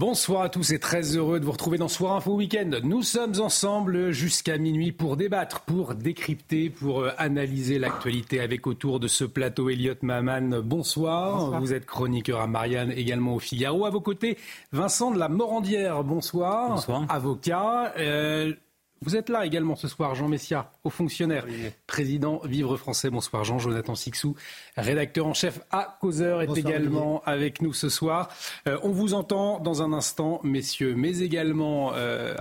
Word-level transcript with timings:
Bonsoir 0.00 0.40
à 0.40 0.48
tous 0.48 0.72
et 0.72 0.78
très 0.78 1.14
heureux 1.14 1.40
de 1.40 1.44
vous 1.44 1.52
retrouver 1.52 1.76
dans 1.76 1.86
Soir 1.86 2.16
Info 2.16 2.32
Week-end. 2.32 2.70
Nous 2.82 3.02
sommes 3.02 3.38
ensemble 3.38 4.12
jusqu'à 4.12 4.56
minuit 4.56 4.92
pour 4.92 5.18
débattre, 5.18 5.60
pour 5.60 5.94
décrypter, 5.94 6.70
pour 6.70 7.02
euh, 7.02 7.10
analyser 7.18 7.78
l'actualité 7.78 8.40
avec 8.40 8.66
autour 8.66 8.98
de 8.98 9.08
ce 9.08 9.24
plateau 9.24 9.68
Elliot 9.68 9.96
Maman. 10.00 10.62
Bonsoir. 10.64 11.60
Vous 11.60 11.74
êtes 11.74 11.84
chroniqueur 11.84 12.40
à 12.40 12.46
Marianne, 12.46 12.92
également 12.96 13.34
au 13.34 13.40
Figaro. 13.40 13.84
À 13.84 13.90
vos 13.90 14.00
côtés, 14.00 14.38
Vincent 14.72 15.10
de 15.10 15.18
la 15.18 15.28
Morandière. 15.28 16.02
Bonsoir. 16.02 16.76
Bonsoir. 16.76 17.04
Avocat. 17.10 17.92
Euh, 17.98 18.54
vous 19.02 19.16
êtes 19.16 19.30
là 19.30 19.46
également 19.46 19.76
ce 19.76 19.88
soir, 19.88 20.14
Jean 20.14 20.28
Messia, 20.28 20.72
haut 20.84 20.90
fonctionnaire, 20.90 21.46
président 21.86 22.40
Vivre 22.44 22.76
Français. 22.76 23.08
Bonsoir 23.08 23.44
Jean, 23.44 23.58
Jonathan 23.58 23.94
Sixou, 23.94 24.36
rédacteur 24.76 25.26
en 25.26 25.32
chef 25.32 25.60
à 25.70 25.96
Causeur, 26.00 26.42
est 26.42 26.58
également 26.58 27.22
avec 27.24 27.62
nous 27.62 27.72
ce 27.72 27.88
soir. 27.88 28.28
Euh, 28.68 28.78
on 28.82 28.90
vous 28.90 29.14
entend 29.14 29.58
dans 29.58 29.82
un 29.82 29.94
instant, 29.94 30.40
messieurs, 30.44 30.94
mais 30.96 31.20
également 31.20 31.94
euh, 31.94 32.34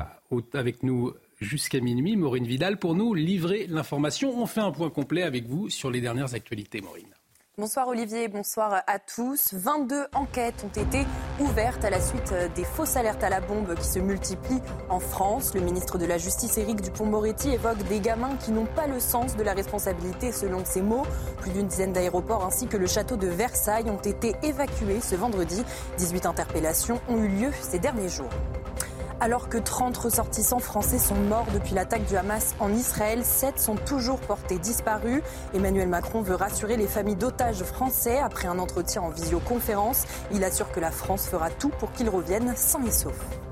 avec 0.54 0.84
nous 0.84 1.14
jusqu'à 1.40 1.80
minuit, 1.80 2.18
Maureen 2.18 2.46
Vidal, 2.46 2.78
pour 2.78 2.94
nous 2.94 3.14
livrer 3.14 3.66
l'information. 3.68 4.42
On 4.42 4.46
fait 4.46 4.62
un 4.62 4.72
point 4.72 4.90
complet 4.90 5.24
avec 5.24 5.48
vous 5.48 5.70
sur 5.70 5.90
les 5.90 6.02
dernières 6.02 6.34
actualités, 6.34 6.82
Maureen. 6.82 7.08
Bonsoir 7.60 7.90
Olivier, 7.90 8.30
bonsoir 8.30 8.84
à 8.88 9.00
tous. 9.00 9.50
22 9.54 10.06
enquêtes 10.14 10.64
ont 10.64 10.82
été 10.82 11.06
ouvertes 11.42 11.84
à 11.84 11.90
la 11.90 12.00
suite 12.00 12.34
des 12.56 12.64
fausses 12.64 12.96
alertes 12.96 13.22
à 13.22 13.30
la 13.30 13.42
bombe 13.42 13.76
qui 13.76 13.86
se 13.86 14.00
multiplient 14.00 14.62
en 14.88 15.02
France. 15.02 15.54
Le 15.54 15.60
ministre 15.60 15.98
de 15.98 16.06
la 16.06 16.18
Justice, 16.18 16.58
Éric 16.58 16.80
Dupont-Moretti, 16.80 17.50
évoque 17.50 17.84
des 17.90 18.00
gamins 18.00 18.38
qui 18.38 18.54
n'ont 18.54 18.66
pas 18.66 18.88
le 18.88 19.02
sens 19.02 19.36
de 19.36 19.44
la 19.44 19.52
responsabilité 19.52 20.32
selon 20.32 20.64
ses 20.64 20.82
mots. 20.82 21.06
Plus 21.42 21.52
d'une 21.52 21.68
dizaine 21.68 21.92
d'aéroports 21.92 22.46
ainsi 22.46 22.68
que 22.68 22.78
le 22.78 22.88
château 22.88 23.18
de 23.18 23.28
Versailles 23.28 23.90
ont 23.90 23.98
été 23.98 24.38
évacués 24.42 25.02
ce 25.02 25.16
vendredi. 25.16 25.62
18 25.98 26.28
interpellations 26.28 27.02
ont 27.10 27.18
eu 27.18 27.28
lieu 27.28 27.52
ces 27.60 27.80
derniers 27.80 28.08
jours. 28.08 28.30
Alors 29.22 29.50
que 29.50 29.58
30 29.58 29.98
ressortissants 29.98 30.60
français 30.60 30.98
sont 30.98 31.16
morts 31.16 31.48
depuis 31.54 31.76
l'attaque 31.76 32.06
du 32.06 32.16
Hamas 32.16 32.56
en 32.62 32.72
Israël, 32.72 33.26
7 33.26 33.60
sont 33.60 33.76
toujours 33.76 34.20
portés 34.20 34.58
disparus. 34.58 35.22
Emmanuel 35.54 35.90
Macron 35.90 36.22
veut 36.22 36.36
rassurer 36.36 36.78
les 36.78 36.88
familles 36.88 37.18
d'otages 37.18 37.64
français 37.64 38.18
après 38.18 38.48
un 38.48 38.60
entretien 38.60 39.02
en 39.02 39.10
visioconférence. 39.10 40.06
Il 40.32 40.46
assure 40.46 40.72
que 40.72 40.80
la 40.80 40.92
France 40.92 41.28
fera 41.28 41.50
tout 41.50 41.72
pour 41.80 41.92
qu'ils 41.92 42.10
reviennent 42.10 42.54
sains 42.56 42.86
et 42.86 42.92
saufs. 42.92 43.49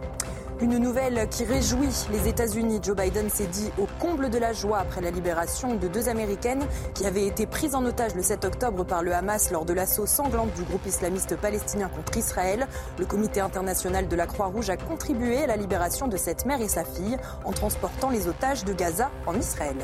Une 0.59 0.79
nouvelle 0.79 1.29
qui 1.29 1.45
réjouit 1.45 1.93
les 2.11 2.27
États-Unis. 2.27 2.79
Joe 2.81 2.95
Biden 2.95 3.29
s'est 3.29 3.45
dit 3.45 3.69
au 3.77 3.87
comble 3.99 4.31
de 4.31 4.39
la 4.39 4.53
joie 4.53 4.79
après 4.79 5.01
la 5.01 5.11
libération 5.11 5.75
de 5.75 5.87
deux 5.87 6.09
Américaines 6.09 6.65
qui 6.95 7.05
avaient 7.05 7.27
été 7.27 7.45
prises 7.45 7.75
en 7.75 7.85
otage 7.85 8.15
le 8.15 8.23
7 8.23 8.43
octobre 8.43 8.83
par 8.83 9.03
le 9.03 9.13
Hamas 9.13 9.51
lors 9.51 9.65
de 9.65 9.73
l'assaut 9.73 10.07
sanglante 10.07 10.51
du 10.55 10.63
groupe 10.63 10.87
islamiste 10.87 11.35
palestinien 11.35 11.89
contre 11.89 12.17
Israël. 12.17 12.67
Le 12.97 13.05
comité 13.05 13.39
international 13.39 14.07
de 14.07 14.15
la 14.15 14.25
Croix-Rouge 14.25 14.71
a 14.71 14.77
contribué 14.77 15.43
à 15.43 15.47
la 15.47 15.57
libération 15.57 16.07
de 16.07 16.17
cette 16.17 16.47
mère 16.47 16.59
et 16.59 16.67
sa 16.67 16.83
fille 16.83 17.17
en 17.45 17.51
transportant 17.51 18.09
les 18.09 18.27
otages 18.27 18.65
de 18.65 18.73
Gaza 18.73 19.11
en 19.27 19.35
Israël. 19.35 19.77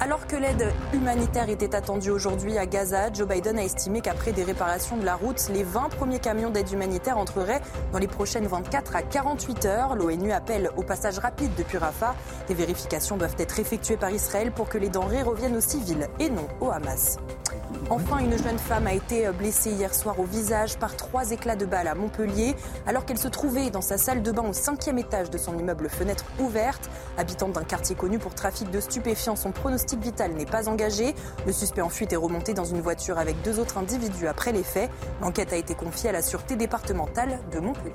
Alors 0.00 0.28
que 0.28 0.36
l'aide 0.36 0.72
humanitaire 0.92 1.50
était 1.50 1.74
attendue 1.74 2.10
aujourd'hui 2.10 2.56
à 2.56 2.66
Gaza, 2.66 3.12
Joe 3.12 3.26
Biden 3.26 3.58
a 3.58 3.64
estimé 3.64 4.00
qu'après 4.00 4.32
des 4.32 4.44
réparations 4.44 4.96
de 4.96 5.04
la 5.04 5.16
route, 5.16 5.48
les 5.52 5.64
20 5.64 5.88
premiers 5.88 6.20
camions 6.20 6.50
d'aide 6.50 6.70
humanitaire 6.70 7.18
entreraient 7.18 7.60
dans 7.92 7.98
les 7.98 8.06
prochaines 8.06 8.46
24 8.46 8.94
à 8.94 9.02
48 9.02 9.64
heures. 9.64 9.96
L'ONU 9.96 10.30
appelle 10.30 10.70
au 10.76 10.82
passage 10.82 11.18
rapide 11.18 11.50
depuis 11.58 11.78
Rafah. 11.78 12.14
Des 12.46 12.54
vérifications 12.54 13.16
doivent 13.16 13.34
être 13.38 13.58
effectuées 13.58 13.96
par 13.96 14.10
Israël 14.10 14.52
pour 14.52 14.68
que 14.68 14.78
les 14.78 14.88
denrées 14.88 15.22
reviennent 15.22 15.56
aux 15.56 15.60
civils 15.60 16.06
et 16.20 16.30
non 16.30 16.46
au 16.60 16.70
Hamas. 16.70 17.18
Enfin, 17.90 18.18
une 18.18 18.36
jeune 18.36 18.58
femme 18.58 18.86
a 18.86 18.92
été 18.92 19.30
blessée 19.32 19.70
hier 19.70 19.94
soir 19.94 20.20
au 20.20 20.24
visage 20.24 20.76
par 20.76 20.94
trois 20.94 21.30
éclats 21.30 21.56
de 21.56 21.64
balles 21.64 21.88
à 21.88 21.94
Montpellier, 21.94 22.54
alors 22.86 23.06
qu'elle 23.06 23.16
se 23.16 23.28
trouvait 23.28 23.70
dans 23.70 23.80
sa 23.80 23.96
salle 23.96 24.22
de 24.22 24.30
bain 24.30 24.46
au 24.46 24.52
cinquième 24.52 24.98
étage 24.98 25.30
de 25.30 25.38
son 25.38 25.58
immeuble 25.58 25.88
fenêtre 25.88 26.26
ouverte. 26.38 26.90
Habitante 27.16 27.52
d'un 27.52 27.64
quartier 27.64 27.96
connu 27.96 28.18
pour 28.18 28.34
trafic 28.34 28.70
de 28.70 28.80
stupéfiants, 28.80 29.36
son 29.36 29.52
pronostic 29.52 30.00
vital 30.00 30.32
n'est 30.32 30.44
pas 30.44 30.68
engagé. 30.68 31.14
Le 31.46 31.52
suspect 31.52 31.80
en 31.80 31.88
fuite 31.88 32.12
est 32.12 32.16
remonté 32.16 32.52
dans 32.52 32.66
une 32.66 32.82
voiture 32.82 33.16
avec 33.16 33.40
deux 33.40 33.58
autres 33.58 33.78
individus 33.78 34.26
après 34.26 34.52
les 34.52 34.64
faits. 34.64 34.90
L'enquête 35.22 35.54
a 35.54 35.56
été 35.56 35.74
confiée 35.74 36.10
à 36.10 36.12
la 36.12 36.20
Sûreté 36.20 36.56
départementale 36.56 37.40
de 37.50 37.58
Montpellier. 37.58 37.94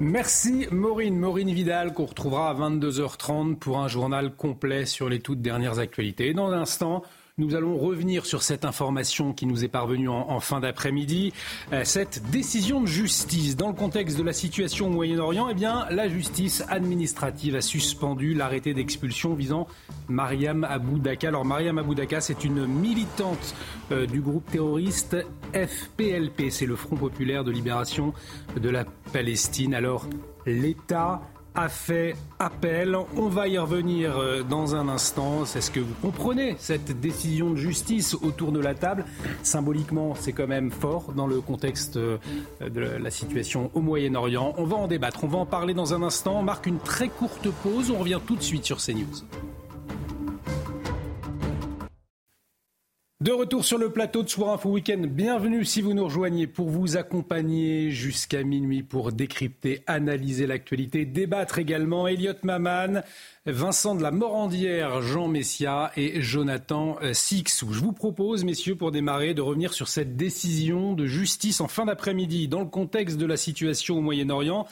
Merci 0.00 0.66
Maureen, 0.72 1.16
Maureen 1.16 1.48
Vidal 1.50 1.92
qu'on 1.92 2.06
retrouvera 2.06 2.50
à 2.50 2.54
22h30 2.54 3.54
pour 3.54 3.78
un 3.78 3.86
journal 3.86 4.34
complet 4.34 4.84
sur 4.84 5.08
les 5.08 5.20
toutes 5.20 5.40
dernières 5.40 5.78
actualités. 5.78 6.34
Dans 6.34 6.48
un 6.48 6.62
instant, 6.62 7.04
nous 7.36 7.56
allons 7.56 7.76
revenir 7.76 8.26
sur 8.26 8.44
cette 8.44 8.64
information 8.64 9.32
qui 9.32 9.46
nous 9.46 9.64
est 9.64 9.68
parvenue 9.68 10.08
en, 10.08 10.38
fin 10.38 10.60
d'après-midi. 10.60 11.32
Euh, 11.72 11.82
cette 11.82 12.22
décision 12.30 12.80
de 12.80 12.86
justice, 12.86 13.56
dans 13.56 13.66
le 13.66 13.74
contexte 13.74 14.16
de 14.16 14.22
la 14.22 14.32
situation 14.32 14.86
au 14.86 14.90
Moyen-Orient, 14.90 15.48
eh 15.50 15.54
bien, 15.54 15.84
la 15.90 16.08
justice 16.08 16.62
administrative 16.68 17.56
a 17.56 17.60
suspendu 17.60 18.34
l'arrêté 18.34 18.72
d'expulsion 18.72 19.34
visant 19.34 19.66
Mariam 20.08 20.62
Abou 20.62 21.00
Daka. 21.00 21.26
Alors, 21.26 21.44
Mariam 21.44 21.76
Abou 21.76 21.96
Daka, 21.96 22.20
c'est 22.20 22.44
une 22.44 22.68
militante 22.68 23.56
euh, 23.90 24.06
du 24.06 24.20
groupe 24.20 24.48
terroriste 24.48 25.16
FPLP. 25.54 26.50
C'est 26.50 26.66
le 26.66 26.76
Front 26.76 26.94
populaire 26.94 27.42
de 27.42 27.50
libération 27.50 28.14
de 28.56 28.68
la 28.68 28.84
Palestine. 29.12 29.74
Alors, 29.74 30.06
l'État 30.46 31.20
a 31.54 31.68
fait 31.68 32.16
appel. 32.38 32.96
On 33.16 33.28
va 33.28 33.48
y 33.48 33.58
revenir 33.58 34.18
euh, 34.18 34.42
dans 34.42 34.74
un 34.74 34.88
instant. 34.88 35.44
C'est 35.44 35.60
ce 35.60 35.70
que 35.70 35.80
vous 35.80 35.94
comprenez, 36.02 36.56
cette 36.58 37.00
décision 37.00 37.50
de 37.50 37.56
justice 37.56 38.14
autour 38.14 38.52
de 38.52 38.60
la 38.60 38.74
table. 38.74 39.04
Symboliquement, 39.42 40.14
c'est 40.14 40.32
quand 40.32 40.46
même 40.46 40.70
fort 40.70 41.12
dans 41.12 41.26
le 41.26 41.40
contexte 41.40 41.96
euh, 41.96 42.18
de 42.60 42.80
la 42.80 43.10
situation 43.10 43.70
au 43.74 43.80
Moyen-Orient. 43.80 44.54
On 44.58 44.64
va 44.64 44.76
en 44.76 44.88
débattre, 44.88 45.24
on 45.24 45.28
va 45.28 45.38
en 45.38 45.46
parler 45.46 45.74
dans 45.74 45.94
un 45.94 46.02
instant. 46.02 46.38
On 46.40 46.42
marque 46.42 46.66
une 46.66 46.78
très 46.78 47.08
courte 47.08 47.48
pause. 47.62 47.90
On 47.90 47.98
revient 47.98 48.20
tout 48.26 48.36
de 48.36 48.42
suite 48.42 48.64
sur 48.64 48.78
CNews. 48.78 49.24
De 53.24 53.32
retour 53.32 53.64
sur 53.64 53.78
le 53.78 53.88
plateau 53.88 54.22
de 54.22 54.28
Soir 54.28 54.52
Info 54.52 54.68
Week-end, 54.68 55.02
bienvenue 55.08 55.64
si 55.64 55.80
vous 55.80 55.94
nous 55.94 56.04
rejoignez 56.04 56.46
pour 56.46 56.68
vous 56.68 56.98
accompagner 56.98 57.90
jusqu'à 57.90 58.42
minuit 58.42 58.82
pour 58.82 59.12
décrypter, 59.12 59.82
analyser 59.86 60.46
l'actualité, 60.46 61.06
débattre 61.06 61.58
également. 61.58 62.06
Elliot 62.06 62.34
Maman, 62.42 63.00
Vincent 63.46 63.94
de 63.94 64.02
la 64.02 64.10
Morandière, 64.10 65.00
Jean 65.00 65.28
Messia 65.28 65.90
et 65.96 66.20
Jonathan 66.20 66.98
euh, 67.00 67.14
Sixou. 67.14 67.72
Je 67.72 67.80
vous 67.80 67.94
propose, 67.94 68.44
messieurs, 68.44 68.76
pour 68.76 68.92
démarrer, 68.92 69.32
de 69.32 69.40
revenir 69.40 69.72
sur 69.72 69.88
cette 69.88 70.18
décision 70.18 70.92
de 70.92 71.06
justice 71.06 71.62
en 71.62 71.68
fin 71.68 71.86
d'après-midi 71.86 72.46
dans 72.46 72.60
le 72.60 72.66
contexte 72.66 73.16
de 73.16 73.24
la 73.24 73.38
situation 73.38 73.96
au 73.96 74.02
Moyen-Orient. 74.02 74.66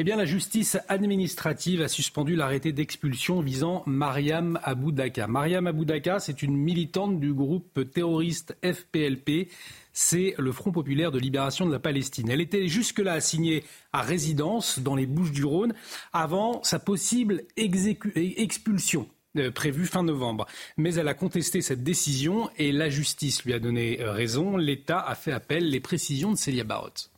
Eh 0.00 0.02
bien, 0.02 0.16
la 0.16 0.24
justice 0.24 0.78
administrative 0.88 1.82
a 1.82 1.88
suspendu 1.88 2.34
l'arrêté 2.34 2.72
d'expulsion 2.72 3.42
visant 3.42 3.82
Mariam 3.84 4.58
Aboudaka. 4.62 5.26
Mariam 5.26 5.66
Aboudaka, 5.66 6.20
c'est 6.20 6.42
une 6.42 6.56
militante 6.56 7.20
du 7.20 7.34
groupe 7.34 7.78
terroriste 7.92 8.56
FPLP. 8.64 9.50
C'est 9.92 10.34
le 10.38 10.52
Front 10.52 10.72
populaire 10.72 11.10
de 11.10 11.18
libération 11.18 11.66
de 11.66 11.70
la 11.72 11.80
Palestine. 11.80 12.30
Elle 12.30 12.40
était 12.40 12.66
jusque-là 12.66 13.12
assignée 13.12 13.62
à 13.92 14.00
résidence 14.00 14.78
dans 14.78 14.96
les 14.96 15.04
Bouches-du-Rhône 15.04 15.74
avant 16.14 16.62
sa 16.62 16.78
possible 16.78 17.42
expulsion 17.58 19.06
euh, 19.36 19.50
prévue 19.50 19.84
fin 19.84 20.02
novembre. 20.02 20.46
Mais 20.78 20.94
elle 20.94 21.08
a 21.08 21.14
contesté 21.14 21.60
cette 21.60 21.82
décision 21.82 22.48
et 22.56 22.72
la 22.72 22.88
justice 22.88 23.44
lui 23.44 23.52
a 23.52 23.58
donné 23.58 24.00
euh, 24.00 24.12
raison. 24.12 24.56
L'État 24.56 24.98
a 24.98 25.14
fait 25.14 25.32
appel. 25.32 25.68
Les 25.68 25.80
précisions 25.80 26.32
de 26.32 26.38
Célia 26.38 26.64
Barotte. 26.64 27.10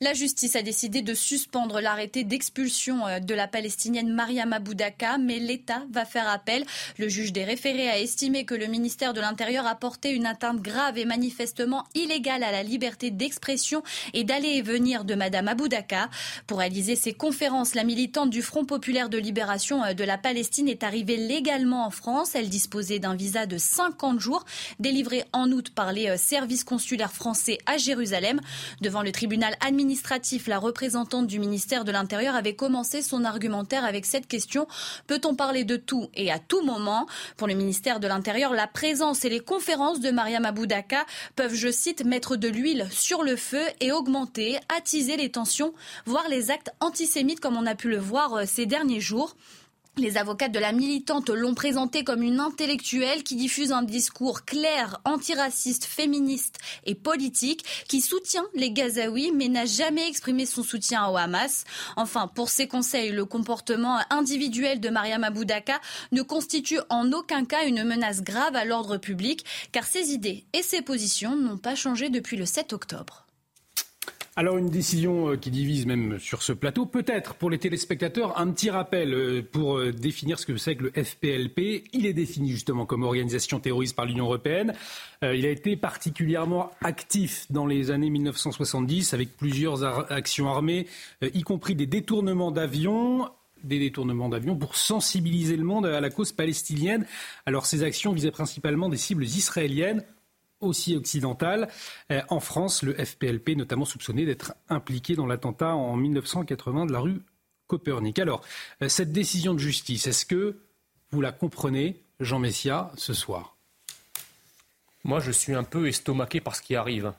La 0.00 0.12
justice 0.12 0.56
a 0.56 0.62
décidé 0.62 1.02
de 1.02 1.14
suspendre 1.14 1.80
l'arrêté 1.80 2.24
d'expulsion 2.24 3.06
euh, 3.06 3.20
de 3.20 3.32
la 3.32 3.46
Palestinienne 3.46 4.12
Mariam 4.12 4.52
Aboudaka, 4.52 5.18
mais 5.18 5.38
l'État 5.38 5.84
va 5.92 6.04
faire 6.04 6.28
appel. 6.28 6.64
Le 6.98 7.08
juge 7.08 7.32
des 7.32 7.44
référés 7.44 7.88
a 7.88 8.00
estimé 8.00 8.44
que 8.44 8.56
le 8.56 8.66
ministère 8.66 9.12
de 9.12 9.20
l'Intérieur 9.20 9.68
a 9.68 9.76
porté 9.76 10.10
une 10.10 10.26
atteinte 10.26 10.60
grave 10.60 10.98
et 10.98 11.04
manifestement 11.04 11.84
illégale 11.94 12.42
à 12.42 12.50
la 12.50 12.64
liberté 12.64 13.12
d'expression 13.12 13.84
et 14.14 14.24
d'aller 14.24 14.48
et 14.48 14.62
venir 14.62 15.04
de 15.04 15.14
Madame 15.14 15.46
Aboudaka. 15.46 16.10
Pour 16.48 16.58
réaliser 16.58 16.96
ses 16.96 17.12
conférences, 17.12 17.76
la 17.76 17.84
militante 17.84 18.30
du 18.30 18.42
Front 18.42 18.64
populaire 18.64 19.08
de 19.08 19.18
libération 19.18 19.84
euh, 19.84 19.94
de 19.94 20.02
la 20.02 20.18
Palestine 20.18 20.68
est 20.68 20.82
arrivée 20.82 21.18
légalement 21.18 21.86
en 21.86 21.90
France. 21.90 22.34
Elle 22.34 22.48
disposait 22.48 22.98
d'un 22.98 23.14
visa 23.14 23.46
de 23.46 23.58
50 23.58 24.18
jours, 24.18 24.44
délivré 24.80 25.22
en 25.32 25.52
août 25.52 25.70
par 25.70 25.92
les 25.92 26.08
euh, 26.08 26.16
services 26.16 26.64
consulaires 26.64 27.12
français 27.12 27.58
à 27.66 27.76
Jérusalem. 27.76 28.40
Devant 28.80 29.02
le 29.02 29.12
tribunal 29.12 29.54
administratif, 29.60 29.83
la 30.46 30.58
représentante 30.58 31.26
du 31.26 31.38
ministère 31.38 31.84
de 31.84 31.92
l'Intérieur 31.92 32.34
avait 32.34 32.54
commencé 32.54 33.02
son 33.02 33.24
argumentaire 33.24 33.84
avec 33.84 34.06
cette 34.06 34.26
question. 34.26 34.66
Peut-on 35.06 35.34
parler 35.34 35.64
de 35.64 35.76
tout 35.76 36.08
et 36.14 36.30
à 36.30 36.38
tout 36.38 36.62
moment? 36.64 37.06
Pour 37.36 37.48
le 37.48 37.54
ministère 37.54 38.00
de 38.00 38.06
l'Intérieur, 38.06 38.52
la 38.52 38.66
présence 38.66 39.24
et 39.24 39.28
les 39.28 39.40
conférences 39.40 40.00
de 40.00 40.10
Mariam 40.10 40.44
Aboudaka 40.44 41.04
peuvent, 41.36 41.54
je 41.54 41.70
cite, 41.70 42.04
mettre 42.04 42.36
de 42.36 42.48
l'huile 42.48 42.88
sur 42.90 43.22
le 43.22 43.36
feu 43.36 43.62
et 43.80 43.92
augmenter, 43.92 44.58
attiser 44.74 45.16
les 45.16 45.30
tensions, 45.30 45.74
voire 46.06 46.28
les 46.28 46.50
actes 46.50 46.72
antisémites 46.80 47.40
comme 47.40 47.56
on 47.56 47.66
a 47.66 47.74
pu 47.74 47.88
le 47.88 47.98
voir 47.98 48.34
euh, 48.34 48.42
ces 48.46 48.66
derniers 48.66 49.00
jours. 49.00 49.36
Les 49.96 50.16
avocates 50.16 50.50
de 50.50 50.58
la 50.58 50.72
militante 50.72 51.30
l'ont 51.30 51.54
présentée 51.54 52.02
comme 52.02 52.22
une 52.22 52.40
intellectuelle 52.40 53.22
qui 53.22 53.36
diffuse 53.36 53.70
un 53.70 53.84
discours 53.84 54.44
clair, 54.44 55.00
antiraciste, 55.04 55.84
féministe 55.84 56.58
et 56.84 56.96
politique, 56.96 57.64
qui 57.86 58.00
soutient 58.00 58.44
les 58.54 58.72
Gazaouis 58.72 59.30
mais 59.32 59.46
n'a 59.46 59.66
jamais 59.66 60.08
exprimé 60.08 60.46
son 60.46 60.64
soutien 60.64 61.06
au 61.06 61.16
Hamas. 61.16 61.64
Enfin, 61.96 62.26
pour 62.26 62.48
ses 62.48 62.66
conseils, 62.66 63.12
le 63.12 63.24
comportement 63.24 64.00
individuel 64.10 64.80
de 64.80 64.88
Mariam 64.88 65.22
Aboudaka 65.22 65.80
ne 66.10 66.22
constitue 66.22 66.80
en 66.90 67.12
aucun 67.12 67.44
cas 67.44 67.64
une 67.64 67.84
menace 67.84 68.22
grave 68.22 68.56
à 68.56 68.64
l'ordre 68.64 68.96
public, 68.96 69.44
car 69.70 69.84
ses 69.84 70.10
idées 70.10 70.44
et 70.54 70.62
ses 70.62 70.82
positions 70.82 71.36
n'ont 71.36 71.58
pas 71.58 71.76
changé 71.76 72.08
depuis 72.08 72.36
le 72.36 72.46
7 72.46 72.72
octobre. 72.72 73.23
Alors 74.36 74.58
une 74.58 74.68
décision 74.68 75.28
euh, 75.28 75.36
qui 75.36 75.52
divise 75.52 75.86
même 75.86 76.18
sur 76.18 76.42
ce 76.42 76.52
plateau. 76.52 76.86
Peut-être 76.86 77.36
pour 77.36 77.50
les 77.50 77.58
téléspectateurs 77.58 78.36
un 78.40 78.50
petit 78.50 78.68
rappel 78.68 79.14
euh, 79.14 79.42
pour 79.42 79.78
euh, 79.78 79.92
définir 79.92 80.40
ce 80.40 80.46
que 80.46 80.56
c'est 80.56 80.74
que 80.74 80.84
le 80.84 80.90
FPLP. 80.90 81.84
Il 81.92 82.04
est 82.04 82.14
défini 82.14 82.50
justement 82.50 82.84
comme 82.84 83.04
organisation 83.04 83.60
terroriste 83.60 83.94
par 83.94 84.06
l'Union 84.06 84.24
européenne. 84.24 84.72
Il 85.22 85.46
a 85.46 85.48
été 85.48 85.76
particulièrement 85.76 86.70
actif 86.82 87.46
dans 87.50 87.64
les 87.64 87.90
années 87.90 88.10
1970 88.10 89.14
avec 89.14 89.36
plusieurs 89.38 89.82
actions 90.12 90.50
armées, 90.50 90.86
y 91.22 91.42
compris 91.42 91.74
des 91.74 91.86
détournements 91.86 92.50
d'avions 92.50 93.30
des 93.62 93.78
détournements 93.78 94.28
d'avions 94.28 94.56
pour 94.56 94.76
sensibiliser 94.76 95.56
le 95.56 95.64
monde 95.64 95.86
à 95.86 96.00
la 96.00 96.10
cause 96.10 96.32
palestinienne. 96.32 97.06
Alors 97.46 97.64
ces 97.64 97.82
actions 97.82 98.12
visaient 98.12 98.30
principalement 98.30 98.90
des 98.90 98.98
cibles 98.98 99.24
israéliennes 99.24 100.04
aussi 100.60 100.96
occidentale. 100.96 101.68
Euh, 102.10 102.22
en 102.28 102.40
France, 102.40 102.82
le 102.82 102.94
FPLP 102.94 103.56
notamment 103.56 103.84
soupçonné 103.84 104.24
d'être 104.24 104.54
impliqué 104.68 105.14
dans 105.14 105.26
l'attentat 105.26 105.74
en 105.74 105.96
1980 105.96 106.86
de 106.86 106.92
la 106.92 107.00
rue 107.00 107.20
Copernic. 107.66 108.18
Alors, 108.18 108.42
euh, 108.82 108.88
cette 108.88 109.12
décision 109.12 109.54
de 109.54 109.58
justice, 109.58 110.06
est-ce 110.06 110.26
que 110.26 110.56
vous 111.10 111.20
la 111.20 111.32
comprenez, 111.32 112.00
Jean 112.20 112.38
Messia, 112.38 112.90
ce 112.96 113.14
soir? 113.14 113.56
Moi, 115.04 115.20
je 115.20 115.30
suis 115.30 115.54
un 115.54 115.64
peu 115.64 115.86
estomaqué 115.86 116.40
par 116.40 116.56
ce 116.56 116.62
qui 116.62 116.74
arrive. 116.74 117.12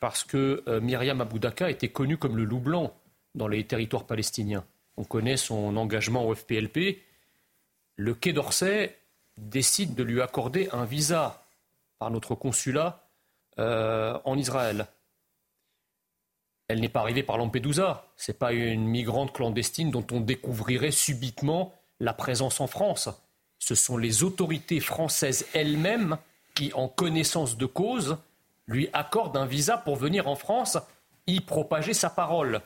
Parce 0.00 0.24
que 0.24 0.62
euh, 0.68 0.80
Myriam 0.80 1.20
Aboudaka 1.20 1.70
était 1.70 1.88
connue 1.88 2.16
comme 2.16 2.36
le 2.36 2.44
loup 2.44 2.60
blanc 2.60 2.94
dans 3.34 3.48
les 3.48 3.64
territoires 3.64 4.04
palestiniens. 4.04 4.64
On 4.96 5.04
connaît 5.04 5.36
son 5.36 5.76
engagement 5.76 6.26
au 6.26 6.34
FPLP. 6.34 7.02
Le 7.96 8.14
Quai 8.14 8.32
d'Orsay 8.32 8.96
décide 9.36 9.94
de 9.94 10.02
lui 10.02 10.20
accorder 10.20 10.68
un 10.72 10.84
visa 10.84 11.44
par 11.98 12.10
notre 12.10 12.34
consulat 12.34 13.08
euh, 13.58 14.18
en 14.24 14.38
Israël. 14.38 14.86
Elle 16.68 16.80
n'est 16.80 16.88
pas 16.88 17.00
arrivée 17.00 17.22
par 17.22 17.38
Lampedusa. 17.38 18.06
Ce 18.16 18.30
n'est 18.30 18.38
pas 18.38 18.52
une 18.52 18.86
migrante 18.86 19.32
clandestine 19.32 19.90
dont 19.90 20.06
on 20.12 20.20
découvrirait 20.20 20.90
subitement 20.90 21.72
la 21.98 22.12
présence 22.12 22.60
en 22.60 22.66
France. 22.66 23.08
Ce 23.58 23.74
sont 23.74 23.96
les 23.96 24.22
autorités 24.22 24.80
françaises 24.80 25.46
elles-mêmes 25.54 26.18
qui, 26.54 26.72
en 26.74 26.88
connaissance 26.88 27.56
de 27.56 27.66
cause, 27.66 28.18
lui 28.66 28.88
accordent 28.92 29.36
un 29.36 29.46
visa 29.46 29.78
pour 29.78 29.96
venir 29.96 30.28
en 30.28 30.36
France 30.36 30.78
y 31.26 31.40
propager 31.40 31.94
sa 31.94 32.10
parole. 32.10 32.60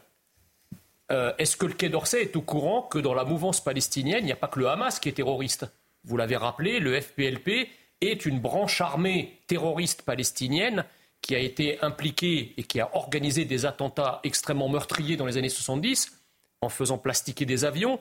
Euh, 1.10 1.32
est-ce 1.38 1.56
que 1.56 1.66
le 1.66 1.74
Quai 1.74 1.88
d'Orsay 1.88 2.22
est 2.22 2.36
au 2.36 2.42
courant 2.42 2.82
que 2.82 2.98
dans 2.98 3.14
la 3.14 3.24
mouvance 3.24 3.62
palestinienne, 3.62 4.20
il 4.20 4.26
n'y 4.26 4.32
a 4.32 4.36
pas 4.36 4.48
que 4.48 4.58
le 4.58 4.68
Hamas 4.68 4.98
qui 4.98 5.08
est 5.08 5.12
terroriste? 5.12 5.66
Vous 6.04 6.16
l'avez 6.16 6.36
rappelé, 6.36 6.80
le 6.80 7.00
FPLP 7.00 7.68
est 8.02 8.26
une 8.26 8.40
branche 8.40 8.80
armée 8.80 9.38
terroriste 9.46 10.02
palestinienne 10.02 10.84
qui 11.20 11.34
a 11.34 11.38
été 11.38 11.80
impliquée 11.82 12.52
et 12.56 12.64
qui 12.64 12.80
a 12.80 12.94
organisé 12.94 13.44
des 13.44 13.64
attentats 13.64 14.20
extrêmement 14.24 14.68
meurtriers 14.68 15.16
dans 15.16 15.26
les 15.26 15.36
années 15.36 15.48
70 15.48 16.12
en 16.60 16.68
faisant 16.68 16.98
plastiquer 16.98 17.46
des 17.46 17.64
avions. 17.64 18.00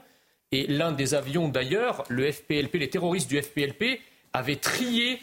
Et 0.52 0.68
l'un 0.68 0.92
des 0.92 1.14
avions 1.14 1.48
d'ailleurs, 1.48 2.04
le 2.10 2.32
FPLP, 2.32 2.76
les 2.76 2.90
terroristes 2.90 3.30
du 3.30 3.42
FPLP 3.42 4.02
avaient 4.34 4.58
trié 4.58 5.20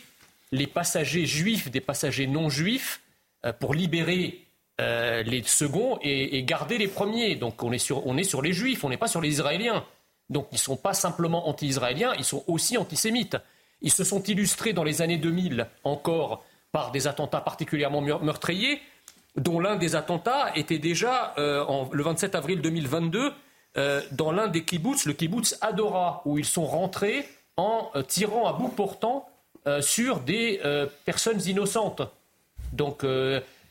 les 0.53 0.67
passagers 0.67 1.27
juifs 1.27 1.71
des 1.71 1.81
passagers 1.81 2.27
non 2.27 2.49
juifs 2.49 3.03
euh, 3.45 3.53
pour 3.53 3.75
libérer 3.75 4.45
euh, 4.81 5.23
les 5.23 5.43
seconds 5.43 5.99
et, 6.03 6.43
garder 6.45 6.79
les 6.79 6.89
premiers. 6.89 7.35
Donc 7.35 7.63
on 7.63 7.73
est 7.73 7.79
sur, 7.79 8.07
on 8.07 8.17
est 8.17 8.25
sur 8.25 8.43
les 8.43 8.53
juifs, 8.53 8.85
on 8.85 8.89
n'est 8.89 8.97
pas 8.97 9.09
sur 9.09 9.21
les 9.21 9.29
Israéliens. 9.29 9.85
Donc 10.31 10.49
ils 10.53 10.57
ne 10.57 10.61
sont 10.61 10.77
pas 10.77 10.95
simplement 10.95 11.49
anti-israéliens, 11.49 12.15
ils 12.19 12.25
sont 12.25 12.45
aussi 12.47 12.77
antisémites. 12.77 13.37
Ils 13.81 13.93
se 13.93 14.05
sont 14.05 14.23
illustrés 14.23 14.73
dans 14.73 14.85
les 14.85 15.03
années 15.03 15.19
2000 15.19 15.67
encore 15.85 16.45
par 16.73 16.91
des 16.91 17.07
attentats 17.07 17.41
particulièrement 17.41 18.01
meurtriers, 18.01 18.81
dont 19.37 19.61
l'un 19.61 19.77
des 19.77 19.95
attentats 19.95 20.53
était 20.57 20.79
déjà 20.79 21.35
euh, 21.39 21.65
le 21.93 22.03
27 22.03 22.35
avril 22.35 22.61
2022 22.61 23.33
euh, 23.77 24.01
dans 24.13 24.33
l'un 24.33 24.49
des 24.49 24.65
kibbutz, 24.65 25.07
le 25.07 25.13
kibbutz 25.13 25.57
Adora, 25.61 26.23
où 26.25 26.39
ils 26.39 26.45
sont 26.45 26.67
rentrés 26.67 27.27
en 27.57 27.91
euh, 27.95 28.03
tirant 28.03 28.47
à 28.47 28.53
bout 28.53 28.69
portant 28.69 29.29
sur 29.81 30.21
des 30.21 30.63
personnes 31.05 31.43
innocentes. 31.47 32.01
Donc 32.73 33.05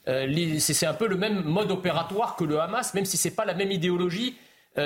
c'est 0.05 0.85
un 0.85 0.93
peu 0.93 1.07
le 1.07 1.17
même 1.17 1.41
mode 1.41 1.71
opératoire 1.71 2.35
que 2.35 2.43
le 2.43 2.59
Hamas, 2.59 2.93
même 2.93 3.05
si 3.05 3.17
ce 3.17 3.27
n'est 3.29 3.33
pas 3.33 3.45
la 3.45 3.55
même 3.55 3.71
idéologie, 3.71 4.37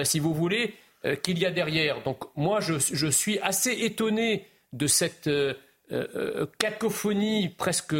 si 0.04 0.20
vous 0.20 0.34
voulez, 0.34 0.74
qu'il 1.22 1.38
y 1.38 1.46
a 1.46 1.52
derrière. 1.52 2.02
Donc 2.04 2.24
moi, 2.38 2.62
je 2.62 3.08
suis 3.08 3.40
assez 3.40 3.72
étonné 3.72 4.48
de 4.74 4.88
cette 4.88 5.28
euh, 5.28 5.54
euh, 5.92 6.46
cacophonie 6.58 7.50
presque 7.50 7.96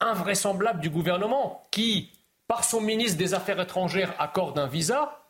invraisemblable 0.00 0.80
du 0.80 0.90
gouvernement 0.90 1.62
qui, 1.70 2.10
par 2.46 2.64
son 2.64 2.80
ministre 2.80 3.16
des 3.16 3.34
Affaires 3.34 3.60
étrangères, 3.60 4.14
accorde 4.18 4.58
un 4.58 4.66
visa 4.66 5.20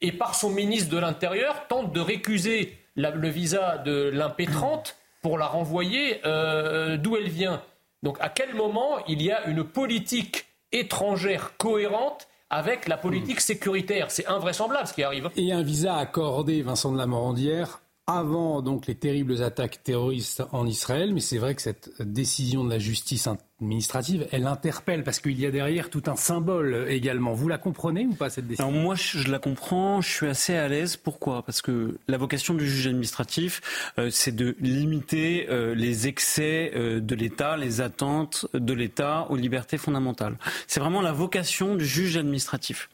et 0.00 0.12
par 0.12 0.34
son 0.34 0.50
ministre 0.50 0.90
de 0.90 0.98
l'Intérieur 0.98 1.66
tente 1.68 1.92
de 1.92 2.00
récuser 2.00 2.78
le 2.96 3.28
visa 3.28 3.78
de 3.78 4.10
l'impétrante 4.12 4.96
pour 5.22 5.38
la 5.38 5.46
renvoyer 5.46 6.20
euh, 6.26 6.96
d'où 6.96 7.16
elle 7.16 7.28
vient. 7.28 7.62
Donc 8.02 8.16
à 8.20 8.28
quel 8.28 8.54
moment 8.54 9.04
il 9.06 9.22
y 9.22 9.30
a 9.30 9.46
une 9.46 9.64
politique 9.64 10.46
étrangère 10.72 11.56
cohérente 11.56 12.28
avec 12.50 12.88
la 12.88 12.96
politique 12.96 13.40
sécuritaire? 13.40 14.10
C'est 14.10 14.26
invraisemblable 14.26 14.88
ce 14.88 14.94
qui 14.94 15.02
arrive. 15.02 15.30
Et 15.36 15.52
un 15.52 15.62
visa 15.62 15.96
accordé, 15.96 16.62
Vincent 16.62 16.90
de 16.90 16.98
la 16.98 17.06
Morandière, 17.06 17.81
avant 18.06 18.62
donc 18.62 18.88
les 18.88 18.96
terribles 18.96 19.42
attaques 19.42 19.82
terroristes 19.84 20.42
en 20.50 20.66
Israël, 20.66 21.14
mais 21.14 21.20
c'est 21.20 21.38
vrai 21.38 21.54
que 21.54 21.62
cette 21.62 21.90
décision 22.00 22.64
de 22.64 22.70
la 22.70 22.80
justice 22.80 23.28
administrative, 23.60 24.26
elle 24.32 24.46
interpelle 24.48 25.04
parce 25.04 25.20
qu'il 25.20 25.38
y 25.38 25.46
a 25.46 25.52
derrière 25.52 25.88
tout 25.88 26.02
un 26.06 26.16
symbole 26.16 26.86
également. 26.88 27.32
Vous 27.32 27.46
la 27.46 27.58
comprenez 27.58 28.06
ou 28.06 28.14
pas 28.14 28.28
cette 28.28 28.48
décision? 28.48 28.68
Alors 28.68 28.82
moi, 28.82 28.96
je 28.96 29.30
la 29.30 29.38
comprends, 29.38 30.00
je 30.00 30.10
suis 30.10 30.26
assez 30.26 30.56
à 30.56 30.66
l'aise. 30.66 30.96
Pourquoi? 30.96 31.44
Parce 31.44 31.62
que 31.62 31.96
la 32.08 32.18
vocation 32.18 32.54
du 32.54 32.68
juge 32.68 32.88
administratif, 32.88 33.60
euh, 33.98 34.10
c'est 34.10 34.34
de 34.34 34.56
limiter 34.58 35.46
euh, 35.48 35.74
les 35.76 36.08
excès 36.08 36.72
euh, 36.74 36.98
de 36.98 37.14
l'État, 37.14 37.56
les 37.56 37.80
attentes 37.80 38.46
de 38.52 38.72
l'État 38.72 39.28
aux 39.30 39.36
libertés 39.36 39.78
fondamentales. 39.78 40.38
C'est 40.66 40.80
vraiment 40.80 41.02
la 41.02 41.12
vocation 41.12 41.76
du 41.76 41.86
juge 41.86 42.16
administratif 42.16 42.88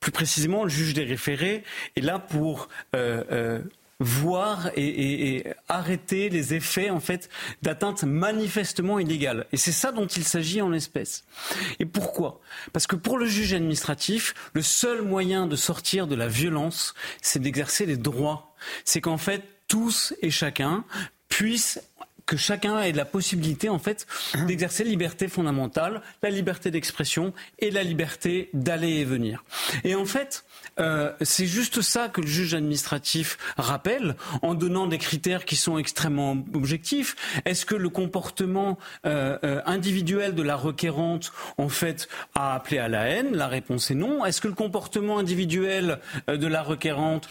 plus 0.00 0.12
précisément, 0.12 0.64
le 0.64 0.70
juge 0.70 0.94
des 0.94 1.04
référés 1.04 1.64
est 1.96 2.00
là 2.00 2.18
pour 2.18 2.68
euh, 2.94 3.24
euh, 3.32 3.60
voir 4.00 4.70
et, 4.76 5.44
arrêter 5.68 6.28
les 6.28 6.54
effets 6.54 6.90
en 6.90 7.00
fait 7.00 7.28
d'atteinte 7.62 8.04
manifestement 8.04 8.98
illégale. 8.98 9.46
Et 9.52 9.56
c'est 9.56 9.72
ça 9.72 9.90
dont 9.90 10.06
il 10.06 10.24
s'agit 10.24 10.62
en 10.62 10.70
l'espèce. 10.70 11.24
Et 11.80 11.84
pourquoi? 11.84 12.40
Parce 12.72 12.86
que 12.86 12.96
pour 12.96 13.18
le 13.18 13.26
juge 13.26 13.54
administratif, 13.54 14.34
le 14.52 14.62
seul 14.62 15.02
moyen 15.02 15.46
de 15.46 15.56
sortir 15.56 16.06
de 16.06 16.14
la 16.14 16.28
violence, 16.28 16.94
c'est 17.22 17.40
d'exercer 17.40 17.86
les 17.86 17.96
droits. 17.96 18.54
C'est 18.84 19.00
qu'en 19.00 19.18
fait, 19.18 19.42
tous 19.66 20.14
et 20.22 20.30
chacun 20.30 20.84
puissent 21.28 21.80
que 22.28 22.36
chacun 22.36 22.78
ait 22.80 22.92
la 22.92 23.06
possibilité 23.06 23.70
en 23.70 23.78
fait 23.78 24.06
d'exercer 24.46 24.84
liberté 24.84 25.28
fondamentale, 25.28 26.02
la 26.22 26.28
liberté 26.28 26.70
d'expression 26.70 27.32
et 27.58 27.70
la 27.70 27.82
liberté 27.82 28.50
d'aller 28.52 28.98
et 28.98 29.04
venir. 29.04 29.42
Et 29.82 29.94
en 29.94 30.04
fait, 30.04 30.44
euh, 30.78 31.12
c'est 31.22 31.46
juste 31.46 31.80
ça 31.82 32.08
que 32.08 32.20
le 32.20 32.26
juge 32.26 32.54
administratif 32.54 33.38
rappelle 33.56 34.14
en 34.42 34.54
donnant 34.54 34.86
des 34.86 34.98
critères 34.98 35.44
qui 35.44 35.56
sont 35.56 35.78
extrêmement 35.78 36.36
objectifs. 36.54 37.16
Est-ce 37.46 37.64
que 37.64 37.74
le 37.74 37.88
comportement 37.88 38.78
euh, 39.06 39.38
euh, 39.44 39.60
individuel 39.64 40.34
de 40.34 40.42
la 40.42 40.56
requérante 40.56 41.32
en 41.56 41.68
fait 41.68 42.08
a 42.34 42.54
appelé 42.54 42.78
à 42.78 42.88
la 42.88 43.08
haine? 43.08 43.34
La 43.34 43.48
réponse 43.48 43.90
est 43.90 43.94
non. 43.94 44.24
Est-ce 44.24 44.40
que 44.40 44.48
le 44.48 44.54
comportement 44.54 45.18
individuel 45.18 45.98
de 46.28 46.46
la 46.46 46.62
requérante 46.62 47.28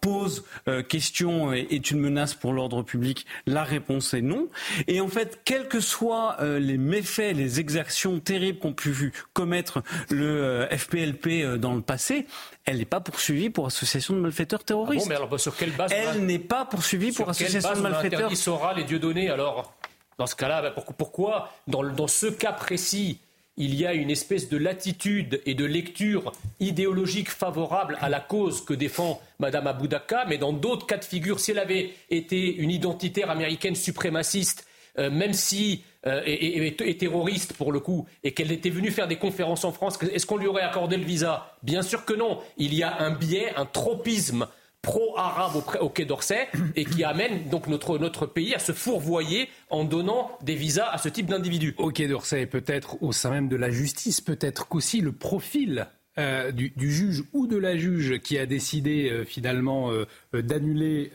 pose 0.00 0.44
question 0.88 1.52
et 1.52 1.66
est 1.70 1.90
une 1.90 2.00
menace 2.00 2.34
pour 2.34 2.52
l'ordre 2.52 2.82
public 2.82 3.17
La 3.46 3.64
réponse 3.64 4.14
est 4.14 4.22
non. 4.22 4.48
Et 4.86 5.00
en 5.00 5.08
fait, 5.08 5.40
quels 5.44 5.68
que 5.68 5.80
soient 5.80 6.36
les 6.40 6.78
méfaits, 6.78 7.34
les 7.34 7.60
exactions 7.60 8.20
terribles 8.20 8.58
qu'ont 8.58 8.72
pu 8.72 9.12
commettre 9.32 9.82
le 10.10 10.66
FPLP 10.70 11.58
dans 11.58 11.74
le 11.74 11.82
passé, 11.82 12.26
elle 12.64 12.78
n'est 12.78 12.84
pas 12.84 13.00
poursuivie 13.00 13.50
pour 13.50 13.66
association 13.66 14.14
de 14.14 14.20
malfaiteurs 14.20 14.64
terroristes. 14.64 15.06
Ah 15.06 15.14
bon, 15.14 15.20
mais 15.20 15.26
alors 15.26 15.40
sur 15.40 15.56
quelle 15.56 15.72
base 15.72 15.92
Elle 15.92 16.26
n'est 16.26 16.38
pas 16.38 16.64
poursuivie 16.64 17.12
pour 17.12 17.28
association 17.28 17.74
de 17.74 17.80
malfaiteurs. 17.80 18.28
Qui 18.28 18.36
saura 18.36 18.74
les 18.74 18.84
dieux 18.84 18.98
donnés 18.98 19.30
alors? 19.30 19.74
Dans 20.18 20.26
ce 20.26 20.34
cas-là, 20.34 20.62
bah, 20.62 20.74
pourquoi 20.96 21.52
dans, 21.68 21.84
dans 21.84 22.08
ce 22.08 22.26
cas 22.26 22.52
précis 22.52 23.20
il 23.58 23.74
y 23.74 23.84
a 23.84 23.92
une 23.92 24.10
espèce 24.10 24.48
de 24.48 24.56
latitude 24.56 25.42
et 25.44 25.54
de 25.54 25.64
lecture 25.64 26.32
idéologique 26.60 27.28
favorable 27.28 27.98
à 28.00 28.08
la 28.08 28.20
cause 28.20 28.64
que 28.64 28.72
défend 28.72 29.20
Mme 29.40 29.66
Aboudaka, 29.66 30.24
mais 30.28 30.38
dans 30.38 30.52
d'autres 30.52 30.86
cas 30.86 30.96
de 30.96 31.04
figure, 31.04 31.40
si 31.40 31.50
elle 31.50 31.58
avait 31.58 31.90
été 32.08 32.54
une 32.54 32.70
identitaire 32.70 33.30
américaine 33.30 33.74
suprémaciste, 33.74 34.66
euh, 34.98 35.10
même 35.10 35.32
si 35.32 35.82
euh, 36.06 36.22
est, 36.24 36.98
terroriste 36.98 37.52
pour 37.54 37.72
le 37.72 37.80
coup, 37.80 38.06
et 38.22 38.32
qu'elle 38.32 38.52
était 38.52 38.70
venue 38.70 38.92
faire 38.92 39.08
des 39.08 39.16
conférences 39.16 39.64
en 39.64 39.72
France, 39.72 39.98
est-ce 40.02 40.24
qu'on 40.24 40.36
lui 40.36 40.46
aurait 40.46 40.62
accordé 40.62 40.96
le 40.96 41.04
visa? 41.04 41.54
Bien 41.64 41.82
sûr 41.82 42.04
que 42.04 42.14
non. 42.14 42.38
Il 42.56 42.74
y 42.74 42.84
a 42.84 43.00
un 43.00 43.10
biais, 43.10 43.52
un 43.56 43.66
tropisme 43.66 44.46
pro-arabe 44.82 45.62
au, 45.80 45.88
Quai 45.88 46.04
d'Orsay 46.04 46.48
et 46.76 46.84
qui 46.84 47.04
amène 47.04 47.48
donc 47.48 47.66
notre, 47.66 47.98
notre 47.98 48.26
pays 48.26 48.54
à 48.54 48.58
se 48.58 48.72
fourvoyer 48.72 49.48
en 49.70 49.84
donnant 49.84 50.30
des 50.42 50.54
visas 50.54 50.88
à 50.90 50.98
ce 50.98 51.08
type 51.08 51.26
d'individus. 51.26 51.74
Au 51.78 51.90
Quai 51.90 52.08
d'Orsay 52.08 52.46
peut-être 52.46 53.02
au 53.02 53.12
sein 53.12 53.30
même 53.30 53.48
de 53.48 53.56
la 53.56 53.70
justice, 53.70 54.20
peut-être 54.20 54.68
qu'aussi 54.68 55.00
le 55.00 55.12
profil 55.12 55.88
euh, 56.18 56.50
du, 56.50 56.72
juge 56.76 57.22
ou 57.32 57.46
de 57.46 57.56
la 57.56 57.76
juge 57.76 58.18
qui 58.18 58.38
a 58.38 58.46
décidé 58.46 59.08
euh, 59.08 59.24
finalement 59.24 59.92
euh, 59.92 60.04
d'annuler 60.32 61.12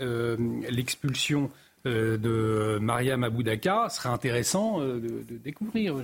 l'expulsion 0.70 1.50
euh, 1.86 2.18
de 2.18 2.80
Mariam 2.80 3.26
Aboudaka 3.26 3.90
serait 3.90 4.08
intéressant 4.08 4.80
euh, 4.80 5.02
de, 5.02 5.38
découvrir. 5.38 5.96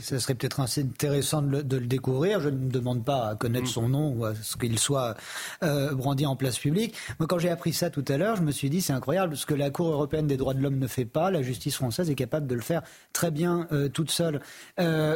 Ce 0.00 0.18
serait 0.18 0.34
peut-être 0.34 0.60
intéressant 0.60 1.42
de 1.42 1.76
le, 1.76 1.86
découvrir. 1.86 2.40
Je 2.40 2.48
ne 2.48 2.70
demande 2.70 3.04
pas 3.04 3.28
à 3.28 3.34
connaître 3.34 3.66
mm. 3.66 3.70
son 3.70 3.88
nom 3.90 4.14
ou 4.16 4.24
à 4.24 4.34
ce 4.34 4.56
qu'il 4.56 4.78
soit 4.78 5.14
euh, 5.62 5.92
brandi 5.92 6.24
en 6.24 6.36
place 6.36 6.58
publique. 6.58 6.94
Moi, 7.18 7.26
quand 7.26 7.38
j'ai 7.38 7.50
appris 7.50 7.74
ça 7.74 7.90
tout 7.90 8.04
à 8.08 8.16
l'heure, 8.16 8.36
je 8.36 8.42
me 8.42 8.50
suis 8.50 8.70
dit 8.70 8.80
c'est 8.80 8.94
incroyable 8.94 9.36
ce 9.36 9.44
que 9.44 9.52
la 9.52 9.68
Cour 9.68 9.88
européenne 9.88 10.26
des 10.26 10.38
droits 10.38 10.54
de 10.54 10.62
l'homme 10.62 10.78
ne 10.78 10.86
fait 10.86 11.04
pas. 11.04 11.30
La 11.30 11.42
justice 11.42 11.76
française 11.76 12.08
est 12.08 12.14
capable 12.14 12.46
de 12.46 12.54
le 12.54 12.62
faire 12.62 12.80
très 13.12 13.30
bien 13.30 13.68
toute 13.92 14.10
seule. 14.10 14.40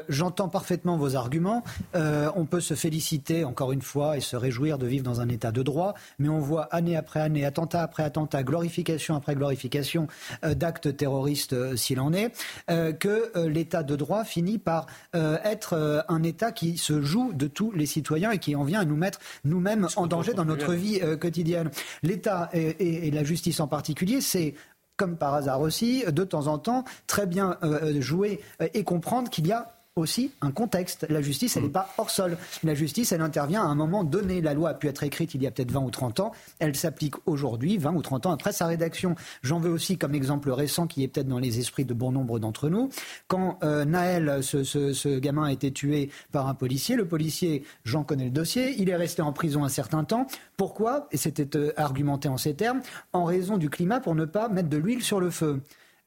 J'entends 0.09 0.49
parfaitement 0.49 0.99
vos 0.99 1.17
arguments. 1.17 1.63
on 1.95 2.45
peut 2.45 2.61
se 2.61 2.75
féliciter 2.75 3.45
encore 3.45 3.73
une 3.73 3.83
fois 3.83 4.17
et 4.17 4.21
se 4.21 4.37
réjouir 4.37 4.77
de 4.77 4.87
vivre 4.87 5.05
dans 5.05 5.21
un 5.21 5.29
état 5.29 5.53
de 5.53 5.63
droit, 5.63 5.95
mais 6.19 6.29
on 6.29 6.41
voit 6.41 6.65
année 6.75 6.97
après 6.97 7.21
année, 7.21 7.45
attentat 7.45 7.83
après 7.83 8.03
attentat, 8.03 8.43
glorification 8.43 9.15
après 9.15 9.35
glorification 9.35 10.09
euh, 10.10 10.10
d'actes 10.43 10.97
terroristes 10.97 11.53
euh, 11.53 11.77
s'il 11.77 12.01
en 12.01 12.13
est, 12.13 12.33
euh, 12.71 12.93
que 12.93 13.47
l'état 13.47 13.83
de 13.83 13.97
droit 13.97 14.25
finit 14.25 14.59
par 14.59 14.87
être 15.15 16.05
un 16.09 16.23
état 16.23 16.53
qui 16.53 16.79
se 16.79 17.03
joue 17.03 17.33
de 17.33 17.47
tous 17.47 17.73
les 17.73 17.87
citoyens 17.87 18.31
et 18.31 18.39
qui 18.39 18.55
en 18.57 18.65
vient 18.65 18.81
à 18.81 18.85
nous 18.85 18.97
mettre 18.97 19.19
nous-mêmes 19.45 19.89
en 19.97 20.07
danger 20.07 20.35
dans 20.35 20.45
notre 20.45 20.75
vie 20.75 21.01
quotidienne. 21.21 21.71
L'État 22.03 22.51
et, 22.53 23.11
la 23.11 23.25
justice 23.25 23.61
en 23.61 23.67
particulier, 23.67 24.21
c'est 24.21 24.55
comme 24.97 25.17
par 25.17 25.35
hasard 25.35 25.61
aussi, 25.61 26.05
de 26.07 26.25
temps 26.25 26.47
en 26.47 26.59
temps, 26.59 26.85
très 27.07 27.27
bien 27.27 27.59
jouer 27.99 28.41
et 28.75 28.85
comprendre 28.85 29.31
qu'il 29.31 29.47
y 29.47 29.53
a 29.53 29.80
aussi 29.97 30.31
un 30.41 30.53
contexte. 30.53 31.07
La 31.09 31.21
justice, 31.21 31.57
elle 31.57 31.65
n'est 31.65 31.69
pas 31.69 31.93
hors 31.99 32.11
sol. 32.11 32.37
La 32.63 32.75
justice, 32.75 33.13
elle 33.13 33.21
intervient 33.21 33.63
à 33.63 33.67
un 33.67 33.75
moment 33.75 34.05
donné. 34.05 34.41
La 34.41 34.55
loi 34.55 34.71
a 34.71 34.75
pu 34.75 34.89
être 34.89 35.03
écrite 35.03 35.35
il 35.35 35.43
y 35.43 35.47
a 35.47 35.51
peut-être 35.51 35.73
20 35.73 35.81
ou 35.81 35.91
30 35.91 36.21
ans. 36.21 36.33
Elle 36.59 36.77
s'applique 36.77 37.15
aujourd'hui, 37.27 37.77
20 37.79 37.95
ou 37.95 38.03
30 38.03 38.27
ans 38.27 38.33
après 38.33 38.53
sa 38.53 38.67
rédaction. 38.67 39.15
J'en 39.43 39.59
veux 39.59 39.71
aussi 39.71 39.99
comme 39.99 40.15
exemple 40.15 40.51
récent 40.51 40.87
qui 40.87 41.03
est 41.03 41.09
peut-être 41.09 41.29
dans 41.29 41.39
les 41.39 41.59
esprits 41.59 41.85
de 41.85 41.95
bon 41.95 42.13
nombre 42.13 42.39
d'entre 42.39 42.69
nous. 42.69 42.91
Quand 43.27 43.59
euh, 43.63 43.85
Naël, 43.85 44.43
ce, 44.43 45.19
gamin, 45.19 45.45
a 45.45 45.53
été 45.53 45.73
tué 45.73 46.11
par 46.33 46.49
un 46.49 46.55
policier, 46.55 46.97
le 46.97 47.07
policier, 47.07 47.65
j'en 47.85 48.05
connais 48.05 48.25
le 48.25 48.31
dossier, 48.31 48.75
il 48.79 48.89
est 48.91 48.97
resté 48.97 49.23
en 49.23 49.33
prison 49.33 49.65
un 49.65 49.69
certain 49.69 50.05
temps. 50.05 50.27
Pourquoi? 50.57 51.09
Et 51.11 51.17
c'était 51.17 51.57
euh, 51.57 51.73
argumenté 51.77 52.29
en 52.29 52.37
ces 52.37 52.55
termes, 52.55 52.81
en 53.13 53.25
raison 53.25 53.57
du 53.57 53.71
climat 53.71 54.01
pour 54.01 54.15
ne 54.15 54.25
pas 54.25 54.49
mettre 54.49 54.69
de 54.69 54.77
l'huile 54.77 55.03
sur 55.03 55.21
le 55.21 55.31
feu. 55.31 55.61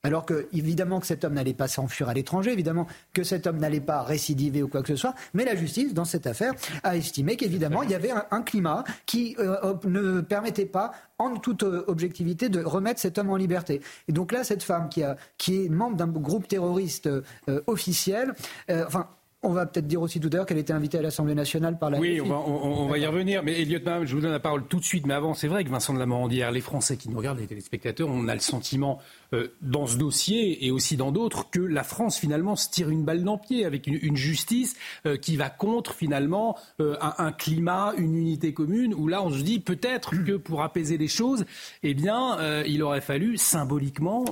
Alors 0.05 0.25
que, 0.25 0.48
évidemment, 0.51 1.00
que 1.00 1.07
cet 1.07 1.24
homme 1.24 1.33
n'allait 1.33 1.53
pas 1.53 1.69
s'enfuir 1.69 2.10
à 2.10 2.13
l'étranger, 2.13 2.51
évidemment 2.51 2.88
que 3.13 3.24
cet 3.24 3.48
homme 3.48 3.57
n'allait 3.57 3.79
pas 3.79 4.03
récidiver 4.03 4.62
ou 4.62 4.67
quoi 4.67 4.81
que 4.81 4.89
ce 4.89 4.98
soit, 4.98 5.15
mais 5.33 5.45
la 5.45 5.55
justice, 5.55 5.93
dans 5.93 6.03
cette 6.03 6.27
affaire, 6.27 6.53
a 6.83 6.98
estimé 6.98 7.38
qu'évidemment, 7.38 7.83
il 7.83 7.91
y 7.91 7.95
avait 7.95 8.12
un, 8.12 8.41
climat 8.41 8.83
qui 9.05 9.38
euh, 9.39 9.74
ne 9.86 10.19
permettait 10.19 10.65
pas, 10.65 10.91
en 11.19 11.38
toute 11.38 11.63
euh, 11.63 11.86
objectivité, 11.88 12.50
de 12.50 12.62
remettre 12.62 13.00
cet 13.00 13.17
homme 13.17 13.29
en 13.29 13.38
liberté. 13.38 13.81
Et 14.10 14.12
donc 14.12 14.33
là, 14.33 14.43
cette 14.43 14.63
femme 14.63 14.89
qui, 14.89 15.03
a, 15.03 15.15
qui 15.38 15.63
est 15.63 15.69
membre 15.69 15.95
d'un 15.95 16.07
groupe 16.07 16.50
terroriste 16.50 17.07
euh, 17.07 17.22
officiel, 17.67 18.33
enfin, 18.69 19.07
on 19.43 19.51
va 19.51 19.65
peut-être 19.65 19.88
dire 19.88 20.01
aussi 20.01 20.19
tout 20.19 20.29
à 20.31 20.38
l'heure 20.38 20.45
qu'elle 20.45 20.57
était 20.57 20.73
invitée 20.73 20.97
à 20.97 21.01
l'Assemblée 21.01 21.35
nationale 21.35 21.77
par 21.77 21.89
la. 21.89 22.00
Oui, 22.00 22.21
on 22.21 22.88
va, 22.88 22.97
y 22.97 23.05
revenir. 23.05 23.43
Mais 23.43 23.62
Elliot 23.62 23.79
je 24.05 24.15
vous 24.15 24.21
donne 24.21 24.31
la 24.31 24.39
parole 24.39 24.65
tout 24.65 24.79
de 24.79 24.85
suite. 24.85 25.05
Mais 25.05 25.13
avant, 25.13 25.33
c'est 25.33 25.50
vrai 25.50 25.63
que 25.63 25.69
Vincent 25.69 25.93
de 25.93 26.00
la 26.00 26.05
Morandière, 26.05 26.51
les 26.51 26.62
Français 26.62 26.95
qui 26.95 27.09
nous 27.09 27.17
regardent, 27.17 27.39
les 27.39 27.47
téléspectateurs, 27.47 28.07
on 28.09 28.27
a 28.27 28.33
le 28.33 28.39
sentiment 28.39 29.00
euh, 29.33 29.50
dans 29.62 29.85
ce 29.85 29.97
dossier 29.97 30.65
et 30.65 30.71
aussi 30.71 30.95
dans 30.95 31.12
d'autres 31.12 31.50
que 31.50 31.59
la 31.59 31.83
France 31.83 32.17
finalement 32.17 32.55
se 32.55 32.69
tire 32.69 32.89
une 32.89 33.03
balle 33.03 33.23
dans 33.23 33.33
le 33.33 33.39
pied 33.39 33.65
avec 33.65 33.88
une, 33.88 34.15
justice 34.15 34.75
euh, 35.05 35.17
qui 35.17 35.35
va 35.35 35.50
contre 35.50 35.93
finalement 35.93 36.57
euh, 36.79 36.95
un, 37.01 37.31
climat, 37.31 37.93
une 37.97 38.15
unité 38.15 38.53
commune. 38.53 38.93
Où 38.93 39.07
là, 39.07 39.21
on 39.23 39.29
se 39.29 39.41
dit 39.41 39.59
peut-être 39.59 40.12
que 40.23 40.33
pour 40.38 40.63
apaiser 40.63 40.97
les 40.97 41.07
choses, 41.07 41.45
eh 41.81 41.93
bien, 41.93 42.63
il 42.65 42.81
aurait 42.83 43.01
fallu 43.01 43.38
symboliquement 43.38 44.25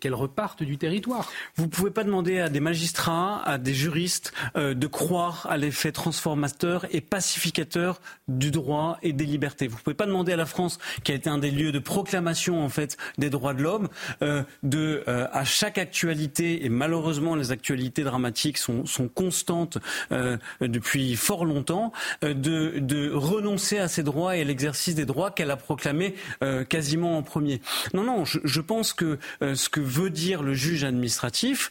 qu'elle 0.00 0.14
reparte 0.14 0.62
du 0.62 0.76
territoire. 0.76 1.30
Vous 1.56 1.68
pouvez 1.68 1.90
pas 1.90 2.04
demander 2.04 2.40
à 2.40 2.48
des 2.48 2.60
magistrats, 2.60 3.42
à 3.44 3.58
des 3.58 3.74
juristes 3.74 4.33
de 4.54 4.86
croire 4.86 5.46
à 5.48 5.56
l'effet 5.56 5.92
transformateur 5.92 6.86
et 6.90 7.00
pacificateur 7.00 8.00
du 8.28 8.50
droit 8.50 8.98
et 9.02 9.12
des 9.12 9.26
libertés. 9.26 9.68
Vous 9.68 9.76
ne 9.76 9.82
pouvez 9.82 9.94
pas 9.94 10.06
demander 10.06 10.32
à 10.32 10.36
la 10.36 10.46
France, 10.46 10.78
qui 11.02 11.12
a 11.12 11.14
été 11.14 11.28
un 11.30 11.38
des 11.38 11.50
lieux 11.50 11.72
de 11.72 11.78
proclamation 11.78 12.62
en 12.62 12.68
fait 12.68 12.96
des 13.18 13.30
droits 13.30 13.54
de 13.54 13.62
l'homme, 13.62 13.88
euh, 14.22 14.42
de 14.62 15.04
euh, 15.08 15.26
à 15.32 15.44
chaque 15.44 15.78
actualité 15.78 16.64
et 16.64 16.68
malheureusement 16.68 17.34
les 17.34 17.52
actualités 17.52 18.04
dramatiques 18.04 18.58
sont, 18.58 18.84
constantes 19.14 19.78
depuis 20.60 21.14
fort 21.16 21.44
longtemps, 21.44 21.92
de, 22.22 22.78
de, 22.78 23.10
renoncer 23.12 23.78
à 23.78 23.88
ses 23.88 24.02
droits 24.02 24.36
et 24.36 24.40
à 24.40 24.44
l'exercice 24.44 24.94
des 24.94 25.04
droits 25.04 25.30
qu'elle 25.30 25.50
a 25.50 25.56
proclamés 25.56 26.14
quasiment 26.68 27.18
en 27.18 27.22
premier. 27.22 27.60
Non, 27.92 28.02
non, 28.02 28.24
je, 28.24 28.38
je 28.44 28.60
pense 28.60 28.92
que 28.92 29.18
ce 29.40 29.68
que 29.68 29.80
veut 29.80 30.10
dire 30.10 30.42
le 30.42 30.54
juge 30.54 30.84
administratif, 30.84 31.70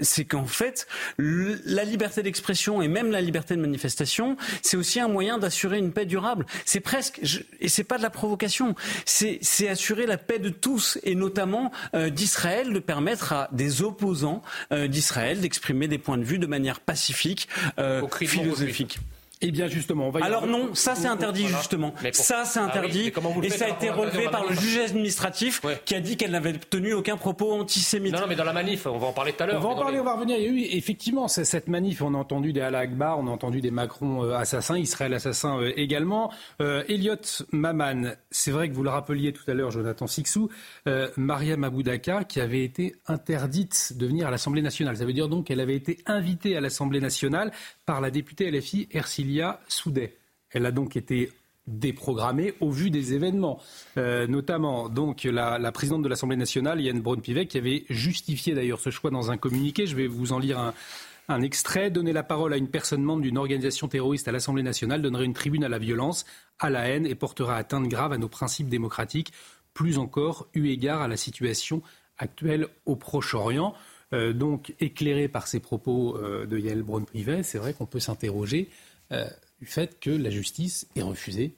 c'est 0.00 0.24
qu'en 0.24 0.46
fait 0.46 0.86
la 1.18 1.83
la 1.84 1.90
liberté 1.90 2.22
d'expression 2.22 2.82
et 2.82 2.88
même 2.88 3.10
la 3.10 3.20
liberté 3.20 3.54
de 3.54 3.60
manifestation, 3.60 4.36
c'est 4.62 4.76
aussi 4.76 5.00
un 5.00 5.08
moyen 5.08 5.38
d'assurer 5.38 5.78
une 5.78 5.92
paix 5.92 6.06
durable. 6.06 6.46
C'est 6.64 6.80
presque, 6.80 7.20
je, 7.22 7.40
et 7.60 7.68
c'est 7.68 7.84
pas 7.84 7.98
de 7.98 8.02
la 8.02 8.10
provocation, 8.10 8.74
c'est 9.04 9.68
assurer 9.68 10.06
la 10.06 10.16
paix 10.16 10.38
de 10.38 10.48
tous 10.48 10.98
et 11.02 11.14
notamment 11.14 11.70
euh, 11.94 12.10
d'Israël, 12.10 12.72
de 12.72 12.78
permettre 12.78 13.32
à 13.32 13.48
des 13.52 13.82
opposants 13.82 14.42
euh, 14.72 14.88
d'Israël 14.88 15.40
d'exprimer 15.40 15.88
des 15.88 15.98
points 15.98 16.18
de 16.18 16.24
vue 16.24 16.38
de 16.38 16.46
manière 16.46 16.80
pacifique, 16.80 17.48
euh, 17.78 18.06
philosophique. 18.08 18.98
Eh 19.46 19.50
bien 19.50 19.68
justement, 19.68 20.08
on 20.08 20.10
va 20.10 20.20
y 20.20 20.22
Alors 20.22 20.46
non, 20.46 20.74
ça 20.74 20.94
c'est 20.94 21.06
interdit 21.06 21.46
justement. 21.46 21.94
Ça 22.12 22.44
c'est 22.44 22.58
ah 22.58 22.64
interdit 22.64 23.12
et 23.42 23.50
ça 23.50 23.66
a 23.66 23.68
été 23.68 23.90
relevé 23.90 24.28
par 24.28 24.48
le 24.48 24.54
juge 24.54 24.78
administratif 24.78 25.60
qui 25.84 25.94
a 25.94 26.00
dit 26.00 26.16
qu'elle 26.16 26.30
n'avait 26.30 26.54
tenu 26.54 26.94
aucun 26.94 27.16
propos 27.16 27.52
antisémite. 27.52 28.14
Non, 28.14 28.20
non, 28.20 28.26
mais 28.26 28.36
dans 28.36 28.44
la 28.44 28.52
manif, 28.52 28.86
on 28.86 28.98
va 28.98 29.08
en 29.08 29.12
parler 29.12 29.32
tout 29.32 29.42
à 29.42 29.46
l'heure. 29.46 29.58
On 29.58 29.68
va 29.68 29.68
en 29.68 29.76
parler, 29.76 30.00
on 30.00 30.04
va 30.04 30.14
revenir. 30.14 30.38
Il 30.38 30.44
y 30.44 30.46
a 30.46 30.50
eu 30.50 30.76
effectivement 30.76 31.28
cette 31.28 31.68
manif, 31.68 32.02
on 32.02 32.14
a 32.14 32.18
entendu 32.18 32.52
des 32.52 32.60
Allah 32.60 32.80
Akbar, 32.80 33.18
on 33.18 33.26
a 33.26 33.30
entendu 33.30 33.60
des 33.60 33.70
Macron 33.70 34.24
euh, 34.24 34.34
assassins, 34.34 34.78
Israël 34.78 35.12
assassin 35.14 35.60
euh, 35.60 35.72
également. 35.76 36.32
Euh, 36.60 36.84
Elliot 36.88 37.16
Maman, 37.52 38.12
c'est 38.30 38.50
vrai 38.50 38.68
que 38.68 38.74
vous 38.74 38.82
le 38.82 38.90
rappeliez 38.90 39.32
tout 39.32 39.48
à 39.50 39.54
l'heure, 39.54 39.70
Jonathan 39.70 40.06
Sixou, 40.06 40.48
euh, 40.86 41.08
Mariam 41.16 41.64
Aboudaka 41.64 42.24
qui 42.24 42.40
avait 42.40 42.64
été 42.64 42.94
interdite 43.06 43.94
de 43.96 44.06
venir 44.06 44.28
à 44.28 44.30
l'Assemblée 44.30 44.62
nationale. 44.62 44.96
Ça 44.96 45.04
veut 45.04 45.12
dire 45.12 45.28
donc 45.28 45.46
qu'elle 45.46 45.60
avait 45.60 45.76
été 45.76 45.98
invitée 46.06 46.56
à 46.56 46.60
l'Assemblée 46.60 47.00
nationale 47.00 47.52
par 47.86 48.00
la 48.00 48.10
députée 48.10 48.50
LFI 48.50 48.88
Elle 50.50 50.66
a 50.66 50.70
donc 50.70 50.96
été 50.96 51.30
déprogrammée 51.66 52.54
au 52.60 52.70
vu 52.70 52.90
des 52.90 53.14
événements, 53.14 53.60
euh, 53.96 54.26
notamment 54.26 54.88
donc 54.88 55.24
la, 55.24 55.72
présidente 55.72 56.02
de 56.02 56.08
l'Assemblée 56.08 56.36
nationale, 56.36 56.80
Yann 56.80 57.00
Braun-Pivet, 57.00 57.46
qui 57.46 57.58
avait 57.58 57.84
justifié 57.88 58.54
d'ailleurs 58.54 58.80
ce 58.80 58.90
choix 58.90 59.10
dans 59.10 59.30
un 59.30 59.36
communiqué. 59.36 59.86
Je 59.86 59.96
vais 59.96 60.06
vous 60.06 60.32
en 60.32 60.38
lire 60.38 60.58
un, 61.28 61.40
extrait. 61.40 61.90
Donner 61.90 62.12
la 62.12 62.22
parole 62.22 62.52
à 62.52 62.58
une 62.58 62.68
personne 62.68 63.02
membre 63.02 63.22
d'une 63.22 63.38
organisation 63.38 63.88
terroriste 63.88 64.28
à 64.28 64.32
l'Assemblée 64.32 64.62
nationale 64.62 65.00
donnerait 65.00 65.24
une 65.24 65.32
tribune 65.32 65.64
à 65.64 65.70
la 65.70 65.78
violence, 65.78 66.26
à 66.58 66.68
la 66.68 66.86
haine 66.86 67.06
et 67.06 67.14
portera 67.14 67.56
atteinte 67.56 67.88
grave 67.88 68.12
à 68.12 68.18
nos 68.18 68.28
principes 68.28 68.68
démocratiques, 68.68 69.32
plus 69.72 69.96
encore 69.96 70.48
eu 70.52 70.68
égard 70.68 71.00
à 71.00 71.08
la 71.08 71.16
situation 71.16 71.80
actuelle 72.18 72.68
au 72.84 72.94
Proche-Orient. 72.94 73.74
Euh, 74.12 74.34
donc 74.34 74.74
éclairé 74.80 75.28
par 75.28 75.46
ces 75.46 75.60
propos 75.60 76.18
euh, 76.18 76.44
de 76.44 76.58
Yael 76.58 76.82
Braun-Privet, 76.82 77.42
c'est 77.42 77.58
vrai 77.58 77.72
qu'on 77.72 77.86
peut 77.86 78.00
s'interroger 78.00 78.68
euh, 79.12 79.28
du 79.60 79.66
fait 79.66 79.98
que 80.00 80.10
la 80.10 80.30
justice 80.30 80.86
ait 80.96 81.02
refusé 81.02 81.56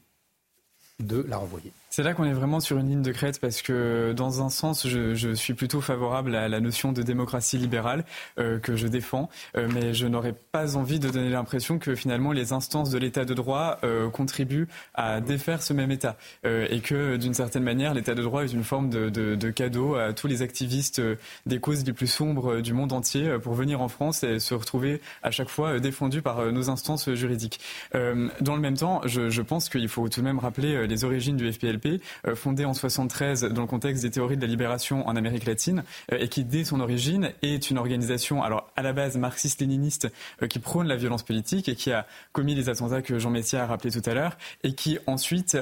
de 1.00 1.20
la 1.22 1.36
renvoyer. 1.38 1.72
C'est 1.88 2.02
là 2.02 2.14
qu'on 2.14 2.25
est 2.25 2.33
vraiment 2.33 2.61
sur 2.61 2.78
une 2.78 2.88
ligne 2.88 3.02
de 3.02 3.12
crête 3.12 3.40
parce 3.40 3.62
que 3.62 4.12
dans 4.14 4.43
un 4.43 4.50
sens, 4.50 4.87
je, 4.87 5.35
suis 5.35 5.55
plutôt 5.55 5.81
favorable 5.81 6.35
à 6.35 6.49
la 6.49 6.61
notion 6.61 6.93
de 6.93 7.02
démocratie 7.02 7.59
libérale 7.59 8.05
euh, 8.38 8.59
que 8.59 8.76
je 8.76 8.87
défends, 8.87 9.28
euh, 9.57 9.69
mais 9.73 9.95
je 9.95 10.07
n'aurais 10.07 10.35
pas 10.52 10.76
envie 10.76 10.99
de 10.99 11.09
donner 11.09 11.31
l'impression 11.31 11.78
que 11.78 11.95
finalement 11.95 12.33
les 12.33 12.52
instances 12.52 12.90
de 12.90 12.99
l'état 12.99 13.25
de 13.25 13.35
droit 13.35 13.78
euh, 13.85 14.11
contribuent 14.11 14.69
à 14.95 15.21
défaire 15.21 15.62
ce 15.62 15.73
même 15.73 15.90
état 15.90 16.16
et 16.45 16.81
que 16.81 17.16
d'une 17.16 17.35
certaine 17.35 17.62
manière 17.62 17.95
l'état 17.95 18.14
de 18.14 18.23
droit 18.23 18.45
est 18.45 18.52
une 18.52 18.64
forme 18.64 18.90
de, 18.90 19.09
de, 19.11 19.50
cadeau 19.50 19.95
à 19.95 20.12
tous 20.12 20.26
les 20.26 20.43
activistes 20.43 21.00
des 21.47 21.61
causes 21.61 21.85
les 21.85 21.93
plus 21.93 22.07
sombres 22.07 22.61
du 22.61 22.73
monde 22.73 22.93
entier 22.93 23.38
pour 23.43 23.55
venir 23.55 23.81
en 23.81 23.88
France 23.88 24.23
et 24.23 24.38
se 24.38 24.55
retrouver 24.55 25.00
à 25.23 25.31
chaque 25.31 25.49
fois 25.49 25.78
défendus 25.81 26.23
par 26.23 26.52
nos 26.52 26.71
instances 26.71 27.12
juridiques. 27.14 27.61
dans 27.93 28.55
le 28.55 28.61
même 28.61 28.76
temps, 28.76 29.00
je, 29.05 29.28
je 29.28 29.43
pense 29.43 29.69
qu'il 29.69 29.88
faut 29.88 30.09
tout 30.09 30.21
de 30.21 30.25
même 30.25 30.38
rappeler 30.38 30.87
les 30.87 31.05
origines 31.05 31.37
du 31.37 31.52
FPLP 31.52 31.86
euh, 32.26 32.35
fondée 32.35 32.64
en 32.64 32.75
73 32.75 33.45
dans 33.45 33.62
le 33.62 33.66
contexte 33.66 34.02
des 34.02 34.11
théories 34.11 34.37
de 34.37 34.43
la 34.43 34.47
libération 34.47 35.07
en 35.07 35.16
Amérique 35.16 35.45
latine, 35.45 35.85
euh, 36.12 36.19
et 36.21 36.28
qui, 36.28 36.45
dès 36.45 36.64
son 36.64 36.81
origine, 36.81 37.33
est 37.43 37.71
une 37.71 37.78
organisation, 37.78 38.43
alors 38.43 38.71
à 38.76 38.83
la 38.83 38.93
base 38.93 39.16
marxiste-léniniste, 39.16 40.09
euh, 40.43 40.47
qui 40.47 40.59
prône 40.59 40.87
la 40.87 40.97
violence 40.97 41.23
politique 41.23 41.69
et 41.69 41.75
qui 41.75 41.93
a 41.93 42.07
commis 42.33 42.55
les 42.55 42.69
attentats 42.69 43.02
que 43.02 43.19
Jean 43.19 43.31
Messia 43.31 43.62
a 43.62 43.66
rappelé 43.66 43.90
tout 43.90 44.09
à 44.09 44.14
l'heure, 44.14 44.37
et 44.62 44.73
qui 44.73 44.99
ensuite, 45.07 45.57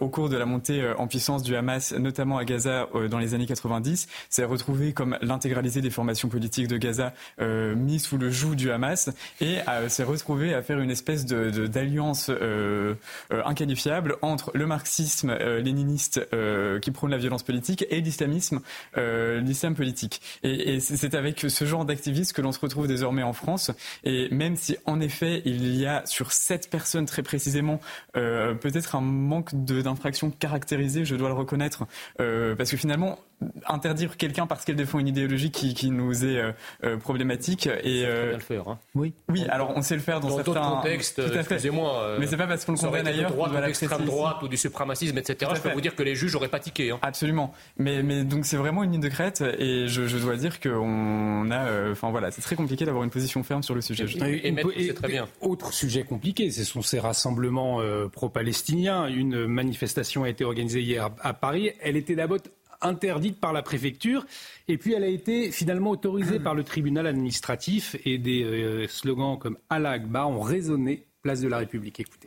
au 0.00 0.08
cours 0.08 0.28
de 0.28 0.36
la 0.36 0.46
montée 0.46 0.92
en 0.98 1.06
puissance 1.06 1.42
du 1.42 1.56
Hamas, 1.56 1.92
notamment 1.92 2.38
à 2.38 2.44
Gaza 2.44 2.88
dans 3.10 3.18
les 3.18 3.34
années 3.34 3.46
90, 3.46 4.08
s'est 4.28 4.44
retrouvé 4.44 4.92
comme 4.92 5.16
l'intégralité 5.20 5.80
des 5.80 5.90
formations 5.90 6.28
politiques 6.28 6.68
de 6.68 6.76
Gaza 6.76 7.12
mis 7.40 7.98
sous 7.98 8.18
le 8.18 8.30
joug 8.30 8.54
du 8.54 8.70
Hamas 8.70 9.10
et 9.40 9.58
s'est 9.88 10.04
retrouvé 10.04 10.54
à 10.54 10.62
faire 10.62 10.78
une 10.80 10.90
espèce 10.90 11.24
d'alliance 11.26 12.30
de, 12.30 12.96
inqualifiable 13.30 14.16
entre 14.22 14.50
le 14.54 14.66
marxisme 14.66 15.30
léniniste 15.60 16.20
euh, 16.32 16.78
qui 16.80 16.90
prône 16.90 17.10
la 17.10 17.18
violence 17.18 17.42
politique 17.42 17.86
et 17.90 18.00
l'islamisme, 18.00 18.60
euh, 18.96 19.40
l'islam 19.40 19.74
politique. 19.74 20.20
Et, 20.42 20.80
c'est 20.80 21.14
avec 21.14 21.40
ce 21.48 21.64
genre 21.64 21.84
d'activistes 21.84 22.32
que 22.32 22.42
l'on 22.42 22.52
se 22.52 22.60
retrouve 22.60 22.86
désormais 22.86 23.22
en 23.22 23.32
France. 23.32 23.70
Et 24.04 24.28
même 24.30 24.56
si 24.56 24.76
en 24.86 25.00
effet 25.00 25.42
il 25.44 25.74
y 25.76 25.86
a 25.86 26.04
sur 26.06 26.32
sept 26.32 26.70
personnes 26.70 27.06
très 27.06 27.22
précisément 27.22 27.80
euh, 28.16 28.54
peut-être 28.54 28.94
un 28.94 29.00
manque 29.00 29.54
d'infractions 29.54 30.30
caractérisées, 30.30 31.04
je 31.04 31.16
dois 31.16 31.28
le 31.28 31.34
reconnaître, 31.34 31.84
euh, 32.20 32.54
parce 32.54 32.70
que 32.70 32.76
finalement 32.76 33.18
interdire 33.66 34.16
quelqu'un 34.16 34.46
parce 34.46 34.64
qu'elle 34.64 34.76
défend 34.76 34.98
une 34.98 35.08
idéologie 35.08 35.50
qui, 35.50 35.74
qui 35.74 35.90
nous 35.90 36.24
est 36.24 36.38
euh, 36.38 36.52
euh 36.84 36.96
problématique 36.96 37.66
et 37.66 38.04
euh, 38.04 38.34
le 38.34 38.38
faire. 38.38 38.68
Hein. 38.68 38.78
Oui. 38.94 39.14
Oui, 39.28 39.44
alors 39.48 39.72
on 39.76 39.82
sait 39.82 39.94
le 39.94 40.00
faire 40.00 40.20
dans, 40.20 40.28
dans 40.28 40.36
certains 40.36 40.60
contextes. 40.60 41.20
Excusez-moi. 41.34 42.02
Euh, 42.02 42.16
mais 42.20 42.26
c'est 42.26 42.36
pas 42.36 42.46
parce 42.46 42.64
qu'on 42.64 42.72
le 42.72 42.78
condamne 42.78 43.06
ailleurs. 43.06 43.32
Droite, 43.32 43.52
de 43.52 43.58
l'extrême 43.58 44.04
droite 44.04 44.42
ou 44.42 44.48
du 44.48 44.56
suprémacisme, 44.56 45.16
etc. 45.18 45.50
Je 45.54 45.60
peux 45.60 45.72
vous 45.72 45.80
dire 45.80 45.94
que 45.94 46.02
les 46.02 46.14
juges 46.14 46.32
n'auraient 46.34 46.48
pas 46.48 46.60
tiqué. 46.60 46.90
Hein. 46.90 46.98
Absolument. 47.02 47.52
Mais, 47.78 48.02
mais 48.02 48.24
donc 48.24 48.44
c'est 48.44 48.56
vraiment 48.56 48.82
une 48.82 48.92
ligne 48.92 49.00
de 49.00 49.08
crête 49.08 49.42
et 49.58 49.86
je, 49.88 50.06
je 50.06 50.18
dois 50.18 50.36
dire 50.36 50.60
qu'on 50.60 51.50
a. 51.50 51.66
Euh, 51.66 51.92
enfin 51.92 52.10
voilà, 52.10 52.30
c'est 52.30 52.42
très 52.42 52.56
compliqué 52.56 52.84
d'avoir 52.84 53.04
une 53.04 53.10
position 53.10 53.42
ferme 53.42 53.62
sur 53.62 53.74
le 53.74 53.80
sujet. 53.80 54.04
Et, 54.04 54.48
et, 54.48 54.54
et 54.76 54.86
c'est 54.88 54.94
très 54.94 55.08
bien. 55.08 55.28
Autre 55.40 55.72
sujet 55.72 56.04
compliqué, 56.04 56.50
ce 56.50 56.64
sont 56.64 56.82
ces 56.82 56.98
rassemblements 56.98 57.80
pro-palestiniens. 58.12 59.06
Une 59.06 59.46
manifestation 59.46 60.24
a 60.24 60.28
été 60.28 60.44
organisée 60.44 60.80
hier 60.80 61.10
à 61.20 61.34
Paris. 61.34 61.72
Elle 61.80 61.96
était 61.96 62.14
d'abord 62.14 62.38
interdite 62.82 63.40
par 63.40 63.52
la 63.52 63.62
préfecture. 63.62 64.24
Et 64.68 64.78
puis 64.78 64.92
elle 64.92 65.04
a 65.04 65.08
été 65.08 65.50
finalement 65.50 65.90
autorisée 65.90 66.38
par 66.38 66.54
le 66.54 66.64
tribunal 66.64 67.06
administratif. 67.06 67.96
Et 68.04 68.18
des 68.18 68.44
euh, 68.44 68.86
slogans 68.88 69.38
comme 69.38 69.58
Allah 69.70 69.90
Akbar 69.90 70.30
ont 70.30 70.40
résonné 70.40 71.06
place 71.22 71.40
de 71.40 71.48
la 71.48 71.58
République. 71.58 72.00
Écoutez. 72.00 72.21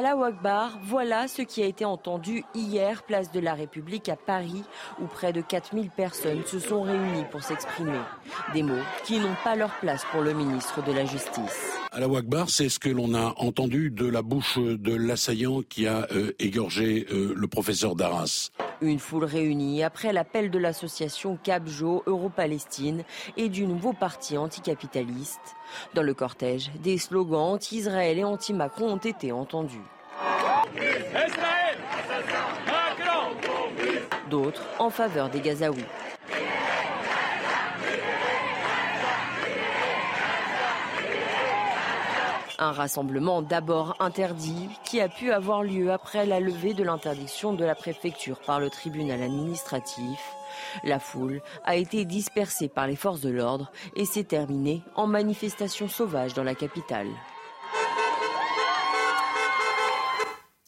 La 0.00 0.10
Akbar, 0.10 0.78
voilà 0.82 1.28
ce 1.28 1.42
qui 1.42 1.62
a 1.62 1.66
été 1.66 1.84
entendu 1.84 2.44
hier, 2.54 3.02
place 3.02 3.30
de 3.30 3.40
la 3.40 3.54
République 3.54 4.08
à 4.08 4.16
Paris, 4.16 4.62
où 5.00 5.06
près 5.06 5.32
de 5.32 5.40
4000 5.40 5.90
personnes 5.90 6.44
se 6.44 6.58
sont 6.58 6.82
réunies 6.82 7.24
pour 7.30 7.42
s'exprimer. 7.42 7.98
Des 8.52 8.62
mots 8.62 8.74
qui 9.04 9.18
n'ont 9.18 9.36
pas 9.44 9.56
leur 9.56 9.72
place 9.80 10.04
pour 10.10 10.22
le 10.22 10.34
ministre 10.34 10.82
de 10.84 10.92
la 10.92 11.04
Justice. 11.04 11.78
Allah 11.92 12.18
Akbar, 12.18 12.50
c'est 12.50 12.68
ce 12.68 12.78
que 12.78 12.88
l'on 12.88 13.14
a 13.14 13.34
entendu 13.38 13.90
de 13.90 14.06
la 14.06 14.22
bouche 14.22 14.58
de 14.58 14.94
l'assaillant 14.94 15.62
qui 15.62 15.86
a 15.86 16.06
euh, 16.12 16.32
égorgé 16.38 17.06
euh, 17.10 17.32
le 17.34 17.46
professeur 17.46 17.94
d'Arras. 17.94 18.50
Une 18.82 18.98
foule 18.98 19.24
réunie 19.24 19.82
après 19.82 20.12
l'appel 20.12 20.50
de 20.50 20.58
l'association 20.58 21.38
Cabjo 21.42 22.02
Euro-Palestine 22.06 23.04
et 23.38 23.48
du 23.48 23.66
nouveau 23.66 23.94
parti 23.94 24.36
anticapitaliste. 24.36 25.56
Dans 25.94 26.02
le 26.02 26.14
cortège, 26.14 26.70
des 26.76 26.98
slogans 26.98 27.54
anti-Israël 27.54 28.18
et 28.18 28.24
anti-Macron 28.24 28.92
ont 28.92 28.96
été 28.96 29.32
entendus. 29.32 29.80
D'autres 34.30 34.62
en 34.78 34.90
faveur 34.90 35.30
des 35.30 35.40
Gazaouis. 35.40 35.84
Un 42.58 42.72
rassemblement 42.72 43.42
d'abord 43.42 43.96
interdit 44.00 44.70
qui 44.82 45.00
a 45.00 45.08
pu 45.08 45.30
avoir 45.30 45.62
lieu 45.62 45.92
après 45.92 46.24
la 46.24 46.40
levée 46.40 46.72
de 46.72 46.82
l'interdiction 46.82 47.52
de 47.52 47.64
la 47.64 47.74
préfecture 47.74 48.38
par 48.40 48.60
le 48.60 48.70
tribunal 48.70 49.22
administratif. 49.22 50.18
La 50.84 50.98
foule 50.98 51.40
a 51.64 51.76
été 51.76 52.04
dispersée 52.04 52.68
par 52.68 52.86
les 52.86 52.96
forces 52.96 53.20
de 53.20 53.30
l'ordre 53.30 53.70
et 53.94 54.04
s'est 54.04 54.24
terminée 54.24 54.82
en 54.94 55.06
manifestation 55.06 55.88
sauvage 55.88 56.34
dans 56.34 56.44
la 56.44 56.54
capitale. 56.54 57.08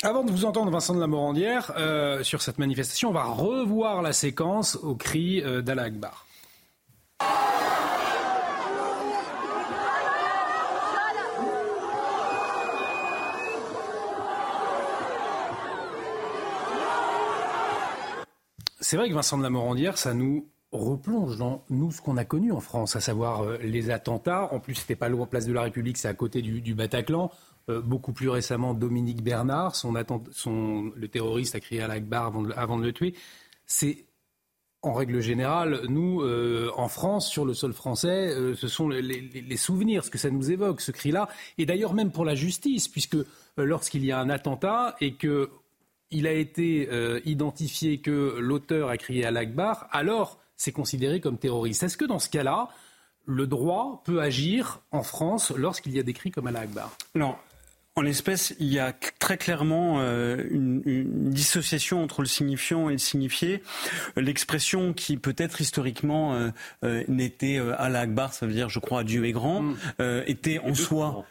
Avant 0.04 0.22
de 0.22 0.30
vous 0.30 0.44
entendre, 0.44 0.70
Vincent 0.70 0.94
de 0.94 1.00
la 1.00 1.08
Morandière, 1.08 1.72
euh, 1.76 2.22
sur 2.22 2.40
cette 2.40 2.58
manifestation, 2.58 3.08
on 3.08 3.12
va 3.12 3.24
revoir 3.24 4.00
la 4.00 4.12
séquence 4.12 4.76
au 4.76 4.94
cri 4.94 5.42
euh, 5.42 5.60
d'Allah 5.60 5.84
Akbar. 5.84 6.24
C'est 18.80 18.96
vrai 18.96 19.08
que 19.08 19.14
Vincent 19.14 19.38
de 19.38 19.42
la 19.42 19.50
Morandière, 19.50 19.98
ça 19.98 20.14
nous 20.14 20.48
replonge 20.70 21.36
dans 21.36 21.64
nous 21.70 21.90
ce 21.90 22.00
qu'on 22.00 22.16
a 22.16 22.24
connu 22.24 22.52
en 22.52 22.60
France, 22.60 22.94
à 22.94 23.00
savoir 23.00 23.42
euh, 23.42 23.58
les 23.58 23.90
attentats. 23.90 24.52
En 24.52 24.60
plus, 24.60 24.74
c'était 24.74 24.96
pas 24.96 25.08
loin 25.08 25.26
place 25.26 25.46
de 25.46 25.52
la 25.52 25.62
République, 25.62 25.96
c'est 25.96 26.08
à 26.08 26.14
côté 26.14 26.42
du, 26.42 26.74
Bataclan. 26.74 27.30
Euh, 27.70 27.80
beaucoup 27.80 28.12
plus 28.12 28.28
récemment, 28.28 28.74
Dominique 28.74 29.22
Bernard, 29.22 29.74
son, 29.74 29.94
son 30.30 30.92
le 30.94 31.08
terroriste 31.08 31.54
a 31.54 31.60
crié 31.60 31.82
à 31.82 31.88
l'Akbar 31.88 32.26
avant, 32.26 32.50
avant, 32.50 32.78
de 32.78 32.84
le 32.84 32.92
tuer. 32.92 33.14
C'est 33.66 34.04
en 34.82 34.92
règle 34.92 35.20
générale, 35.20 35.82
nous, 35.88 36.22
euh, 36.22 36.70
en 36.76 36.88
France, 36.88 37.28
sur 37.28 37.44
le 37.44 37.54
sol 37.54 37.72
français, 37.72 38.32
ce 38.54 38.68
sont 38.68 38.88
les, 38.88 39.56
souvenirs, 39.56 40.04
ce 40.04 40.10
que 40.10 40.18
ça 40.18 40.30
nous 40.30 40.52
évoque, 40.52 40.80
ce 40.80 40.92
cri-là. 40.92 41.28
Et 41.58 41.66
d'ailleurs, 41.66 41.94
même 41.94 42.12
pour 42.12 42.24
la 42.24 42.36
justice, 42.36 42.86
puisque 42.86 43.16
lorsqu'il 43.56 44.04
y 44.04 44.12
a 44.12 44.20
un 44.20 44.30
attentat 44.30 44.94
et 45.00 45.14
que 45.14 45.50
il 46.10 46.26
a 46.26 46.32
été 46.32 46.88
euh, 46.90 47.20
identifié 47.24 47.98
que 47.98 48.36
l'auteur 48.38 48.88
a 48.88 48.96
crié 48.96 49.24
à 49.24 49.30
l'Akbar, 49.30 49.88
alors 49.92 50.38
c'est 50.56 50.72
considéré 50.72 51.20
comme 51.20 51.38
terroriste. 51.38 51.82
Est-ce 51.82 51.96
que 51.96 52.04
dans 52.04 52.18
ce 52.18 52.28
cas-là, 52.30 52.68
le 53.26 53.46
droit 53.46 54.02
peut 54.04 54.20
agir 54.20 54.80
en 54.90 55.02
France 55.02 55.52
lorsqu'il 55.54 55.94
y 55.94 55.98
a 55.98 56.02
des 56.02 56.14
cris 56.14 56.30
comme 56.30 56.46
à 56.46 56.50
l'Akbar? 56.50 56.96
Non. 57.14 57.36
En 57.94 58.02
l'espèce, 58.02 58.54
il 58.60 58.72
y 58.72 58.78
a 58.78 58.92
très 58.92 59.36
clairement 59.36 59.96
euh, 59.98 60.44
une, 60.50 61.30
dissociation 61.30 62.02
entre 62.02 62.22
le 62.22 62.28
signifiant 62.28 62.88
et 62.88 62.92
le 62.92 62.98
signifié. 62.98 63.60
L'expression 64.16 64.92
qui 64.92 65.16
peut-être 65.16 65.60
historiquement 65.60 66.48
euh, 66.84 67.04
n'était 67.08 67.58
à 67.58 67.88
l'Akbar, 67.88 68.32
ça 68.32 68.46
veut 68.46 68.52
dire 68.52 68.68
je 68.68 68.78
crois 68.78 69.00
à 69.00 69.04
Dieu 69.04 69.24
est 69.24 69.32
grand, 69.32 69.62
mm. 69.62 69.76
était 70.26 70.60
en 70.60 70.74
soi 70.74 71.24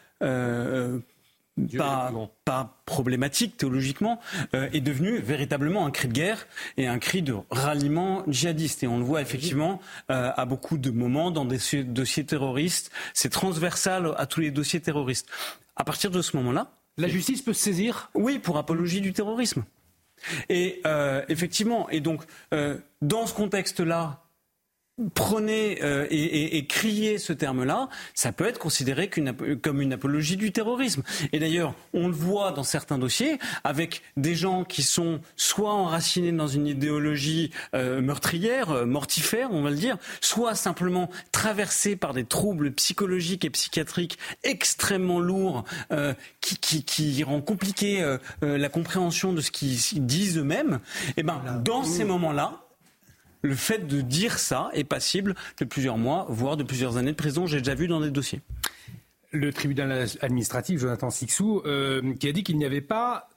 pas, 1.78 2.12
pas, 2.46 2.82
problématique 2.86 3.58
théologiquement, 3.58 4.20
euh, 4.54 4.70
est 4.74 4.82
devenu 4.82 5.18
véritablement 5.20 5.86
un 5.86 5.92
cri 5.92 6.08
de 6.08 6.14
guerre 6.14 6.48
et 6.78 6.88
un 6.88 7.00
cri 7.00 7.22
de 7.22 7.36
ralliement 7.50 8.24
djihadiste. 8.28 8.84
Et 8.84 8.88
on 8.88 8.98
le 8.98 9.04
voit 9.04 9.22
effectivement 9.22 9.80
euh, 10.12 10.32
à 10.36 10.46
beaucoup 10.46 10.78
de 10.78 10.92
moments 10.92 11.32
dans 11.32 11.46
des 11.46 11.60
dossiers 11.84 12.26
terroristes. 12.26 12.92
C'est 13.14 13.30
transversal 13.30 14.14
à 14.18 14.26
tous 14.26 14.42
les 14.42 14.52
dossiers 14.52 14.80
terroristes. 14.80 15.28
À 15.76 15.84
partir 15.84 16.12
de 16.12 16.22
ce 16.22 16.36
moment-là, 16.38 16.72
la 16.98 17.08
justice 17.08 17.42
peut 17.42 17.54
se 17.54 17.62
saisir 17.62 18.10
Oui, 18.16 18.40
pour 18.40 18.58
apologie 18.58 19.02
du 19.02 19.14
terrorisme. 19.14 19.64
Et 20.50 20.82
euh, 20.88 21.24
effectivement, 21.30 21.88
et 21.90 22.00
donc 22.00 22.24
dans 23.02 23.28
ce 23.28 23.34
contexte-là, 23.34 24.27
prenez 25.14 25.84
euh, 25.84 26.08
et, 26.10 26.58
et, 26.58 26.66
criez 26.66 27.20
ce 27.20 27.32
terme-là, 27.32 27.90
ça 28.16 28.32
peut 28.32 28.48
être 28.48 28.58
considéré 28.58 29.10
comme 29.10 29.82
une 29.82 29.94
apologie 29.94 30.38
du 30.38 30.52
terrorisme. 30.52 31.04
Et 31.34 31.40
d'ailleurs, 31.40 31.76
on 31.94 32.08
le 32.08 32.14
voit 32.14 32.52
dans 32.52 32.64
certains 32.64 32.98
dossiers 32.98 33.38
avec 33.64 34.02
des 34.16 34.34
gens 34.34 34.64
qui 34.64 34.82
sont 34.82 35.20
soit 35.36 35.72
enracinés 35.72 36.32
dans 36.32 36.48
une 36.48 36.66
idéologie 36.66 37.52
euh, 37.76 38.02
meurtrière, 38.02 38.72
euh, 38.72 38.86
mortifère, 38.86 39.50
on 39.52 39.62
va 39.62 39.70
le 39.70 39.76
dire, 39.76 39.98
soit 40.20 40.56
simplement 40.56 41.10
traversés 41.32 41.96
par 41.96 42.14
des 42.14 42.26
troubles 42.26 42.72
psychologiques 42.72 43.46
et 43.46 43.50
psychiatriques 43.52 44.18
extrêmement 44.44 45.20
lourds 45.20 45.64
qui, 46.42 46.58
qui, 46.58 46.84
qui 46.84 47.24
rend 47.24 47.42
compliqué 47.42 48.18
la 48.42 48.70
compréhension 48.70 49.34
de 49.34 49.42
ce 49.42 49.52
qu'ils 49.52 50.06
disent 50.06 50.38
eux-mêmes. 50.38 50.80
Et 51.10 51.14
eh 51.18 51.24
ben, 51.24 51.42
dans 51.64 51.84
ces 51.84 52.04
moments-là, 52.04 52.67
le 53.42 53.56
fait 53.56 53.88
de 53.88 54.02
dire 54.02 54.40
ça 54.40 54.70
est 54.74 54.84
passible 54.84 55.36
de 55.60 55.66
plusieurs 55.66 55.98
mois, 55.98 56.26
voire 56.30 56.58
de 56.58 56.64
plusieurs 56.64 56.98
années 56.98 57.12
de 57.12 57.18
prison. 57.18 57.46
J'ai 57.46 57.60
déjà 57.60 57.76
vu 57.76 57.88
dans 57.88 58.02
des 58.02 58.12
dossiers. 58.12 58.42
Le 59.32 59.52
tribunal 59.52 60.08
administratif, 60.22 60.80
Jonathan 60.80 61.10
Sixou, 61.10 61.62
euh, 61.66 62.14
qui 62.16 62.28
a 62.28 62.32
dit 62.32 62.44
qu'il 62.44 62.58
n'y 62.58 62.66
avait 62.66 62.82
pas 62.82 63.30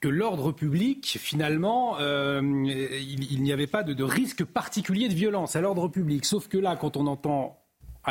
que 0.00 0.08
l'ordre 0.08 0.52
public, 0.52 1.18
finalement, 1.20 1.96
euh, 1.98 2.40
il, 2.40 3.42
n'y 3.42 3.52
avait 3.52 3.66
pas 3.66 3.82
de, 3.82 4.04
risque 4.04 4.44
particulier 4.44 5.08
de 5.08 5.14
violence 5.14 5.56
à 5.56 5.60
l'ordre 5.60 5.88
public. 5.88 6.24
Sauf 6.24 6.48
que 6.48 6.58
là, 6.58 6.76
quand 6.76 6.96
on 6.96 7.06
entend 7.06 7.58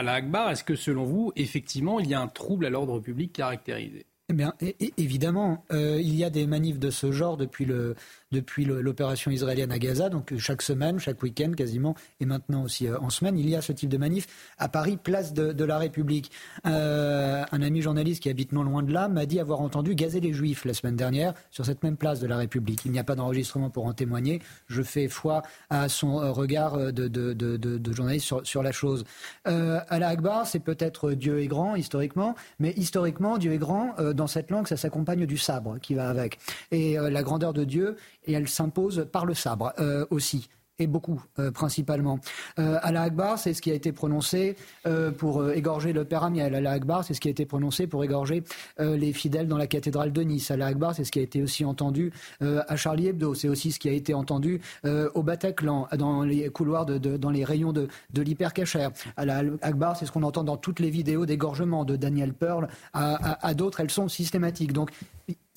la 0.04 0.14
Akbar, 0.14 0.52
est-ce 0.52 0.64
que 0.64 0.76
selon 0.76 1.06
vous, 1.06 1.32
effectivement, 1.36 2.00
il 2.00 2.08
y 2.08 2.14
a 2.14 2.22
un 2.22 2.28
trouble 2.28 2.66
à 2.66 2.70
l'ordre 2.70 3.00
public 3.00 3.34
caractérisé? 3.34 4.06
Eh 4.30 4.34
bien, 4.34 4.54
évidemment, 4.98 5.64
euh, 5.72 6.02
il 6.02 6.14
y 6.16 6.26
a 6.26 6.30
des 6.30 6.48
manifs 6.48 6.80
de 6.80 6.90
ce 6.90 7.14
genre 7.14 7.38
depuis 7.38 7.64
le, 7.64 7.96
depuis 8.32 8.66
l'opération 8.66 9.32
israélienne 9.32 9.72
à 9.72 9.80
Gaza. 9.80 10.10
Donc 10.10 10.36
chaque 10.38 10.62
semaine, 10.62 11.00
chaque 11.00 11.22
week-end 11.24 11.52
quasiment, 11.56 11.96
et 12.20 12.26
maintenant 12.26 12.64
aussi 12.64 12.88
euh, 12.88 13.00
en 13.00 13.10
semaine, 13.10 13.38
il 13.38 13.50
y 13.50 13.56
a 13.56 13.62
ce 13.62 13.72
type 13.72 13.90
de 13.90 13.98
manif 13.98 14.28
à 14.58 14.68
Paris, 14.70 14.98
place 14.98 15.34
de, 15.34 15.64
la 15.64 15.78
République. 15.78 16.32
Euh, 16.66 17.44
un 17.52 17.62
ami 17.62 17.82
journaliste 17.82 18.24
qui 18.24 18.30
habite 18.30 18.52
non 18.52 18.64
loin 18.64 18.84
de 18.84 18.94
là 18.94 19.08
m'a 19.10 19.26
dit 19.26 19.40
avoir 19.40 19.62
entendu 19.62 19.96
gazer 19.96 20.20
les 20.22 20.34
Juifs 20.34 20.66
la 20.66 20.74
semaine 20.74 20.96
dernière 20.96 21.34
sur 21.52 21.66
cette 21.66 21.84
même 21.84 21.98
place 21.98 22.20
de 22.20 22.28
la 22.28 22.38
République. 22.38 22.82
Il 22.86 22.92
n'y 22.92 23.00
a 23.00 23.04
pas 23.04 23.16
d'enregistrement 23.16 23.70
pour 23.70 23.86
en 23.86 23.94
témoigner. 23.94 24.42
Je 24.68 24.82
fais 24.82 25.08
foi 25.08 25.42
à 25.70 25.90
son 25.90 26.22
euh, 26.22 26.32
regard 26.32 26.78
de, 26.78 27.08
de, 27.08 27.94
journaliste 27.94 28.34
sur, 28.44 28.64
la 28.64 28.72
chose. 28.72 29.04
Euh, 29.48 29.80
Allah 29.90 30.10
Akbar, 30.10 30.48
c'est 30.48 30.60
peut-être 30.60 31.12
Dieu 31.12 31.40
est 31.42 31.48
grand 31.48 31.76
historiquement, 31.76 32.36
mais 32.60 32.74
historiquement, 32.78 33.38
Dieu 33.38 33.54
est 33.54 33.58
grand. 33.58 33.96
dans 34.14 34.28
cette 34.28 34.52
langue, 34.52 34.68
ça 34.68 34.78
s'accompagne 34.78 35.26
du 35.26 35.38
sabre 35.38 35.78
qui 35.80 35.94
va 35.94 36.10
avec. 36.10 36.40
Et 36.72 36.98
la 36.98 37.24
grandeur 37.24 37.54
de 37.54 37.64
Dieu 37.64 37.96
et 38.28 38.34
elle 38.34 38.48
s'impose 38.48 39.08
par 39.12 39.26
le 39.26 39.34
sabre 39.34 39.74
euh, 39.80 40.06
aussi 40.12 40.50
et 40.80 40.86
beaucoup, 40.86 41.24
euh, 41.40 41.50
principalement. 41.50 42.20
Euh, 42.60 42.78
Allah 42.84 43.02
Akbar, 43.02 43.40
c'est 43.40 43.56
ce 43.56 43.64
qui 43.64 43.72
a 43.72 43.74
été 43.74 43.92
prononcé 43.92 44.56
euh, 44.86 45.10
pour 45.12 45.50
égorger 45.50 45.92
le 45.92 46.06
Père 46.06 46.24
Amiel. 46.24 46.54
Allah 46.54 46.72
Akbar, 46.72 47.04
c'est 47.04 47.16
ce 47.16 47.20
qui 47.20 47.28
a 47.28 47.32
été 47.32 47.48
prononcé 47.48 47.88
pour 47.88 48.04
égorger 48.04 48.44
les 48.78 49.12
fidèles 49.12 49.48
dans 49.48 49.58
la 49.58 49.66
cathédrale 49.68 50.12
de 50.12 50.22
Nice. 50.22 50.52
Allah 50.52 50.68
Akbar, 50.68 50.94
c'est 50.94 51.04
ce 51.04 51.12
qui 51.12 51.18
a 51.18 51.24
été 51.24 51.42
aussi 51.42 51.66
entendu 51.66 52.12
à 52.42 52.76
Charlie 52.76 53.08
Hebdo. 53.08 53.34
C'est 53.34 53.50
aussi 53.50 53.72
ce 53.72 53.80
qui 53.80 53.90
a 53.90 53.92
été 53.92 54.14
entendu 54.14 54.62
au 54.86 55.24
Bataclan, 55.24 55.88
dans 55.98 56.22
les 56.22 56.50
couloirs, 56.50 56.86
dans 56.86 57.30
les 57.30 57.44
rayons 57.44 57.74
de, 57.74 57.88
de 58.14 58.22
l'hypercacher. 58.22 58.90
Allah 59.16 59.42
Akbar, 59.62 59.98
c'est 59.98 60.06
ce 60.06 60.12
qu'on 60.12 60.24
entend 60.24 60.44
dans 60.44 60.58
toutes 60.58 60.80
les 60.80 60.90
vidéos 60.92 61.26
d'égorgement 61.26 61.86
de 61.86 61.96
Daniel 61.96 62.34
Pearl 62.34 62.68
à, 62.94 63.48
à 63.48 63.54
d'autres. 63.54 63.80
Elles 63.80 63.92
sont 63.92 64.08
systématiques. 64.10 64.74
Donc, 64.74 64.92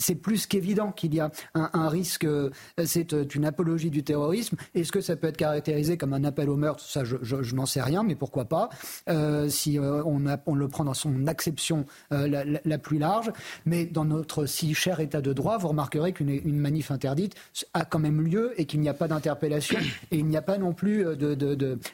c'est 0.00 0.14
plus 0.14 0.46
qu'évident 0.46 0.90
qu'il 0.90 1.14
y 1.14 1.20
a 1.20 1.30
un, 1.54 1.88
risque, 1.88 2.24
euh, 2.24 2.50
c'est 2.84 3.12
euh, 3.12 3.24
une 3.34 3.44
apologie 3.44 3.90
du 3.90 4.02
terrorisme. 4.02 4.56
Est-ce 4.74 4.90
que 4.90 5.00
ça 5.00 5.14
peut 5.14 5.28
être 5.28 5.36
caractérisé 5.36 5.96
comme 5.96 6.14
un 6.14 6.24
appel 6.24 6.48
au 6.48 6.56
meurtre? 6.56 6.82
Ça, 6.82 7.04
je, 7.04 7.54
n'en 7.54 7.66
sais 7.66 7.82
rien, 7.82 8.02
mais 8.02 8.14
pourquoi 8.14 8.46
pas, 8.46 8.70
euh, 9.08 9.48
si 9.48 9.78
on, 9.78 10.18
le 10.54 10.68
prend 10.68 10.84
dans 10.84 10.94
son 10.94 11.26
acception 11.26 11.84
la, 12.10 12.78
plus 12.78 12.98
large. 12.98 13.30
Mais 13.66 13.84
dans 13.84 14.04
notre 14.04 14.46
si 14.46 14.74
cher 14.74 15.00
état 15.00 15.20
de 15.20 15.32
droit, 15.32 15.58
vous 15.58 15.68
remarquerez 15.68 16.12
qu'une 16.12 16.58
manif 16.58 16.90
interdite 16.90 17.34
a 17.74 17.84
quand 17.84 17.98
même 17.98 18.22
lieu 18.22 18.52
et 18.56 18.64
qu'il 18.64 18.80
n'y 18.80 18.88
a 18.88 18.94
pas 18.94 19.08
d'interpellation 19.08 19.78
et 20.10 20.18
il 20.18 20.26
n'y 20.26 20.36
a 20.36 20.42
pas 20.42 20.56
non 20.56 20.72
plus 20.72 21.04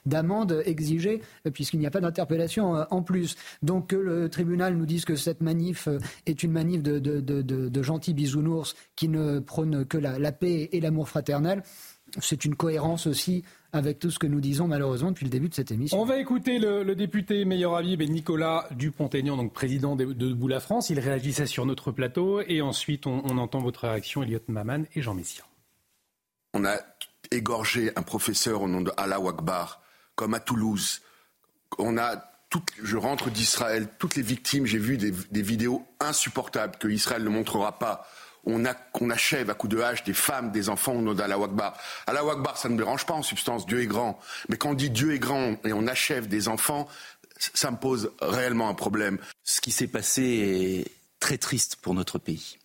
d'amende 0.07 0.49
de, 0.51 0.63
exigée 0.67 1.23
puisqu'il 1.53 1.81
n'y 1.81 1.87
a 1.87 1.91
pas 1.91 2.01
d'interpellation 2.01 2.87
en 2.91 3.03
plus. 3.03 3.37
Donc 3.63 3.89
que 3.89 3.97
le 3.97 4.29
tribunal 4.29 4.77
nous 4.77 4.87
dise 4.87 5.05
que 5.05 5.17
cette 5.17 5.41
manif 5.41 5.89
est 6.27 6.43
une 6.43 6.53
manif 6.53 6.83
de, 6.83 6.99
de 6.99 7.83
gens 7.83 7.96
bisounours 8.15 8.75
qui 8.95 9.09
ne 9.09 9.41
prône 9.41 9.85
que 9.85 9.99
la, 9.99 10.33
paix 10.33 10.69
et 10.73 10.81
l'amour 10.81 11.09
fraternel. 11.09 11.63
C'est 12.21 12.45
une 12.45 12.55
cohérence 12.55 13.07
aussi 13.07 13.43
avec 13.73 13.99
tout 13.99 14.11
ce 14.11 14.19
que 14.19 14.27
nous 14.27 14.41
disons 14.41 14.69
malheureusement 14.69 15.11
depuis 15.11 15.25
le 15.25 15.31
début 15.31 15.49
de 15.49 15.55
cette 15.55 15.71
émission. 15.71 16.01
On 16.01 16.05
va 16.05 16.19
écouter 16.19 16.59
le, 16.59 16.95
député 16.95 17.45
meilleur 17.45 17.77
avis, 17.77 17.97
Nicolas 18.09 18.67
Dupont-Aignan, 18.71 19.37
donc 19.37 19.53
président 19.53 19.97
de, 19.97 20.05
de 20.13 20.49
la 20.49 20.61
France. 20.61 20.89
Il 20.89 21.01
réagissait 21.01 21.47
sur 21.47 21.67
notre 21.67 21.91
plateau 21.93 22.41
et 22.41 22.63
ensuite 22.63 23.07
on, 23.07 23.39
entend 23.39 23.59
votre 23.59 23.81
réaction, 23.81 24.23
Elliot 24.23 24.41
Maman 24.49 24.85
et 24.95 25.03
Jean 25.03 25.15
Messia. 25.15 25.45
On 26.55 26.65
a 26.65 26.77
égorgé 27.31 27.91
un 27.97 28.03
professeur 28.03 28.63
au 28.63 28.69
nom 28.69 28.81
de 28.81 28.93
Allah 28.97 29.19
Akbar, 29.27 29.83
comme 30.15 30.35
à 30.35 30.41
Toulouse. 30.41 31.03
On 31.79 31.99
a 31.99 32.36
je 32.83 32.97
rentre 32.97 33.31
d'Israël, 33.31 33.89
toutes 33.99 34.17
les 34.17 34.23
victimes, 34.23 34.67
j'ai 34.67 34.79
vu 34.79 34.97
des, 34.97 35.43
vidéos 35.43 35.87
insupportables 36.01 36.77
que 36.77 36.89
Israël 36.89 37.23
ne 37.23 37.29
montrera 37.29 37.79
pas. 37.79 38.09
On, 38.45 38.65
achève 39.11 39.51
à 39.51 39.55
coups 39.55 39.75
de 39.75 39.81
hache 39.81 40.05
des 40.05 40.15
femmes, 40.15 40.53
des 40.53 40.69
enfants 40.69 40.93
au 40.93 41.03
nom 41.03 41.15
d'Allah 41.15 41.37
Akbar. 41.43 41.77
Allah 42.07 42.21
Akbar, 42.31 42.57
ça 42.57 42.69
ne 42.69 42.75
me 42.75 42.79
dérange 42.79 43.05
pas 43.05 43.15
en 43.15 43.23
substance, 43.23 43.67
Dieu 43.67 43.81
est 43.81 43.87
grand. 43.87 44.21
Mais 44.49 44.57
quand 44.57 44.71
on 44.71 44.75
dit 44.75 44.91
Dieu 44.91 45.15
est 45.15 45.19
grand 45.19 45.57
et 45.65 45.73
on 45.73 45.89
achève 45.89 46.29
des 46.29 46.47
enfants, 46.47 46.89
ça 47.39 47.73
me 47.73 47.77
pose 47.77 48.13
réellement 48.21 48.69
un 48.69 48.75
problème. 48.75 49.19
Ce 49.43 49.61
qui 49.61 49.73
s'est 49.73 49.89
passé 49.89 50.23
est 50.23 50.93
très 51.19 51.39
triste 51.39 51.77
pour 51.77 51.95
notre 51.95 52.19
pays. 52.19 52.59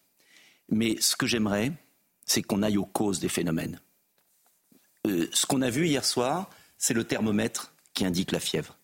Mais 0.70 0.98
ce 1.02 1.16
que 1.16 1.26
j'aimerais, 1.26 1.72
c'est 2.26 2.44
qu'on 2.44 2.62
aille 2.62 2.78
aux 2.78 2.86
causes 2.86 3.20
des 3.20 3.30
phénomènes. 3.30 3.80
Euh, 5.08 5.28
ce 5.34 5.48
qu'on 5.48 5.64
a 5.64 5.72
vu 5.72 5.88
hier 5.88 6.06
soir, 6.06 6.50
c'est 6.78 6.94
le 6.94 7.04
thermomètre 7.04 7.74
qui 7.96 8.06
indique 8.06 8.32
la 8.32 8.40
fièvre. 8.40 8.78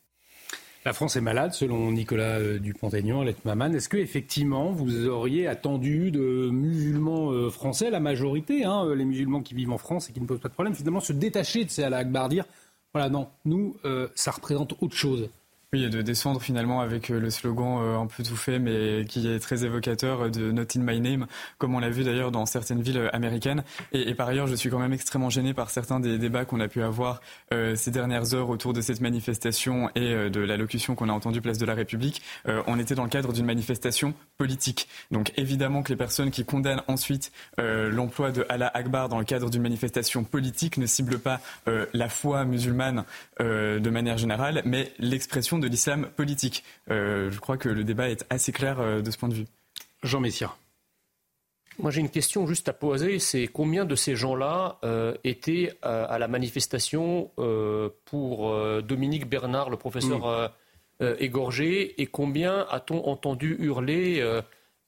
La 0.87 0.93
France 0.93 1.17
est 1.17 1.21
malade, 1.21 1.51
selon 1.51 1.91
Nicolas 1.91 2.39
euh, 2.39 2.59
Dupont-Aignan, 2.59 3.19
Alette 3.19 3.43
Maman. 3.43 3.73
Est-ce 3.73 3.89
que 3.89 3.97
effectivement 3.97 4.71
vous 4.71 5.05
auriez 5.09 5.45
attendu 5.45 6.11
de 6.11 6.49
musulmans 6.49 7.29
euh, 7.33 7.49
français, 7.49 7.89
la 7.89 7.99
majorité, 7.99 8.63
hein, 8.63 8.85
euh, 8.85 8.95
les 8.95 9.03
musulmans 9.03 9.41
qui 9.41 9.53
vivent 9.53 9.73
en 9.73 9.77
France 9.77 10.09
et 10.09 10.13
qui 10.13 10.21
ne 10.21 10.25
posent 10.25 10.39
pas 10.39 10.47
de 10.47 10.53
problème, 10.53 10.73
finalement 10.73 11.01
se 11.01 11.11
détacher 11.11 11.65
de 11.65 11.69
ces 11.69 11.83
Allah 11.83 11.97
Akbar, 11.97 12.29
dire 12.29 12.45
voilà, 12.93 13.09
non, 13.09 13.27
nous, 13.43 13.75
ça 14.15 14.31
représente 14.31 14.75
autre 14.81 14.95
chose? 14.95 15.29
Oui, 15.73 15.83
et 15.83 15.89
de 15.89 16.01
descendre 16.01 16.41
finalement 16.41 16.79
avec 16.79 17.11
euh, 17.11 17.19
le 17.19 17.29
slogan 17.29 17.79
euh, 17.81 17.99
un 17.99 18.07
peu 18.07 18.23
tout 18.23 18.37
fait, 18.37 18.57
mais 18.57 19.03
qui 19.03 19.27
est 19.27 19.37
très 19.37 19.65
évocateur 19.65 20.21
euh, 20.21 20.29
de 20.29 20.49
Not 20.53 20.63
in 20.77 20.79
my 20.79 21.01
name, 21.01 21.27
comme 21.57 21.75
on 21.75 21.79
l'a 21.79 21.89
vu 21.89 22.05
d'ailleurs 22.05 22.31
dans 22.31 22.45
certaines 22.45 22.81
villes 22.81 23.09
américaines. 23.11 23.65
Et, 23.91 24.15
par 24.15 24.29
ailleurs, 24.29 24.47
je 24.47 24.55
suis 24.55 24.69
quand 24.69 24.79
même 24.79 24.93
extrêmement 24.93 25.29
gêné 25.29 25.53
par 25.53 25.69
certains 25.69 25.99
des 25.99 26.17
débats 26.17 26.45
qu'on 26.45 26.61
a 26.61 26.69
pu 26.69 26.81
avoir 26.81 27.19
ces 27.51 27.91
dernières 27.91 28.33
heures 28.33 28.49
autour 28.49 28.73
de 28.73 28.81
cette 28.81 29.01
manifestation 29.01 29.89
et 29.95 30.29
de 30.29 30.39
l'allocution 30.39 30.95
qu'on 30.95 31.09
a 31.09 31.11
entendue 31.11 31.41
place 31.41 31.57
de 31.57 31.65
la 31.65 31.73
République. 31.73 32.21
on 32.45 32.79
était 32.79 32.95
dans 32.95 33.03
le 33.03 33.09
cadre 33.09 33.33
d'une 33.33 33.45
manifestation 33.45 34.13
politique. 34.37 34.87
Donc 35.11 35.31
évidemment 35.37 35.83
que 35.83 35.89
les 35.89 35.95
personnes 35.95 36.31
qui 36.31 36.45
condamnent 36.45 36.83
ensuite 36.87 37.31
l'emploi 37.57 38.31
de 38.31 38.45
Allah 38.49 38.71
Akbar 38.73 39.09
dans 39.09 39.19
le 39.19 39.25
cadre 39.25 39.49
d'une 39.49 39.61
manifestation 39.61 40.23
politique 40.23 40.77
ne 40.77 40.85
ciblent 40.85 41.19
pas 41.19 41.39
la 41.93 42.09
foi 42.09 42.45
musulmane 42.45 43.03
de 43.39 43.89
manière 43.89 44.17
générale, 44.17 44.61
mais 44.65 44.91
l'expression 44.99 45.56
de 45.59 45.67
l'islam 45.67 46.09
politique. 46.15 46.63
Euh, 46.89 47.29
je 47.31 47.39
crois 47.39 47.57
que 47.57 47.69
le 47.69 47.83
débat 47.83 48.09
est 48.09 48.25
assez 48.29 48.51
clair 48.51 48.79
euh, 48.79 49.01
de 49.01 49.11
ce 49.11 49.17
point 49.17 49.29
de 49.29 49.33
vue. 49.33 49.45
Jean 50.03 50.19
Messia. 50.19 50.55
Moi, 51.79 51.91
j'ai 51.91 52.01
une 52.01 52.09
question 52.09 52.47
juste 52.47 52.69
à 52.69 52.73
poser. 52.73 53.19
C'est 53.19 53.47
combien 53.47 53.85
de 53.85 53.95
ces 53.95 54.15
gens-là 54.15 54.79
euh, 54.83 55.13
étaient 55.23 55.77
à 55.83 56.17
la 56.17 56.27
manifestation 56.27 57.29
pour 58.05 58.81
Dominique 58.81 59.29
Bernard, 59.29 59.69
le 59.69 59.77
professeur 59.77 60.51
mm. 60.99 61.05
égorgé, 61.19 62.01
et 62.01 62.07
combien 62.07 62.65
a-t-on 62.71 63.07
entendu 63.07 63.57
hurler 63.59 64.23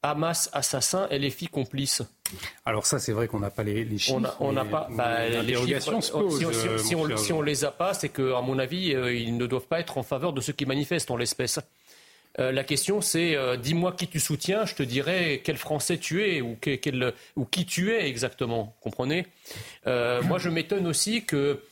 Hamas 0.01 0.49
assassin 0.53 1.07
et 1.12 1.19
les 1.19 1.29
filles 1.29 1.49
complices 1.49 2.03
alors 2.65 2.85
ça, 2.85 2.99
c'est 2.99 3.12
vrai 3.12 3.27
qu'on 3.27 3.39
n'a 3.39 3.49
pas 3.49 3.63
les, 3.63 3.97
chiffres. 3.97 4.35
On 4.39 4.51
n'a 4.51 4.65
pas. 4.65 4.88
Bah, 4.91 5.27
les 5.27 5.55
chiffres, 5.55 6.01
se 6.01 6.12
si, 6.79 6.95
on, 6.95 7.17
si, 7.17 7.33
on, 7.33 7.41
les 7.41 7.65
a 7.65 7.71
pas, 7.71 7.93
c'est 7.93 8.09
qu'à 8.09 8.41
mon 8.41 8.59
avis, 8.59 8.93
euh, 8.93 9.13
ils 9.13 9.35
ne 9.35 9.47
doivent 9.47 9.67
pas 9.67 9.79
être 9.79 9.97
en 9.97 10.03
faveur 10.03 10.33
de 10.33 10.41
ceux 10.41 10.53
qui 10.53 10.65
manifestent 10.65 11.12
en 11.12 11.17
l'espèce. 11.17 11.59
Euh, 12.38 12.51
la 12.51 12.63
question, 12.63 13.01
c'est 13.01 13.35
euh, 13.35 13.57
dis-moi 13.57 13.93
qui 13.93 14.07
tu 14.07 14.19
soutiens, 14.19 14.65
je 14.65 14.75
te 14.75 14.83
dirai 14.83 15.41
quel 15.43 15.57
Français 15.57 15.97
tu 15.97 16.23
es 16.23 16.41
ou, 16.41 16.57
ou 17.35 17.45
qui 17.45 17.65
tu 17.65 17.91
es 17.93 18.07
exactement. 18.07 18.75
Comprenez? 18.81 19.25
Moi, 19.85 20.38
je 20.38 20.49
m'étonne 20.49 20.85
aussi 20.85 21.23
que 21.25 21.63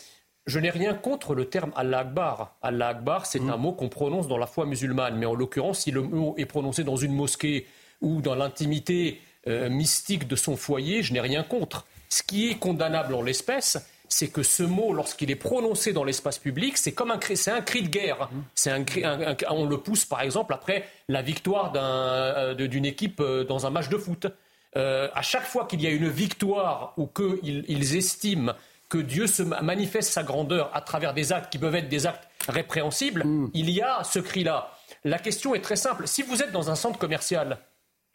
je 0.48 0.60
n'ai 0.60 0.70
rien 0.70 0.94
contre 0.94 1.36
le 1.36 1.46
terme 1.46 1.72
Allah 1.76 2.00
Akbar. 2.00 2.56
Allah 2.62 2.88
Akbar, 2.90 3.26
c'est 3.26 3.40
mm. 3.40 3.50
un 3.50 3.58
mot 3.58 3.74
qu'on 3.74 3.90
prononce 3.90 4.28
dans 4.28 4.38
la 4.38 4.48
foi 4.48 4.66
musulmane, 4.66 5.18
mais 5.18 5.26
en 5.26 5.36
l'occurrence, 5.36 5.82
si 5.82 5.92
le 5.92 6.02
mot 6.02 6.34
est 6.38 6.46
prononcé 6.46 6.84
dans 6.84 6.96
une 6.96 7.14
mosquée 7.14 7.68
ou 8.02 8.22
dans 8.22 8.36
l'intimité 8.36 9.22
euh, 9.48 9.70
mystique 9.70 10.28
de 10.28 10.36
son 10.36 10.56
foyer, 10.56 11.04
je 11.04 11.14
n'ai 11.14 11.22
rien 11.22 11.44
contre. 11.44 11.86
Ce 12.10 12.24
qui 12.24 12.50
est 12.50 12.56
condamnable 12.56 13.14
en 13.14 13.22
l'espèce, 13.22 13.78
c'est 14.10 14.30
que 14.30 14.44
ce 14.44 14.64
mot, 14.64 14.94
lorsqu'il 14.94 15.30
est 15.32 15.36
prononcé 15.36 15.92
dans 15.94 16.04
l'espace 16.04 16.38
public, 16.38 16.78
c'est 16.78 16.94
comme 16.94 17.12
un 17.12 17.18
cri, 17.18 17.36
c'est 17.36 17.52
un 17.52 17.62
cri 17.62 17.82
de 17.82 17.90
guerre. 17.90 18.30
C'est 18.56 18.72
un, 18.72 18.84
cri, 18.84 19.04
on 19.50 19.66
le 19.66 19.78
pousse, 19.78 20.06
par 20.06 20.22
exemple, 20.22 20.54
après 20.54 20.88
la 21.10 21.22
victoire 21.22 21.72
d'un, 21.72 22.54
d'une 22.54 22.86
équipe 22.86 23.22
dans 23.22 23.66
un 23.68 23.70
match 23.70 23.90
de 23.90 23.98
foot. 23.98 24.28
à 24.76 25.22
chaque 25.22 25.46
fois 25.46 25.66
qu'il 25.66 25.82
y 25.82 25.88
a 25.88 25.90
une 25.90 26.08
victoire 26.08 26.94
ou 26.96 27.08
qu'ils 27.08 27.66
ils 27.68 27.96
estiment 27.98 28.54
que 28.90 28.98
Dieu 28.98 29.28
se 29.28 29.44
manifeste 29.44 30.12
sa 30.12 30.24
grandeur 30.24 30.72
à 30.74 30.82
travers 30.82 31.14
des 31.14 31.34
actes 31.34 31.52
qui 31.52 31.58
peuvent 31.58 31.76
être 31.76 31.90
des 31.90 32.08
actes 32.08 32.28
répréhensibles, 32.48 33.24
mm. 33.26 33.52
il 33.54 33.70
y 33.70 33.82
a 33.82 34.04
ce 34.04 34.20
cri-là. 34.20 34.72
La 35.04 35.20
question 35.20 35.54
est 35.56 35.62
très 35.62 35.76
simple. 35.76 36.08
Si 36.08 36.22
vous 36.22 36.42
êtes 36.42 36.52
dans 36.52 36.70
un 36.70 36.76
centre 36.76 36.98
commercial 36.98 37.58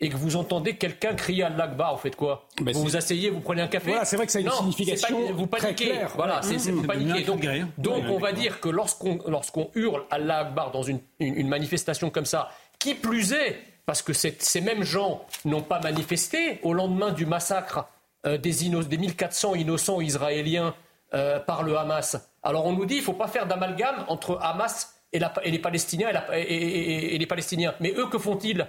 et 0.03 0.09
que 0.09 0.17
vous 0.17 0.35
entendez 0.35 0.77
quelqu'un 0.77 1.15
crier 1.15 1.45
à 1.45 1.47
Akbar, 1.47 1.95
vous 1.95 2.01
faites 2.01 2.17
quoi 2.17 2.49
ben, 2.61 2.75
Vous 2.75 2.83
vous 2.83 2.97
asseyez, 2.97 3.31
vous 3.31 3.41
prenez 3.41 3.63
un 3.63 3.69
café 3.69 3.91
Voilà, 3.91 4.05
c'est 4.05 4.17
vrai 4.17 4.27
que 4.27 4.33
ça 4.33 4.39
a 4.39 4.43
une 4.43 4.51
signification 4.51 5.33
vous 5.33 5.47
paniquez. 5.47 5.91
Très 5.91 6.07
Voilà, 6.17 6.43
c'est 6.43 6.57
vous 6.73 6.83
paniquez. 6.83 7.23
Donc, 7.23 7.47
donc 7.79 8.05
on 8.11 8.19
va 8.19 8.33
dire 8.33 8.61
que 8.61 8.69
lorsqu'on 8.69 9.21
lorsqu'on 9.29 9.71
hurle 9.77 10.05
Allah 10.11 10.41
Akbar 10.41 10.73
dans 10.73 10.83
une, 10.83 10.99
une, 11.21 11.49
manifestation 11.49 12.11
comme 12.11 12.27
ça, 12.27 12.51
qui 12.81 12.95
plus 12.95 13.33
est, 13.33 13.61
parce 13.87 14.03
que 14.03 14.13
ces 14.13 14.61
mêmes 14.61 14.83
gens 14.83 15.25
n'ont 15.45 15.63
pas 15.63 15.81
manifesté 15.81 16.59
au 16.65 16.75
lendemain 16.75 17.13
du 17.13 17.25
massacre 17.25 17.87
euh, 18.27 18.39
des, 18.39 18.53
des 18.89 18.99
1400 18.99 19.55
innocents 19.55 20.01
israéliens 20.01 20.75
euh, 21.15 21.39
par 21.39 21.63
le 21.63 21.79
Hamas. 21.79 22.17
Alors 22.43 22.67
on 22.67 22.73
nous 22.73 22.87
dit 22.87 22.95
qu'il 22.95 23.03
ne 23.03 23.07
faut 23.07 23.13
pas 23.13 23.29
faire 23.29 23.47
d'amalgame 23.47 24.05
entre 24.09 24.37
Hamas 24.43 24.97
et, 25.13 25.21
les 25.45 25.59
Palestiniens 25.61 26.09
et, 26.33 27.19
les 27.19 27.27
Palestiniens. 27.27 27.75
Mais 27.79 27.93
eux, 27.97 28.09
que 28.09 28.19
font-ils? 28.19 28.67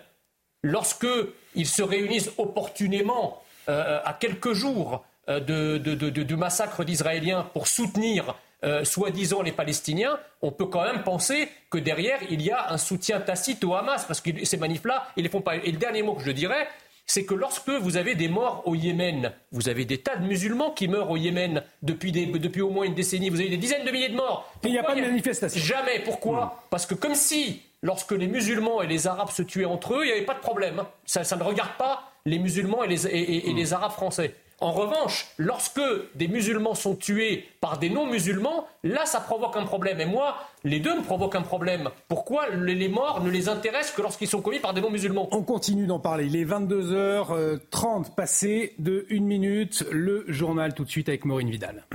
Lorsqu'ils 0.64 1.68
se 1.68 1.84
réunissent 1.84 2.32
opportunément 2.38 3.44
euh, 3.70 4.00
à 4.04 4.14
quelques 4.14 4.54
jours 4.54 5.06
du 5.28 6.36
massacre 6.36 6.84
d'Israéliens 6.84 7.48
pour 7.54 7.68
soutenir 7.68 8.36
soi-disant 8.84 9.42
les 9.42 9.52
Palestiniens, 9.54 10.18
on 10.42 10.52
peut 10.52 10.66
quand 10.66 10.84
même 10.84 11.04
penser 11.04 11.50
que 11.70 11.78
derrière, 11.78 12.20
il 12.30 12.42
y 12.42 12.52
a 12.52 12.72
un 12.72 12.78
soutien 12.78 13.20
tacite 13.20 13.64
au 13.64 13.74
Hamas, 13.74 14.06
parce 14.06 14.22
que 14.22 14.46
ces 14.46 14.58
manifs-là, 14.58 15.08
ils 15.16 15.20
ne 15.22 15.24
les 15.28 15.30
font 15.30 15.42
pas. 15.42 15.56
Et 15.58 15.72
le 15.72 15.78
dernier 15.78 16.02
mot 16.02 16.14
que 16.14 16.24
je 16.24 16.32
dirais, 16.32 16.68
c'est 17.06 17.26
que 17.26 17.34
lorsque 17.34 17.70
vous 17.70 17.98
avez 17.98 18.16
des 18.16 18.30
morts 18.30 18.64
au 18.66 18.76
Yémen, 18.76 19.32
vous 19.52 19.70
avez 19.70 19.86
des 19.86 20.00
tas 20.00 20.16
de 20.16 20.26
musulmans 20.26 20.72
qui 20.72 20.88
meurent 20.88 21.12
au 21.12 21.18
Yémen 21.18 21.64
depuis, 21.82 22.12
depuis 22.12 22.62
au 22.62 22.70
moins 22.70 22.86
une 22.86 22.94
décennie, 22.94 23.30
vous 23.30 23.40
avez 23.40 23.50
des 23.50 23.58
dizaines 23.58 23.86
de 23.86 23.92
milliers 23.92 24.10
de 24.10 24.16
morts. 24.16 24.52
il 24.64 24.72
n'y 24.72 24.78
a 24.78 24.84
pas 24.84 24.96
de 24.96 25.02
manifestation. 25.02 25.62
Jamais? 25.62 26.00
Pourquoi? 26.00 26.46
Hmm. 26.46 26.68
Parce 26.70 26.86
que 26.86 26.96
comme 26.96 27.16
si, 27.16 27.62
lorsque 27.84 28.14
les 28.14 28.28
musulmans 28.28 28.82
et 28.82 28.88
les 28.88 29.06
arabes 29.06 29.30
se 29.30 29.44
tuaient 29.44 29.66
entre 29.66 29.94
eux, 29.94 30.06
il 30.06 30.08
n'y 30.08 30.14
avait 30.14 30.26
pas 30.26 30.34
de 30.34 30.40
problème. 30.40 30.82
Ça, 31.06 31.22
ne 31.36 31.44
regarde 31.44 31.78
pas 31.78 32.12
les 32.26 32.40
musulmans 32.40 32.84
et 32.84 32.88
les, 32.88 33.06
et 33.06 33.54
les 33.54 33.70
hmm. 33.70 33.74
arabes 33.74 33.92
français. 33.92 34.34
En 34.64 34.72
revanche, 34.72 35.28
lorsque 35.38 35.82
des 36.16 36.30
musulmans 36.30 36.74
sont 36.74 36.96
tués 36.96 37.50
par 37.60 37.80
des 37.80 37.90
non-musulmans, 37.90 38.66
là, 38.84 39.06
ça 39.06 39.20
provoque 39.20 39.58
un 39.58 39.66
problème. 39.66 40.00
Et 40.00 40.06
moi, 40.06 40.38
les 40.64 40.80
deux 40.80 40.96
me 40.96 41.04
provoquent 41.04 41.36
un 41.36 41.42
problème. 41.42 41.90
Pourquoi 42.08 42.48
les 42.50 42.88
morts 42.88 43.22
ne 43.22 43.30
les 43.30 43.50
intéressent 43.50 43.94
que 43.94 44.02
lorsqu'ils 44.02 44.30
sont 44.30 44.42
commis 44.42 44.60
par 44.60 44.74
des 44.74 44.80
non-musulmans? 44.80 45.28
On 45.32 45.44
continue 45.44 45.86
d'en 45.86 46.00
parler. 46.00 46.28
Il 46.28 46.38
est 46.38 46.46
22h30 46.46 48.16
passé 48.16 48.74
de 48.80 49.06
1 49.12 49.20
minute. 49.20 49.86
Le 49.92 50.24
journal 50.30 50.74
tout 50.74 50.86
de 50.86 50.90
suite 50.90 51.10
avec 51.10 51.26
Maureen 51.26 51.50
Vidal. 51.50 51.86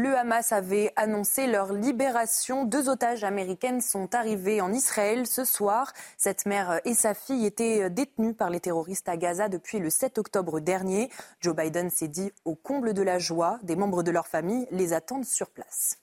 Le 0.00 0.16
Hamas 0.16 0.52
avait 0.52 0.92
annoncé 0.94 1.48
leur 1.48 1.72
libération. 1.72 2.64
Deux 2.64 2.88
otages 2.88 3.24
américaines 3.24 3.80
sont 3.80 4.14
arrivées 4.14 4.60
en 4.60 4.72
Israël 4.72 5.26
ce 5.26 5.44
soir. 5.44 5.92
Cette 6.16 6.46
mère 6.46 6.80
et 6.84 6.94
sa 6.94 7.14
fille 7.14 7.44
étaient 7.44 7.90
détenues 7.90 8.32
par 8.32 8.48
les 8.48 8.60
terroristes 8.60 9.08
à 9.08 9.16
Gaza 9.16 9.48
depuis 9.48 9.80
le 9.80 9.90
7 9.90 10.18
octobre 10.18 10.60
dernier. 10.60 11.10
Joe 11.40 11.56
Biden 11.56 11.90
s'est 11.90 12.06
dit 12.06 12.30
au 12.44 12.54
comble 12.54 12.94
de 12.94 13.02
la 13.02 13.18
joie. 13.18 13.58
Des 13.64 13.74
membres 13.74 14.04
de 14.04 14.12
leur 14.12 14.28
famille 14.28 14.68
les 14.70 14.92
attendent 14.92 15.24
sur 15.24 15.50
place. 15.50 15.98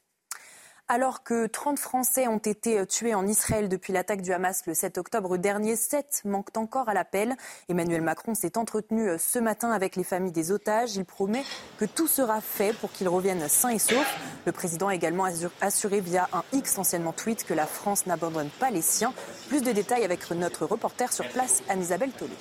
Alors 0.87 1.23
que 1.23 1.47
30 1.47 1.79
Français 1.79 2.27
ont 2.27 2.37
été 2.37 2.77
euh, 2.77 2.85
tués 2.85 3.15
en 3.15 3.25
Israël 3.25 3.69
depuis 3.69 3.91
l'attaque 3.91 4.21
du 4.21 4.31
Hamas 4.31 4.61
le 4.67 4.75
7 4.75 4.99
octobre 4.99 5.35
dernier, 5.37 5.75
7 5.75 6.21
manquent 6.25 6.55
encore 6.55 6.89
à 6.89 6.93
l'appel. 6.93 7.35
Emmanuel 7.69 8.03
Macron 8.03 8.35
s'est 8.35 8.55
entretenu 8.55 9.09
euh, 9.09 9.17
ce 9.17 9.39
matin 9.39 9.71
avec 9.71 9.95
les 9.95 10.03
familles 10.03 10.31
des 10.31 10.51
otages. 10.51 10.95
Il 10.95 11.03
promet 11.03 11.43
que 11.79 11.85
tout 11.85 12.05
sera 12.05 12.39
fait 12.39 12.71
pour 12.77 12.91
qu'ils 12.91 13.09
reviennent 13.09 13.47
sains 13.47 13.69
et 13.69 13.79
saufs. 13.79 14.15
Le 14.45 14.51
président 14.51 14.89
a 14.89 14.93
également 14.93 15.25
assuré 15.59 16.01
via 16.01 16.29
un 16.31 16.43
X 16.53 16.77
anciennement 16.77 17.13
tweet 17.13 17.45
que 17.45 17.55
la 17.55 17.65
France 17.65 18.05
n'abandonne 18.05 18.49
pas 18.59 18.69
les 18.69 18.83
siens. 18.83 19.11
Plus 19.49 19.63
de 19.63 19.71
détails 19.71 20.05
avec 20.05 20.29
notre 20.29 20.67
reporter 20.67 21.11
sur 21.11 21.27
place, 21.29 21.63
Anne-Isabelle 21.67 22.11
Tollet. 22.11 22.31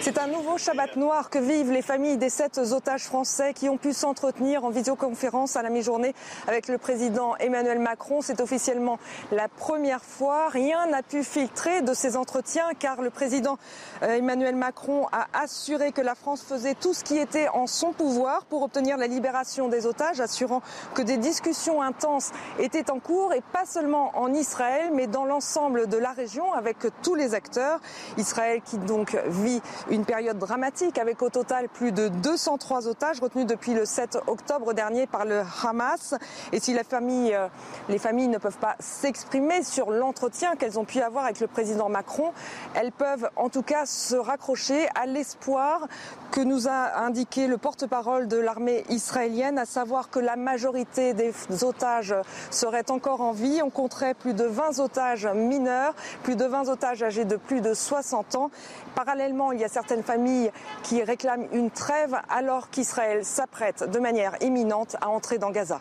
C'est 0.00 0.18
un 0.18 0.26
nouveau 0.26 0.58
Shabbat 0.58 0.96
noir 0.96 1.30
que 1.30 1.38
vivent 1.38 1.70
les 1.70 1.82
familles 1.82 2.16
des 2.16 2.28
sept 2.28 2.58
otages 2.58 3.04
français 3.04 3.54
qui 3.54 3.68
ont 3.68 3.78
pu 3.78 3.92
s'entretenir 3.92 4.64
en 4.64 4.70
visioconférence 4.70 5.54
à 5.54 5.62
la 5.62 5.70
mi-journée 5.70 6.12
avec 6.48 6.66
le 6.66 6.76
président 6.76 7.03
président 7.04 7.36
Emmanuel 7.36 7.80
Macron. 7.80 8.22
C'est 8.22 8.40
officiellement 8.40 8.98
la 9.30 9.48
première 9.48 10.02
fois. 10.02 10.48
Rien 10.48 10.86
n'a 10.86 11.02
pu 11.02 11.22
filtrer 11.22 11.82
de 11.82 11.92
ces 11.92 12.16
entretiens 12.16 12.70
car 12.78 13.02
le 13.02 13.10
président 13.10 13.58
euh, 14.02 14.14
Emmanuel 14.14 14.56
Macron 14.56 15.06
a 15.12 15.26
assuré 15.34 15.92
que 15.92 16.00
la 16.00 16.14
France 16.14 16.42
faisait 16.42 16.72
tout 16.72 16.94
ce 16.94 17.04
qui 17.04 17.18
était 17.18 17.48
en 17.48 17.66
son 17.66 17.92
pouvoir 17.92 18.46
pour 18.46 18.62
obtenir 18.62 18.96
la 18.96 19.06
libération 19.06 19.68
des 19.68 19.84
otages, 19.84 20.18
assurant 20.18 20.62
que 20.94 21.02
des 21.02 21.18
discussions 21.18 21.82
intenses 21.82 22.30
étaient 22.58 22.90
en 22.90 23.00
cours 23.00 23.34
et 23.34 23.42
pas 23.52 23.66
seulement 23.66 24.10
en 24.14 24.32
Israël 24.32 24.90
mais 24.94 25.06
dans 25.06 25.26
l'ensemble 25.26 25.90
de 25.90 25.98
la 25.98 26.12
région 26.12 26.54
avec 26.54 26.78
tous 27.02 27.14
les 27.14 27.34
acteurs. 27.34 27.80
Israël 28.16 28.62
qui 28.64 28.78
donc 28.78 29.14
vit 29.26 29.60
une 29.90 30.06
période 30.06 30.38
dramatique 30.38 30.96
avec 30.96 31.20
au 31.20 31.28
total 31.28 31.68
plus 31.68 31.92
de 31.92 32.08
203 32.08 32.88
otages 32.88 33.20
retenus 33.20 33.44
depuis 33.44 33.74
le 33.74 33.84
7 33.84 34.20
octobre 34.26 34.72
dernier 34.72 35.06
par 35.06 35.26
le 35.26 35.42
Hamas. 35.62 36.14
Et 36.52 36.60
euh, 36.94 37.48
les 37.88 37.98
familles 37.98 38.28
ne 38.28 38.38
peuvent 38.38 38.58
pas 38.58 38.76
s'exprimer 38.78 39.62
sur 39.62 39.90
l'entretien 39.90 40.56
qu'elles 40.56 40.78
ont 40.78 40.84
pu 40.84 41.00
avoir 41.00 41.24
avec 41.24 41.40
le 41.40 41.46
président 41.46 41.88
Macron. 41.88 42.32
Elles 42.74 42.92
peuvent 42.92 43.28
en 43.36 43.48
tout 43.48 43.62
cas 43.62 43.86
se 43.86 44.16
raccrocher 44.16 44.86
à 44.94 45.06
l'espoir 45.06 45.88
que 46.30 46.40
nous 46.40 46.68
a 46.68 46.98
indiqué 46.98 47.46
le 47.46 47.58
porte-parole 47.58 48.28
de 48.28 48.36
l'armée 48.36 48.84
israélienne, 48.88 49.58
à 49.58 49.66
savoir 49.66 50.10
que 50.10 50.18
la 50.18 50.36
majorité 50.36 51.14
des 51.14 51.32
otages 51.62 52.14
seraient 52.50 52.90
encore 52.90 53.20
en 53.20 53.32
vie. 53.32 53.60
On 53.62 53.70
compterait 53.70 54.14
plus 54.14 54.34
de 54.34 54.44
20 54.44 54.80
otages 54.80 55.26
mineurs, 55.26 55.94
plus 56.22 56.36
de 56.36 56.44
20 56.44 56.68
otages 56.68 57.02
âgés 57.02 57.24
de 57.24 57.36
plus 57.36 57.60
de 57.60 57.74
60 57.74 58.34
ans. 58.34 58.50
Parallèlement, 58.94 59.52
il 59.52 59.60
y 59.60 59.64
a 59.64 59.68
certaines 59.68 60.02
familles 60.02 60.50
qui 60.82 61.02
réclament 61.02 61.46
une 61.52 61.70
trêve 61.70 62.16
alors 62.28 62.70
qu'Israël 62.70 63.24
s'apprête 63.24 63.88
de 63.88 63.98
manière 63.98 64.34
imminente 64.40 64.96
à 65.00 65.08
entrer 65.08 65.38
dans 65.38 65.50
Gaza. 65.50 65.80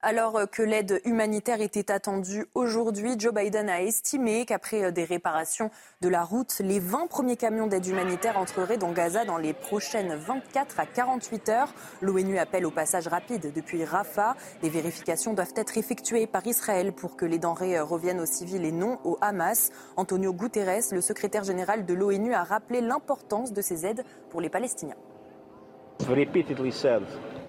Alors 0.00 0.38
que 0.52 0.62
l'aide 0.62 1.00
humanitaire 1.04 1.60
était 1.60 1.90
attendue 1.90 2.46
aujourd'hui, 2.54 3.18
Joe 3.18 3.34
Biden 3.34 3.68
a 3.68 3.82
estimé 3.82 4.46
qu'après 4.46 4.84
euh, 4.84 4.90
des 4.92 5.02
réparations 5.02 5.72
de 6.02 6.08
la 6.08 6.22
route, 6.22 6.60
les 6.60 6.78
20 6.78 7.08
premiers 7.08 7.36
camions 7.36 7.66
d'aide 7.66 7.84
humanitaire 7.84 8.38
entreraient 8.38 8.76
dans 8.76 8.92
Gaza 8.92 9.24
dans 9.24 9.38
les 9.38 9.52
prochaines 9.52 10.14
24 10.14 10.78
à 10.78 10.86
48 10.86 11.48
heures. 11.48 11.74
L'ONU 12.00 12.38
appelle 12.38 12.64
au 12.64 12.70
passage 12.70 13.08
rapide 13.08 13.52
depuis 13.52 13.84
Rafah. 13.84 14.36
Des 14.62 14.68
vérifications 14.68 15.34
doivent 15.34 15.54
être 15.56 15.76
effectuées 15.76 16.28
par 16.28 16.46
Israël 16.46 16.92
pour 16.92 17.16
que 17.16 17.24
les 17.24 17.40
denrées 17.40 17.76
euh, 17.76 17.82
reviennent 17.82 18.20
aux 18.20 18.26
civils 18.26 18.64
et 18.64 18.70
non 18.70 19.00
au 19.02 19.18
Hamas. 19.20 19.72
Antonio 19.96 20.32
Guterres, 20.32 20.92
le 20.92 21.00
secrétaire 21.00 21.42
général 21.42 21.84
de 21.86 21.94
l'ONU, 21.94 22.34
a 22.34 22.44
rappelé 22.44 22.82
l'importance 22.82 23.52
de 23.52 23.60
ces 23.60 23.84
aides 23.84 24.04
pour 24.30 24.40
les 24.40 24.48
Palestiniens. 24.48 24.94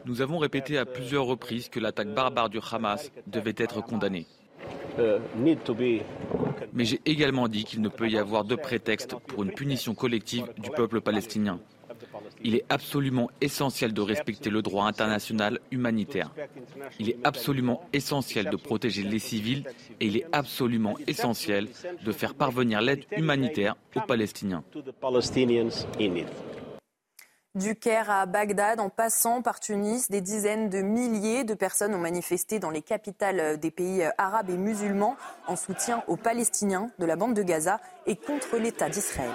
Nous 0.06 0.22
avons 0.22 0.38
répété 0.38 0.78
à 0.78 0.86
plusieurs 0.86 1.26
reprises 1.26 1.70
que 1.70 1.80
l'attaque 1.80 2.14
barbare 2.14 2.50
du 2.50 2.60
Hamas 2.72 3.12
devait 3.28 3.56
être 3.58 3.82
condamnée. 3.82 4.26
Mais 6.74 6.86
j'ai 6.86 7.02
également 7.06 7.48
dit 7.48 7.64
qu'il 7.64 7.82
ne 7.82 7.90
peut 7.90 8.10
y 8.10 8.18
avoir 8.18 8.44
de 8.44 8.56
prétexte 8.56 9.16
pour 9.28 9.44
une 9.44 9.52
punition 9.52 9.96
collective 9.96 10.46
du 10.58 10.70
peuple 10.72 11.02
palestinien. 11.02 11.60
Il 12.44 12.56
est 12.56 12.66
absolument 12.70 13.30
essentiel 13.42 13.94
de 13.94 14.02
respecter 14.02 14.50
le 14.50 14.62
droit 14.62 14.86
international 14.86 15.60
humanitaire. 15.72 16.32
Il 17.00 17.10
est 17.10 17.18
absolument 17.24 17.84
essentiel 17.92 18.50
de 18.50 18.56
protéger 18.56 19.04
les 19.04 19.20
civils 19.20 19.66
et 20.00 20.06
il 20.06 20.18
est 20.18 20.26
absolument 20.32 20.96
essentiel 21.08 21.68
de 22.04 22.12
faire 22.12 22.36
parvenir 22.36 22.82
l'aide 22.82 23.06
humanitaire 23.16 23.76
aux 23.96 24.02
Palestiniens. 24.02 24.64
Du 27.56 27.76
Caire 27.76 28.12
à 28.12 28.28
Bagdad, 28.28 28.80
en 28.80 28.90
passant 28.90 29.42
par 29.42 29.60
Tunis, 29.60 30.12
des 30.12 30.22
dizaines 30.22 30.70
de 30.70 30.84
milliers 30.84 31.44
de 31.44 31.56
personnes 31.56 31.96
ont 31.96 32.00
manifesté 32.00 32.60
dans 32.60 32.70
les 32.70 32.84
capitales 32.84 33.60
des 33.60 33.72
pays 33.72 34.04
arabes 34.20 34.52
et 34.52 34.58
musulmans 34.58 35.18
en 35.48 35.56
soutien 35.56 36.04
aux 36.08 36.16
Palestiniens 36.16 36.92
de 37.00 37.06
la 37.08 37.16
bande 37.16 37.34
de 37.34 37.42
Gaza 37.42 37.80
et 38.06 38.16
contre 38.16 38.58
l'État 38.58 38.88
d'Israël. 38.88 39.34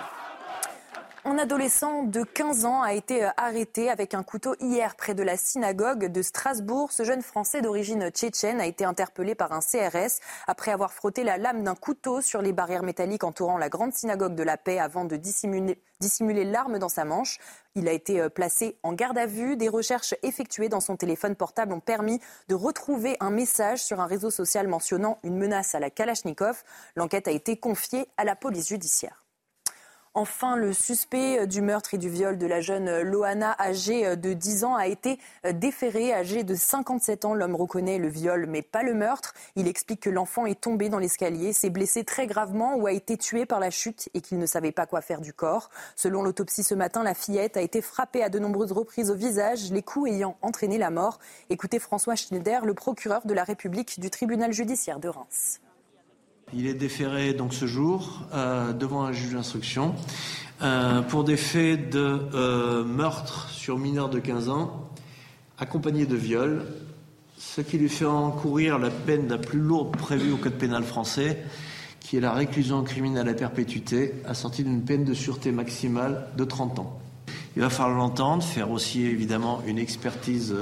Un 1.27 1.39
adolescent 1.39 2.03
de 2.03 2.23
15 2.23 2.67
ans 2.67 2.83
a 2.83 2.93
été 2.93 3.25
euh, 3.25 3.31
arrêté 3.39 3.89
avec 3.89 4.13
un 4.13 4.23
couteau 4.23 4.55
hier 4.61 4.95
près 4.95 5.15
de 5.15 5.23
la 5.23 5.39
synagogue 5.39 6.13
de 6.13 6.21
Strasbourg. 6.21 6.93
Ce 6.93 7.03
jeune 7.03 7.23
Français 7.23 7.63
d'origine 7.63 8.11
tchétchène 8.11 8.61
a 8.61 8.67
été 8.67 8.85
interpellé 8.85 9.35
par 9.35 9.53
un 9.53 9.61
CRS 9.61 10.21
après 10.47 10.71
avoir 10.71 10.93
frotté 10.93 11.25
la 11.25 11.39
lame 11.39 11.63
d'un 11.63 11.77
couteau 11.77 12.21
sur 12.21 12.43
les 12.43 12.53
barrières 12.53 12.83
métalliques 12.83 13.25
entourant 13.25 13.57
la 13.57 13.71
grande 13.71 13.95
synagogue 13.95 14.35
de 14.35 14.43
la 14.43 14.59
paix 14.59 14.79
avant 14.79 15.07
de 15.07 15.17
dissimuler, 15.17 15.81
dissimuler 15.99 16.45
l'arme 16.45 16.79
dans 16.79 16.91
sa 16.91 17.07
manche. 17.07 17.39
Il 17.75 17.89
a 17.89 17.93
été 17.93 18.21
euh, 18.21 18.29
placé 18.29 18.77
en 18.83 18.93
garde 18.93 19.17
à 19.17 19.25
vue. 19.25 19.57
Des 19.57 19.71
recherches 19.71 20.15
effectuées 20.23 20.69
dans 20.69 20.81
son 20.81 20.97
téléphone 20.97 21.37
portable 21.37 21.73
ont 21.73 21.81
permis 21.81 22.21
de 22.49 22.55
retrouver 22.55 23.17
un 23.21 23.31
message 23.31 23.83
sur 23.83 23.99
un 23.99 24.07
réseau 24.07 24.31
social 24.31 24.69
mentionnant 24.69 25.17
une 25.23 25.39
menace 25.39 25.75
à 25.75 25.81
la 25.81 25.89
Kalachnikov. 25.89 26.65
L'enquête 26.97 27.29
a 27.29 27.33
été 27.33 27.57
confiée 27.57 28.09
à 28.19 28.25
la 28.25 28.37
police 28.37 28.69
judiciaire. 28.69 29.24
Enfin, 30.17 30.55
le 30.55 30.73
suspect 30.73 31.45
du 31.49 31.61
meurtre 31.61 31.95
et 31.95 31.99
du 31.99 32.09
viol 32.09 32.39
de 32.39 32.47
la 32.47 32.61
jeune 32.61 33.01
Loana, 33.01 33.57
âgée 33.59 34.15
de 34.15 34.33
10 34.33 34.63
ans, 34.63 34.77
a 34.77 34.87
été 34.87 35.19
déféré. 35.55 36.15
Âgé 36.15 36.45
de 36.45 36.55
57 36.55 37.25
ans, 37.25 37.35
l'homme 37.35 37.57
reconnaît 37.57 37.99
le 37.99 38.07
viol, 38.07 38.47
mais 38.47 38.63
pas 38.63 38.85
le 38.85 38.95
meurtre. 38.95 39.35
Il 39.57 39.67
explique 39.67 39.99
que 39.99 40.11
l'enfant 40.11 40.47
est 40.47 40.61
tombé 40.61 40.89
dans 40.89 41.01
l'escalier, 41.01 41.53
s'est 41.53 41.69
blessé 41.69 42.05
très 42.05 42.29
gravement 42.29 42.77
ou 42.77 42.87
a 42.87 42.93
été 42.93 43.17
tué 43.17 43.45
par 43.45 43.59
la 43.59 43.71
chute 43.71 44.09
et 44.15 44.21
qu'il 44.21 44.39
ne 44.39 44.47
savait 44.47 44.71
pas 44.71 44.87
quoi 44.87 45.01
faire 45.01 45.21
du 45.21 45.33
corps. 45.33 45.69
Selon 45.97 46.23
l'autopsie 46.23 46.63
ce 46.63 46.77
matin, 46.77 47.03
la 47.03 47.15
fillette 47.15 47.57
a 47.57 47.61
été 47.61 47.83
frappée 47.83 48.23
à 48.23 48.29
de 48.29 48.39
nombreuses 48.39 48.71
reprises 48.71 49.11
au 49.11 49.17
visage, 49.17 49.73
les 49.73 49.83
coups 49.83 50.11
ayant 50.11 50.37
entraîné 50.43 50.79
la 50.79 50.91
mort. 50.91 51.19
Écoutez 51.51 51.81
François 51.81 52.15
Schneider, 52.15 52.65
le 52.67 52.75
procureur 52.75 53.27
de 53.27 53.35
la 53.35 53.43
République 53.43 53.99
du 53.99 54.11
tribunal 54.11 54.53
judiciaire 54.53 55.01
de 55.01 55.09
Reims. 55.09 55.61
Il 56.57 56.69
est 56.69 56.75
déféré 56.75 57.35
donc 57.35 57.53
ce 57.53 57.67
jour 57.67 58.23
euh, 58.33 58.73
devant 58.73 59.03
un 59.03 59.11
juge 59.11 59.33
d'instruction 59.33 59.93
euh, 60.63 61.03
pour 61.03 61.25
des 61.25 61.37
faits 61.37 61.91
de 61.91 62.21
euh, 62.33 62.85
meurtre 62.85 63.49
sur 63.51 63.77
mineur 63.77 64.09
de 64.09 64.21
15 64.21 64.51
ans, 64.51 64.89
accompagné 65.59 66.07
de 66.07 66.15
viol, 66.15 66.65
ce 67.37 67.61
qui 67.61 67.77
lui 67.77 67.89
fait 67.89 68.05
encourir 68.05 68.79
la 68.79 68.91
peine 68.91 69.27
la 69.29 69.39
plus 69.39 69.59
lourde 69.59 69.97
prévue 69.97 70.31
au 70.31 70.37
Code 70.37 70.53
pénal 70.53 70.85
français, 70.85 71.43
qui 71.99 72.19
est 72.19 72.21
la 72.21 72.33
réclusion 72.33 72.85
criminelle 72.85 73.29
à 73.29 73.35
perpétuité, 73.35 74.15
assortie 74.25 74.63
d'une 74.63 74.85
peine 74.85 75.05
de 75.05 75.15
sûreté 75.15 75.51
maximale 75.51 76.29
de 76.37 76.45
30 76.45 76.79
ans. 76.79 77.01
Il 77.57 77.63
va 77.63 77.71
falloir 77.71 77.99
l'entendre, 77.99 78.45
faire 78.45 78.71
aussi 78.71 79.03
évidemment 79.03 79.61
une 79.67 79.79
expertise 79.79 80.55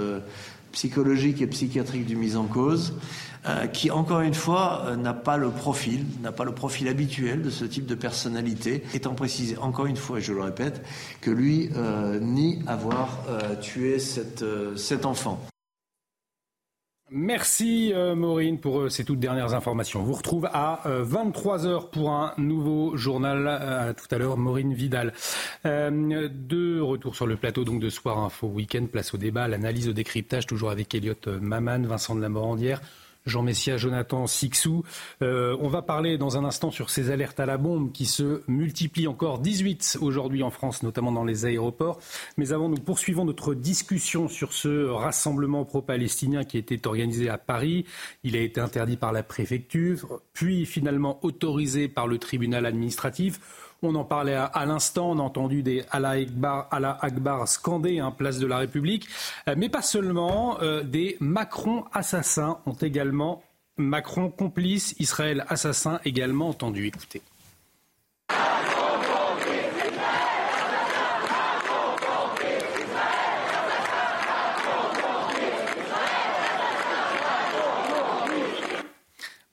psychologique 0.72 1.40
et 1.42 1.46
psychiatrique 1.46 2.06
du 2.06 2.16
mise 2.16 2.37
en 2.37 2.44
cause. 2.44 2.94
Euh, 3.44 3.66
qui, 3.66 3.90
encore 3.90 4.20
une 4.20 4.35
fois, 4.35 4.85
euh, 4.87 4.94
n'a 4.94 5.14
pas 5.14 5.37
le 5.37 5.50
profil, 5.50 6.04
n'a 6.22 6.30
pas 6.30 6.44
le 6.44 6.52
profil 6.54 6.87
habituel 6.87 7.42
de 7.42 7.50
ce 7.50 7.64
type 7.64 7.87
de 7.87 7.96
personnalité, 7.96 8.85
étant 8.94 9.14
précisé, 9.14 9.56
encore 9.58 9.87
une 9.87 9.96
fois, 9.96 10.18
et 10.18 10.22
je 10.22 10.32
le 10.32 10.42
répète, 10.42 10.80
que 11.20 11.32
lui 11.32 11.68
euh, 11.74 12.20
nie 12.20 12.62
avoir 12.68 13.18
tué 13.61 13.98
cette, 13.98 14.44
cet 14.76 15.06
enfant. 15.06 15.44
Merci 17.14 17.92
Maureen 18.16 18.59
pour 18.59 18.90
ces 18.90 19.05
toutes 19.05 19.20
dernières 19.20 19.53
informations. 19.55 20.01
On 20.01 20.05
vous 20.05 20.14
retrouve 20.14 20.46
à 20.46 20.81
23h 20.87 21.90
pour 21.90 22.11
un 22.11 22.33
nouveau 22.38 22.96
journal. 22.96 23.94
tout 23.96 24.14
à 24.14 24.18
l'heure, 24.18 24.38
Maureen 24.38 24.72
Vidal. 24.72 25.12
de 25.64 26.81
retour 26.81 27.14
sur 27.14 27.27
le 27.27 27.37
plateau 27.37 27.64
donc 27.64 27.81
de 27.81 27.90
Soir 27.90 28.18
Info 28.18 28.46
Week-end, 28.46 28.87
place 28.90 29.12
au 29.12 29.18
débat, 29.18 29.46
l'analyse, 29.46 29.88
au 29.88 29.92
décryptage, 29.92 30.46
toujours 30.46 30.70
avec 30.70 30.94
Elliot 30.94 31.14
Maman, 31.40 31.83
Vincent 31.83 32.14
de 32.14 32.22
la 32.22 32.31
Morandière. 32.31 32.81
Jean 33.26 33.42
Messia, 33.42 33.76
Jonathan 33.76 34.26
Sixou. 34.26 34.85
Euh, 35.22 35.56
on 35.61 35.68
va 35.68 35.82
parler 35.82 36.18
dans 36.18 36.37
un 36.37 36.44
instant 36.44 36.70
sur 36.70 36.90
ces 36.90 37.11
alertes 37.11 37.40
à 37.40 37.46
la 37.46 37.56
bombe 37.56 37.92
qui 37.92 38.06
se 38.06 38.42
multiplient 38.48 39.08
encore 39.08 39.38
18 39.38 39.98
aujourd'hui 40.00 40.42
en 40.42 40.50
France, 40.50 40.82
notamment 40.82 41.12
dans 41.12 41.24
les 41.24 41.46
aéroports. 41.46 41.98
Mais 42.37 42.52
avant, 42.52 42.68
nous 42.68 42.76
poursuivons 42.76 43.24
notre 43.24 43.54
discussion 43.54 44.28
sur 44.28 44.52
ce 44.52 44.87
rassemblement 44.87 45.64
pro-palestinien 45.64 46.44
qui 46.44 46.58
était 46.58 46.87
organisé 46.87 47.28
à 47.28 47.38
Paris. 47.38 47.85
Il 48.24 48.37
a 48.37 48.40
été 48.40 48.61
interdit 48.61 48.96
par 48.96 49.12
la 49.12 49.22
préfecture, 49.22 50.20
puis 50.32 50.66
finalement 50.66 51.18
autorisé 51.22 51.88
par 51.88 52.06
le 52.06 52.18
tribunal 52.18 52.66
administratif. 52.66 53.40
On 53.84 53.96
en 53.96 54.04
parlait 54.04 54.34
à, 54.36 54.64
l'instant, 54.64 55.10
on 55.10 55.18
a 55.18 55.22
entendu 55.22 55.64
des 55.64 55.84
Allah 55.90 56.10
Akbar, 56.10 56.68
Allah 56.70 57.00
scandés, 57.46 57.98
hein, 57.98 58.12
place 58.12 58.38
de 58.38 58.46
la 58.46 58.58
République. 58.58 59.08
Euh, 59.48 59.56
mais 59.58 59.68
pas 59.68 59.82
seulement, 59.82 60.60
euh, 60.62 60.84
des 60.84 61.16
Macron 61.18 61.84
assassins 61.92 62.58
ont 62.66 62.74
également, 62.74 63.42
Macron 63.76 64.30
complice, 64.30 64.94
Israël 65.00 65.44
assassin 65.48 65.98
également 66.04 66.50
entendu. 66.50 66.86
Écoutez. 66.86 67.22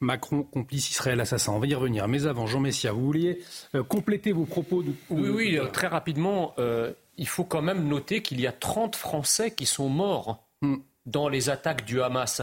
Macron 0.01 0.43
complice 0.43 0.89
Israël 0.89 1.19
assassin. 1.19 1.51
On 1.53 1.59
va 1.59 1.67
y 1.67 1.75
revenir. 1.75 2.07
Mais 2.07 2.25
avant, 2.25 2.47
Jean 2.47 2.59
Messia, 2.59 2.91
vous 2.91 3.05
vouliez 3.05 3.39
euh, 3.75 3.83
compléter 3.83 4.31
vos 4.31 4.45
propos 4.45 4.83
Oui, 5.09 5.29
oui, 5.29 5.57
euh, 5.57 5.65
très 5.65 5.87
rapidement. 5.87 6.53
Euh, 6.57 6.93
il 7.17 7.27
faut 7.27 7.43
quand 7.43 7.61
même 7.61 7.87
noter 7.87 8.21
qu'il 8.21 8.39
y 8.39 8.47
a 8.47 8.51
30 8.51 8.95
Français 8.95 9.51
qui 9.51 9.65
sont 9.65 9.89
morts 9.89 10.47
hmm. 10.61 10.77
dans 11.05 11.27
les 11.27 11.49
attaques 11.49 11.85
du 11.85 12.01
Hamas. 12.01 12.41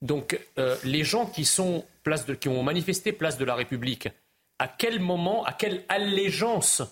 Donc, 0.00 0.40
les 0.82 1.04
gens 1.04 1.26
qui, 1.26 1.44
sont 1.44 1.84
place 2.02 2.26
de, 2.26 2.34
qui 2.34 2.48
ont 2.48 2.64
manifesté 2.64 3.12
place 3.12 3.38
de 3.38 3.44
la 3.44 3.54
République, 3.54 4.08
à 4.58 4.66
quel 4.66 4.98
moment, 4.98 5.44
à 5.44 5.52
quelle 5.52 5.84
allégeance 5.88 6.82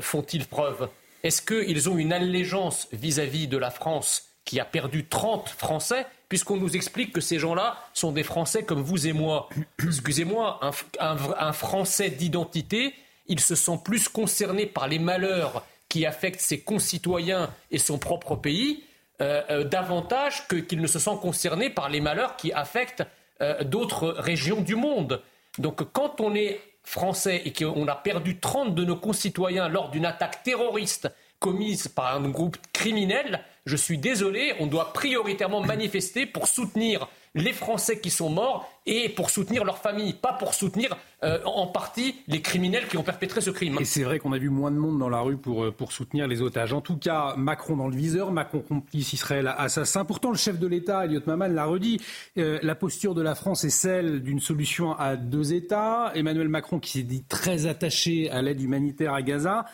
font-ils 0.00 0.46
preuve? 0.46 0.88
Est-ce 1.24 1.42
qu'ils 1.42 1.90
ont 1.90 1.98
une 1.98 2.12
allégeance 2.12 2.86
vis 2.92 3.18
à 3.18 3.26
-vis 3.26 3.48
de 3.48 3.56
la 3.56 3.70
France 3.70 4.35
qui 4.46 4.58
a 4.58 4.64
perdu 4.64 5.04
30 5.04 5.50
Français 5.50 6.06
puisqu'on 6.28 6.56
nous 6.56 6.74
explique 6.74 7.12
que 7.12 7.20
ces 7.20 7.38
gens-là 7.38 7.76
sont 7.92 8.12
des 8.12 8.22
Français 8.22 8.64
comme 8.64 8.80
vous 8.80 9.06
et 9.06 9.12
moi. 9.12 9.50
Excusez-moi, 9.84 10.60
un, 10.98 11.52
Français 11.52 12.08
d'identité, 12.08 12.94
il 13.26 13.40
se 13.40 13.54
sent 13.54 13.78
plus 13.84 14.08
concerné 14.08 14.64
par 14.64 14.88
les 14.88 14.98
malheurs 14.98 15.64
qui 15.88 16.06
affectent 16.06 16.40
ses 16.40 16.60
concitoyens 16.60 17.50
et 17.70 17.78
son 17.78 17.98
propre 17.98 18.34
pays, 18.34 18.84
euh, 19.20 19.42
euh, 19.50 19.64
davantage 19.64 20.46
qu'il 20.48 20.80
ne 20.80 20.86
se 20.86 20.98
sent 20.98 21.18
concerné 21.20 21.70
par 21.70 21.88
les 21.88 22.00
malheurs 22.00 22.36
qui 22.36 22.52
affectent 22.52 23.04
euh, 23.40 23.62
d'autres 23.64 24.08
régions 24.08 24.60
du 24.60 24.74
monde. 24.74 25.22
Donc 25.58 25.92
quand 25.92 26.20
on 26.20 26.34
est 26.34 26.60
français 26.82 27.42
et 27.44 27.52
qu'on 27.52 27.86
a 27.88 27.94
perdu 27.94 28.38
30 28.38 28.74
de 28.74 28.84
nos 28.84 28.96
concitoyens 28.96 29.68
lors 29.68 29.90
d'une 29.90 30.06
attaque 30.06 30.42
terroriste 30.42 31.08
commise 31.38 31.88
par 31.88 32.16
un 32.16 32.28
groupe 32.28 32.56
criminel, 32.72 33.42
je 33.66 33.76
suis 33.76 33.98
désolé, 33.98 34.54
on 34.60 34.66
doit 34.66 34.92
prioritairement 34.92 35.60
manifester 35.60 36.24
pour 36.24 36.46
soutenir 36.46 37.08
les 37.36 37.52
Français 37.52 38.00
qui 38.00 38.10
sont 38.10 38.30
morts 38.30 38.70
et 38.86 39.10
pour 39.10 39.28
soutenir 39.28 39.64
leurs 39.64 39.78
familles, 39.78 40.14
pas 40.14 40.32
pour 40.32 40.54
soutenir 40.54 40.96
euh, 41.22 41.38
en 41.44 41.66
partie 41.66 42.14
les 42.28 42.40
criminels 42.40 42.86
qui 42.86 42.96
ont 42.96 43.02
perpétré 43.02 43.40
ce 43.40 43.50
crime. 43.50 43.76
Et 43.80 43.84
c'est 43.84 44.04
vrai 44.04 44.18
qu'on 44.18 44.32
a 44.32 44.38
vu 44.38 44.48
moins 44.48 44.70
de 44.70 44.76
monde 44.76 44.98
dans 44.98 45.08
la 45.08 45.20
rue 45.20 45.36
pour, 45.36 45.64
euh, 45.64 45.70
pour 45.70 45.92
soutenir 45.92 46.28
les 46.28 46.40
otages. 46.40 46.72
En 46.72 46.80
tout 46.80 46.96
cas, 46.96 47.34
Macron 47.36 47.76
dans 47.76 47.88
le 47.88 47.96
viseur, 47.96 48.32
Macron 48.32 48.60
complice 48.60 49.12
Israël 49.12 49.52
assassin. 49.58 50.04
Pourtant, 50.04 50.30
le 50.30 50.38
chef 50.38 50.58
de 50.58 50.66
l'État, 50.66 51.04
Elliot 51.04 51.20
Maman, 51.26 51.48
l'a 51.48 51.66
redit, 51.66 52.00
euh, 52.38 52.58
la 52.62 52.74
posture 52.74 53.14
de 53.14 53.22
la 53.22 53.34
France 53.34 53.64
est 53.64 53.70
celle 53.70 54.22
d'une 54.22 54.40
solution 54.40 54.92
à 54.92 55.16
deux 55.16 55.52
États. 55.52 56.12
Emmanuel 56.14 56.48
Macron 56.48 56.78
qui 56.78 56.92
s'est 56.92 57.02
dit 57.02 57.24
très 57.24 57.66
attaché 57.66 58.30
à 58.30 58.40
l'aide 58.40 58.62
humanitaire 58.62 59.12
à 59.12 59.20
Gaza. 59.20 59.66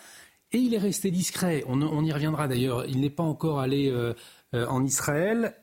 Et 0.52 0.58
il 0.58 0.74
est 0.74 0.78
resté 0.78 1.10
discret. 1.10 1.64
On, 1.66 2.04
y 2.04 2.12
reviendra 2.12 2.46
d'ailleurs. 2.48 2.84
Il 2.86 3.00
n'est 3.00 3.10
pas 3.10 3.22
encore 3.22 3.60
allé 3.60 3.88
euh, 3.88 4.12
euh, 4.54 4.66
en 4.66 4.84
Israël. 4.84 5.54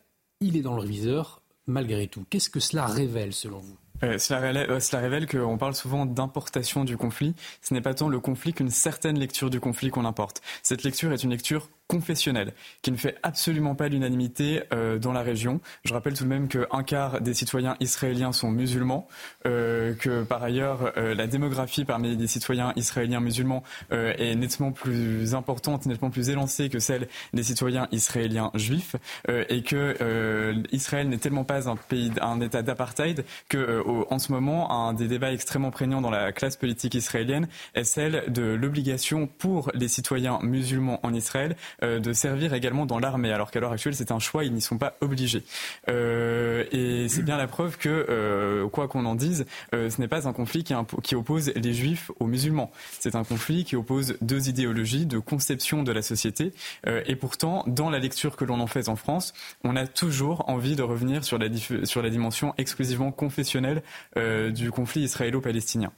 Il 0.41 0.58
est 0.58 0.62
dans 0.62 0.75
le 0.75 0.84
viseur 0.84 1.41
malgré 1.67 2.08
tout. 2.08 2.25
Qu'est-ce 2.30 2.49
que 2.49 2.60
cela 2.60 2.86
révèle 2.88 3.34
selon 3.34 3.60
vous? 3.60 3.78
Euh, 4.04 4.17
cela, 4.17 4.39
révèle, 4.39 4.82
cela 4.82 5.02
révèle 5.02 5.28
qu'on 5.28 5.58
parle 5.58 5.75
souvent 5.75 6.06
d'importation 6.06 6.86
du 6.86 6.97
conflit. 6.97 7.36
Ce 7.62 7.73
n'est 7.73 7.82
pas 7.82 7.93
tant 7.93 8.10
le 8.10 8.19
conflit 8.19 8.54
qu'une 8.54 8.69
certaine 8.69 9.19
lecture 9.19 9.49
du 9.49 9.60
conflit 9.60 9.89
qu'on 9.89 10.06
importe. 10.06 10.41
Cette 10.63 10.84
lecture 10.84 11.12
est 11.12 11.23
une 11.23 11.32
lecture 11.32 11.69
confessionnelle, 11.89 12.54
qui 12.84 12.91
ne 12.91 12.97
fait 12.97 13.17
absolument 13.23 13.73
pas 13.73 13.89
l'unanimité 13.89 14.62
euh, 14.73 14.99
dans 14.99 15.12
la 15.12 15.23
région. 15.23 15.60
Je 15.84 15.93
rappelle 15.93 16.13
tout 16.13 16.23
de 16.23 16.30
même 16.30 16.47
qu'un 16.47 16.84
quart 16.84 17.19
des 17.19 17.34
citoyens 17.34 17.75
israéliens 17.80 18.32
sont 18.32 18.52
musulmans, 18.52 19.08
euh, 19.47 19.95
que 19.95 20.21
par 20.21 20.43
ailleurs 20.43 20.93
euh, 20.97 21.15
la 21.15 21.25
démographie 21.25 21.86
parmi 21.86 22.15
les 22.15 22.28
citoyens 22.28 22.73
israéliens 22.75 23.19
musulmans 23.19 23.63
est 23.91 24.36
nettement 24.36 24.71
plus 24.71 25.34
importante, 25.34 25.88
nettement 25.88 26.12
plus 26.12 26.30
élancée 26.30 26.69
que 26.69 26.78
celle 26.78 27.08
des 27.34 27.41
citoyens 27.41 27.88
israéliens 27.91 28.52
juifs, 28.54 28.95
et 29.28 29.63
que 29.63 30.54
Israël 30.71 31.10
n'est 31.10 31.17
tellement 31.17 31.43
pas 31.43 31.67
un 31.69 31.75
pays, 31.75 32.12
un 32.21 32.39
État 32.41 32.62
d'apartheid 32.62 33.25
que 33.47 33.84
en 34.10 34.19
ce 34.19 34.32
moment 34.32 34.71
un 34.71 34.93
des 34.93 35.08
débats 35.08 35.34
extrêmement 35.34 35.71
prégnants 35.71 36.02
dans 36.02 36.12
la 36.12 36.32
classe 36.32 36.56
politique 36.56 36.93
israélienne 36.93 37.47
est 37.73 37.84
celle 37.84 38.25
de 38.28 38.43
l'obligation 38.43 39.28
pour 39.28 39.71
les 39.73 39.88
citoyens 39.88 40.39
musulmans 40.43 40.99
en 41.04 41.13
Israël 41.13 41.56
de 41.81 42.13
servir 42.13 42.53
également 42.53 42.85
dans 42.85 42.99
l'armée, 42.99 43.31
alors 43.31 43.51
qu'à 43.51 43.59
l'heure 43.59 43.71
actuelle 43.71 43.95
c'est 43.95 44.11
un 44.11 44.19
choix, 44.19 44.43
ils 44.43 44.53
n'y 44.53 44.61
sont 44.61 44.77
pas 44.77 44.95
obligés. 45.01 45.43
et 45.87 47.07
c'est 47.09 47.23
bien 47.23 47.37
la 47.37 47.47
preuve 47.47 47.77
que, 47.77 48.65
quoi 48.71 48.87
qu'on 48.87 49.05
en 49.05 49.15
dise, 49.15 49.45
ce 49.71 50.01
n'est 50.01 50.07
pas 50.07 50.27
un 50.27 50.33
conflit 50.33 50.63
qui, 50.63 51.15
oppose 51.15 51.51
les 51.55 51.73
juifs 51.73 52.11
aux 52.19 52.25
musulmans. 52.25 52.71
C'est 52.99 53.15
un 53.15 53.23
conflit 53.23 53.63
qui 53.63 53.75
oppose 53.75 54.17
deux 54.21 54.49
idéologies 54.49 55.05
de 55.05 55.19
conception 55.19 55.83
de 55.83 55.91
la 55.91 56.01
société. 56.01 56.53
et 56.85 57.15
pourtant, 57.15 57.63
dans 57.67 57.89
la 57.89 57.99
lecture 57.99 58.35
que 58.35 58.45
l'on 58.45 58.59
en 58.59 58.67
fait 58.67 58.89
en 58.89 58.95
France, 58.95 59.33
on 59.63 59.75
a 59.75 59.87
toujours 59.87 60.49
envie 60.49 60.75
de 60.75 60.83
revenir 60.83 61.23
sur 61.23 61.37
la, 61.37 61.47
sur 61.83 62.01
la 62.01 62.09
dimension 62.09 62.53
exclusivement 62.57 63.11
confessionnelle 63.11 63.81
du 64.15 64.71
conflit 64.71 65.01
israélo-palestinien. 65.01 65.91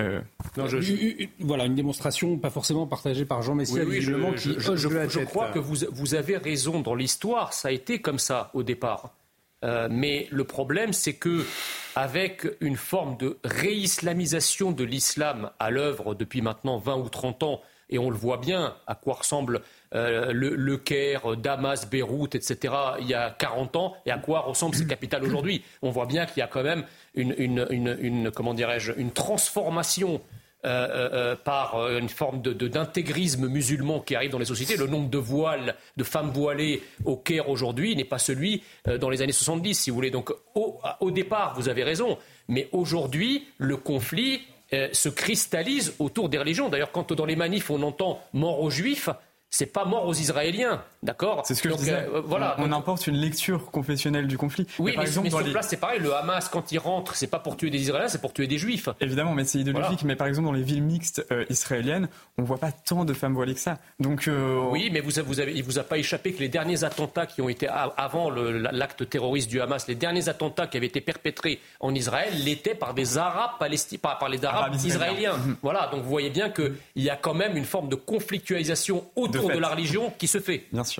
Euh, 0.00 0.20
voilà, 1.40 1.64
une 1.64 1.74
démonstration 1.74 2.38
pas 2.38 2.50
forcément 2.50 2.86
partagée 2.86 3.24
par 3.24 3.42
Jean 3.42 3.56
Messia, 3.56 3.82
oui, 3.84 4.00
je, 4.00 4.12
je, 4.46 5.24
crois 5.24 5.48
que 5.50 5.58
vous, 5.58 5.78
vous 5.90 6.14
avez 6.14 6.36
raison 6.36 6.80
dans 6.80 6.94
l'histoire, 6.94 7.52
ça 7.52 7.68
a 7.68 7.70
été 7.72 8.00
comme 8.00 8.20
ça 8.20 8.50
au 8.54 8.62
départ. 8.62 9.12
Euh, 9.64 9.88
mais 9.90 10.28
le 10.30 10.44
problème, 10.44 10.92
c'est 10.92 11.14
que 11.14 11.44
avec 11.96 12.46
une 12.60 12.76
forme 12.76 13.16
de 13.16 13.38
réislamisation 13.42 14.70
de 14.70 14.84
l'islam 14.84 15.50
à 15.58 15.70
l'œuvre 15.70 16.14
depuis 16.14 16.42
maintenant 16.42 16.78
20 16.78 16.96
ou 16.98 17.08
30 17.08 17.42
ans, 17.42 17.60
et 17.90 17.98
on 17.98 18.10
le 18.10 18.16
voit 18.16 18.36
bien 18.36 18.76
à 18.86 18.94
quoi 18.94 19.14
ressemble 19.14 19.62
euh, 19.94 20.32
le, 20.32 20.76
Caire, 20.76 21.36
Damas, 21.36 21.88
Beyrouth, 21.88 22.34
etc., 22.34 22.74
il 23.00 23.06
y 23.06 23.14
a 23.14 23.30
40 23.30 23.76
ans, 23.76 23.94
et 24.04 24.10
à 24.10 24.18
quoi 24.18 24.40
ressemblent 24.40 24.74
ces 24.74 24.86
capitales 24.86 25.24
aujourd'hui? 25.24 25.62
On 25.82 25.90
voit 25.90 26.06
bien 26.06 26.26
qu'il 26.26 26.38
y 26.38 26.42
a 26.42 26.46
quand 26.46 26.62
même 26.62 26.84
une, 27.14 28.30
comment 28.34 28.54
dirais-je, 28.54 28.92
une 28.96 29.12
transformation 29.12 30.20
euh, 30.66 30.88
euh, 31.12 31.36
par 31.36 31.88
une 31.88 32.08
forme 32.08 32.42
d'intégrisme 32.42 33.48
musulman 33.48 34.00
qui 34.00 34.14
arrive 34.14 34.30
dans 34.30 34.38
les 34.38 34.44
sociétés. 34.44 34.76
Le 34.76 34.88
nombre 34.88 35.08
de 35.08 35.18
voiles, 35.18 35.76
de 35.96 36.04
femmes 36.04 36.30
voilées 36.30 36.82
au 37.04 37.16
Caire 37.16 37.48
aujourd'hui 37.48 37.94
n'est 37.96 38.04
pas 38.04 38.18
celui 38.18 38.62
dans 39.00 39.08
les 39.08 39.22
années 39.22 39.32
70, 39.32 39.74
si 39.74 39.90
vous 39.90 39.96
voulez. 39.96 40.10
Donc 40.10 40.32
au, 40.54 41.10
départ, 41.10 41.54
vous 41.56 41.68
avez 41.68 41.84
raison, 41.84 42.18
mais 42.48 42.68
aujourd'hui, 42.72 43.46
le 43.56 43.76
conflit 43.76 44.42
se 44.70 45.08
cristallise 45.08 45.94
autour 45.98 46.28
des 46.28 46.38
religions. 46.38 46.68
D'ailleurs, 46.68 46.92
quand 46.92 47.12
dans 47.12 47.24
les 47.24 47.36
manifs 47.36 47.70
on 47.70 47.82
entend 47.82 48.20
mort 48.34 48.60
aux 48.60 48.70
juifs, 48.70 49.08
c'est 49.50 49.72
pas 49.72 49.84
mort 49.84 50.06
aux 50.06 50.14
Israéliens, 50.14 50.84
d'accord 51.02 51.42
C'est 51.44 51.54
ce 51.54 51.62
que 51.62 51.70
je 51.70 51.74
disais. 51.74 52.08
Euh, 52.12 52.22
voilà, 52.24 52.56
on, 52.58 52.72
importe 52.72 53.06
une 53.06 53.16
lecture 53.16 53.70
confessionnelle 53.70 54.26
du 54.26 54.38
conflit. 54.38 54.66
Oui, 54.78 54.90
mais, 54.90 54.96
par 54.96 55.04
exemple, 55.04 55.30
sur 55.30 55.44
place, 55.50 55.68
c'est 55.68 55.76
pareil. 55.76 56.00
Le 56.00 56.14
Hamas, 56.14 56.48
quand 56.48 56.72
il 56.72 56.78
rentre, 56.78 57.14
c'est 57.14 57.26
pas 57.26 57.38
pour 57.38 57.56
tuer 57.56 57.70
des 57.70 57.80
Israéliens, 57.80 58.08
c'est 58.08 58.20
pour 58.20 58.32
tuer 58.32 58.46
des 58.46 58.58
Juifs. 58.58 58.88
Évidemment, 59.00 59.34
mais 59.34 59.44
c'est 59.44 59.58
idéologique. 59.58 60.04
Mais 60.04 60.16
par 60.16 60.26
exemple, 60.26 60.46
dans 60.46 60.52
les 60.52 60.62
villes 60.62 60.82
mixtes 60.82 61.24
euh, 61.30 61.44
israéliennes, 61.50 62.08
on 62.36 62.42
voit 62.42 62.58
pas 62.58 62.72
tant 62.72 63.04
de 63.04 63.12
femmes 63.12 63.34
voilées 63.34 63.54
que 63.54 63.60
ça. 63.60 63.78
Donc 64.00 64.28
euh, 64.28 64.60
oui, 64.70 64.90
mais 64.92 65.00
vous, 65.00 65.12
vous 65.24 65.40
avez, 65.40 65.54
il 65.54 65.62
vous 65.62 65.78
a 65.78 65.84
pas 65.84 65.98
échappé 65.98 66.32
que 66.32 66.40
les 66.40 66.48
derniers 66.48 66.84
attentats 66.84 67.26
qui 67.26 67.42
ont 67.42 67.48
été 67.48 67.68
avant 67.68 68.30
l'acte 68.30 69.08
terroriste 69.08 69.48
du 69.48 69.60
Hamas, 69.60 69.86
les 69.88 69.94
derniers 69.94 70.28
attentats 70.28 70.66
qui 70.66 70.76
avaient 70.76 70.86
été 70.86 71.00
perpétrés 71.00 71.60
en 71.80 71.94
Israël, 71.94 72.32
l'étaient 72.44 72.74
par 72.74 72.94
des 72.94 73.18
Arabes 73.18 73.52
palestiniens, 73.58 74.00
par, 74.02 74.18
par 74.18 74.28
les 74.28 74.44
Arabes, 74.44 74.74
israéliens. 74.74 75.36
Mhm. 75.36 75.56
Voilà, 75.62 75.88
donc 75.92 76.02
vous 76.02 76.08
voyez 76.08 76.30
bien 76.30 76.50
qu'il 76.50 76.74
y 76.96 77.10
a 77.10 77.16
quand 77.16 77.34
même 77.34 77.56
une 77.56 77.64
forme 77.64 77.88
de 77.88 77.94
conflictualisation 77.94 79.04
autour 79.16 79.50
de, 79.50 79.58
la 79.58 79.68
religion 79.68 80.12
qui 80.18 80.26
se 80.26 80.38
fait. 80.38 80.64
Bien 80.72 80.84
sûr. 80.84 80.97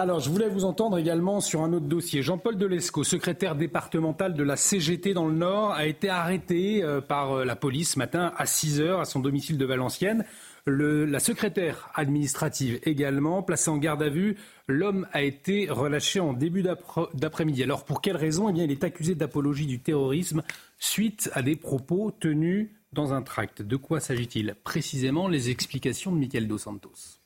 Alors, 0.00 0.18
je 0.18 0.30
voulais 0.30 0.48
vous 0.48 0.64
entendre 0.64 0.96
également 0.96 1.42
sur 1.42 1.60
un 1.60 1.74
autre 1.74 1.84
dossier. 1.84 2.22
Jean-Paul 2.22 2.56
Delesco, 2.56 3.04
secrétaire 3.04 3.54
départemental 3.54 4.32
de 4.32 4.42
la 4.42 4.56
CGT 4.56 5.12
dans 5.12 5.26
le 5.26 5.34
Nord, 5.34 5.72
a 5.72 5.84
été 5.84 6.08
arrêté 6.08 6.82
euh, 6.82 7.02
par 7.02 7.32
euh, 7.32 7.44
la 7.44 7.54
police 7.54 7.90
ce 7.90 7.98
matin 7.98 8.32
à 8.38 8.46
6 8.46 8.80
heures 8.80 9.00
à 9.00 9.04
son 9.04 9.20
domicile 9.20 9.58
de 9.58 9.64
Valenciennes. 9.66 10.24
la 10.64 11.20
secrétaire 11.20 11.90
administrative 11.94 12.80
également, 12.84 13.42
placée 13.42 13.68
en 13.68 13.76
garde 13.76 14.02
à 14.02 14.08
vue. 14.08 14.38
L'homme 14.68 15.06
a 15.12 15.20
été 15.20 15.68
relâché 15.68 16.18
en 16.18 16.32
début 16.32 16.64
d'après-midi. 17.12 17.62
Alors, 17.62 17.84
pour 17.84 18.00
quelle 18.00 18.16
raison? 18.16 18.48
Eh 18.48 18.54
bien, 18.54 18.64
Il 18.64 18.70
est 18.70 18.84
accusé 18.84 19.14
d'apologie 19.14 19.66
du 19.66 19.80
terrorisme 19.80 20.42
suite 20.78 21.28
à 21.34 21.42
des 21.42 21.56
propos 21.56 22.10
tenus 22.10 22.70
dans 22.94 23.12
un 23.12 23.20
tract. 23.20 23.60
De 23.60 23.76
quoi 23.76 24.00
s'agit-il 24.00 24.56
Précisément? 24.64 25.28
Les 25.28 25.50
explications 25.50 26.10
de 26.10 26.16
Michael 26.16 26.48
Dos 26.48 26.56
Santos. 26.56 27.19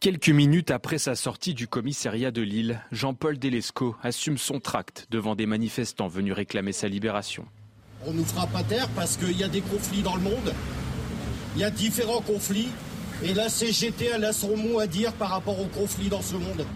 Quelques 0.00 0.28
minutes 0.28 0.70
après 0.70 0.98
sa 0.98 1.14
sortie 1.14 1.54
du 1.54 1.66
commissariat 1.66 2.30
de 2.30 2.42
Lille, 2.42 2.80
Jean-Paul 2.92 3.38
Delesco 3.38 3.96
assume 4.02 4.38
son 4.38 4.60
tract 4.60 5.06
devant 5.10 5.34
des 5.34 5.46
manifestants 5.46 6.08
venus 6.08 6.34
réclamer 6.34 6.72
sa 6.72 6.88
libération. 6.88 7.46
On 8.06 8.12
nous 8.12 8.24
fera 8.24 8.46
pas 8.46 8.62
taire 8.62 8.88
parce 8.90 9.16
qu'il 9.16 9.36
y 9.36 9.44
a 9.44 9.48
des 9.48 9.62
conflits 9.62 10.02
dans 10.02 10.16
le 10.16 10.22
monde. 10.22 10.54
Il 11.54 11.60
y 11.60 11.64
a 11.64 11.70
différents 11.70 12.20
conflits. 12.20 12.68
Et 13.22 13.32
la 13.32 13.48
CGT, 13.48 14.10
elle 14.14 14.24
a 14.24 14.32
son 14.32 14.56
mot 14.56 14.78
à 14.78 14.86
dire 14.86 15.12
par 15.14 15.30
rapport 15.30 15.58
aux 15.58 15.68
conflits 15.68 16.10
dans 16.10 16.20
ce 16.20 16.34
monde. 16.34 16.66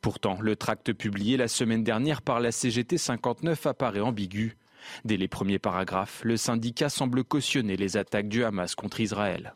Pourtant, 0.00 0.38
le 0.40 0.54
tract 0.54 0.92
publié 0.92 1.36
la 1.36 1.48
semaine 1.48 1.82
dernière 1.82 2.22
par 2.22 2.38
la 2.38 2.52
CGT 2.52 2.98
59 2.98 3.66
apparaît 3.66 4.00
ambigu. 4.00 4.56
Dès 5.04 5.16
les 5.16 5.26
premiers 5.26 5.58
paragraphes, 5.58 6.20
le 6.22 6.36
syndicat 6.36 6.88
semble 6.88 7.24
cautionner 7.24 7.76
les 7.76 7.96
attaques 7.96 8.28
du 8.28 8.44
Hamas 8.44 8.76
contre 8.76 9.00
Israël. 9.00 9.54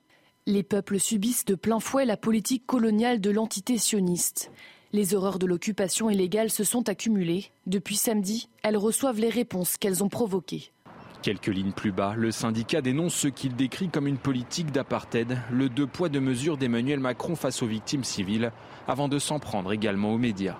Les 0.49 0.65
peuples 0.65 0.99
subissent 0.99 1.45
de 1.45 1.55
plein 1.55 1.79
fouet 1.79 2.05
la 2.05 2.17
politique 2.17 2.67
coloniale 2.67 3.21
de 3.21 3.31
l'entité 3.31 3.79
sioniste. 3.79 4.51
Les 4.93 5.15
horreurs 5.15 5.39
de 5.39 5.47
l'occupation 5.47 6.11
illégale 6.11 6.51
se 6.51 6.65
sont 6.65 6.89
accumulées. 6.89 7.53
Depuis 7.67 7.95
samedi, 7.95 8.49
elles 8.65 8.77
reçoivent 8.77 9.21
les 9.21 9.29
réponses 9.29 9.77
qu'elles 9.77 10.03
ont 10.03 10.09
provoquées. 10.09 10.73
Quelques 11.23 11.47
lignes 11.47 11.71
plus 11.71 11.93
bas, 11.93 12.15
le 12.17 12.33
syndicat 12.33 12.83
dénonce 12.83 13.15
ce 13.15 13.29
qu'il 13.29 13.55
décrit 13.55 13.89
comme 13.89 14.09
une 14.09 14.19
politique 14.19 14.73
d'apartheid, 14.73 15.39
le 15.53 15.69
deux 15.69 15.87
poids 15.87 16.09
deux 16.09 16.19
mesures 16.19 16.57
d'Emmanuel 16.57 16.99
Macron 16.99 17.37
face 17.37 17.63
aux 17.63 17.69
victimes 17.69 18.03
civiles, 18.03 18.51
avant 18.89 19.07
de 19.07 19.21
s'en 19.21 19.39
prendre 19.39 19.73
également 19.73 20.13
aux 20.13 20.19
médias. 20.19 20.59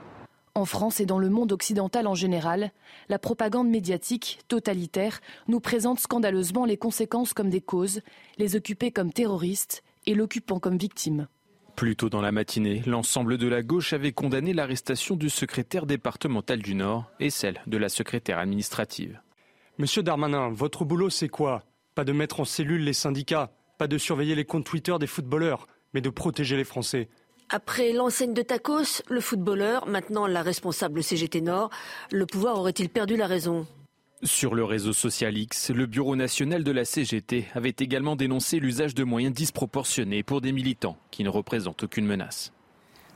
En 0.55 0.67
France 0.67 1.01
et 1.01 1.07
dans 1.07 1.19
le 1.19 1.31
monde 1.31 1.51
occidental 1.51 2.07
en 2.07 2.15
général, 2.15 2.73
la 3.09 3.19
propagande 3.19 3.71
médiatique 3.71 4.41
totalitaire 4.49 5.21
nous 5.49 5.61
présente 5.61 5.99
scandaleusement 5.99 6.67
les 6.67 6.77
conséquences 6.77 7.33
comme 7.33 7.49
des 7.49 7.63
causes, 7.63 8.03
les 8.37 8.55
occupés 8.55 8.91
comme 8.91 9.15
terroristes 9.15 9.83
et 10.05 10.15
l'occupant 10.15 10.59
comme 10.59 10.77
victime. 10.77 11.27
Plus 11.75 11.97
tôt 11.97 12.11
dans 12.11 12.21
la 12.21 12.33
matinée, 12.33 12.83
l'ensemble 12.85 13.39
de 13.39 13.49
la 13.49 13.63
gauche 13.63 13.95
avait 13.95 14.13
condamné 14.13 14.53
l'arrestation 14.53 15.17
du 15.17 15.31
secrétaire 15.31 15.87
départemental 15.87 16.59
du 16.59 16.75
Nord 16.75 17.11
et 17.19 17.31
celle 17.31 17.63
de 17.67 17.79
la 17.79 17.89
secrétaire 17.89 18.39
administrative. 18.39 19.23
Monsieur 19.79 20.03
Darmanin, 20.03 20.51
votre 20.51 20.85
boulot 20.85 21.09
c'est 21.09 21.31
quoi? 21.31 21.63
Pas 21.95 22.05
de 22.05 22.13
mettre 22.13 22.41
en 22.41 22.45
cellule 22.45 22.85
les 22.85 22.93
syndicats, 22.93 23.53
pas 23.79 23.89
de 23.89 23.97
surveiller 23.97 24.35
les 24.35 24.45
comptes 24.45 24.67
Twitter 24.67 24.95
des 25.01 25.07
footballeurs, 25.07 25.67
mais 25.95 26.03
de 26.03 26.11
protéger 26.11 26.59
les 26.59 26.65
Français. 26.65 27.09
Après 27.55 27.93
l'enseigne 27.93 28.33
de 28.33 28.41
Tacos, 28.41 29.03
le 29.11 29.21
footballeur, 29.21 29.87
maintenant 29.87 30.27
la 30.27 30.41
responsable 30.41 31.03
CGT 31.03 31.43
Nord, 31.43 31.69
le 32.11 32.25
pouvoir 32.25 32.59
aurait-il 32.59 32.89
perdu 32.89 33.15
la 33.15 33.27
raison? 33.27 33.67
Sur 34.23 34.55
le 34.55 34.65
réseau 34.65 34.95
social 34.95 35.37
X, 35.37 35.71
le 35.71 35.85
Bureau 35.85 36.17
national 36.17 36.65
de 36.65 36.73
la 36.73 36.87
CGT 36.87 37.49
avait 37.55 37.75
également 37.79 38.17
dénoncé 38.17 38.59
l'usage 38.59 38.95
de 38.95 39.05
moyens 39.05 39.35
disproportionnés 39.35 40.23
pour 40.23 40.41
des 40.41 40.51
militants 40.51 40.97
qui 41.11 41.25
ne 41.25 41.29
représentent 41.29 41.83
aucune 41.83 42.07
menace. 42.07 42.55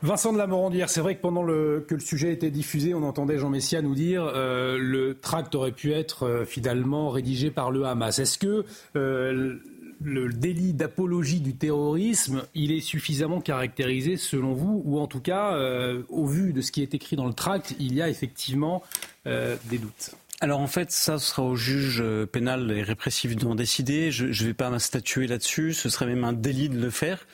Vincent 0.02 0.34
de 0.34 0.38
la 0.38 0.46
Morandière, 0.46 0.90
c'est 0.90 1.00
vrai 1.00 1.16
que 1.16 1.22
pendant 1.22 1.42
le, 1.42 1.86
que 1.88 1.94
le 1.94 2.00
sujet 2.00 2.30
était 2.30 2.50
diffusé, 2.50 2.92
on 2.92 3.02
entendait 3.02 3.38
Jean 3.38 3.48
Messia 3.48 3.80
nous 3.80 3.94
dire 3.94 4.30
euh, 4.34 4.76
le 4.78 5.18
tract 5.18 5.54
aurait 5.54 5.72
pu 5.72 5.94
être 5.94 6.24
euh, 6.24 6.44
finalement 6.44 7.08
rédigé 7.08 7.50
par 7.50 7.70
le 7.70 7.84
Hamas. 7.86 8.18
Est-ce 8.18 8.36
que 8.36 8.66
euh, 8.96 9.56
le 10.00 10.28
délit 10.32 10.72
d'apologie 10.72 11.40
du 11.40 11.54
terrorisme, 11.54 12.42
il 12.54 12.72
est 12.72 12.80
suffisamment 12.80 13.40
caractérisé 13.40 14.16
selon 14.16 14.52
vous, 14.52 14.82
ou 14.84 14.98
en 15.00 15.06
tout 15.06 15.20
cas, 15.20 15.54
euh, 15.54 16.02
au 16.08 16.26
vu 16.26 16.52
de 16.52 16.60
ce 16.60 16.72
qui 16.72 16.82
est 16.82 16.94
écrit 16.94 17.16
dans 17.16 17.26
le 17.26 17.34
tract, 17.34 17.74
il 17.78 17.94
y 17.94 18.02
a 18.02 18.08
effectivement 18.08 18.82
euh, 19.26 19.56
des 19.70 19.78
doutes 19.78 20.12
alors 20.42 20.60
en 20.60 20.66
fait, 20.66 20.90
ça 20.92 21.18
sera 21.18 21.42
au 21.42 21.56
juge 21.56 22.00
euh, 22.02 22.26
pénal 22.26 22.70
et 22.70 22.82
répressif 22.82 23.34
d'en 23.36 23.54
décider. 23.54 24.10
Je 24.10 24.26
ne 24.26 24.48
vais 24.48 24.54
pas 24.54 24.68
m'instatuer 24.68 25.26
là-dessus. 25.26 25.72
Ce 25.72 25.88
serait 25.88 26.04
même 26.04 26.24
un 26.24 26.34
délit 26.34 26.68
de 26.68 26.78
le 26.78 26.90
faire. 26.90 27.26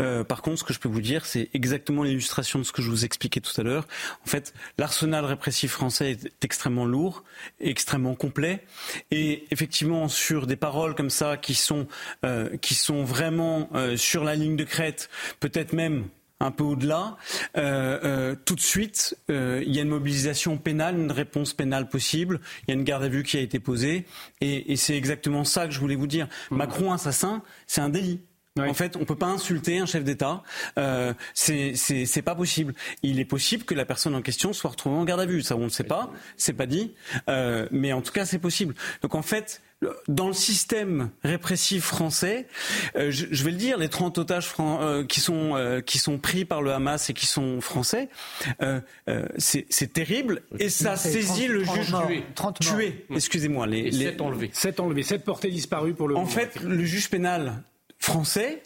Euh, 0.00 0.22
par 0.22 0.42
contre, 0.42 0.58
ce 0.58 0.64
que 0.64 0.74
je 0.74 0.78
peux 0.78 0.88
vous 0.88 1.00
dire, 1.00 1.24
c'est 1.24 1.48
exactement 1.54 2.02
l'illustration 2.02 2.58
de 2.58 2.64
ce 2.64 2.72
que 2.72 2.82
je 2.82 2.90
vous 2.90 3.06
expliquais 3.06 3.40
tout 3.40 3.58
à 3.58 3.64
l'heure. 3.64 3.88
En 4.24 4.28
fait, 4.28 4.52
l'arsenal 4.76 5.24
répressif 5.24 5.72
français 5.72 6.10
est 6.10 6.44
extrêmement 6.44 6.84
lourd, 6.84 7.24
extrêmement 7.58 8.14
complet, 8.14 8.64
et 9.10 9.46
effectivement 9.50 10.08
sur 10.08 10.46
des 10.46 10.56
paroles 10.56 10.94
comme 10.94 11.10
ça 11.10 11.38
qui 11.38 11.54
sont 11.54 11.86
euh, 12.24 12.54
qui 12.58 12.74
sont 12.74 13.02
vraiment 13.02 13.70
sur 13.96 14.24
la 14.24 14.34
ligne 14.34 14.56
de 14.56 14.64
crête, 14.64 15.08
peut-être 15.40 15.72
même 15.72 16.04
un 16.40 16.50
peu 16.50 16.64
au-delà, 16.64 17.16
euh, 17.56 17.98
euh, 18.04 18.36
tout 18.44 18.54
de 18.54 18.60
suite, 18.60 19.16
euh, 19.30 19.62
il 19.66 19.74
y 19.74 19.78
a 19.78 19.82
une 19.82 19.88
mobilisation 19.88 20.58
pénale, 20.58 20.98
une 20.98 21.12
réponse 21.12 21.54
pénale 21.54 21.88
possible, 21.88 22.40
il 22.62 22.70
y 22.70 22.72
a 22.72 22.74
une 22.74 22.84
garde 22.84 23.04
à 23.04 23.08
vue 23.08 23.22
qui 23.22 23.38
a 23.38 23.40
été 23.40 23.58
posée, 23.58 24.04
et, 24.40 24.72
et 24.72 24.76
c'est 24.76 24.96
exactement 24.96 25.44
ça 25.44 25.66
que 25.66 25.72
je 25.72 25.80
voulais 25.80 25.94
vous 25.94 26.06
dire. 26.06 26.28
Mmh. 26.50 26.56
Macron 26.56 26.92
assassin, 26.92 27.42
c'est 27.66 27.80
un 27.80 27.88
délit. 27.88 28.20
En 28.58 28.74
fait, 28.74 28.96
on 28.96 29.04
peut 29.04 29.16
pas 29.16 29.26
insulter 29.26 29.78
un 29.78 29.86
chef 29.86 30.04
d'État. 30.04 30.42
Euh, 30.78 31.12
c'est 31.34 32.22
pas 32.24 32.34
possible. 32.34 32.74
Il 33.02 33.20
est 33.20 33.24
possible 33.24 33.64
que 33.64 33.74
la 33.74 33.84
personne 33.84 34.14
en 34.14 34.22
question 34.22 34.52
soit 34.52 34.70
retrouvée 34.70 34.96
en 34.96 35.04
garde 35.04 35.20
à 35.20 35.26
vue. 35.26 35.42
Ça, 35.42 35.56
on 35.56 35.64
ne 35.64 35.68
sait 35.68 35.84
pas. 35.84 36.10
C'est 36.36 36.52
pas 36.52 36.66
dit. 36.66 36.94
Euh, 37.28 37.68
mais 37.70 37.92
en 37.92 38.02
tout 38.02 38.12
cas, 38.12 38.24
c'est 38.24 38.38
possible. 38.38 38.74
Donc 39.02 39.14
en 39.14 39.22
fait, 39.22 39.62
dans 40.08 40.28
le 40.28 40.32
système 40.32 41.10
répressif 41.22 41.84
français, 41.84 42.46
euh, 42.96 43.10
je, 43.10 43.26
je, 43.30 43.44
vais 43.44 43.50
le 43.50 43.56
dire, 43.58 43.76
les 43.76 43.88
30 43.88 44.16
otages 44.18 44.48
euh, 44.58 45.04
qui, 45.04 45.20
sont, 45.20 45.54
euh, 45.54 45.80
qui 45.80 45.98
sont 45.98 46.18
pris 46.18 46.44
par 46.44 46.62
le 46.62 46.72
Hamas 46.72 47.10
et 47.10 47.12
qui 47.14 47.26
sont 47.26 47.60
français, 47.60 48.08
euh, 48.62 48.80
c'est 49.36 49.92
terrible 49.92 50.42
et 50.58 50.70
ça 50.70 50.96
saisit 50.96 51.46
le 51.48 51.62
juge 51.62 51.94
tué. 52.06 52.24
30 52.34 52.58
tué. 52.60 53.06
Excusez-moi. 53.14 53.66
Les, 53.66 53.90
les 53.90 54.06
7 54.06 54.20
enlevés. 54.22 54.50
7 54.52 54.80
enlevés, 54.80 55.02
7 55.02 55.24
portés 55.24 55.50
disparus 55.50 55.94
pour 55.94 56.08
le 56.08 56.16
En 56.16 56.26
fait, 56.26 56.60
le 56.62 56.84
juge 56.84 57.10
pénal 57.10 57.62
français 58.06 58.62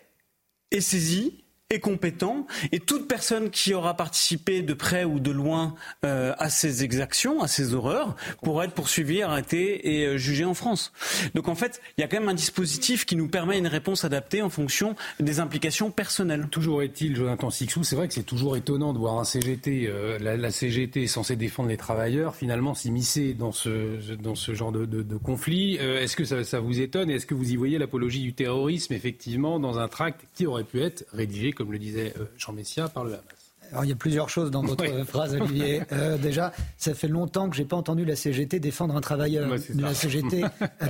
est 0.71 0.83
saisi 0.83 1.47
est 1.71 1.81
compétent 1.81 2.47
et 2.73 2.81
toute 2.81 3.07
personne 3.07 3.51
qui 3.51 3.75
aura 3.75 3.95
participé 3.95 4.63
de 4.63 4.75
près 4.75 5.05
ou 5.05 5.21
de 5.21 5.31
loin 5.31 5.75
euh, 6.05 6.35
à 6.39 6.51
ces 6.51 6.83
exactions, 6.83 7.43
à 7.43 7.49
ces 7.49 7.75
horreurs, 7.75 8.17
pourra 8.43 8.65
être 8.65 8.75
poursuivie, 8.75 9.23
arrêtée 9.23 9.95
et 9.95 10.07
euh, 10.07 10.17
jugée 10.17 10.45
en 10.45 10.55
France. 10.55 10.93
Donc 11.35 11.49
en 11.49 11.55
fait, 11.55 11.81
il 11.97 12.01
y 12.01 12.05
a 12.05 12.09
quand 12.09 12.19
même 12.19 12.29
un 12.29 12.35
dispositif 12.35 13.07
qui 13.07 13.15
nous 13.17 13.29
permet 13.29 13.59
une 13.59 13.69
réponse 13.69 14.05
adaptée 14.05 14.43
en 14.43 14.51
fonction 14.51 14.97
des 15.21 15.41
implications 15.41 15.91
personnelles. 15.91 16.49
Toujours 16.51 16.83
est-il, 16.83 17.15
Jonathan 17.15 17.51
Sixou, 17.51 17.85
c'est 17.85 17.97
vrai 17.97 18.09
que 18.09 18.15
c'est 18.15 18.25
toujours 18.25 18.57
étonnant 18.57 18.93
de 18.93 18.99
voir 18.99 19.19
un 19.19 19.25
CGT, 19.25 19.87
euh, 19.87 20.19
la, 20.19 20.37
la, 20.37 20.51
CGT 20.51 21.07
censée 21.07 21.37
défendre 21.37 21.69
les 21.69 21.77
travailleurs, 21.77 22.35
finalement 22.35 22.75
s'immiscer 22.75 23.35
dans 23.35 23.53
ce, 23.53 24.15
dans 24.17 24.35
ce 24.35 24.55
genre 24.55 24.73
de, 24.73 24.85
de, 24.87 25.03
de 25.03 25.17
conflit. 25.17 25.79
Euh, 25.81 26.03
est-ce 26.03 26.17
que 26.17 26.25
ça, 26.25 26.43
ça, 26.43 26.61
vous 26.61 26.81
étonne 26.81 27.11
et 27.11 27.15
est-ce 27.15 27.27
que 27.27 27.35
vous 27.35 27.53
y 27.53 27.57
voyez 27.57 27.79
l'apologie 27.79 28.23
du 28.23 28.33
terrorisme, 28.33 28.93
effectivement, 28.93 29.61
dans 29.61 29.79
un 29.79 29.89
tract 29.89 30.27
qui 30.35 30.47
aurait 30.47 30.65
pu 30.65 30.81
être 30.81 31.05
rédigé 31.13 31.53
comme 31.61 31.73
le 31.73 31.79
disait 31.79 32.15
euh, 32.19 32.25
Jean 32.39 32.55
Messia, 32.55 32.89
par 32.89 33.05
le 33.05 33.13
Hamas. 33.13 33.51
Alors, 33.71 33.85
il 33.85 33.89
y 33.89 33.93
a 33.93 33.97
plusieurs 33.97 34.31
choses 34.31 34.51
dans 34.51 34.63
votre 34.63 34.83
ouais. 34.91 35.05
phrase, 35.05 35.35
Olivier. 35.35 35.83
Euh, 35.93 36.17
déjà, 36.17 36.53
ça 36.79 36.95
fait 36.95 37.09
longtemps 37.09 37.51
que 37.51 37.57
j'ai 37.57 37.65
pas 37.65 37.77
entendu 37.77 38.05
la 38.05 38.15
CGT 38.15 38.61
défendre 38.61 38.97
un 38.97 39.01
travailleur. 39.01 39.51
Ouais, 39.51 39.59
la 39.75 39.93
CGT, 39.93 40.45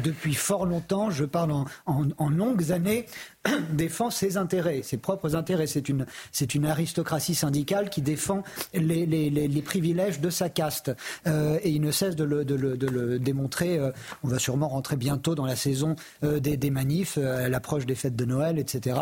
depuis 0.05 0.35
fort 0.35 0.66
longtemps, 0.66 1.11
je 1.11 1.25
parle 1.25 1.53
en, 1.53 1.64
en, 1.87 2.05
en, 2.18 2.29
longues 2.29 2.71
années, 2.71 3.07
défend 3.73 4.11
ses 4.11 4.37
intérêts, 4.37 4.83
ses 4.83 4.99
propres 4.99 5.35
intérêts. 5.37 5.66
C'est 5.66 5.89
une, 5.89 6.07
c'est 6.33 6.55
une 6.55 6.66
aristocratie 6.66 7.35
syndicale 7.35 7.89
qui 7.89 8.03
défend 8.03 8.43
les, 8.75 9.07
les, 9.07 9.31
les, 9.31 9.49
les 9.49 9.62
privilèges 9.62 10.21
de 10.21 10.31
sa 10.31 10.49
caste. 10.49 10.93
Euh, 11.27 11.59
et 11.62 11.71
il 11.71 11.81
ne 11.81 11.91
cesse 11.91 12.14
de 12.14 12.25
le, 12.25 12.45
de 12.45 12.55
le, 12.55 12.77
de 12.77 12.87
le 12.87 13.18
démontrer. 13.18 13.79
Euh, 13.79 13.91
on 14.23 14.29
va 14.29 14.39
sûrement 14.39 14.68
rentrer 14.68 14.97
bientôt 14.97 15.35
dans 15.35 15.47
la 15.47 15.57
saison 15.57 15.97
des, 16.23 16.57
des 16.57 16.71
manifs, 16.71 17.16
à 17.18 17.49
l'approche 17.49 17.87
des 17.87 17.95
fêtes 17.95 18.16
de 18.16 18.25
Noël, 18.25 18.59
etc 18.59 18.97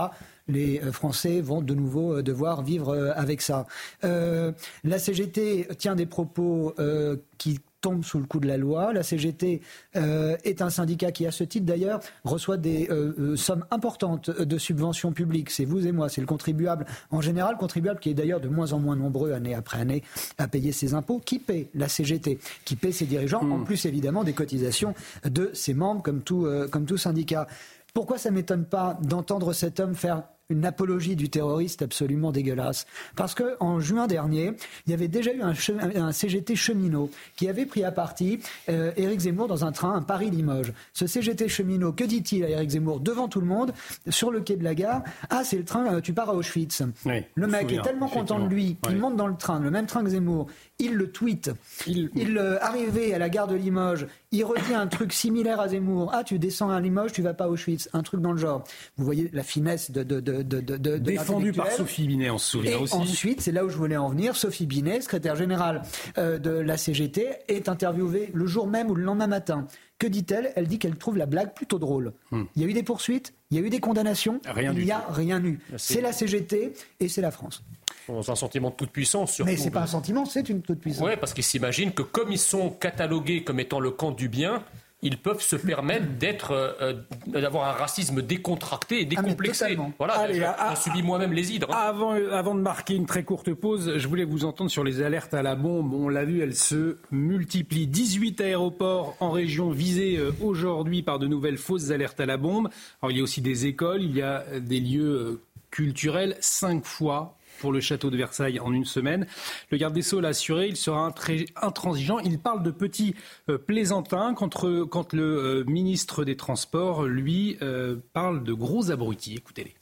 les 0.49 0.78
Français 0.92 1.40
vont 1.40 1.62
de 1.62 1.74
nouveau 1.74 2.22
devoir 2.22 2.62
vivre 2.62 3.12
avec 3.14 3.42
ça. 3.42 3.66
Euh, 4.05 4.53
la 4.84 4.99
CGT 4.99 5.68
tient 5.78 5.94
des 5.94 6.07
propos 6.07 6.74
euh, 6.78 7.16
qui 7.38 7.61
tombent 7.80 8.05
sous 8.05 8.18
le 8.18 8.24
coup 8.24 8.40
de 8.40 8.46
la 8.46 8.57
loi. 8.57 8.92
La 8.92 9.03
CGT 9.03 9.61
euh, 9.96 10.36
est 10.44 10.62
un 10.62 10.70
syndicat 10.70 11.12
qui, 11.12 11.26
à 11.26 11.30
ce 11.30 11.44
titre 11.44 11.66
d'ailleurs, 11.66 12.01
reçoit 12.24 12.57
des 12.57 12.88
euh, 12.90 13.36
sommes 13.36 13.64
importantes 13.70 14.30
de 14.30 14.59
subventions 14.59 15.12
publiques. 15.12 15.51
C'est 15.51 15.64
vous 15.64 15.86
et 15.86 15.92
moi, 15.92 16.09
c'est 16.09 16.20
le 16.20 16.26
contribuable 16.26 16.86
en 17.11 17.20
général, 17.20 17.57
contribuable 17.57 18.01
qui 18.01 18.11
est 18.11 18.14
d'ailleurs 18.14 18.40
de 18.40 18.49
moins 18.49 18.72
en 18.72 18.80
moins 18.80 18.96
nombreux 18.96 19.32
année 19.32 19.55
après 19.55 19.80
année 19.80 20.03
à 20.38 20.49
payer 20.49 20.72
ses 20.72 20.94
impôts, 20.94 21.20
qui 21.24 21.38
paie 21.38 21.70
la 21.74 21.88
CGT, 21.88 22.38
qui 22.64 22.76
paie 22.76 22.92
ses 22.92 23.07
dirigeants, 23.07 23.42
mmh. 23.42 23.53
en 23.53 23.64
plus 23.64 23.84
évidemment 23.86 24.24
des 24.24 24.32
cotisations 24.32 24.94
de 25.24 25.51
ses 25.53 25.74
membres, 25.74 26.03
comme 26.03 26.22
tout, 26.22 26.46
euh, 26.46 26.68
comme 26.68 26.84
tout 26.84 26.96
syndicat. 26.96 27.46
Pourquoi 27.94 28.18
ça 28.18 28.30
ne 28.30 28.36
m'étonne 28.36 28.64
pas 28.64 28.99
d'entendre 29.03 29.53
cet 29.53 29.80
homme 29.80 29.94
faire 29.94 30.24
une 30.51 30.64
apologie 30.64 31.16
du 31.16 31.28
terroriste 31.28 31.82
absolument 31.82 32.32
dégueulasse. 32.32 32.86
Parce 33.16 33.34
qu'en 33.34 33.80
juin 33.80 34.07
dernier, 34.07 34.53
il 34.86 34.90
y 34.90 34.94
avait 34.94 35.09
déjà 35.09 35.32
eu 35.32 35.42
un, 35.42 35.53
un, 35.96 36.12
CGT 36.12 36.57
cheminot 36.57 37.11
qui 37.36 37.49
avait 37.49 37.66
pris 37.66 37.84
à 37.84 37.92
partie 37.92 38.40
euh, 38.68 38.92
Éric 38.96 39.20
Zemmour 39.20 39.46
dans 39.46 39.64
un 39.64 39.72
train, 39.72 39.94
un 39.94 40.03
Paris-Limoges. 40.03 40.72
Ce 40.92 41.07
CGT 41.07 41.49
cheminot, 41.49 41.92
que 41.92 42.05
dit-il 42.05 42.44
à 42.44 42.49
Éric 42.49 42.70
Zemmour 42.70 43.01
devant 43.01 43.28
tout 43.28 43.40
le 43.40 43.46
monde, 43.46 43.72
sur 44.09 44.30
le 44.30 44.40
quai 44.40 44.57
de 44.57 44.64
la 44.64 44.74
gare 44.74 45.03
Ah, 45.30 45.44
c'est 45.44 45.59
le 45.59 45.64
train, 45.64 45.94
euh, 45.94 46.01
tu 46.01 46.12
pars 46.14 46.30
à 46.30 46.34
Auschwitz. 46.34 46.82
Oui, 47.05 47.24
le 47.34 47.46
mec 47.46 47.62
souviens, 47.62 47.80
est 47.80 47.82
tellement 47.82 48.09
content 48.09 48.38
de 48.38 48.49
lui 48.49 48.76
qu'il 48.82 48.94
oui. 48.94 49.01
monte 49.01 49.16
dans 49.16 49.26
le 49.26 49.36
train, 49.36 49.61
le 49.61 49.70
même 49.70 49.86
train 49.86 50.03
que 50.03 50.11
Zemmour, 50.11 50.46
il 50.78 50.94
le 50.94 51.11
tweet. 51.11 51.51
Il, 51.86 52.11
il 52.14 52.38
euh, 52.38 52.62
arrivé 52.62 53.12
à 53.12 53.18
la 53.18 53.28
gare 53.28 53.49
de 53.49 53.55
Limoges, 53.55 54.07
il 54.30 54.44
redit 54.44 54.74
un 54.74 54.86
truc 54.86 55.12
similaire 55.12 55.61
à 55.61 55.68
Zemmour. 55.68 56.11
Ah, 56.14 56.22
tu 56.22 56.38
descends 56.38 56.70
à 56.70 56.80
Limoges, 56.80 57.12
tu 57.12 57.22
vas 57.22 57.34
pas 57.34 57.44
à 57.44 57.49
Auschwitz. 57.49 57.88
Un 57.92 58.03
truc 58.03 58.20
dans 58.20 58.32
le 58.32 58.38
genre. 58.38 58.64
Vous 58.96 59.05
voyez 59.05 59.30
la 59.32 59.42
finesse 59.42 59.90
de. 59.90 60.03
de, 60.03 60.20
de, 60.20 60.38
de, 60.43 60.61
de 60.61 60.99
Défendu 60.99 61.53
par 61.53 61.70
Sophie 61.70 62.07
Binet, 62.07 62.30
on 62.30 62.39
se 62.39 62.51
souvient 62.51 62.72
Et 62.72 62.76
aussi. 62.76 62.95
Ensuite, 62.95 63.41
c'est 63.41 63.53
là 63.53 63.64
où 63.64 63.68
je 63.68 63.76
voulais 63.76 63.97
en 63.97 64.09
venir. 64.09 64.36
Sophie 64.36 64.66
Binet, 64.66 65.01
secrétaire 65.01 65.36
générale 65.36 65.82
euh, 66.18 66.39
de 66.39 66.51
la 66.51 66.76
CGT, 66.76 67.28
est 67.49 67.68
interviewée 67.68 68.30
le 68.32 68.47
jour 68.47 68.66
même 68.66 68.91
ou 68.91 68.95
le 68.95 69.03
lendemain 69.03 69.26
matin. 69.26 69.66
Que 69.99 70.07
dit-elle? 70.07 70.53
Elle 70.55 70.68
dit 70.68 70.78
qu'elle 70.78 70.97
trouve 70.97 71.16
la 71.18 71.26
blague 71.26 71.55
plutôt 71.55 71.78
drôle. 71.78 72.12
Hmm. 72.30 72.45
Il 72.55 72.62
y 72.62 72.64
a 72.64 72.68
eu 72.68 72.72
des 72.72 72.82
poursuites, 72.84 73.34
il 73.51 73.59
y 73.59 73.61
a 73.61 73.66
eu 73.66 73.70
des 73.70 73.80
condamnations, 73.80 74.41
rien 74.47 74.72
il 74.72 74.84
n'y 74.84 74.93
a 74.93 75.01
tout. 75.01 75.12
rien 75.14 75.43
eu. 75.43 75.59
C'est 75.76 76.01
la 76.01 76.12
CGT 76.12 76.72
et 77.01 77.09
c'est 77.09 77.20
la 77.22 77.30
France. 77.30 77.64
Dans 78.07 78.30
un 78.30 78.36
sentiment 78.36 78.70
de 78.70 78.74
toute 78.74 78.91
puissance, 78.91 79.32
surtout. 79.32 79.51
Mais 79.51 79.57
c'est 79.57 79.70
pas 79.70 79.82
un 79.82 79.86
sentiment, 79.86 80.24
c'est 80.24 80.49
une 80.49 80.62
toute 80.62 80.78
puissance. 80.80 81.07
Oui, 81.07 81.12
parce 81.20 81.34
qu'ils 81.34 81.45
s'imaginent 81.45 81.93
que 81.93 82.03
comme 82.03 82.32
ils 82.32 82.39
sont 82.39 82.70
catalogués 82.70 83.45
comme 83.45 83.61
étant 83.61 83.80
le 83.80 83.91
camp 83.91 84.12
du 84.12 84.28
bien, 84.28 84.62
ils 85.01 85.16
peuvent 85.16 85.40
se 85.40 85.55
permettre 85.55 86.07
d'être, 86.18 86.51
euh, 86.51 86.94
d'avoir 87.26 87.68
un 87.68 87.72
racisme 87.72 88.20
décontracté 88.20 89.03
et 89.03 89.05
décomplexé. 89.05 89.76
Ah, 89.78 89.82
voilà, 89.96 90.14
Allez, 90.14 90.40
j'en 90.40 90.76
subis 90.76 91.03
moi-même 91.03 91.32
les 91.32 91.53
hydres. 91.53 91.70
Hein. 91.70 91.78
Avant, 91.78 92.12
avant 92.12 92.55
de 92.57 92.61
marquer 92.61 92.94
une 92.94 93.07
très 93.07 93.22
courte 93.22 93.55
pause, 93.55 93.94
je 93.96 94.09
voulais 94.09 94.24
vous 94.24 94.44
entendre 94.44 94.70
sur 94.70 94.82
les 94.82 95.03
alertes 95.03 95.34
à 95.34 95.42
la 95.42 95.55
bombe. 95.55 95.94
On 95.94 96.09
l'a 96.09 96.24
vu, 96.24 96.40
elles 96.42 96.57
se 96.57 96.96
multiplient. 97.12 97.86
18 97.86 98.40
aéroports 98.40 99.16
en 99.20 99.30
région 99.30 99.70
visés 99.70 100.16
euh, 100.16 100.32
aujourd'hui 100.40 101.03
par 101.03 101.20
de 101.20 101.28
nouvelles 101.28 101.59
fausses 101.59 101.90
alertes 101.90 102.18
à 102.18 102.26
la 102.26 102.36
bombe. 102.36 102.68
Alors, 103.01 103.12
il 103.12 103.18
y 103.18 103.20
a 103.20 103.22
aussi 103.22 103.40
des 103.40 103.66
écoles, 103.66 104.03
il 104.03 104.16
y 104.16 104.22
a 104.22 104.44
des 104.59 104.80
lieux 104.80 105.14
euh, 105.14 105.40
culturels. 105.70 106.36
Cinq 106.40 106.84
fois 106.84 107.38
pour 107.59 107.73
le 107.73 107.81
château 107.81 108.11
de 108.11 108.17
Versailles 108.17 108.61
en 108.61 108.73
une 108.73 108.85
semaine. 108.85 109.27
Le 109.71 109.79
garde 109.79 109.95
des 109.95 110.03
Sceaux 110.03 110.21
l'a 110.21 110.29
assuré, 110.29 110.69
il 110.69 110.77
sera 110.77 111.13
intransigeant. 111.57 112.19
Il 112.21 112.39
parle 112.39 112.63
de 112.63 112.71
petits 112.71 113.15
euh, 113.49 113.59
plaisantins 113.59 114.35
contre, 114.35 114.85
quand 114.85 115.13
le 115.13 115.23
euh, 115.23 115.65
ministre 115.65 116.25
des 116.25 116.37
Transports, 116.37 117.05
lui, 117.05 117.59
euh, 117.63 117.97
parle 118.13 118.45
de 118.45 118.53
gros 118.53 118.91
abrutis. 118.91 119.35
Écoutez-les. 119.35 119.75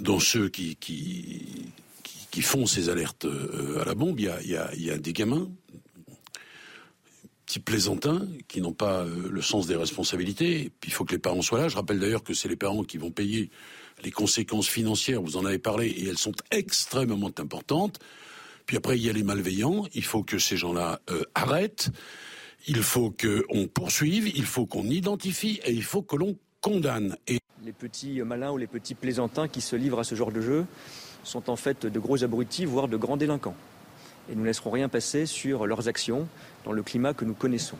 Dans 0.00 0.20
ceux 0.20 0.48
qui, 0.48 0.76
qui, 0.76 1.72
qui, 2.30 2.42
font 2.42 2.66
ces 2.66 2.88
alertes 2.88 3.26
à 3.80 3.84
la 3.84 3.94
bombe, 3.94 4.18
il 4.20 4.26
y 4.26 4.56
a, 4.56 4.74
y 4.74 4.90
a, 4.90 4.98
des 4.98 5.12
gamins, 5.12 5.48
petits 7.44 7.60
plaisantins 7.60 8.26
qui 8.48 8.60
n'ont 8.60 8.72
pas 8.72 9.04
le 9.04 9.42
sens 9.42 9.66
des 9.66 9.76
responsabilités. 9.76 10.70
Puis 10.80 10.90
il 10.90 10.94
faut 10.94 11.04
que 11.04 11.12
les 11.12 11.18
parents 11.18 11.42
soient 11.42 11.60
là. 11.60 11.68
Je 11.68 11.76
rappelle 11.76 11.98
d'ailleurs 11.98 12.22
que 12.22 12.34
c'est 12.34 12.48
les 12.48 12.56
parents 12.56 12.82
qui 12.82 12.98
vont 12.98 13.10
payer 13.10 13.50
les 14.04 14.10
conséquences 14.10 14.68
financières, 14.68 15.22
vous 15.22 15.36
en 15.36 15.44
avez 15.44 15.58
parlé, 15.58 15.88
et 15.88 16.08
elles 16.08 16.18
sont 16.18 16.34
extrêmement 16.50 17.30
importantes. 17.38 17.98
Puis 18.66 18.76
après, 18.76 18.96
il 18.96 19.04
y 19.04 19.10
a 19.10 19.12
les 19.12 19.22
malveillants. 19.22 19.84
Il 19.94 20.04
faut 20.04 20.22
que 20.22 20.38
ces 20.38 20.56
gens-là 20.56 21.00
euh, 21.10 21.24
arrêtent. 21.34 21.90
Il 22.66 22.82
faut 22.82 23.10
qu'on 23.10 23.66
poursuive. 23.66 24.28
Il 24.28 24.44
faut 24.44 24.66
qu'on 24.66 24.84
identifie 24.84 25.60
et 25.64 25.72
il 25.72 25.82
faut 25.82 26.02
que 26.02 26.16
l'on 26.16 26.36
condamne. 26.60 27.16
Les 27.64 27.72
petits 27.72 28.20
malins 28.22 28.52
ou 28.52 28.58
les 28.58 28.66
petits 28.66 28.94
plaisantins 28.94 29.48
qui 29.48 29.60
se 29.60 29.76
livrent 29.76 29.98
à 29.98 30.04
ce 30.04 30.14
genre 30.14 30.30
de 30.30 30.40
jeu 30.40 30.66
sont 31.24 31.50
en 31.50 31.56
fait 31.56 31.86
de 31.86 31.98
gros 31.98 32.22
abrutis, 32.22 32.64
voire 32.64 32.88
de 32.88 32.96
grands 32.96 33.16
délinquants. 33.16 33.56
Et 34.30 34.34
nous 34.34 34.42
ne 34.42 34.46
laisserons 34.46 34.70
rien 34.70 34.88
passer 34.88 35.26
sur 35.26 35.66
leurs 35.66 35.88
actions 35.88 36.28
dans 36.64 36.72
le 36.72 36.82
climat 36.82 37.12
que 37.12 37.24
nous 37.24 37.34
connaissons. 37.34 37.76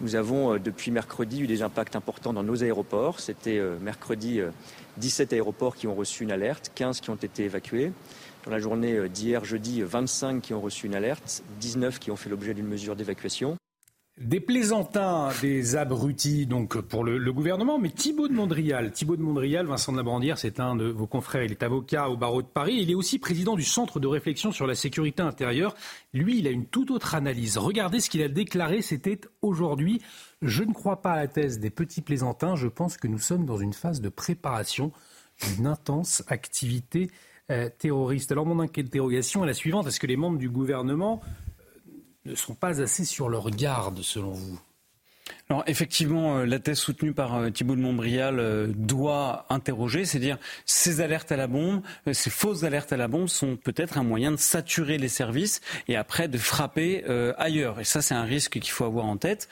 Nous 0.00 0.14
avons 0.14 0.54
euh, 0.54 0.58
depuis 0.58 0.90
mercredi 0.90 1.42
eu 1.42 1.46
des 1.46 1.62
impacts 1.62 1.96
importants 1.96 2.32
dans 2.32 2.42
nos 2.42 2.62
aéroports. 2.62 3.20
C'était 3.20 3.58
euh, 3.58 3.78
mercredi 3.80 4.40
17 4.98 5.32
aéroports 5.32 5.76
qui 5.76 5.86
ont 5.86 5.94
reçu 5.94 6.24
une 6.24 6.32
alerte, 6.32 6.70
15 6.74 7.00
qui 7.00 7.10
ont 7.10 7.16
été 7.16 7.44
évacués. 7.44 7.92
Dans 8.44 8.50
la 8.50 8.58
journée 8.58 9.08
d'hier, 9.08 9.44
jeudi, 9.44 9.82
25 9.82 10.40
qui 10.40 10.54
ont 10.54 10.60
reçu 10.60 10.86
une 10.86 10.94
alerte, 10.94 11.42
19 11.60 11.98
qui 11.98 12.10
ont 12.12 12.16
fait 12.16 12.30
l'objet 12.30 12.54
d'une 12.54 12.68
mesure 12.68 12.94
d'évacuation. 12.94 13.56
Des 14.18 14.40
plaisantins, 14.40 15.28
des 15.42 15.76
abrutis 15.76 16.46
donc 16.46 16.80
pour 16.80 17.04
le, 17.04 17.32
gouvernement, 17.34 17.78
mais 17.78 17.90
Thibault 17.90 18.28
de 18.28 18.32
Mondrial, 18.32 18.90
Thibault 18.90 19.16
de 19.16 19.22
Mondrial, 19.22 19.66
Vincent 19.66 19.92
de 19.92 19.98
la 19.98 20.02
Bandière, 20.02 20.38
c'est 20.38 20.58
un 20.58 20.74
de 20.74 20.86
vos 20.86 21.06
confrères, 21.06 21.42
il 21.42 21.50
est 21.50 21.62
avocat 21.62 22.08
au 22.08 22.16
barreau 22.16 22.40
de 22.40 22.46
Paris, 22.46 22.78
il 22.80 22.90
est 22.90 22.94
aussi 22.94 23.18
président 23.18 23.56
du 23.56 23.62
Centre 23.62 24.00
de 24.00 24.06
réflexion 24.06 24.52
sur 24.52 24.66
la 24.66 24.74
sécurité 24.74 25.20
intérieure. 25.22 25.74
Lui, 26.14 26.38
il 26.38 26.46
a 26.46 26.50
une 26.50 26.64
toute 26.64 26.90
autre 26.90 27.14
analyse. 27.14 27.58
Regardez 27.58 28.00
ce 28.00 28.08
qu'il 28.08 28.22
a 28.22 28.28
déclaré, 28.28 28.80
c'était 28.80 29.20
aujourd'hui. 29.42 30.00
Je 30.40 30.64
ne 30.64 30.72
crois 30.72 31.02
pas 31.02 31.12
à 31.12 31.16
la 31.16 31.28
thèse 31.28 31.58
des 31.58 31.70
petits 31.70 32.00
plaisantins, 32.00 32.56
je 32.56 32.68
pense 32.68 32.96
que 32.96 33.08
nous 33.08 33.18
sommes 33.18 33.44
dans 33.44 33.58
une 33.58 33.74
phase 33.74 34.00
de 34.00 34.08
préparation 34.08 34.92
d'une 35.46 35.66
intense 35.66 36.24
activité 36.28 37.10
euh, 37.50 37.68
terroriste. 37.68 38.32
Alors 38.32 38.46
mon 38.46 38.60
interrogation 38.60 39.44
est 39.44 39.46
la 39.46 39.52
suivante, 39.52 39.86
est-ce 39.86 40.00
que 40.00 40.06
les 40.06 40.16
membres 40.16 40.38
du 40.38 40.48
gouvernement 40.48 41.20
ne 42.26 42.34
sont 42.34 42.54
pas 42.54 42.80
assez 42.80 43.04
sur 43.04 43.28
leur 43.28 43.50
garde, 43.50 44.02
selon 44.02 44.32
vous 44.32 44.60
Alors 45.48 45.62
effectivement, 45.66 46.38
la 46.44 46.58
thèse 46.58 46.78
soutenue 46.78 47.12
par 47.12 47.52
Thibault 47.52 47.76
de 47.76 47.80
Montbrial 47.80 48.72
doit 48.74 49.46
interroger, 49.48 50.04
c'est-à-dire 50.04 50.38
ces 50.64 51.00
alertes 51.00 51.30
à 51.30 51.36
la 51.36 51.46
bombe, 51.46 51.82
ces 52.12 52.30
fausses 52.30 52.64
alertes 52.64 52.92
à 52.92 52.96
la 52.96 53.08
bombe 53.08 53.28
sont 53.28 53.56
peut-être 53.56 53.96
un 53.98 54.02
moyen 54.02 54.32
de 54.32 54.36
saturer 54.36 54.98
les 54.98 55.08
services 55.08 55.60
et 55.88 55.96
après 55.96 56.28
de 56.28 56.38
frapper 56.38 57.04
ailleurs. 57.38 57.80
Et 57.80 57.84
ça, 57.84 58.02
c'est 58.02 58.14
un 58.14 58.24
risque 58.24 58.58
qu'il 58.58 58.70
faut 58.70 58.84
avoir 58.84 59.06
en 59.06 59.16
tête. 59.16 59.48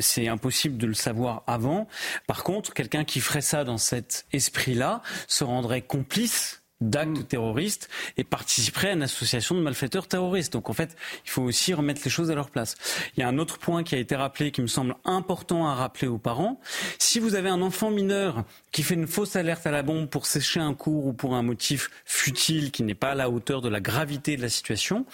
c'est 0.00 0.28
impossible 0.28 0.76
de 0.76 0.86
le 0.86 0.94
savoir 0.94 1.44
avant. 1.46 1.86
Par 2.26 2.42
contre, 2.42 2.74
quelqu'un 2.74 3.04
qui 3.04 3.20
ferait 3.20 3.40
ça 3.40 3.64
dans 3.64 3.78
cet 3.78 4.26
esprit-là 4.32 5.02
se 5.28 5.44
rendrait 5.44 5.82
complice 5.82 6.62
d'actes 6.80 7.18
mm. 7.18 7.24
terroristes 7.24 7.88
et 8.16 8.24
participerait 8.24 8.90
à 8.90 8.92
une 8.92 9.02
association 9.02 9.54
de 9.54 9.60
malfaiteurs 9.60 10.06
terroristes. 10.06 10.52
Donc 10.52 10.70
en 10.70 10.72
fait, 10.72 10.96
il 11.24 11.30
faut 11.30 11.42
aussi 11.42 11.74
remettre 11.74 12.02
les 12.04 12.10
choses 12.10 12.30
à 12.30 12.34
leur 12.34 12.50
place. 12.50 12.76
Il 13.16 13.20
y 13.20 13.22
a 13.22 13.28
un 13.28 13.38
autre 13.38 13.58
point 13.58 13.82
qui 13.82 13.94
a 13.94 13.98
été 13.98 14.14
rappelé 14.14 14.52
qui 14.52 14.62
me 14.62 14.66
semble 14.66 14.94
important 15.04 15.66
à 15.66 15.74
rappeler 15.74 16.08
aux 16.08 16.18
parents. 16.18 16.60
Si 16.98 17.18
vous 17.18 17.34
avez 17.34 17.48
un 17.48 17.62
enfant 17.62 17.90
mineur 17.90 18.44
qui 18.70 18.82
fait 18.82 18.94
une 18.94 19.06
fausse 19.06 19.36
alerte 19.36 19.66
à 19.66 19.70
la 19.70 19.82
bombe 19.82 20.08
pour 20.08 20.26
sécher 20.26 20.60
un 20.60 20.74
cours 20.74 21.06
ou 21.06 21.12
pour 21.12 21.34
un 21.34 21.42
motif 21.42 21.90
futile 22.04 22.70
qui 22.70 22.82
n'est 22.82 22.94
pas 22.94 23.10
à 23.10 23.14
la 23.14 23.30
hauteur 23.30 23.60
de 23.60 23.68
la 23.68 23.80
gravité 23.80 24.36
de 24.36 24.42
la 24.42 24.48
situation, 24.48 25.04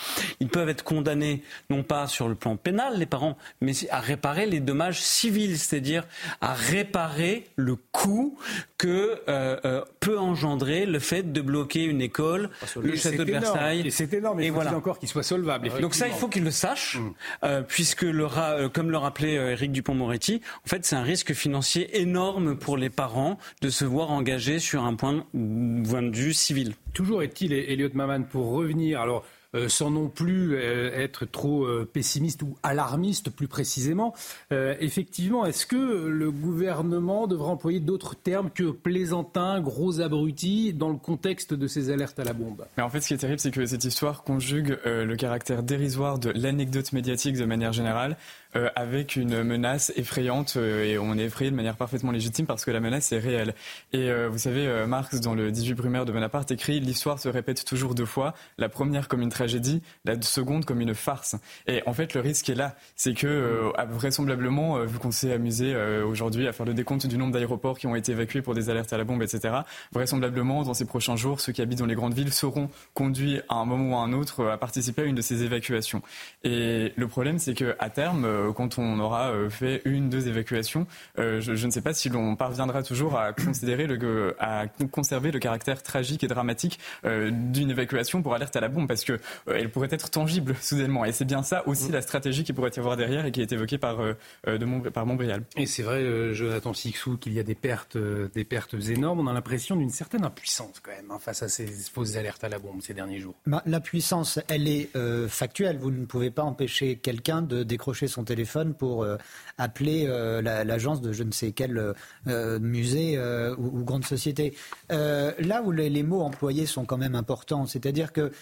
ils 0.40 0.48
peuvent 0.48 0.68
être 0.68 0.84
condamnés 0.84 1.42
non 1.70 1.82
pas 1.82 2.06
sur 2.06 2.28
le 2.28 2.34
plan 2.34 2.56
pénal, 2.56 2.98
les 2.98 3.06
parents, 3.06 3.38
mais 3.60 3.72
à 3.90 4.00
réparer 4.00 4.46
les 4.46 4.60
dommages 4.60 5.00
civils, 5.00 5.58
c'est-à-dire 5.58 6.04
à 6.40 6.52
réparer 6.52 7.44
le 7.56 7.76
coût 7.76 8.36
que 8.76 9.22
euh, 9.28 9.58
euh, 9.64 9.84
peut 10.00 10.18
engendrer 10.18 10.84
le 10.84 10.98
fait 10.98 11.32
de 11.32 11.40
bloquer 11.40 11.53
une 11.74 12.00
école, 12.00 12.50
le 12.80 12.96
château 12.96 13.24
de 13.24 13.32
Versailles. 13.32 13.86
Et 13.86 13.90
c'est 13.90 14.12
énorme, 14.12 14.40
il 14.40 14.48
faut 14.48 14.54
voilà. 14.54 14.74
encore 14.76 14.98
qu'il 14.98 15.08
soit 15.08 15.22
solvable. 15.22 15.70
Donc 15.80 15.94
ça, 15.94 16.08
il 16.08 16.14
faut 16.14 16.28
qu'il 16.28 16.44
le 16.44 16.50
sache, 16.50 16.98
mm. 16.98 17.12
euh, 17.44 17.62
puisque, 17.62 18.02
le, 18.02 18.26
euh, 18.36 18.68
comme 18.68 18.90
le 18.90 18.98
rappelait 18.98 19.34
Eric 19.34 19.70
euh, 19.70 19.72
Dupont-Moretti, 19.72 20.40
en 20.64 20.68
fait, 20.68 20.84
c'est 20.84 20.96
un 20.96 21.02
risque 21.02 21.32
financier 21.32 22.00
énorme 22.00 22.56
pour 22.56 22.76
les 22.76 22.90
parents 22.90 23.38
de 23.62 23.70
se 23.70 23.84
voir 23.84 24.10
engagés 24.10 24.58
sur 24.58 24.84
un 24.84 24.94
point 24.94 25.24
de 25.34 26.16
vue 26.16 26.34
civil. 26.34 26.74
Toujours 26.92 27.22
est-il, 27.22 27.52
Elliot 27.52 27.90
Maman, 27.94 28.22
pour 28.22 28.52
revenir, 28.52 29.00
alors 29.00 29.24
euh, 29.54 29.68
sans 29.68 29.90
non 29.90 30.08
plus 30.08 30.56
euh, 30.56 30.90
être 30.94 31.26
trop 31.26 31.64
euh, 31.64 31.88
pessimiste 31.90 32.42
ou 32.42 32.56
alarmiste 32.62 33.30
plus 33.30 33.48
précisément. 33.48 34.14
effectivement, 34.50 35.44
est-ce 35.44 35.66
que 35.66 36.06
le 36.06 36.30
gouvernement 36.30 37.26
devrait 37.26 37.50
employer 37.50 37.80
d'autres 37.80 38.14
termes 38.14 38.50
que 38.50 38.70
plaisantin, 38.70 39.60
gros 39.60 40.00
abruti 40.00 40.72
dans 40.72 40.88
le 40.88 40.96
contexte 40.96 41.54
de 41.54 41.66
ces 41.66 41.90
alertes 41.90 42.18
à 42.18 42.24
la 42.24 42.32
bombe? 42.32 42.64
Mais 42.76 42.82
En 42.82 42.90
fait, 42.90 43.00
ce 43.00 43.08
qui 43.08 43.14
est 43.14 43.18
terrible, 43.18 43.38
c'est 43.38 43.50
que 43.50 43.64
cette 43.66 43.84
histoire 43.84 44.22
conjugue 44.22 44.78
le 44.84 45.14
caractère 45.16 45.62
dérisoire 45.62 46.18
de 46.18 46.30
l'anecdote 46.30 46.92
médiatique 46.92 47.36
de 47.36 47.44
manière 47.44 47.72
générale 47.72 48.16
euh, 48.56 48.68
avec 48.76 49.16
une 49.16 49.42
menace 49.42 49.92
effrayante 49.96 50.54
euh, 50.56 50.84
et 50.84 50.96
on 50.96 51.18
est 51.18 51.24
effrayé 51.24 51.50
de 51.50 51.56
manière 51.56 51.76
parfaitement 51.76 52.12
légitime 52.12 52.46
parce 52.46 52.64
que 52.64 52.70
la 52.70 52.78
menace 52.78 53.10
est 53.10 53.18
réelle. 53.18 53.54
Et 53.92 54.10
euh, 54.10 54.28
vous 54.28 54.38
savez, 54.38 54.86
Marx, 54.86 55.20
dans 55.20 55.34
le 55.34 55.50
18 55.50 55.74
primaire 55.74 56.04
de 56.04 56.12
Bonaparte, 56.12 56.52
écrit 56.52 56.78
l'histoire 56.78 57.18
se 57.18 57.28
répète 57.28 57.64
toujours 57.64 57.94
deux 57.94 58.04
fois, 58.04 58.34
la 58.58 58.68
première 58.68 59.08
comme 59.08 59.22
une 59.22 59.28
tragédie, 59.28 59.82
la 60.04 60.20
seconde 60.22 60.64
comme 60.64 60.80
une 60.80 60.94
farce. 60.94 61.34
Et 61.66 61.82
en 61.86 61.92
fait, 61.92 62.14
le 62.14 62.20
risque 62.20 62.48
est 62.48 62.54
là, 62.54 62.76
c'est 62.94 63.14
que 63.14 63.72
vraisemblablement, 63.90 64.84
vu 64.84 64.98
qu'on 64.98 65.10
s'est 65.10 65.32
amusé 65.32 65.74
aujourd'hui 66.04 66.46
à 66.46 66.52
faire 66.52 66.66
le 66.66 66.74
décompte 66.74 67.06
du 67.06 67.18
nombre 67.18 67.32
d'aéroports 67.32 67.78
qui 67.78 67.86
ont 67.86 67.96
été 67.96 68.12
évacués 68.12 68.42
pour 68.42 68.54
des 68.54 68.70
alertes 68.70 68.92
à 68.92 68.98
la 68.98 69.04
bombe, 69.04 69.22
etc., 69.22 69.54
vraisemblablement, 69.92 70.62
dans 70.62 70.74
ces 70.74 70.84
prochains 70.84 71.16
jours, 71.16 71.40
ceux 71.40 71.52
qui 71.52 71.62
habitent 71.62 71.80
dans 71.80 71.86
les 71.86 71.94
grandes 71.94 72.14
villes 72.14 72.32
seront 72.32 72.70
conduits 72.94 73.40
à 73.48 73.56
un 73.56 73.64
moment 73.64 73.96
ou 73.96 74.00
à 74.00 74.04
un 74.04 74.12
autre 74.12 74.46
à 74.46 74.58
participer 74.58 75.02
à 75.02 75.04
une 75.04 75.14
de 75.14 75.22
ces 75.22 75.42
évacuations. 75.42 76.02
Et 76.42 76.92
le 76.96 77.08
problème, 77.08 77.38
c'est 77.38 77.54
que 77.54 77.76
à 77.78 77.90
terme, 77.90 78.26
quand 78.52 78.78
on 78.78 78.98
aura 79.00 79.30
euh, 79.30 79.50
fait 79.50 79.82
une, 79.84 80.08
deux 80.08 80.28
évacuations, 80.28 80.86
euh, 81.18 81.40
je, 81.40 81.66
ne 81.66 81.70
sais 81.70 81.80
pas 81.80 81.94
si 81.94 82.08
l'on 82.08 82.36
parviendra 82.36 82.82
toujours 82.82 83.18
à 83.18 83.32
considérer 83.32 83.86
le, 83.86 84.36
à 84.38 84.66
conserver 84.90 85.30
le 85.30 85.38
caractère 85.38 85.82
tragique 85.82 86.24
et 86.24 86.28
dramatique 86.28 86.78
d'une 87.04 87.70
évacuation 87.70 88.22
pour 88.22 88.34
alerte 88.34 88.56
à 88.56 88.60
la 88.60 88.68
bombe, 88.68 88.88
parce 88.88 89.04
que 89.04 89.18
elle 89.46 89.70
pourrait 89.70 89.88
être 89.90 90.10
tangible 90.10 90.54
soudainement. 90.60 91.04
Et 91.04 91.12
c'est 91.12 91.24
bien 91.24 91.42
ça 91.42 91.66
aussi 91.66 91.90
la 91.90 92.02
stratégie 92.02 92.44
qui 92.44 92.52
pourrait 92.52 92.70
y 92.74 92.78
avoir 92.78 92.96
derrière 92.96 93.26
et 93.26 93.32
qui 93.32 93.40
est 93.40 93.52
évoquée 93.52 93.78
par, 93.78 93.98
de 94.46 94.88
par 94.90 95.06
Montbrial. 95.06 95.42
Et 95.56 95.66
c'est 95.66 95.82
vrai, 95.82 96.34
Jonathan 96.34 96.72
Sixou, 96.72 97.16
qu'il 97.16 97.32
y 97.32 97.40
a 97.40 97.42
des 97.42 97.54
pertes, 97.54 97.96
des 97.96 98.44
pertes 98.44 98.74
énormes. 98.74 99.20
On 99.20 99.26
a 99.26 99.32
l'impression 99.32 99.76
d'une 99.76 99.90
certaine 99.90 100.24
impuissance 100.24 100.80
quand 100.82 100.92
même 100.92 101.10
hein, 101.10 101.18
face 101.18 101.42
à 101.42 101.48
ces 101.48 101.66
fausses 101.66 102.16
alertes 102.16 102.44
à 102.44 102.48
la 102.48 102.58
bombe 102.58 102.80
ces 102.82 102.94
derniers 102.94 103.18
jours. 103.18 103.34
Bah, 103.46 103.62
la 103.66 103.80
puissance, 103.80 104.40
elle 104.48 104.68
est 104.68 104.90
factuelle. 105.28 105.78
Vous 105.78 105.90
ne 105.90 106.06
pouvez 106.06 106.30
pas 106.30 106.42
empêcher 106.42 106.96
quelqu'un 106.96 107.42
de 107.42 107.62
décrocher 107.62 108.08
son 108.08 108.24
téléphone 108.24 108.33
téléphone 108.34 108.74
pour 108.74 109.04
euh, 109.04 109.16
appeler 109.58 110.06
euh, 110.08 110.42
l'agence 110.42 111.00
de 111.00 111.12
je 111.12 111.22
ne 111.22 111.30
sais 111.30 111.52
quel 111.52 111.94
euh, 112.26 112.58
musée 112.58 113.16
ou, 113.58 113.84
grande 113.84 114.04
société. 114.04 114.56
là 114.90 115.62
où 115.64 115.70
les, 115.70 116.02
mots 116.02 116.22
employés 116.22 116.66
sont 116.66 116.84
quand 116.84 116.98
même 116.98 117.14
importants, 117.14 117.66
c'est-à-dire 117.66 118.12
que 118.12 118.32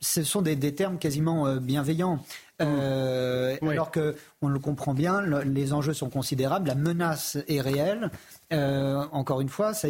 ce 0.00 0.22
sont 0.22 0.42
des, 0.42 0.56
des 0.56 0.74
termes 0.74 0.98
quasiment 0.98 1.56
bienveillants. 1.56 2.20
Alors 2.60 3.90
que 3.90 4.16
on 4.40 4.48
le 4.48 4.58
comprend 4.60 4.94
bien, 4.94 5.22
les 5.44 5.72
enjeux 5.72 5.94
sont 5.94 6.10
considérables, 6.10 6.68
la 6.68 6.76
menace 6.76 7.38
est 7.48 7.60
réelle. 7.60 8.10
Euh, 8.52 9.04
encore 9.12 9.40
une 9.40 9.48
fois, 9.48 9.74
ce 9.74 9.86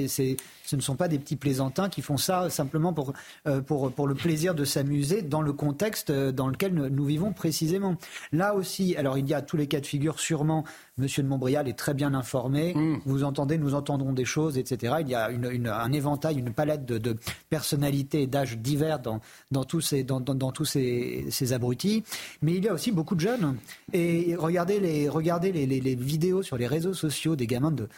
ne 0.72 0.80
sont 0.80 0.96
pas 0.96 1.06
des 1.06 1.18
petits 1.18 1.36
plaisantins 1.36 1.88
qui 1.88 2.02
font 2.02 2.16
ça 2.16 2.50
simplement 2.50 2.92
pour, 2.92 3.12
euh, 3.46 3.60
pour, 3.60 3.92
pour 3.92 4.08
le 4.08 4.14
plaisir 4.14 4.54
de 4.54 4.64
s'amuser 4.64 5.22
dans 5.22 5.42
le 5.42 5.52
contexte 5.52 6.10
euh, 6.10 6.32
dans 6.32 6.48
lequel 6.48 6.72
nous, 6.72 7.04
vivons 7.04 7.32
précisément. 7.32 7.96
Là 8.32 8.54
aussi, 8.54 8.96
alors 8.96 9.16
il 9.16 9.28
y 9.28 9.34
a 9.34 9.42
tous 9.42 9.56
les 9.56 9.66
cas 9.66 9.80
de 9.80 9.86
figure, 9.86 10.18
sûrement, 10.18 10.64
Monsieur 10.96 11.22
de 11.22 11.28
Montbrial 11.28 11.68
est 11.68 11.78
très 11.78 11.94
bien 11.94 12.12
informé, 12.12 12.74
mm. 12.74 13.00
vous 13.06 13.22
entendez, 13.22 13.58
nous 13.58 13.74
entendons 13.74 14.12
des 14.12 14.24
choses, 14.24 14.58
etc. 14.58 14.96
Il 15.00 15.08
y 15.08 15.14
a 15.14 15.30
une, 15.30 15.68
un 15.68 15.92
éventail, 15.92 16.38
une 16.38 16.52
palette 16.52 16.84
de, 16.84 16.98
de 16.98 17.16
personnalités 17.50 18.22
et 18.22 18.26
d'âges 18.26 18.58
divers 18.58 18.98
dans, 18.98 19.20
dans 19.52 19.64
tous, 19.64 19.80
ces, 19.80 20.02
dans, 20.02 20.20
dans, 20.20 20.50
tous 20.50 20.64
ces, 20.64 21.26
ces, 21.30 21.52
abrutis, 21.52 22.02
mais 22.42 22.54
il 22.58 22.64
y 22.64 22.68
a 22.68 22.74
aussi 22.74 22.92
beaucoup 22.92 23.14
de 23.14 23.20
jeunes. 23.20 23.56
Et 23.92 24.34
regardez 24.36 24.80
les, 24.80 25.08
regardez 25.08 25.52
les, 25.52 25.94
vidéos 25.94 26.42
sur 26.42 26.56
les 26.56 26.66
réseaux 26.66 26.94
sociaux 26.94 27.36
des 27.36 27.46
gamins 27.46 27.70
de 27.70 27.88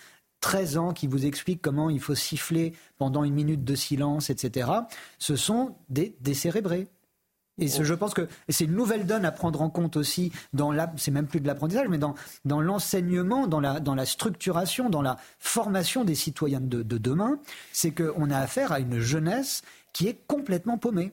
13 0.41 0.77
ans 0.79 0.93
qui 0.93 1.07
vous 1.07 1.27
expliquent 1.27 1.63
comment 1.63 1.91
il 1.91 2.01
faut 2.01 2.15
siffler 2.15 2.75
pendant 2.99 3.25
une 3.25 3.35
minute 3.35 3.65
de 3.65 3.75
silence, 3.75 4.31
etc. 4.31 4.71
Ce 5.19 5.37
sont 5.37 5.77
des 5.89 6.17
décérébrés. 6.21 6.89
Et 7.59 7.69
je 7.69 7.95
pense 7.95 8.15
que 8.15 8.27
c'est 8.49 8.65
une 8.65 8.75
nouvelle 8.75 9.05
donne 9.05 9.27
à 9.27 9.33
prendre 9.33 9.61
en 9.61 9.69
compte 9.69 9.99
aussi 9.99 10.33
dans 10.55 10.73
la, 10.73 10.91
c'est 10.97 11.11
même 11.11 11.27
plus 11.27 11.41
de 11.41 11.47
l'apprentissage, 11.47 11.89
mais 11.89 11.99
dans, 11.99 12.15
dans 12.47 12.63
l'enseignement, 12.63 13.47
dans 13.47 13.61
la, 13.61 13.81
dans 13.81 13.95
la 13.95 14.07
structuration, 14.07 14.89
dans 14.89 15.03
la 15.03 15.19
formation 15.39 16.05
des 16.05 16.15
citoyens 16.15 16.61
de, 16.61 16.83
de 16.83 16.97
demain, 16.97 17.39
c'est 17.73 17.91
qu'on 17.91 18.31
a 18.31 18.39
affaire 18.39 18.73
à 18.73 18.81
une 18.81 18.99
jeunesse 18.99 19.61
qui 19.93 20.09
est 20.09 20.21
complètement 20.27 20.79
paumée. 20.79 21.13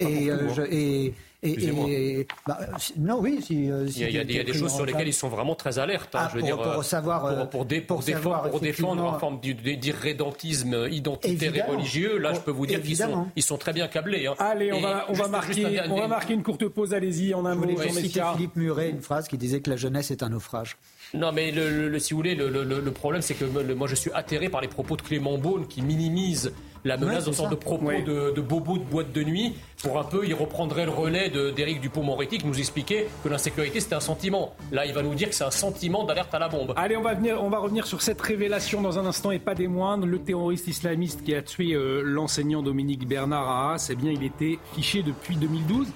Et, 0.00 0.30
euh, 0.30 0.66
et, 0.70 1.14
et, 1.42 2.26
bah, 2.46 2.58
non, 2.98 3.20
oui. 3.20 3.40
Si, 3.42 3.70
euh, 3.70 3.86
il, 3.86 4.10
y 4.10 4.18
a, 4.18 4.24
des 4.24 4.52
choses 4.52 4.74
sur 4.74 4.84
lesquelles 4.84 5.08
ils 5.08 5.14
sont 5.14 5.28
vraiment 5.28 5.54
très 5.54 5.78
alertes. 5.78 6.14
Hein, 6.14 6.22
ah, 6.22 6.28
je 6.30 6.34
veux 6.34 6.40
pour, 6.40 6.58
dire, 6.58 6.72
pour, 6.72 6.84
savoir, 6.84 7.20
pour, 7.20 7.66
pour, 7.66 7.66
pour, 7.86 8.02
défendre, 8.02 8.50
pour 8.50 8.60
défendre 8.60 9.12
une 9.12 9.20
forme 9.20 9.40
d'irrédentisme 9.40 10.88
identitaire 10.90 11.54
et 11.54 11.62
religieux. 11.62 12.18
Là, 12.18 12.32
je 12.32 12.40
peux 12.40 12.50
vous 12.50 12.66
dire 12.66 12.82
qu'ils 12.82 12.96
sont, 12.96 13.26
ils 13.36 13.42
sont 13.42 13.56
très 13.56 13.72
bien 13.72 13.86
câblés. 13.86 14.26
Hein. 14.26 14.34
Allez, 14.38 14.72
on 14.72 14.80
va, 14.80 15.06
on 15.08 15.12
va 15.12 15.28
marquer, 15.28 15.80
on 15.88 15.96
va 15.96 16.08
marquer 16.08 16.34
une 16.34 16.42
courte 16.42 16.66
pause. 16.66 16.92
Allez-y, 16.92 17.34
en 17.34 17.44
un 17.46 17.54
mot. 17.54 17.68
Philippe 17.78 18.56
Muret, 18.56 18.90
une 18.90 19.02
phrase 19.02 19.28
qui 19.28 19.38
disait 19.38 19.60
que 19.60 19.70
la 19.70 19.76
jeunesse 19.76 20.10
est 20.10 20.22
un 20.22 20.30
naufrage. 20.30 20.76
Non, 21.14 21.32
mais 21.32 21.52
le, 21.52 21.88
le, 21.88 21.98
si 21.98 22.12
vous 22.12 22.18
voulez, 22.18 22.34
le, 22.34 22.90
problème, 22.90 23.22
c'est 23.22 23.34
que 23.34 23.44
moi, 23.44 23.86
je 23.86 23.94
suis 23.94 24.10
atterré 24.12 24.48
par 24.48 24.60
les 24.60 24.68
propos 24.68 24.96
de 24.96 25.02
Clément 25.02 25.38
Beaune 25.38 25.66
qui 25.66 25.82
minimise 25.82 26.52
la 26.88 26.96
menace 26.96 27.26
ouais, 27.26 27.32
sorte 27.32 27.50
de 27.50 27.54
propos 27.54 27.92
de, 27.92 28.32
de 28.34 28.40
bobos 28.40 28.78
de 28.78 28.84
boîte 28.84 29.12
de 29.12 29.22
nuit. 29.22 29.54
Pour 29.82 29.98
un 29.98 30.04
peu, 30.04 30.26
il 30.26 30.34
reprendrait 30.34 30.86
le 30.86 30.90
relais 30.90 31.30
d'Éric 31.30 31.80
Dupont-Moretti 31.80 32.38
qui 32.38 32.46
nous 32.46 32.58
expliquait 32.58 33.06
que 33.22 33.28
l'insécurité 33.28 33.78
c'était 33.80 33.94
un 33.94 34.00
sentiment. 34.00 34.54
Là, 34.72 34.86
il 34.86 34.92
va 34.92 35.02
nous 35.02 35.14
dire 35.14 35.28
que 35.28 35.34
c'est 35.34 35.44
un 35.44 35.52
sentiment 35.52 36.04
d'alerte 36.04 36.34
à 36.34 36.38
la 36.38 36.48
bombe. 36.48 36.72
Allez, 36.76 36.96
on 36.96 37.02
va, 37.02 37.14
venir, 37.14 37.42
on 37.42 37.50
va 37.50 37.58
revenir 37.58 37.86
sur 37.86 38.02
cette 38.02 38.20
révélation 38.20 38.80
dans 38.80 38.98
un 38.98 39.06
instant 39.06 39.30
et 39.30 39.38
pas 39.38 39.54
des 39.54 39.68
moindres. 39.68 40.06
Le 40.06 40.18
terroriste 40.18 40.66
islamiste 40.66 41.22
qui 41.22 41.34
a 41.34 41.42
tué 41.42 41.74
euh, 41.74 42.02
l'enseignant 42.02 42.62
Dominique 42.62 43.06
Bernard 43.06 43.48
à 43.48 43.64
Arras, 43.66 43.88
eh 43.90 43.94
bien, 43.94 44.10
il 44.10 44.24
était 44.24 44.58
fiché 44.74 45.02
depuis 45.02 45.36
2012. 45.36 45.86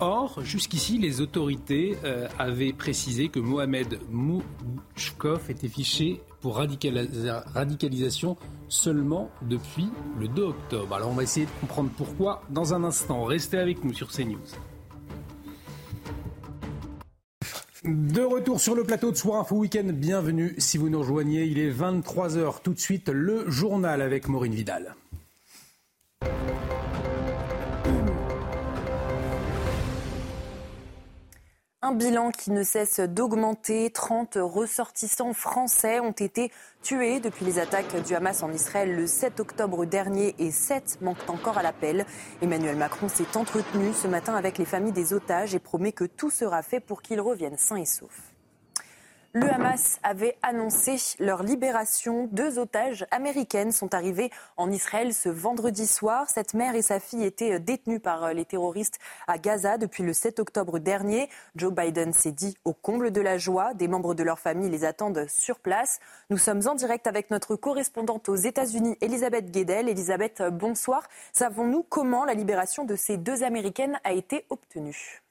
Or, 0.00 0.42
jusqu'ici, 0.42 0.98
les 0.98 1.20
autorités 1.20 1.96
euh, 2.04 2.28
avaient 2.38 2.72
précisé 2.72 3.28
que 3.28 3.38
Mohamed 3.38 4.00
Mouchkov 4.10 5.50
était 5.50 5.68
fiché 5.68 6.20
pour 6.40 6.56
radicalisation 6.56 8.36
seulement 8.68 9.30
depuis 9.42 9.88
le 10.18 10.28
2 10.28 10.42
octobre. 10.42 10.94
Alors 10.94 11.10
on 11.10 11.14
va 11.14 11.22
essayer 11.22 11.46
de 11.46 11.60
comprendre 11.60 11.90
pourquoi 11.96 12.42
dans 12.50 12.74
un 12.74 12.84
instant. 12.84 13.24
Restez 13.24 13.58
avec 13.58 13.84
nous 13.84 13.94
sur 13.94 14.10
CNews. 14.10 14.38
De 17.84 18.22
retour 18.22 18.60
sur 18.60 18.74
le 18.74 18.82
plateau 18.82 19.10
de 19.10 19.16
Soir 19.16 19.40
Info 19.40 19.56
Week-end, 19.56 19.90
bienvenue 19.92 20.54
si 20.56 20.78
vous 20.78 20.88
nous 20.88 21.00
rejoignez. 21.00 21.44
Il 21.44 21.58
est 21.58 21.70
23h 21.70 22.62
tout 22.62 22.72
de 22.72 22.78
suite, 22.78 23.10
le 23.10 23.50
journal 23.50 24.00
avec 24.00 24.26
Maureen 24.28 24.54
Vidal. 24.54 24.96
Un 31.86 31.92
bilan 31.92 32.30
qui 32.30 32.50
ne 32.50 32.62
cesse 32.62 32.98
d'augmenter. 32.98 33.90
30 33.90 34.38
ressortissants 34.40 35.34
français 35.34 36.00
ont 36.00 36.12
été 36.12 36.50
tués 36.82 37.20
depuis 37.20 37.44
les 37.44 37.58
attaques 37.58 38.02
du 38.06 38.14
Hamas 38.14 38.42
en 38.42 38.50
Israël 38.50 38.96
le 38.96 39.06
7 39.06 39.38
octobre 39.38 39.84
dernier 39.84 40.34
et 40.38 40.50
7 40.50 41.02
manquent 41.02 41.28
encore 41.28 41.58
à 41.58 41.62
l'appel. 41.62 42.06
Emmanuel 42.40 42.76
Macron 42.76 43.10
s'est 43.10 43.36
entretenu 43.36 43.92
ce 43.92 44.08
matin 44.08 44.34
avec 44.34 44.56
les 44.56 44.64
familles 44.64 44.92
des 44.92 45.12
otages 45.12 45.54
et 45.54 45.58
promet 45.58 45.92
que 45.92 46.04
tout 46.04 46.30
sera 46.30 46.62
fait 46.62 46.80
pour 46.80 47.02
qu'ils 47.02 47.20
reviennent 47.20 47.58
sains 47.58 47.76
et 47.76 47.84
saufs. 47.84 48.33
Le 49.36 49.52
Hamas 49.52 49.98
avait 50.04 50.38
annoncé 50.42 50.94
leur 51.18 51.42
libération. 51.42 52.28
Deux 52.30 52.60
otages 52.60 53.04
américaines 53.10 53.72
sont 53.72 53.92
arrivées 53.92 54.30
en 54.56 54.70
Israël 54.70 55.12
ce 55.12 55.28
vendredi 55.28 55.88
soir. 55.88 56.30
Cette 56.30 56.54
mère 56.54 56.76
et 56.76 56.82
sa 56.82 57.00
fille 57.00 57.24
étaient 57.24 57.58
détenues 57.58 57.98
par 57.98 58.32
les 58.32 58.44
terroristes 58.44 59.00
à 59.26 59.38
Gaza 59.38 59.76
depuis 59.76 60.04
le 60.04 60.12
7 60.12 60.38
octobre 60.38 60.78
dernier. 60.78 61.28
Joe 61.56 61.72
Biden 61.74 62.12
s'est 62.12 62.30
dit 62.30 62.56
au 62.64 62.72
comble 62.72 63.10
de 63.10 63.20
la 63.20 63.36
joie. 63.36 63.74
Des 63.74 63.88
membres 63.88 64.14
de 64.14 64.22
leur 64.22 64.38
famille 64.38 64.70
les 64.70 64.84
attendent 64.84 65.26
sur 65.26 65.58
place. 65.58 65.98
Nous 66.30 66.38
sommes 66.38 66.68
en 66.68 66.76
direct 66.76 67.08
avec 67.08 67.32
notre 67.32 67.56
correspondante 67.56 68.28
aux 68.28 68.36
États-Unis, 68.36 68.96
Elisabeth 69.00 69.50
Guedel. 69.50 69.88
Elisabeth, 69.88 70.44
bonsoir. 70.52 71.02
Savons-nous 71.32 71.82
comment 71.82 72.24
la 72.24 72.34
libération 72.34 72.84
de 72.84 72.94
ces 72.94 73.16
deux 73.16 73.42
Américaines 73.42 73.98
a 74.04 74.12
été 74.12 74.46
obtenue? 74.48 75.23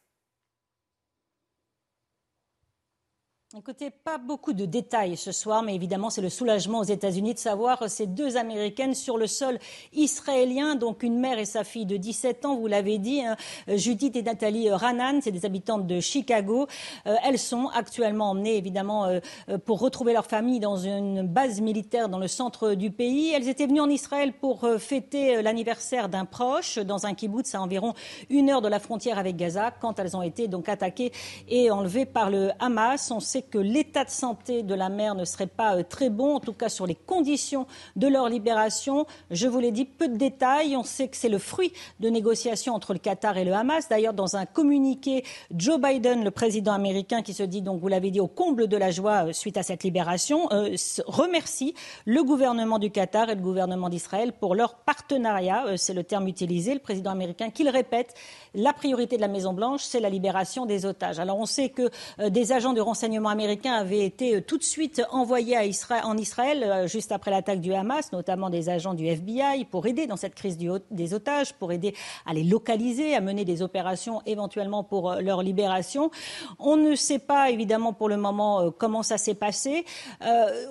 Écoutez, 3.55 3.91
pas 3.91 4.17
beaucoup 4.17 4.53
de 4.53 4.65
détails 4.65 5.15
ce 5.15 5.31
soir, 5.31 5.61
mais 5.61 5.75
évidemment, 5.75 6.09
c'est 6.09 6.23
le 6.23 6.29
soulagement 6.29 6.79
aux 6.79 6.85
États-Unis 6.85 7.35
de 7.35 7.39
savoir 7.39 7.87
ces 7.87 8.07
deux 8.07 8.35
Américaines 8.35 8.95
sur 8.95 9.15
le 9.15 9.27
sol 9.27 9.59
israélien, 9.93 10.73
donc 10.73 11.03
une 11.03 11.19
mère 11.19 11.37
et 11.37 11.45
sa 11.45 11.63
fille 11.63 11.85
de 11.85 11.95
17 11.95 12.45
ans, 12.45 12.55
vous 12.55 12.65
l'avez 12.65 12.97
dit, 12.97 13.21
hein, 13.21 13.35
Judith 13.67 14.15
et 14.15 14.23
Nathalie 14.23 14.71
Ranan, 14.71 15.21
c'est 15.21 15.29
des 15.31 15.45
habitantes 15.45 15.85
de 15.85 15.99
Chicago. 15.99 16.65
Euh, 17.05 17.15
elles 17.23 17.37
sont 17.37 17.67
actuellement 17.67 18.31
emmenées, 18.31 18.57
évidemment, 18.57 19.05
euh, 19.05 19.19
pour 19.65 19.79
retrouver 19.79 20.13
leur 20.13 20.25
famille 20.25 20.59
dans 20.59 20.77
une 20.77 21.21
base 21.21 21.61
militaire 21.61 22.09
dans 22.09 22.17
le 22.17 22.27
centre 22.27 22.73
du 22.73 22.89
pays. 22.89 23.33
Elles 23.35 23.49
étaient 23.49 23.67
venues 23.67 23.81
en 23.81 23.89
Israël 23.89 24.33
pour 24.33 24.63
euh, 24.63 24.79
fêter 24.79 25.43
l'anniversaire 25.43 26.09
d'un 26.09 26.25
proche 26.25 26.79
dans 26.79 27.05
un 27.05 27.13
kibbutz 27.13 27.53
à 27.53 27.61
environ 27.61 27.93
une 28.31 28.49
heure 28.49 28.63
de 28.63 28.67
la 28.67 28.79
frontière 28.79 29.19
avec 29.19 29.35
Gaza, 29.35 29.69
quand 29.79 29.99
elles 29.99 30.17
ont 30.17 30.23
été 30.23 30.47
donc 30.47 30.69
attaquées 30.69 31.11
et 31.47 31.69
enlevées 31.69 32.07
par 32.07 32.31
le 32.31 32.49
Hamas. 32.57 33.11
On 33.11 33.19
sait 33.19 33.42
que 33.49 33.57
l'état 33.57 34.05
de 34.05 34.09
santé 34.09 34.63
de 34.63 34.73
la 34.73 34.89
mère 34.89 35.15
ne 35.15 35.25
serait 35.25 35.47
pas 35.47 35.75
euh, 35.75 35.83
très 35.83 36.09
bon, 36.09 36.35
en 36.35 36.39
tout 36.39 36.53
cas 36.53 36.69
sur 36.69 36.85
les 36.85 36.95
conditions 36.95 37.67
de 37.95 38.07
leur 38.07 38.29
libération. 38.29 39.05
Je 39.31 39.47
vous 39.47 39.59
l'ai 39.59 39.71
dit, 39.71 39.85
peu 39.85 40.07
de 40.07 40.17
détails. 40.17 40.75
On 40.75 40.83
sait 40.83 41.07
que 41.07 41.17
c'est 41.17 41.29
le 41.29 41.37
fruit 41.37 41.73
de 41.99 42.09
négociations 42.09 42.73
entre 42.73 42.93
le 42.93 42.99
Qatar 42.99 43.37
et 43.37 43.45
le 43.45 43.53
Hamas. 43.53 43.89
D'ailleurs, 43.89 44.13
dans 44.13 44.35
un 44.35 44.45
communiqué, 44.45 45.23
Joe 45.55 45.79
Biden, 45.79 46.23
le 46.23 46.31
président 46.31 46.73
américain, 46.73 47.21
qui 47.21 47.33
se 47.33 47.43
dit, 47.43 47.61
donc 47.61 47.81
vous 47.81 47.87
l'avez 47.87 48.11
dit, 48.11 48.19
au 48.19 48.27
comble 48.27 48.67
de 48.67 48.77
la 48.77 48.91
joie 48.91 49.27
euh, 49.27 49.33
suite 49.33 49.57
à 49.57 49.63
cette 49.63 49.83
libération, 49.83 50.47
euh, 50.51 50.75
remercie 51.05 51.73
le 52.05 52.23
gouvernement 52.23 52.79
du 52.79 52.91
Qatar 52.91 53.29
et 53.29 53.35
le 53.35 53.41
gouvernement 53.41 53.89
d'Israël 53.89 54.33
pour 54.33 54.55
leur 54.55 54.75
partenariat. 54.75 55.65
c'est 55.77 55.93
le 55.93 56.03
terme 56.03 56.27
utilisé. 56.27 56.73
Le 56.73 56.79
président 56.79 57.11
américain, 57.11 57.49
qu'il 57.49 57.69
répète, 57.69 58.13
la 58.53 58.73
priorité 58.73 59.15
de 59.15 59.21
la 59.21 59.27
Maison-Blanche, 59.27 59.83
c'est 59.83 59.99
la 59.99 60.09
libération 60.09 60.65
des 60.65 60.85
otages. 60.85 61.19
Alors 61.19 61.37
on 61.37 61.45
sait 61.45 61.69
que 61.69 61.89
des 62.29 62.51
agents 62.51 62.73
de 62.73 62.81
renseignement 62.81 63.29
américains 63.33 63.73
avaient 63.73 64.05
été 64.05 64.35
euh, 64.35 64.41
tout 64.41 64.57
de 64.57 64.63
suite 64.63 65.01
envoyés 65.11 65.57
en 66.03 66.17
Israël 66.17 66.63
euh, 66.63 66.87
juste 66.87 67.11
après 67.11 67.31
l'attaque 67.31 67.59
du 67.59 67.73
Hamas, 67.73 68.11
notamment 68.11 68.49
des 68.49 68.69
agents 68.69 68.93
du 68.93 69.05
FBI, 69.05 69.65
pour 69.65 69.85
aider 69.85 70.07
dans 70.07 70.15
cette 70.15 70.35
crise 70.35 70.57
des 70.57 71.13
otages, 71.13 71.53
pour 71.53 71.71
aider 71.71 71.93
à 72.25 72.33
les 72.33 72.43
localiser, 72.43 73.15
à 73.15 73.21
mener 73.21 73.43
des 73.43 73.61
opérations 73.61 74.21
éventuellement 74.25 74.83
pour 74.83 75.11
euh, 75.11 75.21
leur 75.21 75.41
libération. 75.41 76.11
On 76.59 76.77
ne 76.77 76.95
sait 76.95 77.19
pas 77.19 77.49
évidemment 77.49 77.91
pour 77.91 78.07
le 78.07 78.17
moment 78.17 78.71
comment 78.71 79.03
ça 79.03 79.17
s'est 79.17 79.33
passé. 79.33 79.85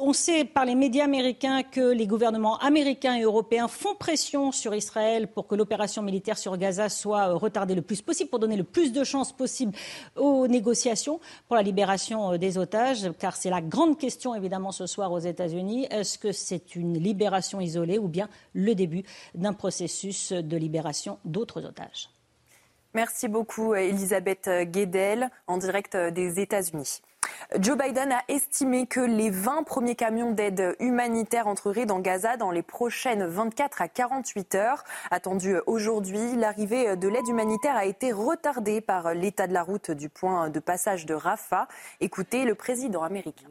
on 0.01 0.13
sait 0.13 0.45
par 0.45 0.65
les 0.65 0.75
médias 0.75 1.05
américains 1.05 1.63
que 1.63 1.93
les 1.93 2.07
gouvernements 2.07 2.59
américains 2.59 3.17
et 3.17 3.23
européens 3.23 3.69
font 3.69 3.95
pression 3.95 4.53
sur 4.53 4.75
Israël 4.75 5.29
pour 5.29 5.47
que 5.47 5.55
l'opération 5.55 6.03
militaire 6.03 6.39
sur 6.39 6.57
Gaza 6.57 6.89
soit 6.89 7.33
retardée 7.33 7.75
le 7.75 7.83
plus 7.83 8.01
possible, 8.03 8.31
pour 8.31 8.39
donner 8.39 8.57
le 8.57 8.65
plus 8.65 8.93
de 8.93 9.05
chances 9.05 9.33
possible 9.33 9.73
aux 10.17 10.47
négociations 10.47 11.21
pour 11.49 11.57
la 11.57 11.63
libération 11.63 12.37
des 12.37 12.52
otages, 12.59 13.11
car 13.19 13.37
c'est 13.37 13.51
la 13.51 13.61
grande 13.61 13.99
question 13.99 14.35
évidemment 14.35 14.73
ce 14.73 14.87
soir 14.87 15.13
aux 15.13 15.19
États-Unis. 15.19 15.87
Est-ce 15.91 16.19
que 16.19 16.33
c'est 16.33 16.77
une 16.77 16.99
libération 16.99 17.61
isolée 17.61 17.99
ou 17.99 18.09
bien 18.09 18.29
le 18.53 18.75
début 18.75 19.05
d'un 19.35 19.53
processus 19.53 20.33
de 20.33 20.57
libération 20.57 21.19
d'autres 21.25 21.65
otages? 21.65 22.12
Merci 22.95 23.29
beaucoup, 23.29 23.75
Elisabeth 23.75 24.51
Guedel, 24.65 25.31
en 25.47 25.57
direct 25.57 25.97
des 25.97 26.41
États-Unis. 26.41 27.01
Joe 27.59 27.77
Biden 27.77 28.13
a 28.13 28.23
estimé 28.29 28.87
que 28.87 29.01
les 29.01 29.31
20 29.31 29.63
premiers 29.65 29.95
camions 29.95 30.33
d'aide 30.33 30.77
humanitaire 30.81 31.47
entreraient 31.47 31.87
dans 31.87 32.01
Gaza 32.01 32.37
dans 32.37 32.51
les 32.51 32.63
prochaines 32.63 33.27
24 33.27 33.83
à 33.83 33.89
48 33.89 34.55
heures. 34.55 34.85
Attendu 35.11 35.57
aujourd'hui, 35.67 36.37
l'arrivée 36.37 36.97
de 36.97 37.09
l'aide 37.09 37.29
humanitaire 37.29 37.77
a 37.77 37.85
été 37.85 38.13
retardée 38.13 38.81
par 38.81 39.15
l'état 39.15 39.47
de 39.47 39.53
la 39.53 39.63
route 39.63 39.91
du 39.91 40.09
point 40.09 40.51
de 40.51 40.61
passage 40.61 41.07
de 41.07 41.15
Rafah. 41.15 41.69
Écoutez 42.01 42.45
le 42.45 42.55
président 42.55 43.03
américain. 43.03 43.49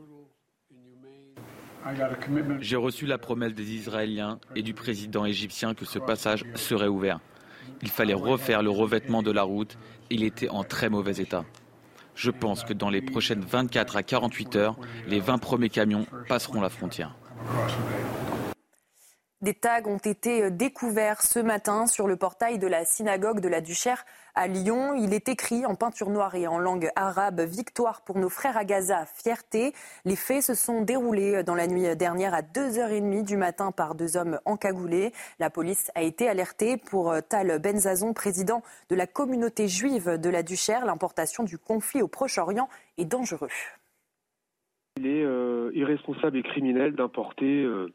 J'ai 2.60 2.76
reçu 2.76 3.06
la 3.08 3.18
promesse 3.18 3.54
des 3.54 3.72
Israéliens 3.72 4.40
et 4.56 4.62
du 4.62 4.74
président 4.74 5.26
égyptien 5.26 5.74
que 5.74 5.86
ce 5.86 5.98
passage 5.98 6.46
serait 6.54 6.88
ouvert. 6.88 7.20
Il 7.82 7.90
fallait 7.90 8.14
refaire 8.14 8.62
le 8.62 8.70
revêtement 8.70 9.24
de 9.24 9.32
la 9.32 9.44
route. 9.44 9.78
Il 10.10 10.24
était 10.24 10.50
en 10.50 10.64
très 10.64 10.90
mauvais 10.90 11.18
état. 11.18 11.46
Je 12.16 12.30
pense 12.30 12.64
que 12.64 12.74
dans 12.74 12.90
les 12.90 13.02
prochaines 13.02 13.42
24 13.42 13.98
à 13.98 14.04
48 14.04 14.56
heures, 14.56 14.76
les 15.08 15.20
20 15.20 15.38
premiers 15.38 15.70
camions 15.70 16.06
passeront 16.28 16.62
la 16.62 16.70
frontière. 16.70 17.16
Des 19.42 19.56
tags 19.56 19.88
ont 19.88 19.98
été 19.98 20.52
découverts 20.52 21.24
ce 21.24 21.40
matin 21.40 21.88
sur 21.88 22.08
le 22.08 22.16
portail 22.16 22.60
de 22.60 22.68
la 22.68 22.86
synagogue 22.86 23.40
de 23.40 23.48
la 23.48 23.60
Duchère 23.60 24.06
à 24.36 24.48
Lyon. 24.48 24.94
Il 24.94 25.16
est 25.16 25.30
écrit 25.30 25.66
en 25.66 25.74
peinture 25.74 26.12
noire 26.12 26.36
et 26.36 26.46
en 26.46 26.60
langue 26.60 26.92
arabe 26.96 27.42
Victoire 27.42 28.04
pour 28.04 28.20
nos 28.20 28.30
frères 28.30 28.56
à 28.56 28.66
Gaza, 28.66 29.08
fierté. 29.08 29.74
Les 30.06 30.16
faits 30.16 30.44
se 30.44 30.54
sont 30.54 30.84
déroulés 30.84 31.42
dans 31.42 31.56
la 31.56 31.66
nuit 31.66 31.96
dernière 31.96 32.36
à 32.36 32.44
2h30 32.44 33.26
du 33.26 33.36
matin 33.36 33.72
par 33.72 33.96
deux 33.96 34.16
hommes 34.16 34.40
encagoulés. 34.46 35.12
La 35.40 35.50
police 35.50 35.90
a 35.96 36.04
été 36.04 36.30
alertée 36.30 36.78
pour 36.78 37.12
Tal 37.28 37.58
Benzazon, 37.60 38.14
président 38.14 38.62
de 38.90 38.96
la 38.96 39.08
communauté 39.08 39.68
juive 39.68 40.20
de 40.20 40.30
la 40.30 40.44
Duchère. 40.44 40.86
L'importation 40.86 41.44
du 41.44 41.58
conflit 41.58 42.04
au 42.04 42.08
Proche-Orient 42.08 42.70
est 43.00 43.06
dangereux. 43.06 43.50
Il 44.98 45.08
est 45.08 45.24
euh, 45.24 45.72
irresponsable 45.74 46.38
et 46.38 46.44
criminel 46.44 46.94
d'importer 46.94 47.64
euh, 47.64 47.92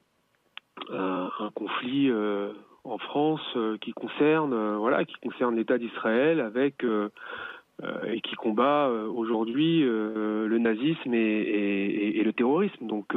un, 0.90 1.30
un, 1.38 1.50
conflit 1.50 2.10
euh, 2.10 2.52
en 2.86 2.98
France 2.98 3.42
euh, 3.56 3.76
qui 3.78 3.92
concerne 3.92 4.52
euh, 4.52 4.76
voilà 4.78 5.04
qui 5.04 5.14
concerne 5.16 5.56
l'État 5.56 5.78
d'Israël 5.78 6.40
avec 6.40 6.84
euh, 6.84 7.08
et 8.06 8.20
qui 8.22 8.34
combat 8.36 8.88
aujourd'hui 8.88 9.82
le 9.82 10.56
nazisme 10.56 11.12
et, 11.12 12.22
le 12.24 12.32
terrorisme. 12.32 12.86
Donc 12.86 13.14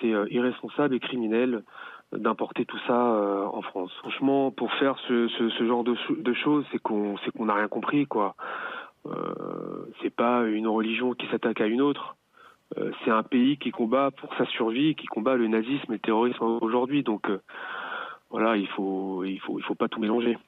c'est 0.00 0.08
irresponsable 0.08 0.96
et 0.96 0.98
criminel 0.98 1.62
d'importer 2.10 2.64
tout 2.64 2.80
ça 2.88 3.00
en 3.52 3.62
France. 3.62 3.92
Franchement, 4.00 4.50
pour 4.50 4.72
faire 4.72 4.98
ce, 5.06 5.28
ce, 5.28 5.50
ce 5.50 5.66
genre 5.68 5.84
de, 5.84 5.94
de 6.20 6.34
choses, 6.34 6.66
c'est 6.72 6.80
qu'on 6.80 7.14
qu'on 7.38 7.44
n'a 7.44 7.54
rien 7.54 7.68
compris 7.68 8.06
quoi. 8.08 8.34
c'est 10.02 10.10
pas 10.10 10.42
une 10.48 10.66
religion 10.66 11.14
qui 11.14 11.28
s'attaque 11.28 11.60
à 11.60 11.66
une 11.66 11.80
autre 11.80 12.16
c'est 13.04 13.10
un 13.10 13.22
pays 13.22 13.56
qui 13.58 13.70
combat 13.70 14.10
pour 14.10 14.34
sa 14.36 14.46
survie, 14.46 14.94
qui 14.94 15.06
combat 15.06 15.36
le 15.36 15.48
nazisme 15.48 15.92
et 15.92 15.94
le 15.94 15.98
terrorisme 15.98 16.42
aujourd'hui. 16.42 17.02
Donc 17.02 17.28
euh, 17.28 17.40
voilà, 18.30 18.56
il 18.56 18.68
faut, 18.68 19.24
il 19.24 19.38
faut, 19.40 19.58
il 19.58 19.64
faut 19.64 19.74
pas 19.74 19.88
tout 19.88 20.00
mélanger. 20.00 20.38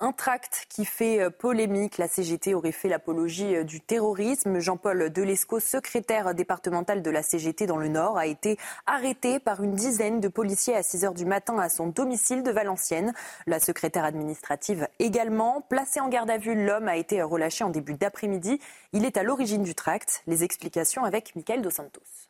Un 0.00 0.12
tract 0.12 0.66
qui 0.68 0.84
fait 0.84 1.28
polémique. 1.28 1.98
La 1.98 2.06
CGT 2.06 2.54
aurait 2.54 2.70
fait 2.70 2.88
l'apologie 2.88 3.64
du 3.64 3.80
terrorisme. 3.80 4.60
Jean-Paul 4.60 5.10
Delesco, 5.10 5.58
secrétaire 5.58 6.36
départemental 6.36 7.02
de 7.02 7.10
la 7.10 7.24
CGT 7.24 7.66
dans 7.66 7.78
le 7.78 7.88
Nord, 7.88 8.16
a 8.16 8.26
été 8.26 8.58
arrêté 8.86 9.40
par 9.40 9.60
une 9.60 9.74
dizaine 9.74 10.20
de 10.20 10.28
policiers 10.28 10.76
à 10.76 10.84
6 10.84 11.04
heures 11.04 11.14
du 11.14 11.24
matin 11.24 11.58
à 11.58 11.68
son 11.68 11.88
domicile 11.88 12.44
de 12.44 12.52
Valenciennes. 12.52 13.12
La 13.48 13.58
secrétaire 13.58 14.04
administrative 14.04 14.86
également. 15.00 15.62
Placée 15.62 15.98
en 15.98 16.08
garde 16.08 16.30
à 16.30 16.38
vue, 16.38 16.64
l'homme 16.64 16.86
a 16.86 16.96
été 16.96 17.20
relâché 17.20 17.64
en 17.64 17.70
début 17.70 17.94
d'après-midi. 17.94 18.60
Il 18.92 19.04
est 19.04 19.16
à 19.16 19.24
l'origine 19.24 19.64
du 19.64 19.74
tract. 19.74 20.22
Les 20.28 20.44
explications 20.44 21.02
avec 21.02 21.34
Michael 21.34 21.60
Dos 21.60 21.70
Santos. 21.70 22.27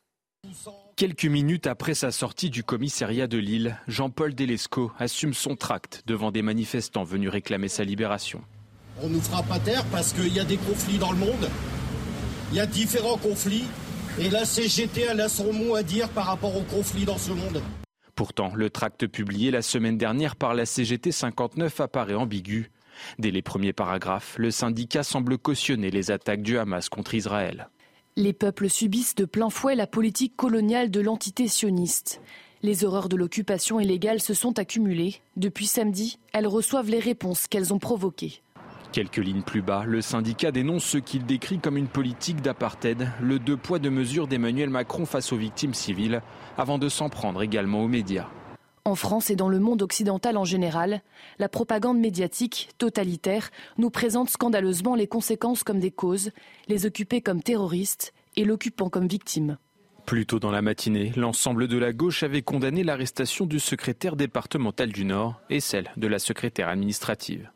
Quelques 0.96 1.26
minutes 1.26 1.66
après 1.66 1.94
sa 1.94 2.10
sortie 2.10 2.50
du 2.50 2.64
commissariat 2.64 3.26
de 3.26 3.38
Lille, 3.38 3.78
Jean-Paul 3.86 4.34
Delesco 4.34 4.90
assume 4.98 5.32
son 5.32 5.54
tract 5.54 6.02
devant 6.06 6.32
des 6.32 6.42
manifestants 6.42 7.04
venus 7.04 7.30
réclamer 7.30 7.68
sa 7.68 7.84
libération. 7.84 8.42
On 9.02 9.08
nous 9.08 9.20
fera 9.20 9.42
pas 9.42 9.60
taire 9.60 9.84
parce 9.92 10.12
qu'il 10.12 10.34
y 10.34 10.40
a 10.40 10.44
des 10.44 10.56
conflits 10.56 10.98
dans 10.98 11.12
le 11.12 11.18
monde. 11.18 11.48
Il 12.50 12.56
y 12.56 12.60
a 12.60 12.66
différents 12.66 13.16
conflits. 13.16 13.64
Et 14.18 14.30
la 14.30 14.44
CGT, 14.44 15.02
elle 15.02 15.20
a 15.20 15.28
son 15.28 15.52
mot 15.52 15.76
à 15.76 15.84
dire 15.84 16.08
par 16.08 16.26
rapport 16.26 16.56
aux 16.56 16.64
conflits 16.64 17.04
dans 17.04 17.18
ce 17.18 17.30
monde. 17.30 17.62
Pourtant, 18.16 18.52
le 18.52 18.68
tract 18.68 19.06
publié 19.06 19.52
la 19.52 19.62
semaine 19.62 19.96
dernière 19.96 20.34
par 20.34 20.54
la 20.54 20.66
CGT 20.66 21.12
59 21.12 21.80
apparaît 21.80 22.14
ambigu. 22.14 22.72
Dès 23.20 23.30
les 23.30 23.42
premiers 23.42 23.72
paragraphes, 23.72 24.34
le 24.38 24.50
syndicat 24.50 25.04
semble 25.04 25.38
cautionner 25.38 25.92
les 25.92 26.10
attaques 26.10 26.42
du 26.42 26.58
Hamas 26.58 26.88
contre 26.88 27.14
Israël. 27.14 27.68
Les 28.20 28.32
peuples 28.32 28.68
subissent 28.68 29.14
de 29.14 29.24
plein 29.24 29.48
fouet 29.48 29.76
la 29.76 29.86
politique 29.86 30.34
coloniale 30.34 30.90
de 30.90 30.98
l'entité 30.98 31.46
sioniste. 31.46 32.20
Les 32.64 32.84
horreurs 32.84 33.08
de 33.08 33.14
l'occupation 33.14 33.78
illégale 33.78 34.20
se 34.20 34.34
sont 34.34 34.58
accumulées. 34.58 35.20
Depuis 35.36 35.66
samedi, 35.66 36.18
elles 36.32 36.48
reçoivent 36.48 36.90
les 36.90 36.98
réponses 36.98 37.46
qu'elles 37.46 37.72
ont 37.72 37.78
provoquées. 37.78 38.42
Quelques 38.90 39.18
lignes 39.18 39.42
plus 39.42 39.62
bas, 39.62 39.84
le 39.86 40.00
syndicat 40.02 40.50
dénonce 40.50 40.82
ce 40.82 40.98
qu'il 40.98 41.26
décrit 41.26 41.60
comme 41.60 41.76
une 41.76 41.86
politique 41.86 42.42
d'apartheid, 42.42 43.08
le 43.22 43.38
deux 43.38 43.56
poids 43.56 43.78
deux 43.78 43.88
mesures 43.88 44.26
d'Emmanuel 44.26 44.68
Macron 44.68 45.06
face 45.06 45.32
aux 45.32 45.36
victimes 45.36 45.74
civiles, 45.74 46.20
avant 46.56 46.78
de 46.78 46.88
s'en 46.88 47.10
prendre 47.10 47.40
également 47.40 47.84
aux 47.84 47.88
médias. 47.88 48.26
En 48.88 48.94
France 48.94 49.28
et 49.28 49.36
dans 49.36 49.50
le 49.50 49.58
monde 49.58 49.82
occidental 49.82 50.38
en 50.38 50.46
général, 50.46 51.02
la 51.38 51.50
propagande 51.50 51.98
médiatique 51.98 52.70
totalitaire 52.78 53.50
nous 53.76 53.90
présente 53.90 54.30
scandaleusement 54.30 54.94
les 54.94 55.06
conséquences 55.06 55.62
comme 55.62 55.78
des 55.78 55.90
causes, 55.90 56.30
les 56.68 56.86
occupés 56.86 57.20
comme 57.20 57.42
terroristes 57.42 58.14
et 58.36 58.46
l'occupant 58.46 58.88
comme 58.88 59.06
victime. 59.06 59.58
Plus 60.06 60.24
tôt 60.24 60.38
dans 60.38 60.50
la 60.50 60.62
matinée, 60.62 61.12
l'ensemble 61.16 61.68
de 61.68 61.76
la 61.76 61.92
gauche 61.92 62.22
avait 62.22 62.40
condamné 62.40 62.82
l'arrestation 62.82 63.44
du 63.44 63.60
secrétaire 63.60 64.16
départemental 64.16 64.90
du 64.90 65.04
Nord 65.04 65.38
et 65.50 65.60
celle 65.60 65.90
de 65.98 66.06
la 66.06 66.18
secrétaire 66.18 66.68
administrative. 66.68 67.50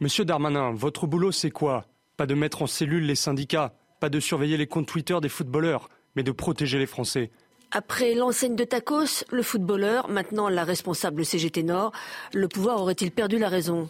Monsieur 0.00 0.24
Darmanin, 0.24 0.72
votre 0.72 1.06
boulot 1.06 1.30
c'est 1.30 1.50
quoi? 1.50 1.84
Pas 2.16 2.24
de 2.24 2.34
mettre 2.34 2.62
en 2.62 2.66
cellule 2.66 3.04
les 3.04 3.16
syndicats, 3.16 3.74
pas 4.00 4.08
de 4.08 4.18
surveiller 4.18 4.56
les 4.56 4.66
comptes 4.66 4.88
Twitter 4.88 5.18
des 5.20 5.28
footballeurs, 5.28 5.90
mais 6.16 6.22
de 6.22 6.32
protéger 6.32 6.78
les 6.78 6.86
Français. 6.86 7.30
Après 7.72 8.14
l'enseigne 8.14 8.56
de 8.56 8.64
tacos, 8.64 9.24
le 9.30 9.44
footballeur, 9.44 10.08
maintenant 10.08 10.48
la 10.48 10.64
responsable 10.64 11.24
CGT 11.24 11.62
Nord, 11.62 11.92
le 12.34 12.48
pouvoir 12.48 12.80
aurait-il 12.80 13.12
perdu 13.12 13.38
la 13.38 13.48
raison? 13.48 13.88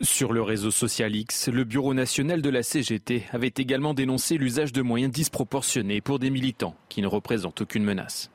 Sur 0.00 0.32
le 0.32 0.42
réseau 0.42 0.70
social 0.70 1.16
X, 1.16 1.48
le 1.48 1.64
Bureau 1.64 1.92
national 1.92 2.40
de 2.40 2.50
la 2.50 2.62
CGT 2.62 3.24
avait 3.32 3.52
également 3.56 3.94
dénoncé 3.94 4.36
l'usage 4.36 4.72
de 4.72 4.80
moyens 4.80 5.12
disproportionnés 5.12 6.00
pour 6.00 6.20
des 6.20 6.30
militants 6.30 6.76
qui 6.88 7.02
ne 7.02 7.08
représentent 7.08 7.62
aucune 7.62 7.82
menace. 7.82 8.30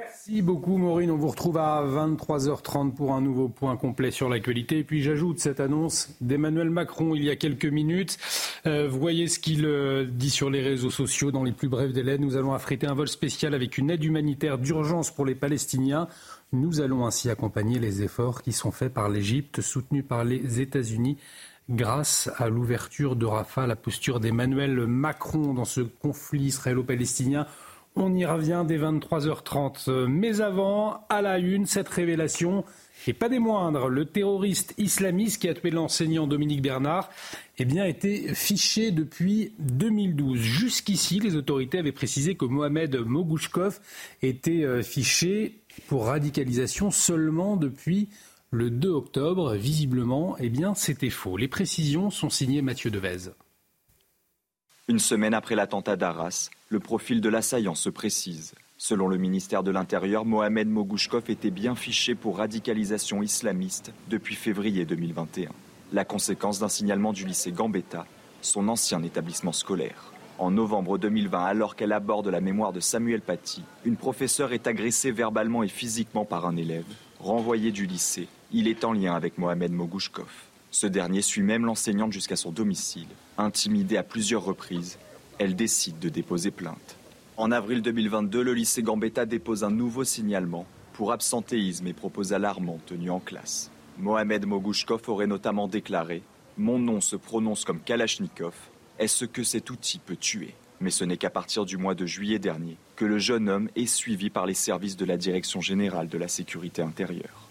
Merci 0.00 0.40
beaucoup 0.40 0.78
Maureen. 0.78 1.10
On 1.10 1.18
vous 1.18 1.28
retrouve 1.28 1.58
à 1.58 1.84
23h30 1.84 2.94
pour 2.94 3.12
un 3.12 3.20
nouveau 3.20 3.50
point 3.50 3.76
complet 3.76 4.10
sur 4.10 4.30
l'actualité. 4.30 4.78
Et 4.78 4.84
puis 4.84 5.02
j'ajoute 5.02 5.40
cette 5.40 5.60
annonce 5.60 6.16
d'Emmanuel 6.22 6.70
Macron 6.70 7.14
il 7.14 7.22
y 7.22 7.28
a 7.28 7.36
quelques 7.36 7.66
minutes. 7.66 8.16
Euh, 8.64 8.88
voyez 8.88 9.28
ce 9.28 9.38
qu'il 9.38 9.66
euh, 9.66 10.06
dit 10.06 10.30
sur 10.30 10.48
les 10.48 10.62
réseaux 10.62 10.88
sociaux 10.88 11.32
dans 11.32 11.44
les 11.44 11.52
plus 11.52 11.68
brefs 11.68 11.92
délais. 11.92 12.16
Nous 12.16 12.36
allons 12.36 12.54
affréter 12.54 12.86
un 12.86 12.94
vol 12.94 13.08
spécial 13.08 13.52
avec 13.52 13.76
une 13.76 13.90
aide 13.90 14.02
humanitaire 14.02 14.56
d'urgence 14.56 15.10
pour 15.10 15.26
les 15.26 15.34
Palestiniens. 15.34 16.08
Nous 16.54 16.80
allons 16.80 17.04
ainsi 17.04 17.28
accompagner 17.28 17.78
les 17.78 18.02
efforts 18.02 18.40
qui 18.40 18.52
sont 18.52 18.70
faits 18.70 18.94
par 18.94 19.10
l'Égypte, 19.10 19.60
soutenus 19.60 20.04
par 20.08 20.24
les 20.24 20.62
États-Unis 20.62 21.18
grâce 21.68 22.30
à 22.38 22.48
l'ouverture 22.48 23.16
de 23.16 23.26
Rafah, 23.26 23.66
la 23.66 23.76
posture 23.76 24.18
d'Emmanuel 24.18 24.86
Macron 24.86 25.52
dans 25.52 25.66
ce 25.66 25.82
conflit 25.82 26.44
israélo-palestinien 26.44 27.46
on 27.96 28.14
y 28.14 28.24
revient 28.24 28.64
dès 28.66 28.78
23h30. 28.78 30.06
Mais 30.06 30.40
avant, 30.40 31.04
à 31.08 31.22
la 31.22 31.38
une, 31.38 31.66
cette 31.66 31.88
révélation, 31.88 32.64
et 33.06 33.12
pas 33.12 33.28
des 33.28 33.38
moindres, 33.38 33.88
le 33.88 34.04
terroriste 34.04 34.74
islamiste 34.78 35.40
qui 35.40 35.48
a 35.48 35.54
tué 35.54 35.70
l'enseignant 35.70 36.26
Dominique 36.26 36.62
Bernard, 36.62 37.10
eh 37.58 37.64
bien, 37.64 37.84
était 37.84 38.34
fiché 38.34 38.90
depuis 38.90 39.52
2012. 39.58 40.38
Jusqu'ici, 40.38 41.18
les 41.18 41.34
autorités 41.34 41.78
avaient 41.78 41.92
précisé 41.92 42.34
que 42.34 42.44
Mohamed 42.44 42.96
Mogouchkov 42.96 43.80
était 44.22 44.64
euh, 44.64 44.82
fiché 44.82 45.60
pour 45.88 46.06
radicalisation 46.06 46.90
seulement 46.90 47.56
depuis 47.56 48.08
le 48.50 48.70
2 48.70 48.88
octobre. 48.90 49.54
Visiblement, 49.54 50.36
eh 50.38 50.50
bien, 50.50 50.74
c'était 50.74 51.10
faux. 51.10 51.36
Les 51.36 51.48
précisions 51.48 52.10
sont 52.10 52.30
signées 52.30 52.62
Mathieu 52.62 52.90
Devez. 52.90 53.30
Une 54.88 54.98
semaine 54.98 55.34
après 55.34 55.54
l'attentat 55.54 55.96
d'Arras, 55.96 56.50
le 56.70 56.78
profil 56.78 57.20
de 57.20 57.28
l'assaillant 57.28 57.74
se 57.74 57.90
précise. 57.90 58.54
Selon 58.78 59.08
le 59.08 59.16
ministère 59.16 59.64
de 59.64 59.72
l'Intérieur, 59.72 60.24
Mohamed 60.24 60.68
Mogouchkov 60.68 61.24
était 61.28 61.50
bien 61.50 61.74
fiché 61.74 62.14
pour 62.14 62.38
radicalisation 62.38 63.22
islamiste 63.22 63.92
depuis 64.08 64.36
février 64.36 64.84
2021. 64.84 65.50
La 65.92 66.04
conséquence 66.04 66.60
d'un 66.60 66.68
signalement 66.68 67.12
du 67.12 67.26
lycée 67.26 67.50
Gambetta, 67.50 68.06
son 68.40 68.68
ancien 68.68 69.02
établissement 69.02 69.50
scolaire. 69.50 70.12
En 70.38 70.52
novembre 70.52 70.96
2020, 70.96 71.44
alors 71.44 71.74
qu'elle 71.74 71.92
aborde 71.92 72.28
la 72.28 72.40
mémoire 72.40 72.72
de 72.72 72.78
Samuel 72.78 73.20
Paty, 73.20 73.64
une 73.84 73.96
professeure 73.96 74.52
est 74.52 74.68
agressée 74.68 75.10
verbalement 75.10 75.64
et 75.64 75.68
physiquement 75.68 76.24
par 76.24 76.46
un 76.46 76.56
élève. 76.56 76.86
Renvoyé 77.18 77.72
du 77.72 77.84
lycée, 77.84 78.28
il 78.52 78.68
est 78.68 78.84
en 78.84 78.92
lien 78.92 79.16
avec 79.16 79.38
Mohamed 79.38 79.72
Mogouchkov. 79.72 80.30
Ce 80.70 80.86
dernier 80.86 81.20
suit 81.20 81.42
même 81.42 81.66
l'enseignante 81.66 82.12
jusqu'à 82.12 82.36
son 82.36 82.52
domicile. 82.52 83.08
Intimidée 83.38 83.96
à 83.96 84.04
plusieurs 84.04 84.44
reprises, 84.44 84.98
elle 85.40 85.56
décide 85.56 85.98
de 85.98 86.10
déposer 86.10 86.50
plainte. 86.50 86.98
En 87.38 87.50
avril 87.50 87.80
2022, 87.80 88.42
le 88.42 88.52
lycée 88.52 88.82
Gambetta 88.82 89.24
dépose 89.24 89.64
un 89.64 89.70
nouveau 89.70 90.04
signalement 90.04 90.66
pour 90.92 91.12
absentéisme 91.12 91.86
et 91.86 91.94
propos 91.94 92.34
alarmants 92.34 92.78
tenus 92.84 93.10
en 93.10 93.20
classe. 93.20 93.70
Mohamed 93.98 94.44
Mogouchkov 94.44 95.00
aurait 95.08 95.26
notamment 95.26 95.66
déclaré 95.66 96.22
Mon 96.58 96.78
nom 96.78 97.00
se 97.00 97.16
prononce 97.16 97.64
comme 97.64 97.80
Kalachnikov. 97.80 98.52
Est-ce 98.98 99.24
que 99.24 99.42
cet 99.42 99.70
outil 99.70 99.98
peut 99.98 100.16
tuer? 100.16 100.54
Mais 100.78 100.90
ce 100.90 101.04
n'est 101.04 101.16
qu'à 101.16 101.30
partir 101.30 101.64
du 101.64 101.78
mois 101.78 101.94
de 101.94 102.04
juillet 102.04 102.38
dernier 102.38 102.76
que 102.96 103.06
le 103.06 103.18
jeune 103.18 103.48
homme 103.48 103.70
est 103.76 103.86
suivi 103.86 104.28
par 104.28 104.44
les 104.44 104.52
services 104.52 104.98
de 104.98 105.06
la 105.06 105.16
Direction 105.16 105.62
générale 105.62 106.08
de 106.08 106.18
la 106.18 106.28
sécurité 106.28 106.82
intérieure. 106.82 107.49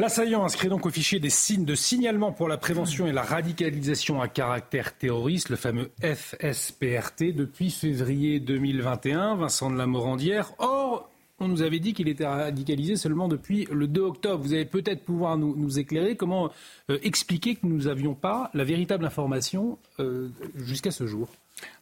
L'assaillant 0.00 0.44
inscrit 0.44 0.68
donc 0.68 0.86
au 0.86 0.90
fichier 0.90 1.18
des 1.18 1.28
signes 1.28 1.64
de 1.64 1.74
signalement 1.74 2.30
pour 2.30 2.46
la 2.46 2.56
prévention 2.56 3.08
et 3.08 3.12
la 3.12 3.22
radicalisation 3.22 4.22
à 4.22 4.28
caractère 4.28 4.96
terroriste, 4.96 5.48
le 5.48 5.56
fameux 5.56 5.90
FSPRT, 6.00 7.34
depuis 7.34 7.72
février 7.72 8.38
2021. 8.38 9.34
Vincent 9.34 9.72
de 9.72 9.76
la 9.76 9.88
Morandière. 9.88 10.52
Or, 10.58 11.10
on 11.40 11.48
nous 11.48 11.62
avait 11.62 11.80
dit 11.80 11.94
qu'il 11.94 12.06
était 12.06 12.28
radicalisé 12.28 12.94
seulement 12.94 13.26
depuis 13.26 13.66
le 13.72 13.88
2 13.88 14.00
octobre. 14.02 14.44
Vous 14.44 14.54
allez 14.54 14.66
peut-être 14.66 15.04
pouvoir 15.04 15.36
nous, 15.36 15.80
éclairer 15.80 16.14
comment 16.14 16.52
euh, 16.90 16.98
expliquer 17.02 17.56
que 17.56 17.66
nous 17.66 17.86
n'avions 17.86 18.14
pas 18.14 18.52
la 18.54 18.62
véritable 18.62 19.04
information 19.04 19.78
euh, 19.98 20.28
jusqu'à 20.54 20.92
ce 20.92 21.08
jour. 21.08 21.28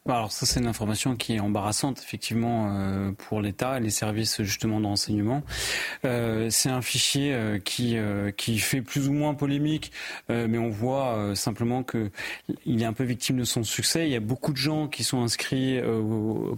Bah, 0.06 0.18
alors 0.18 0.30
ça 0.30 0.46
c'est 0.46 0.60
une 0.60 0.68
information 0.68 1.16
qui 1.16 1.34
est 1.34 1.40
embarrassante 1.40 2.00
effectivement 2.00 2.68
euh, 2.70 3.10
pour 3.10 3.40
l'État 3.40 3.78
et 3.78 3.80
les 3.80 3.90
services 3.90 4.40
justement 4.42 4.80
de 4.80 4.86
renseignement. 4.86 5.42
Euh, 6.04 6.48
c'est 6.48 6.68
un 6.68 6.80
fichier 6.80 7.34
euh, 7.34 7.58
qui 7.58 7.96
qui 8.36 8.58
fait 8.58 8.82
plus 8.82 9.08
ou 9.08 9.12
moins 9.12 9.34
polémique, 9.34 9.90
mais 10.28 10.58
on 10.58 10.68
voit 10.68 11.32
simplement 11.34 11.82
que 11.82 12.10
il 12.64 12.82
est 12.82 12.84
un 12.84 12.92
peu 12.92 13.04
victime 13.04 13.38
de 13.38 13.44
son 13.44 13.62
succès. 13.62 14.06
Il 14.06 14.12
y 14.12 14.16
a 14.16 14.20
beaucoup 14.20 14.52
de 14.52 14.56
gens 14.56 14.86
qui 14.86 15.02
sont 15.02 15.22
inscrits 15.22 15.80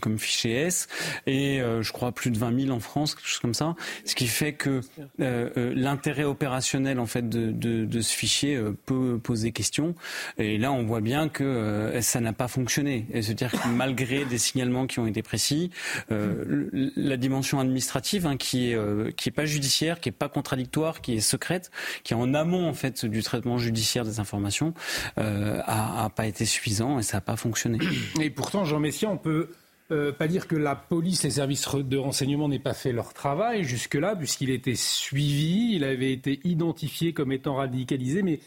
comme 0.01 0.18
fichier 0.18 0.53
S 0.62 0.88
et 1.26 1.61
je 1.61 1.92
crois 1.92 2.12
plus 2.12 2.30
de 2.30 2.38
20 2.38 2.66
000 2.66 2.76
en 2.76 2.80
France, 2.80 3.14
quelque 3.14 3.28
chose 3.28 3.38
comme 3.38 3.55
ça. 3.55 3.74
Ce 4.05 4.14
qui 4.14 4.26
fait 4.26 4.55
que 4.55 4.80
l'intérêt 5.18 6.24
opérationnel 6.24 6.99
en 6.99 7.07
fait 7.07 7.28
de, 7.28 7.51
de, 7.53 8.01
ce 8.01 8.14
fichier 8.14 8.61
peut 8.86 9.18
poser 9.22 9.53
question. 9.53 9.94
Et 10.38 10.59
là 10.59 10.72
on 10.72 10.84
voit 10.84 11.01
bien 11.01 11.28
que 11.28 11.99
ça 12.01 12.20
n'a 12.20 12.32
pas 12.32 12.49
fonctionné. 12.49 13.07
C'est-à-dire 13.39 13.61
que 13.61 13.68
malgré 13.68 14.24
des 14.24 14.39
signalements 14.39 14.86
qui 14.86 14.99
ont 14.99 15.07
été 15.07 15.22
précis, 15.22 15.70
euh, 16.11 16.68
la 16.97 17.16
dimension 17.16 17.61
administrative, 17.61 18.26
hein, 18.26 18.36
qui 18.36 18.70
est 18.70 18.74
euh, 18.74 19.11
qui 19.11 19.28
est 19.28 19.32
pas 19.32 19.45
judiciaire, 19.45 20.01
qui 20.01 20.09
est 20.09 20.12
pas 20.12 20.28
contradictoire, 20.28 21.01
qui 21.01 21.14
est 21.14 21.20
secrète, 21.20 21.70
qui 22.03 22.14
est 22.14 22.16
en 22.16 22.34
amont 22.34 22.68
en 22.68 22.74
fait 22.74 23.05
du 23.05 23.22
traitement 23.22 23.59
judiciaire 23.59 24.05
des 24.05 24.20
informations, 24.20 24.74
euh, 25.18 25.61
a, 25.66 26.11
pas 26.14 26.26
été 26.26 26.45
suffisant 26.45 26.99
et 26.99 27.03
ça 27.03 27.18
n'a 27.18 27.20
pas 27.20 27.36
fonctionné. 27.36 27.78
Et 28.20 28.30
pourtant, 28.30 28.64
Jean 28.64 28.80
Messia, 28.80 29.09
on 29.09 29.18
peut 29.18 29.51
euh, 29.91 30.12
pas 30.12 30.28
dire 30.28 30.47
que 30.47 30.57
la 30.57 30.74
police, 30.74 31.22
les 31.22 31.30
services 31.30 31.66
de 31.74 31.97
renseignement 31.97 32.49
n'aient 32.49 32.59
pas 32.59 32.74
fait 32.74 32.93
leur 32.93 33.14
travail 33.14 33.64
jusque-là, 33.64 34.16
puisqu'il 34.16 34.51
était 34.51 34.74
suivi, 34.74 35.74
il 35.76 35.84
avait 35.84 36.12
été 36.12 36.41
identifié 36.45 37.12
comme 37.12 37.32
étant 37.32 37.55
radicalisé, 37.55 38.22
mais 38.22 38.41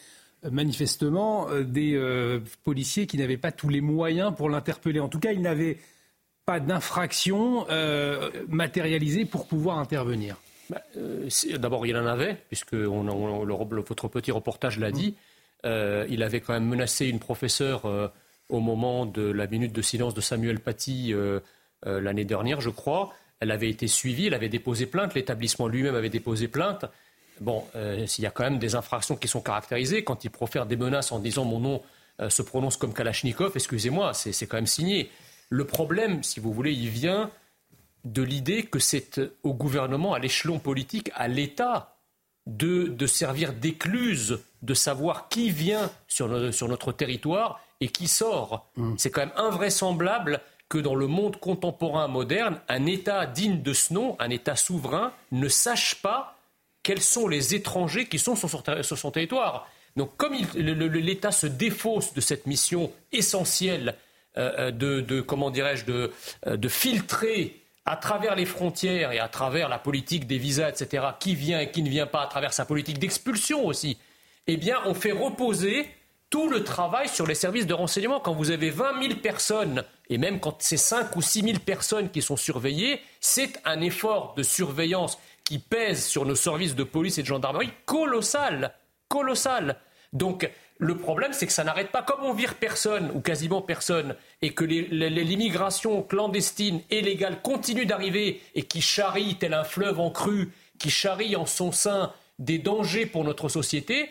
manifestement 0.50 1.50
euh, 1.50 1.64
des 1.64 1.94
euh, 1.96 2.39
policiers 2.64 3.06
qui 3.06 3.18
n'avaient 3.18 3.38
pas 3.38 3.52
tous 3.52 3.70
les 3.70 3.82
moyens 3.82 4.34
pour 4.36 4.50
l'interpeller. 4.50 5.00
En 5.00 5.10
tout 5.10 5.20
cas, 5.20 5.32
ils 5.32 5.42
n'avaient 5.42 5.78
pas 6.46 6.60
d'infraction 6.60 7.68
euh, 7.70 8.30
matérialisée 8.48 9.26
pour 9.26 9.48
pouvoir 9.48 9.78
intervenir. 9.78 10.38
Bah, 10.70 10.82
d'abord, 11.60 11.86
il 11.86 11.96
en 11.98 12.06
avait, 12.06 12.38
puisque 12.48 12.74
votre 12.74 14.08
petit 14.08 14.32
reportage 14.32 14.80
l'a 14.80 14.92
dit. 14.92 15.16
il 15.66 16.24
avait 16.24 16.39
quand 16.39 16.54
même 16.54 16.66
menacé 16.66 17.08
une 17.08 17.20
professeure 17.20 18.12
au 18.48 18.60
moment 18.62 19.06
de 19.06 19.22
la 19.22 19.48
minute 19.48 19.74
de 19.74 19.82
silence 19.82 20.14
de 20.14 20.22
Samuel 20.22 20.62
Paty 20.62 21.14
l'année 21.84 22.24
dernière, 22.24 22.62
je 22.62 22.70
crois. 22.70 23.14
Elle 23.42 23.52
avait 23.52 23.70
été 23.70 23.88
suivie, 23.88 24.28
elle 24.28 24.34
avait 24.34 24.48
déposé 24.48 24.86
plainte, 24.86 25.14
l'établissement 25.14 25.68
lui-même 25.68 25.96
avait 25.96 26.10
déposé 26.10 26.48
plainte. 26.48 26.86
Bon, 27.39 27.65
euh, 27.75 28.05
s'il 28.05 28.23
y 28.23 28.27
a 28.27 28.32
quand 28.32 28.43
même 28.43 28.59
des 28.59 28.75
infractions 28.75 29.15
qui 29.15 29.27
sont 29.27 29.41
caractérisées, 29.41 30.03
quand 30.03 30.23
il 30.23 30.29
profère 30.29 30.65
des 30.65 30.75
menaces 30.75 31.11
en 31.11 31.19
disant 31.19 31.45
mon 31.45 31.59
nom 31.59 31.82
euh, 32.19 32.29
se 32.29 32.41
prononce 32.41 32.77
comme 32.77 32.93
Kalachnikov, 32.93 33.53
excusez-moi, 33.55 34.13
c'est 34.13 34.47
quand 34.47 34.57
même 34.57 34.67
signé. 34.67 35.09
Le 35.49 35.65
problème, 35.65 36.23
si 36.23 36.39
vous 36.39 36.53
voulez, 36.53 36.73
il 36.73 36.89
vient 36.89 37.29
de 38.05 38.21
l'idée 38.21 38.63
que 38.63 38.79
c'est 38.79 39.19
au 39.43 39.53
gouvernement, 39.53 40.13
à 40.13 40.19
l'échelon 40.19 40.59
politique, 40.59 41.11
à 41.15 41.27
l'État, 41.27 41.95
de, 42.47 42.86
de 42.86 43.07
servir 43.07 43.53
d'écluse, 43.53 44.39
de 44.61 44.73
savoir 44.73 45.29
qui 45.29 45.51
vient 45.51 45.91
sur, 46.07 46.53
sur 46.53 46.67
notre 46.67 46.91
territoire 46.91 47.61
et 47.82 47.89
qui 47.89 48.07
sort. 48.07 48.67
Mm. 48.75 48.93
C'est 48.97 49.11
quand 49.11 49.21
même 49.21 49.34
invraisemblable 49.36 50.41
que 50.69 50.77
dans 50.77 50.95
le 50.95 51.07
monde 51.07 51.38
contemporain 51.38 52.07
moderne, 52.07 52.59
un 52.69 52.86
État 52.86 53.25
digne 53.25 53.61
de 53.61 53.73
ce 53.73 53.93
nom, 53.93 54.15
un 54.19 54.29
État 54.29 54.55
souverain, 54.55 55.11
ne 55.32 55.49
sache 55.49 55.95
pas 56.01 56.38
quels 56.84 57.01
sont 57.01 57.27
les 57.27 57.55
étrangers 57.55 58.07
qui 58.07 58.19
sont 58.19 58.36
sur 58.36 58.49
son, 58.49 59.11
territoire. 59.11 59.69
Donc 59.95 60.15
comme 60.17 60.34
l'État 60.55 61.32
se 61.32 61.47
défausse 61.47 62.13
de 62.13 62.21
cette 62.21 62.47
mission 62.47 62.91
essentielle 63.11 63.95
euh, 64.38 64.71
euh, 64.71 65.01
de, 65.01 65.21
comment 65.21 65.51
dirais-je, 65.51 65.86
de, 65.86 66.11
euh, 66.47 66.55
de 66.55 66.67
filtrer 66.69 67.61
à 67.86 67.97
travers 67.97 68.36
les 68.36 68.45
frontières 68.45 69.11
et 69.11 69.19
à 69.19 69.27
travers 69.27 69.67
la 69.67 69.77
politique 69.77 70.25
des 70.25 70.38
visas, 70.38 70.69
etc., 70.69 71.07
qui 71.19 71.36
vient 71.36 71.59
et 71.59 71.71
qui 71.71 71.84
ne 71.84 71.89
vient 71.89 72.07
pas, 72.07 72.21
à 72.21 72.27
travers 72.27 72.53
sa 72.53 72.63
politique 72.63 72.99
d'expulsion 72.99 73.65
aussi, 73.65 73.97
eh 74.47 74.55
bien, 74.55 74.77
on 74.86 74.93
fait 74.93 75.11
reposer 75.11 75.88
tout 76.29 76.47
le 76.49 76.63
travail 76.63 77.09
sur 77.09 77.27
les 77.27 77.36
services 77.36 77.67
de 77.67 77.73
renseignement. 77.73 78.21
Quand 78.21 78.34
vous 78.34 78.51
avez 78.51 78.69
20 78.69 79.01
000 79.01 79.15
personnes, 79.15 79.84
et 80.09 80.17
même 80.17 80.39
quand 80.39 80.61
c'est 80.61 80.77
5 80.77 81.13
ou 81.17 81.21
6 81.21 81.41
000 81.41 81.59
personnes 81.59 82.09
qui 82.09 82.21
sont 82.21 82.38
surveillées, 82.38 83.01
c'est 83.19 83.59
un 83.65 83.82
effort 83.82 84.34
de 84.38 84.43
surveillance 84.43 85.19
qui 85.52 85.60
pèse 85.60 86.06
sur 86.06 86.26
nos 86.26 86.36
services 86.36 86.76
de 86.76 86.86
police 86.86 87.18
et 87.18 87.24
de 87.24 87.28
gendarmerie 87.28 87.74
colossal. 87.86 88.74
Colossal. 89.10 89.76
Donc, 90.14 90.49
le 90.78 90.95
problème, 90.95 91.34
c'est 91.34 91.45
que 91.45 91.52
ça 91.52 91.66
n'arrête 91.66 91.91
pas. 91.91 92.04
Comme 92.04 92.24
on 92.24 92.32
vire 92.32 92.56
personne, 92.56 93.12
ou 93.14 93.20
quasiment 93.20 93.62
personne, 93.62 94.16
et 94.41 94.54
que 94.54 94.64
l'immigration 94.64 96.04
clandestine 96.04 96.80
et 96.89 97.02
légale 97.02 97.41
continue 97.41 97.86
d'arriver 97.86 98.39
et 98.56 98.64
qui 98.64 98.80
charrie, 98.80 99.36
tel 99.36 99.54
un 99.54 99.66
fleuve 99.66 99.99
en 99.99 100.10
crue, 100.10 100.54
qui 100.80 100.89
charrie 100.89 101.36
en 101.36 101.45
son 101.45 101.74
sein 101.74 102.14
des 102.39 102.58
dangers 102.58 103.06
pour 103.06 103.26
notre 103.26 103.49
société, 103.49 104.10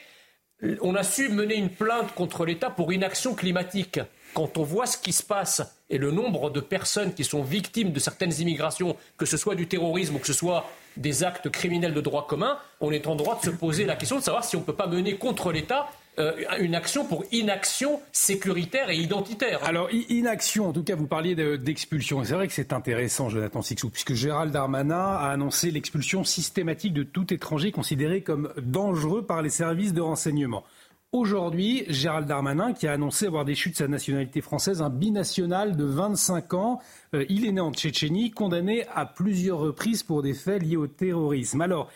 on 0.82 0.94
a 0.94 1.02
su 1.02 1.30
mener 1.30 1.54
une 1.54 1.70
plainte 1.70 2.14
contre 2.14 2.44
l'État 2.44 2.68
pour 2.68 2.92
inaction 2.92 3.34
climatique. 3.34 3.98
Quand 4.34 4.58
on 4.58 4.62
voit 4.62 4.84
ce 4.84 4.98
qui 4.98 5.14
se 5.14 5.22
passe 5.22 5.62
et 5.88 5.96
le 5.96 6.10
nombre 6.10 6.50
de 6.50 6.60
personnes 6.60 7.14
qui 7.14 7.24
sont 7.24 7.42
victimes 7.42 7.92
de 7.92 7.98
certaines 7.98 8.38
immigrations, 8.40 8.94
que 9.16 9.24
ce 9.24 9.38
soit 9.38 9.54
du 9.54 9.68
terrorisme 9.68 10.16
ou 10.16 10.18
que 10.18 10.26
ce 10.26 10.34
soit 10.34 10.70
des 10.96 11.24
actes 11.24 11.48
criminels 11.50 11.94
de 11.94 12.00
droit 12.00 12.26
commun, 12.26 12.58
on 12.80 12.92
est 12.92 13.06
en 13.06 13.16
droit 13.16 13.38
de 13.38 13.44
se 13.44 13.50
poser 13.50 13.84
la 13.84 13.96
question 13.96 14.16
de 14.16 14.22
savoir 14.22 14.44
si 14.44 14.56
on 14.56 14.60
ne 14.60 14.64
peut 14.64 14.74
pas 14.74 14.86
mener 14.86 15.16
contre 15.16 15.52
l'État 15.52 15.88
euh, 16.18 16.32
une 16.58 16.74
action 16.74 17.06
pour 17.06 17.24
inaction 17.30 18.00
sécuritaire 18.12 18.90
et 18.90 18.96
identitaire. 18.96 19.60
Alors, 19.64 19.88
inaction, 19.92 20.68
en 20.68 20.72
tout 20.72 20.82
cas, 20.82 20.96
vous 20.96 21.06
parliez 21.06 21.34
d'expulsion. 21.56 22.22
c'est 22.24 22.34
vrai 22.34 22.48
que 22.48 22.52
c'est 22.52 22.72
intéressant, 22.72 23.28
Jonathan 23.28 23.62
Sixou, 23.62 23.90
puisque 23.90 24.14
Gérald 24.14 24.52
Darmanin 24.52 24.98
a 24.98 25.30
annoncé 25.30 25.70
l'expulsion 25.70 26.24
systématique 26.24 26.92
de 26.92 27.04
tout 27.04 27.32
étranger 27.32 27.70
considéré 27.70 28.22
comme 28.22 28.52
dangereux 28.60 29.24
par 29.24 29.40
les 29.40 29.50
services 29.50 29.94
de 29.94 30.00
renseignement. 30.00 30.64
Aujourd'hui, 31.12 31.84
Gérald 31.88 32.28
Darmanin, 32.28 32.72
qui 32.72 32.86
a 32.86 32.92
annoncé 32.92 33.26
avoir 33.26 33.44
déchu 33.44 33.70
de 33.70 33.74
sa 33.74 33.88
nationalité 33.88 34.40
française 34.40 34.80
un 34.80 34.90
binational 34.90 35.76
de 35.76 35.82
25 35.82 36.54
ans, 36.54 36.80
euh, 37.14 37.24
il 37.28 37.44
est 37.44 37.50
né 37.50 37.60
en 37.60 37.72
Tchétchénie, 37.72 38.30
condamné 38.30 38.86
à 38.94 39.06
plusieurs 39.06 39.58
reprises 39.58 40.04
pour 40.04 40.22
des 40.22 40.34
faits 40.34 40.62
liés 40.62 40.76
au 40.76 40.86
terrorisme. 40.86 41.62
Alors, 41.62 41.90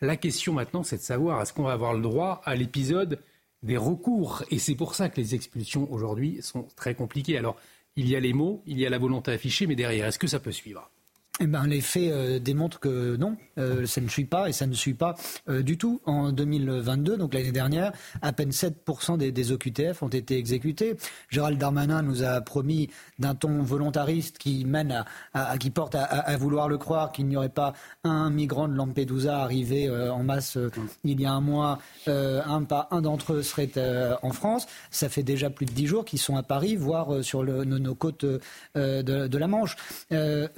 la 0.00 0.16
question 0.16 0.52
maintenant, 0.52 0.84
c'est 0.84 0.98
de 0.98 1.02
savoir 1.02 1.42
est-ce 1.42 1.52
qu'on 1.52 1.64
va 1.64 1.72
avoir 1.72 1.94
le 1.94 2.00
droit 2.00 2.42
à 2.44 2.54
l'épisode 2.54 3.18
des 3.64 3.76
recours? 3.76 4.44
Et 4.52 4.60
c'est 4.60 4.76
pour 4.76 4.94
ça 4.94 5.08
que 5.08 5.20
les 5.20 5.34
expulsions 5.34 5.92
aujourd'hui 5.92 6.40
sont 6.40 6.68
très 6.76 6.94
compliquées. 6.94 7.38
Alors, 7.38 7.56
il 7.96 8.08
y 8.08 8.14
a 8.14 8.20
les 8.20 8.32
mots, 8.32 8.62
il 8.66 8.78
y 8.78 8.86
a 8.86 8.90
la 8.90 8.98
volonté 8.98 9.32
affichée, 9.32 9.66
mais 9.66 9.74
derrière, 9.74 10.06
est-ce 10.06 10.18
que 10.20 10.28
ça 10.28 10.38
peut 10.38 10.52
suivre? 10.52 10.88
Eh 11.42 11.46
ben, 11.46 11.66
les 11.66 11.80
faits 11.80 12.12
euh, 12.12 12.38
démontrent 12.38 12.80
que 12.80 13.16
non, 13.16 13.36
euh, 13.56 13.86
ça 13.86 14.02
ne 14.02 14.08
suit 14.08 14.26
pas 14.26 14.50
et 14.50 14.52
ça 14.52 14.66
ne 14.66 14.74
suit 14.74 14.92
pas 14.92 15.14
euh, 15.48 15.62
du 15.62 15.78
tout. 15.78 16.02
En 16.04 16.32
2022, 16.32 17.16
donc 17.16 17.32
l'année 17.32 17.50
dernière, 17.50 17.92
à 18.20 18.34
peine 18.34 18.50
7% 18.50 19.16
des, 19.16 19.52
OQTF 19.52 20.02
ont 20.02 20.08
été 20.08 20.36
exécutés. 20.36 20.96
Gérald 21.30 21.58
Darmanin 21.58 22.02
nous 22.02 22.22
a 22.22 22.42
promis 22.42 22.90
d'un 23.18 23.34
ton 23.34 23.62
volontariste 23.62 24.36
qui 24.36 24.66
mène 24.66 25.04
à, 25.32 25.56
qui 25.56 25.70
porte 25.70 25.94
à, 25.94 26.36
vouloir 26.36 26.68
le 26.68 26.76
croire 26.76 27.10
qu'il 27.10 27.26
n'y 27.26 27.36
aurait 27.36 27.48
pas 27.48 27.72
un 28.04 28.28
migrant 28.28 28.68
de 28.68 28.74
Lampedusa 28.74 29.38
arrivé 29.38 29.88
en 29.88 30.22
masse 30.22 30.58
il 31.04 31.20
y 31.20 31.26
a 31.26 31.32
un 31.32 31.40
mois, 31.40 31.78
un 32.06 32.64
pas 32.64 32.88
un 32.90 33.00
d'entre 33.00 33.34
eux 33.34 33.42
serait 33.42 33.70
en 34.22 34.32
France. 34.32 34.66
Ça 34.90 35.08
fait 35.08 35.22
déjà 35.22 35.48
plus 35.48 35.66
de 35.66 35.72
dix 35.72 35.86
jours 35.86 36.04
qu'ils 36.04 36.18
sont 36.18 36.36
à 36.36 36.42
Paris, 36.42 36.76
voire 36.76 37.24
sur 37.24 37.42
nos, 37.44 37.94
côtes 37.94 38.24
de, 38.24 39.02
de, 39.02 39.38
la 39.38 39.48
Manche. 39.48 39.76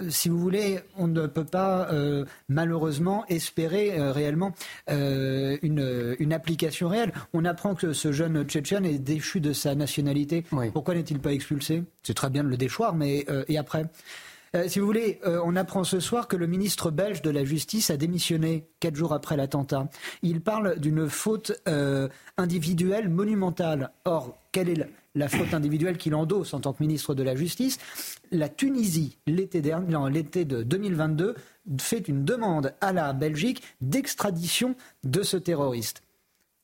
si 0.09 0.29
vous 0.29 0.39
voulez 0.39 0.72
on 0.97 1.07
ne 1.07 1.27
peut 1.27 1.45
pas 1.45 1.89
euh, 1.93 2.25
malheureusement 2.49 3.25
espérer 3.29 3.99
euh, 3.99 4.13
réellement 4.13 4.53
euh, 4.91 5.57
une, 5.63 6.33
application 6.33 6.89
réelle. 6.89 7.13
On 7.33 7.45
apprend 7.45 7.75
que 7.75 7.93
ce 7.93 8.13
jeune 8.13 8.45
Tchétchène 8.45 8.85
est 8.85 8.99
déchu 8.99 9.41
de 9.41 9.53
sa 9.53 9.75
nationalité. 9.75 10.45
Pourquoi 10.73 10.95
n'est-il 10.95 11.19
pas 11.19 11.33
expulsé? 11.33 11.85
C'est 12.03 12.15
très 12.15 12.31
bien 12.31 12.43
de 12.43 12.49
le 12.49 12.57
déchoir, 12.57 12.95
mais 12.95 13.27
et 13.49 13.59
après? 13.59 13.85
Si 14.67 14.79
vous 14.79 14.87
voulez, 14.87 15.21
on 15.25 15.57
apprend 15.57 15.85
ce 15.85 16.01
soir 16.01 16.29
que 16.29 16.37
le 16.37 16.47
ministre 16.47 16.91
belge 16.91 17.23
de 17.23 17.31
la 17.31 17.45
Justice 17.45 17.91
a 17.91 17.97
démissionné 17.97 18.67
quatre 18.81 18.97
jours 18.97 19.13
après 19.13 19.37
l'attentat. 19.37 19.89
Il 20.23 20.41
parle 20.41 20.79
d'une 20.79 21.09
faute 21.09 21.53
individuelle 22.37 23.09
monumentale. 23.09 23.91
Or, 24.05 24.39
quelle 24.53 24.69
est 24.69 24.87
la 25.15 25.29
faute 25.29 25.55
individuelle 25.55 25.99
qu'il 25.99 26.15
endosse 26.15 26.55
en 26.55 26.61
tant 26.61 26.73
que 26.73 26.83
ministre 26.83 27.15
de 27.15 27.23
la 27.23 27.35
Justice 27.35 27.79
la 28.31 28.49
Tunisie, 28.49 29.19
l'été 29.27 29.61
de 29.61 30.63
2022, 30.63 31.35
fait 31.79 32.09
une 32.09 32.25
demande 32.25 32.75
à 32.81 32.93
la 32.93 33.13
Belgique 33.13 33.63
d'extradition 33.81 34.75
de 35.05 35.23
ce 35.23 35.37
terroriste. 35.37 36.03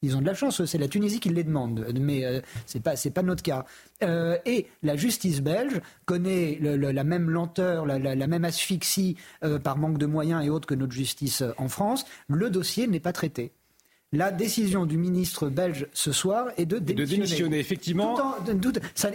Ils 0.00 0.16
ont 0.16 0.20
de 0.20 0.26
la 0.26 0.34
chance, 0.34 0.64
c'est 0.64 0.78
la 0.78 0.86
Tunisie 0.86 1.18
qui 1.18 1.28
les 1.28 1.42
demande, 1.42 1.92
mais 2.00 2.24
euh, 2.24 2.40
ce 2.66 2.78
n'est 2.78 2.82
pas, 2.82 2.94
pas 3.12 3.22
notre 3.22 3.42
cas. 3.42 3.64
Euh, 4.04 4.38
et 4.46 4.66
la 4.84 4.96
justice 4.96 5.40
belge 5.40 5.80
connaît 6.06 6.56
la 6.60 7.04
même 7.04 7.28
lenteur, 7.28 7.84
la, 7.84 7.98
même 7.98 8.44
asphyxie 8.44 9.16
euh, 9.42 9.58
par 9.58 9.76
manque 9.76 9.98
de 9.98 10.06
moyens 10.06 10.44
et 10.44 10.50
autres 10.50 10.68
que 10.68 10.76
notre 10.76 10.92
justice 10.92 11.42
en 11.56 11.68
France. 11.68 12.04
Le 12.28 12.48
dossier 12.48 12.86
n'est 12.86 13.00
pas 13.00 13.12
traité. 13.12 13.50
La 14.14 14.30
décision 14.30 14.86
du 14.86 14.96
ministre 14.96 15.50
belge 15.50 15.86
ce 15.92 16.12
soir 16.12 16.46
est 16.56 16.64
de 16.64 16.78
démissionner. 16.78 17.04
De 17.04 17.10
démissionner 17.10 17.58
effectivement. 17.58 18.16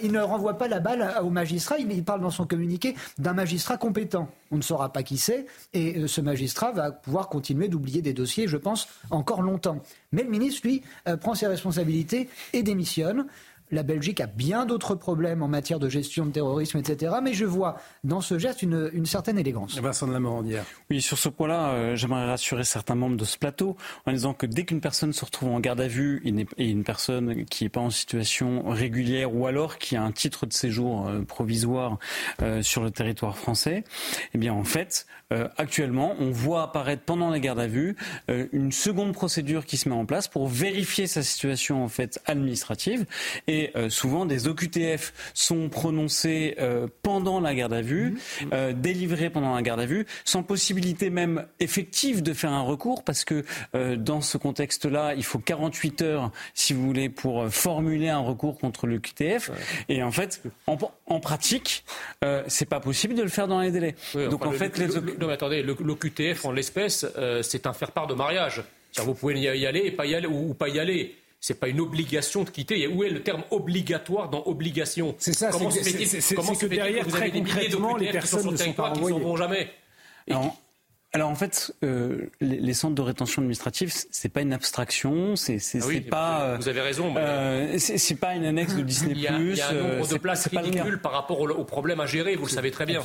il 0.04 0.12
ne 0.12 0.20
renvoie 0.20 0.60
pas 0.60 0.68
la 0.68 0.80
balle 0.80 1.16
au 1.24 1.32
magistrat, 1.32 1.80
il, 1.80 2.04
parle 2.04 2.22
dans 2.22 2.30
son 2.30 2.46
communiqué 2.46 2.94
d'un 3.18 3.34
magistrat 3.34 3.78
compétent. 3.78 4.30
On 4.52 4.58
ne 4.58 4.62
saura 4.62 4.94
pas 4.94 5.02
qui 5.02 5.18
c'est, 5.18 5.48
et 5.74 5.98
euh, 5.98 6.08
ce 6.08 6.22
magistrat 6.22 6.74
va 6.74 6.92
pouvoir 6.92 7.30
continuer 7.30 7.70
d'oublier 7.70 8.04
des 8.04 8.14
dossiers, 8.14 8.48
je 8.48 8.58
pense, 8.58 8.88
encore 9.10 9.42
longtemps. 9.42 9.82
Mais 10.12 10.22
le 10.22 10.30
ministre, 10.30 10.62
lui, 10.68 10.84
euh, 11.08 11.18
prend 11.18 11.34
ses 11.34 11.48
responsabilités 11.48 12.30
et 12.54 12.62
démissionne. 12.62 13.26
La 13.74 13.82
Belgique 13.82 14.22
a 14.22 14.28
bien 14.28 14.68
d'autres 14.68 14.94
problèmes 14.94 15.42
en 15.42 15.48
matière 15.48 15.80
de 15.80 15.90
gestion 15.90 16.28
de 16.28 16.32
terrorisme, 16.32 16.78
etc. 16.78 17.16
Mais 17.24 17.34
je 17.34 17.44
vois 17.44 17.78
dans 18.04 18.22
ce 18.22 18.38
geste 18.38 18.62
une, 18.62 19.06
certaine 19.06 19.40
élégance. 19.40 19.80
Vincent 19.80 20.08
de 20.08 20.14
la 20.14 20.20
Morandière. 20.20 20.64
Oui, 20.92 21.02
sur 21.02 21.18
ce 21.18 21.28
point-là, 21.28 21.70
euh, 21.70 21.96
j'aimerais 21.96 22.28
rassurer 22.28 22.66
certains 22.66 22.94
membres 22.94 23.18
de 23.18 23.26
ce 23.26 23.36
plateau 23.36 23.76
en 24.06 24.12
disant 24.12 24.36
que 24.36 24.46
dès 24.46 24.64
qu'une 24.64 24.80
personne 24.80 25.12
se 25.12 25.26
retrouve 25.26 25.50
en 25.50 25.60
garde 25.60 25.82
à 25.82 25.88
vue 25.88 26.22
et 26.58 26.70
une 26.70 26.84
personne 26.84 27.46
qui 27.46 27.64
n'est 27.64 27.70
pas 27.70 27.82
en 27.82 27.90
situation 27.90 28.70
régulière 28.70 29.36
ou 29.36 29.48
alors 29.48 29.80
qui 29.80 29.96
a 29.96 30.04
un 30.04 30.12
titre 30.12 30.46
de 30.46 30.54
séjour 30.54 31.08
euh, 31.08 31.24
provisoire 31.24 31.98
euh, 32.44 32.62
sur 32.62 32.84
le 32.84 32.92
territoire 32.92 33.40
français, 33.40 33.84
eh 34.36 34.38
bien 34.38 34.54
en 34.54 34.64
fait, 34.64 35.08
actuellement, 35.58 36.16
on 36.20 36.32
voit 36.32 36.64
apparaître 36.64 37.04
pendant 37.04 37.30
la 37.30 37.40
garde 37.40 37.60
à 37.60 37.68
vue 37.68 37.96
une 38.28 38.72
seconde 38.72 39.14
procédure 39.14 39.66
qui 39.66 39.78
se 39.78 39.90
met 39.90 39.96
en 39.96 40.06
place 40.06 40.28
pour 40.28 40.48
vérifier 40.48 41.08
sa 41.08 41.24
situation 41.24 41.84
en 41.84 41.88
fait 41.88 42.22
administrative 42.26 43.06
et 43.48 43.72
euh, 43.76 43.90
souvent 43.90 44.26
des 44.26 44.48
OQTF 44.48 45.14
sont 45.34 45.70
prononcés 45.70 46.56
euh, 46.60 46.88
pendant 47.02 47.40
la 47.40 47.54
garde 47.56 47.74
à 47.74 47.82
vue, 47.82 48.12
mmh. 48.12 48.46
euh, 48.54 48.74
délivrés 48.74 49.30
pendant 49.30 49.56
la 49.56 49.62
garde 49.62 49.80
à 49.80 49.86
vue, 49.86 50.06
sans 50.26 50.44
possibilité 50.44 51.10
même 51.10 51.46
effective 51.60 52.24
de 52.24 52.34
faire 52.34 52.52
un 52.52 52.62
recours, 52.62 53.04
parce 53.04 53.24
que 53.24 53.44
dans 53.96 54.22
ce 54.22 54.38
contexte-là, 54.38 55.14
il 55.16 55.24
faut 55.24 55.40
48 55.40 56.02
heures, 56.02 56.32
si 56.54 56.74
vous 56.74 56.86
voulez, 56.86 57.10
pour 57.10 57.48
formuler 57.50 58.10
un 58.10 58.20
recours 58.20 58.58
contre 58.58 58.88
l'OQTF. 58.88 59.52
Et 59.90 60.04
en 60.04 60.12
fait, 60.12 60.42
en, 60.68 61.20
pratique, 61.20 61.86
c'est 62.48 62.68
pas 62.68 62.80
possible 62.80 63.16
de 63.16 63.24
le 63.24 63.30
faire 63.30 63.48
dans 63.48 63.62
les 63.62 63.72
délais. 63.72 63.96
Donc 64.14 64.46
en 64.46 64.52
fait, 64.52 64.78
les... 64.78 64.88
non 65.24 65.28
mais 65.28 65.34
attendez, 65.34 65.64
l'OQTF 65.64 66.46
en 66.46 66.52
l'espèce, 66.52 67.06
c'est 67.42 67.66
un 67.66 67.74
faire-part 67.74 68.08
de 68.08 68.14
mariage. 68.14 68.64
Vous 68.98 69.16
pouvez 69.16 69.40
y 69.40 69.66
aller 69.66 69.82
et 69.86 69.92
pas 69.92 70.06
y 70.06 70.14
aller 70.14 70.28
ou 70.28 70.54
pas 70.54 70.70
y 70.70 70.80
aller 70.80 71.16
c'est 71.44 71.60
pas 71.60 71.68
une 71.68 71.82
obligation 71.82 72.46
de 72.46 72.50
quitter. 72.50 72.88
Où 72.88 73.04
est 73.04 73.10
le 73.10 73.22
terme 73.22 73.44
obligatoire 73.52 74.30
dans 74.30 74.44
obligation? 74.46 75.14
C'est 75.18 75.34
ça. 75.34 75.50
Comment 75.52 75.70
c'est 75.70 75.82
que 75.82 76.66
derrière, 76.68 77.04
vous 77.06 77.18
avez 77.18 77.32
des 77.32 77.42
milliers 77.42 77.68
les 78.00 78.12
personnes 78.12 78.56
qui 78.56 78.58
sont 78.58 78.74
sur 78.74 79.20
le 79.20 79.36
qui 79.36 79.38
jamais? 79.38 79.70
Alors, 81.16 81.30
en 81.30 81.36
fait, 81.36 81.72
euh, 81.84 82.32
les, 82.42 82.74
centres 82.74 82.96
de 82.96 83.02
rétention 83.02 83.42
administrative, 83.42 83.94
c'est 84.10 84.30
pas 84.30 84.42
une 84.42 84.54
abstraction, 84.54 85.36
c'est 85.36 85.60
ah 85.76 85.86
pas. 86.10 86.56
Vous 86.56 86.70
avez 86.70 86.82
raison. 86.82 87.14
Euh, 87.18 87.76
c'est 87.78 88.16
pas 88.16 88.36
une 88.36 88.46
annexe 88.46 88.74
de 88.76 88.82
Disney+. 88.82 89.14
Il 89.14 89.22
y 89.22 89.28
a, 89.28 89.38
il 89.38 89.56
y 89.56 89.62
a 89.62 89.70
un 89.70 89.74
nombre 89.74 90.08
de 90.08 90.18
places 90.18 90.48
ridicules 90.48 91.00
par 91.02 91.12
rapport 91.12 91.42
au, 91.42 91.64
problème 91.66 92.00
à 92.00 92.08
gérer. 92.08 92.36
Vous 92.36 92.46
le 92.46 92.52
savez 92.52 92.72
très 92.72 92.86
bien. 92.86 93.04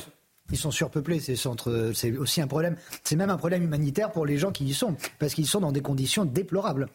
Ils 0.51 0.57
sont 0.57 0.71
surpeuplés, 0.71 1.19
ces 1.19 1.35
centres. 1.35 1.91
C'est 1.93 2.17
aussi 2.17 2.41
un 2.41 2.47
problème. 2.47 2.75
C'est 3.03 3.15
même 3.15 3.29
un 3.29 3.37
problème 3.37 3.63
humanitaire 3.63 4.11
pour 4.11 4.25
les 4.25 4.37
gens 4.37 4.51
qui 4.51 4.65
y 4.65 4.73
sont, 4.73 4.95
parce 5.19 5.33
qu'ils 5.33 5.47
sont 5.47 5.61
dans 5.61 5.71
des 5.71 5.81
conditions 5.81 6.25
déplorables 6.25 6.87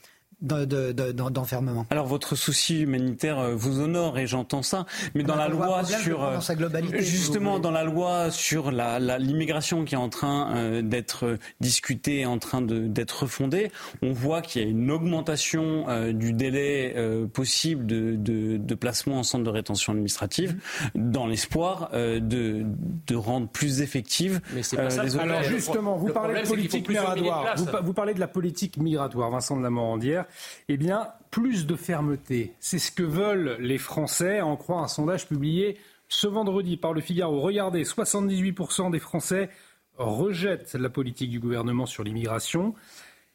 d'enfermement. 0.45 1.87
Alors 1.91 2.07
votre 2.07 2.37
souci 2.37 2.83
humanitaire 2.83 3.39
euh, 3.39 3.55
vous 3.55 3.81
honore 3.81 4.19
et 4.19 4.27
j'entends 4.27 4.63
ça, 4.63 4.87
mais 5.15 5.23
dans 5.23 5.37
la 5.37 5.49
loi 5.49 5.85
sur 5.85 6.21
dans 6.21 6.41
sa 6.41 6.55
globalité, 6.55 7.03
justement 7.03 7.59
dans 7.59 7.71
la 7.71 7.85
loi 7.85 8.31
sur 8.31 8.71
la 8.71 8.99
l'immigration 9.19 9.85
qui 9.85 9.95
est 9.95 9.99
en 9.99 10.09
train 10.09 10.55
euh, 10.55 10.83
d'être 10.83 11.39
discutée, 11.61 12.27
en 12.27 12.39
train 12.39 12.61
d'être 12.63 13.23
refondée, 13.23 13.71
on 14.03 14.13
voit 14.13 14.43
qu'il 14.43 14.63
y 14.63 14.65
a 14.65 14.69
une 14.69 14.91
augmentation 14.91 15.89
euh, 15.89 16.13
du 16.13 16.33
délai 16.33 16.95
possible 17.33 17.87
de, 17.87 18.15
de, 18.17 18.57
de, 18.57 18.75
placement 18.75 19.19
en 19.19 19.23
centre 19.23 19.45
de 19.45 19.51
rétention 19.51 19.93
administrative 19.93 20.57
dans 20.95 21.27
l'espoir 21.27 21.91
de, 21.93 22.65
de 23.07 23.15
rendre 23.15 23.49
plus 23.49 23.81
effective 23.81 24.41
mais 24.53 24.63
pas 24.77 24.91
ça, 24.91 25.03
les 25.03 25.17
Alors 25.17 25.43
justement, 25.43 25.97
vous 25.97 26.13
parlez 26.13 26.43
de 26.43 26.47
politique 26.47 26.89
migratoire. 26.89 27.55
Vous, 27.57 27.67
vous, 27.83 27.93
parlez 27.93 28.15
de 28.15 28.21
la 28.21 28.29
politique 28.29 28.77
migratoire, 28.77 29.31
Vincent 29.31 29.57
de 29.57 29.63
la 29.63 29.71
Morandière 29.71 30.27
eh 30.69 30.77
bien, 30.77 31.09
plus 31.31 31.67
de 31.67 31.77
fermeté. 31.77 32.53
C'est 32.61 32.79
ce 32.79 32.93
que 32.93 33.03
veulent 33.03 33.57
les 33.61 33.79
Français, 33.79 34.41
en 34.41 34.57
croire 34.57 34.83
un 34.83 34.89
sondage 34.89 35.27
publié 35.27 35.79
ce 36.09 36.27
vendredi 36.27 36.77
par 36.77 36.93
le 36.93 37.01
Figaro. 37.01 37.41
Regardez, 37.41 37.85
78% 37.85 38.91
des 38.91 38.99
Français 38.99 39.51
rejettent 39.97 40.75
la 40.75 40.91
politique 40.91 41.31
du 41.31 41.41
gouvernement 41.41 41.87
sur 41.87 42.05
l'immigration 42.05 42.75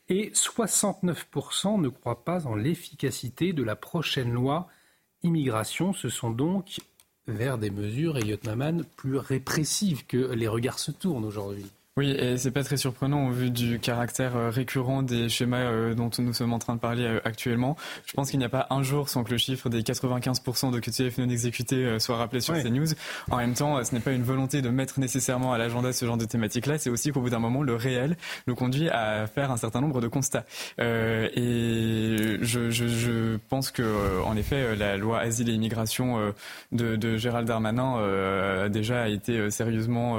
et 0.09 0.31
69% 0.31 1.79
ne 1.79 1.89
croient 1.89 2.23
pas 2.23 2.47
en 2.47 2.55
l'efficacité 2.55 3.53
de 3.53 3.63
la 3.63 3.75
prochaine 3.75 4.31
loi 4.31 4.67
immigration. 5.23 5.93
Ce 5.93 6.09
sont 6.09 6.31
donc 6.31 6.79
vers 7.27 7.57
des 7.57 7.69
mesures, 7.69 8.17
Elliot 8.17 8.37
Maman, 8.45 8.81
plus 8.97 9.17
répressives 9.17 10.05
que 10.05 10.17
les 10.17 10.47
regards 10.47 10.79
se 10.79 10.91
tournent 10.91 11.25
aujourd'hui. 11.25 11.67
Oui, 11.99 12.11
et 12.11 12.37
c'est 12.37 12.51
pas 12.51 12.63
très 12.63 12.77
surprenant 12.77 13.27
au 13.27 13.31
vu 13.31 13.51
du 13.51 13.77
caractère 13.77 14.37
euh, 14.37 14.49
récurrent 14.49 15.03
des 15.03 15.27
schémas 15.27 15.57
euh, 15.57 15.93
dont 15.93 16.09
nous 16.19 16.31
sommes 16.31 16.53
en 16.53 16.59
train 16.59 16.75
de 16.75 16.79
parler 16.79 17.03
euh, 17.03 17.19
actuellement. 17.25 17.75
Je 18.05 18.13
pense 18.13 18.29
qu'il 18.29 18.39
n'y 18.39 18.45
a 18.45 18.49
pas 18.49 18.67
un 18.69 18.83
jour 18.83 19.09
sans 19.09 19.25
que 19.25 19.31
le 19.31 19.37
chiffre 19.37 19.67
des 19.67 19.81
95% 19.81 20.71
de 20.71 20.79
QTF 20.79 21.17
non 21.17 21.27
exécutés 21.27 21.99
soit 21.99 22.15
rappelé 22.15 22.39
sur 22.39 22.55
ces 22.55 22.69
news. 22.69 22.87
En 23.29 23.35
même 23.35 23.53
temps, 23.53 23.83
ce 23.83 23.93
n'est 23.93 23.99
pas 23.99 24.13
une 24.13 24.23
volonté 24.23 24.61
de 24.61 24.69
mettre 24.69 25.01
nécessairement 25.01 25.51
à 25.51 25.57
l'agenda 25.57 25.91
ce 25.91 26.05
genre 26.05 26.15
de 26.15 26.23
thématique-là, 26.23 26.77
c'est 26.77 26.89
aussi 26.89 27.11
qu'au 27.11 27.19
bout 27.19 27.31
d'un 27.31 27.39
moment, 27.39 27.63
le 27.63 27.75
réel 27.75 28.15
nous 28.47 28.55
conduit 28.55 28.87
à 28.87 29.27
faire 29.27 29.51
un 29.51 29.57
certain 29.57 29.81
nombre 29.81 29.99
de 29.99 30.07
constats. 30.07 30.45
Euh, 30.79 31.27
et 31.35 32.37
je, 32.41 32.69
je, 32.69 32.87
je, 32.87 33.37
pense 33.49 33.71
que, 33.71 34.23
en 34.23 34.37
effet, 34.37 34.77
la 34.77 34.95
loi 34.95 35.19
Asile 35.19 35.49
et 35.49 35.53
Immigration 35.53 36.33
de, 36.71 36.95
de 36.95 37.17
Gérald 37.17 37.45
Darmanin 37.45 37.97
a 38.63 38.69
déjà 38.69 39.09
été 39.09 39.51
sérieusement 39.51 40.17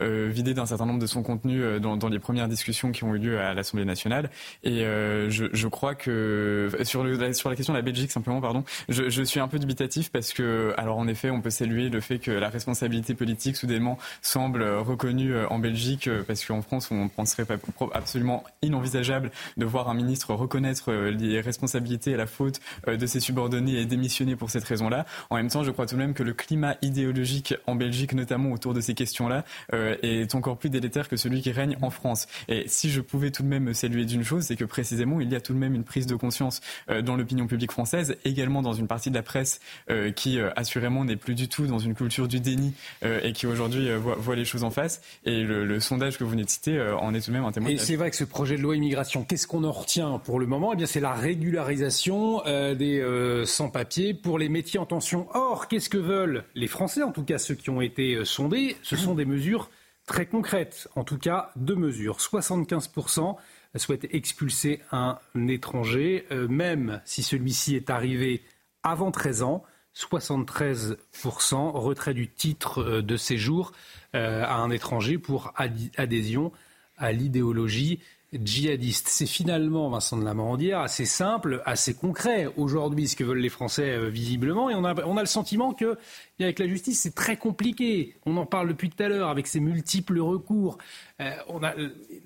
vidée 0.00 0.54
d'un 0.54 0.64
certain 0.64 0.86
nombre 0.86 1.00
de 1.00 1.06
son 1.06 1.17
contenu 1.22 1.62
euh, 1.62 1.78
dans, 1.78 2.08
les 2.08 2.18
premières 2.18 2.48
discussions 2.48 2.92
qui 2.92 3.04
ont 3.04 3.14
eu 3.14 3.18
lieu 3.18 3.40
à 3.40 3.54
l'Assemblée 3.54 3.84
nationale. 3.84 4.30
Et 4.62 4.84
euh, 4.84 5.28
je, 5.30 5.68
crois 5.68 5.94
que 5.94 6.70
sur, 6.82 7.04
le, 7.04 7.32
sur 7.32 7.50
la 7.50 7.56
question 7.56 7.72
de 7.72 7.78
la 7.78 7.82
Belgique 7.82 8.10
simplement, 8.10 8.40
pardon, 8.40 8.64
je, 8.88 9.08
je, 9.08 9.22
suis 9.22 9.40
un 9.40 9.48
peu 9.48 9.58
dubitatif 9.58 10.10
parce 10.10 10.32
que, 10.32 10.72
alors 10.76 10.98
en 10.98 11.06
effet, 11.08 11.30
on 11.30 11.40
peut 11.40 11.50
saluer 11.50 11.88
le 11.88 12.00
fait 12.00 12.18
que 12.18 12.30
la 12.30 12.48
responsabilité 12.48 13.14
politique 13.14 13.56
soudainement 13.56 13.98
semble 14.22 14.62
reconnue 14.62 15.34
euh, 15.34 15.48
en 15.48 15.58
Belgique, 15.58 16.08
parce 16.26 16.44
qu'en 16.44 16.62
France, 16.62 16.90
on 16.90 17.08
penserait 17.08 17.46
absolument 17.92 18.44
inenvisageable 18.62 19.30
de 19.56 19.64
voir 19.64 19.88
un 19.88 19.94
ministre 19.94 20.34
reconnaître 20.34 20.92
les 20.92 21.40
responsabilités 21.40 22.12
et 22.12 22.16
la 22.16 22.26
faute 22.26 22.60
de 22.86 23.06
ses 23.06 23.20
subordonnés 23.20 23.80
et 23.80 23.86
démissionner 23.86 24.36
pour 24.36 24.50
cette 24.50 24.64
raison-là. 24.64 25.06
En 25.30 25.36
même 25.36 25.48
temps, 25.48 25.64
je 25.64 25.70
crois 25.70 25.86
tout 25.86 25.94
de 25.94 26.00
même 26.00 26.14
que 26.14 26.22
le 26.22 26.32
climat 26.32 26.76
idéologique 26.82 27.54
en 27.66 27.74
Belgique, 27.74 28.12
notamment 28.12 28.52
autour 28.52 28.74
de 28.74 28.80
ces 28.80 28.94
questions-là, 28.94 29.44
est 29.72 30.34
encore 30.34 30.58
plus 30.58 30.70
délétère 30.70 31.07
que 31.08 31.16
celui 31.16 31.42
qui 31.42 31.52
règne 31.52 31.76
en 31.82 31.90
France. 31.90 32.26
Et 32.48 32.64
si 32.66 32.90
je 32.90 33.00
pouvais 33.00 33.30
tout 33.30 33.42
de 33.42 33.48
même 33.48 33.64
me 33.64 33.72
saluer 33.72 34.04
d'une 34.04 34.24
chose, 34.24 34.44
c'est 34.44 34.56
que 34.56 34.64
précisément, 34.64 35.20
il 35.20 35.30
y 35.30 35.34
a 35.34 35.40
tout 35.40 35.52
de 35.52 35.58
même 35.58 35.74
une 35.74 35.84
prise 35.84 36.06
de 36.06 36.14
conscience 36.14 36.60
euh, 36.90 37.02
dans 37.02 37.16
l'opinion 37.16 37.46
publique 37.46 37.72
française, 37.72 38.16
également 38.24 38.62
dans 38.62 38.72
une 38.72 38.86
partie 38.86 39.10
de 39.10 39.14
la 39.14 39.22
presse 39.22 39.60
euh, 39.90 40.10
qui, 40.12 40.38
euh, 40.38 40.50
assurément, 40.56 41.04
n'est 41.04 41.16
plus 41.16 41.34
du 41.34 41.48
tout 41.48 41.66
dans 41.66 41.78
une 41.78 41.94
culture 41.94 42.28
du 42.28 42.40
déni 42.40 42.74
et 43.02 43.32
qui 43.32 43.46
aujourd'hui 43.46 43.88
voit, 43.96 44.36
les 44.36 44.44
choses 44.44 44.64
en 44.64 44.70
face. 44.70 45.00
Et 45.24 45.42
le, 45.42 45.80
sondage 45.80 46.18
que 46.18 46.24
vous 46.24 46.30
venez 46.30 46.44
de 46.44 46.50
citer 46.50 46.80
en 47.00 47.14
est 47.14 47.20
tout 47.20 47.30
de 47.30 47.36
même 47.36 47.44
un 47.44 47.52
témoignage. 47.52 47.80
Et 47.80 47.84
c'est 47.84 47.96
vrai 47.96 48.10
que 48.10 48.16
ce 48.16 48.24
projet 48.24 48.56
de 48.56 48.62
loi 48.62 48.76
immigration, 48.76 49.24
qu'est-ce 49.24 49.46
qu'on 49.46 49.64
en 49.64 49.72
retient 49.72 50.18
pour 50.18 50.40
le 50.40 50.46
moment? 50.46 50.72
Eh 50.72 50.76
bien, 50.76 50.86
c'est 50.86 51.00
la 51.00 51.14
régularisation 51.14 52.42
des 52.44 53.42
sans-papiers 53.46 54.14
pour 54.14 54.38
les 54.38 54.48
métiers 54.48 54.78
en 54.78 54.86
tension. 54.86 55.28
Or, 55.34 55.68
qu'est-ce 55.68 55.88
que 55.88 55.98
veulent 55.98 56.44
les 56.54 56.66
Français, 56.66 57.02
en 57.02 57.12
tout 57.12 57.24
cas 57.24 57.38
ceux 57.38 57.54
qui 57.54 57.70
ont 57.70 57.80
été 57.80 58.24
sondés? 58.24 58.76
Ce 58.82 58.96
sont 58.96 59.14
des 59.14 59.24
mesures 59.24 59.70
très 60.08 60.26
concrète, 60.26 60.88
en 60.96 61.04
tout 61.04 61.18
cas 61.18 61.52
deux 61.54 61.76
mesures. 61.76 62.16
75% 62.16 63.36
souhaitent 63.76 64.08
expulser 64.12 64.80
un 64.90 65.18
étranger, 65.46 66.26
euh, 66.32 66.48
même 66.48 67.00
si 67.04 67.22
celui-ci 67.22 67.76
est 67.76 67.90
arrivé 67.90 68.42
avant 68.82 69.12
13 69.12 69.42
ans. 69.42 69.62
73% 69.94 71.70
retrait 71.72 72.14
du 72.14 72.28
titre 72.28 72.82
euh, 72.82 73.02
de 73.02 73.16
séjour 73.16 73.72
euh, 74.16 74.42
à 74.44 74.56
un 74.56 74.70
étranger 74.70 75.18
pour 75.18 75.52
adhésion 75.96 76.52
à 76.96 77.12
l'idéologie 77.12 78.00
djihadiste. 78.32 79.08
C'est 79.08 79.26
finalement, 79.26 79.88
Vincent 79.90 80.16
de 80.16 80.24
la 80.24 80.34
Morandière, 80.34 80.80
assez 80.80 81.06
simple, 81.06 81.62
assez 81.64 81.94
concret 81.94 82.46
aujourd'hui 82.56 83.08
ce 83.08 83.16
que 83.16 83.24
veulent 83.24 83.38
les 83.38 83.48
Français 83.48 83.90
euh, 83.90 84.08
visiblement. 84.08 84.70
Et 84.70 84.74
on 84.74 84.84
a, 84.84 84.94
on 85.06 85.16
a 85.16 85.20
le 85.20 85.26
sentiment 85.26 85.72
que 85.72 85.96
avec 86.40 86.58
la 86.58 86.66
justice, 86.66 87.00
c'est 87.00 87.14
très 87.14 87.36
compliqué. 87.36 88.16
On 88.26 88.36
en 88.36 88.46
parle 88.46 88.68
depuis 88.68 88.90
tout 88.90 89.02
à 89.02 89.08
l'heure 89.08 89.28
avec 89.28 89.46
ces 89.46 89.60
multiples 89.60 90.20
recours. 90.20 90.78
Euh, 91.20 91.30
on 91.48 91.62
a 91.62 91.74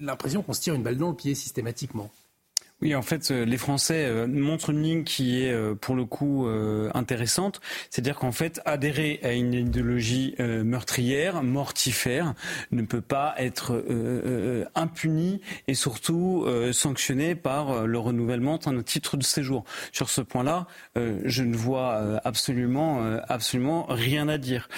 l'impression 0.01 0.43
qu'on 0.43 0.53
se 0.53 0.61
tire 0.61 0.75
une 0.75 0.83
balle 0.83 0.97
dans 0.99 1.11
le 1.11 1.17
pied 1.17 1.35
systématiquement. 1.35 2.11
Oui, 2.83 2.97
en 2.97 3.03
fait, 3.03 3.31
euh, 3.31 3.45
les 3.45 3.59
Français 3.59 4.07
euh, 4.07 4.27
montrent 4.27 4.71
une 4.71 4.83
ligne 4.83 5.05
qui 5.05 5.41
est 5.41 5.53
euh, 5.53 5.77
pour 5.77 5.95
le 5.95 6.05
coup 6.05 6.49
intéressante. 6.95 7.61
C'est-à-dire 7.91 8.17
qu'en 8.17 8.33
fait, 8.33 8.61
adhérer 8.65 9.21
à 9.23 9.33
une 9.33 9.55
idéologie 9.55 10.35
meurtrière, 10.39 11.43
mortifère, 11.43 12.35
ne 12.73 12.83
peut 12.83 13.01
pas 13.01 13.35
être 13.39 13.85
impuni 14.75 15.41
et 15.69 15.75
surtout 15.75 16.47
sanctionné 16.73 17.35
par 17.35 17.87
le 17.87 17.99
renouvellement 17.99 18.59
d'un 18.59 18.83
titre 18.83 19.17
de 19.17 19.23
séjour. 19.23 19.65
Sur 19.93 20.09
ce 20.11 20.21
point-là, 20.21 20.67
je 20.97 21.43
ne 21.43 21.57
vois 21.57 22.21
absolument, 22.25 23.03
absolument 23.29 23.87
rien 23.89 24.29
à 24.29 24.39
dire. 24.39 24.69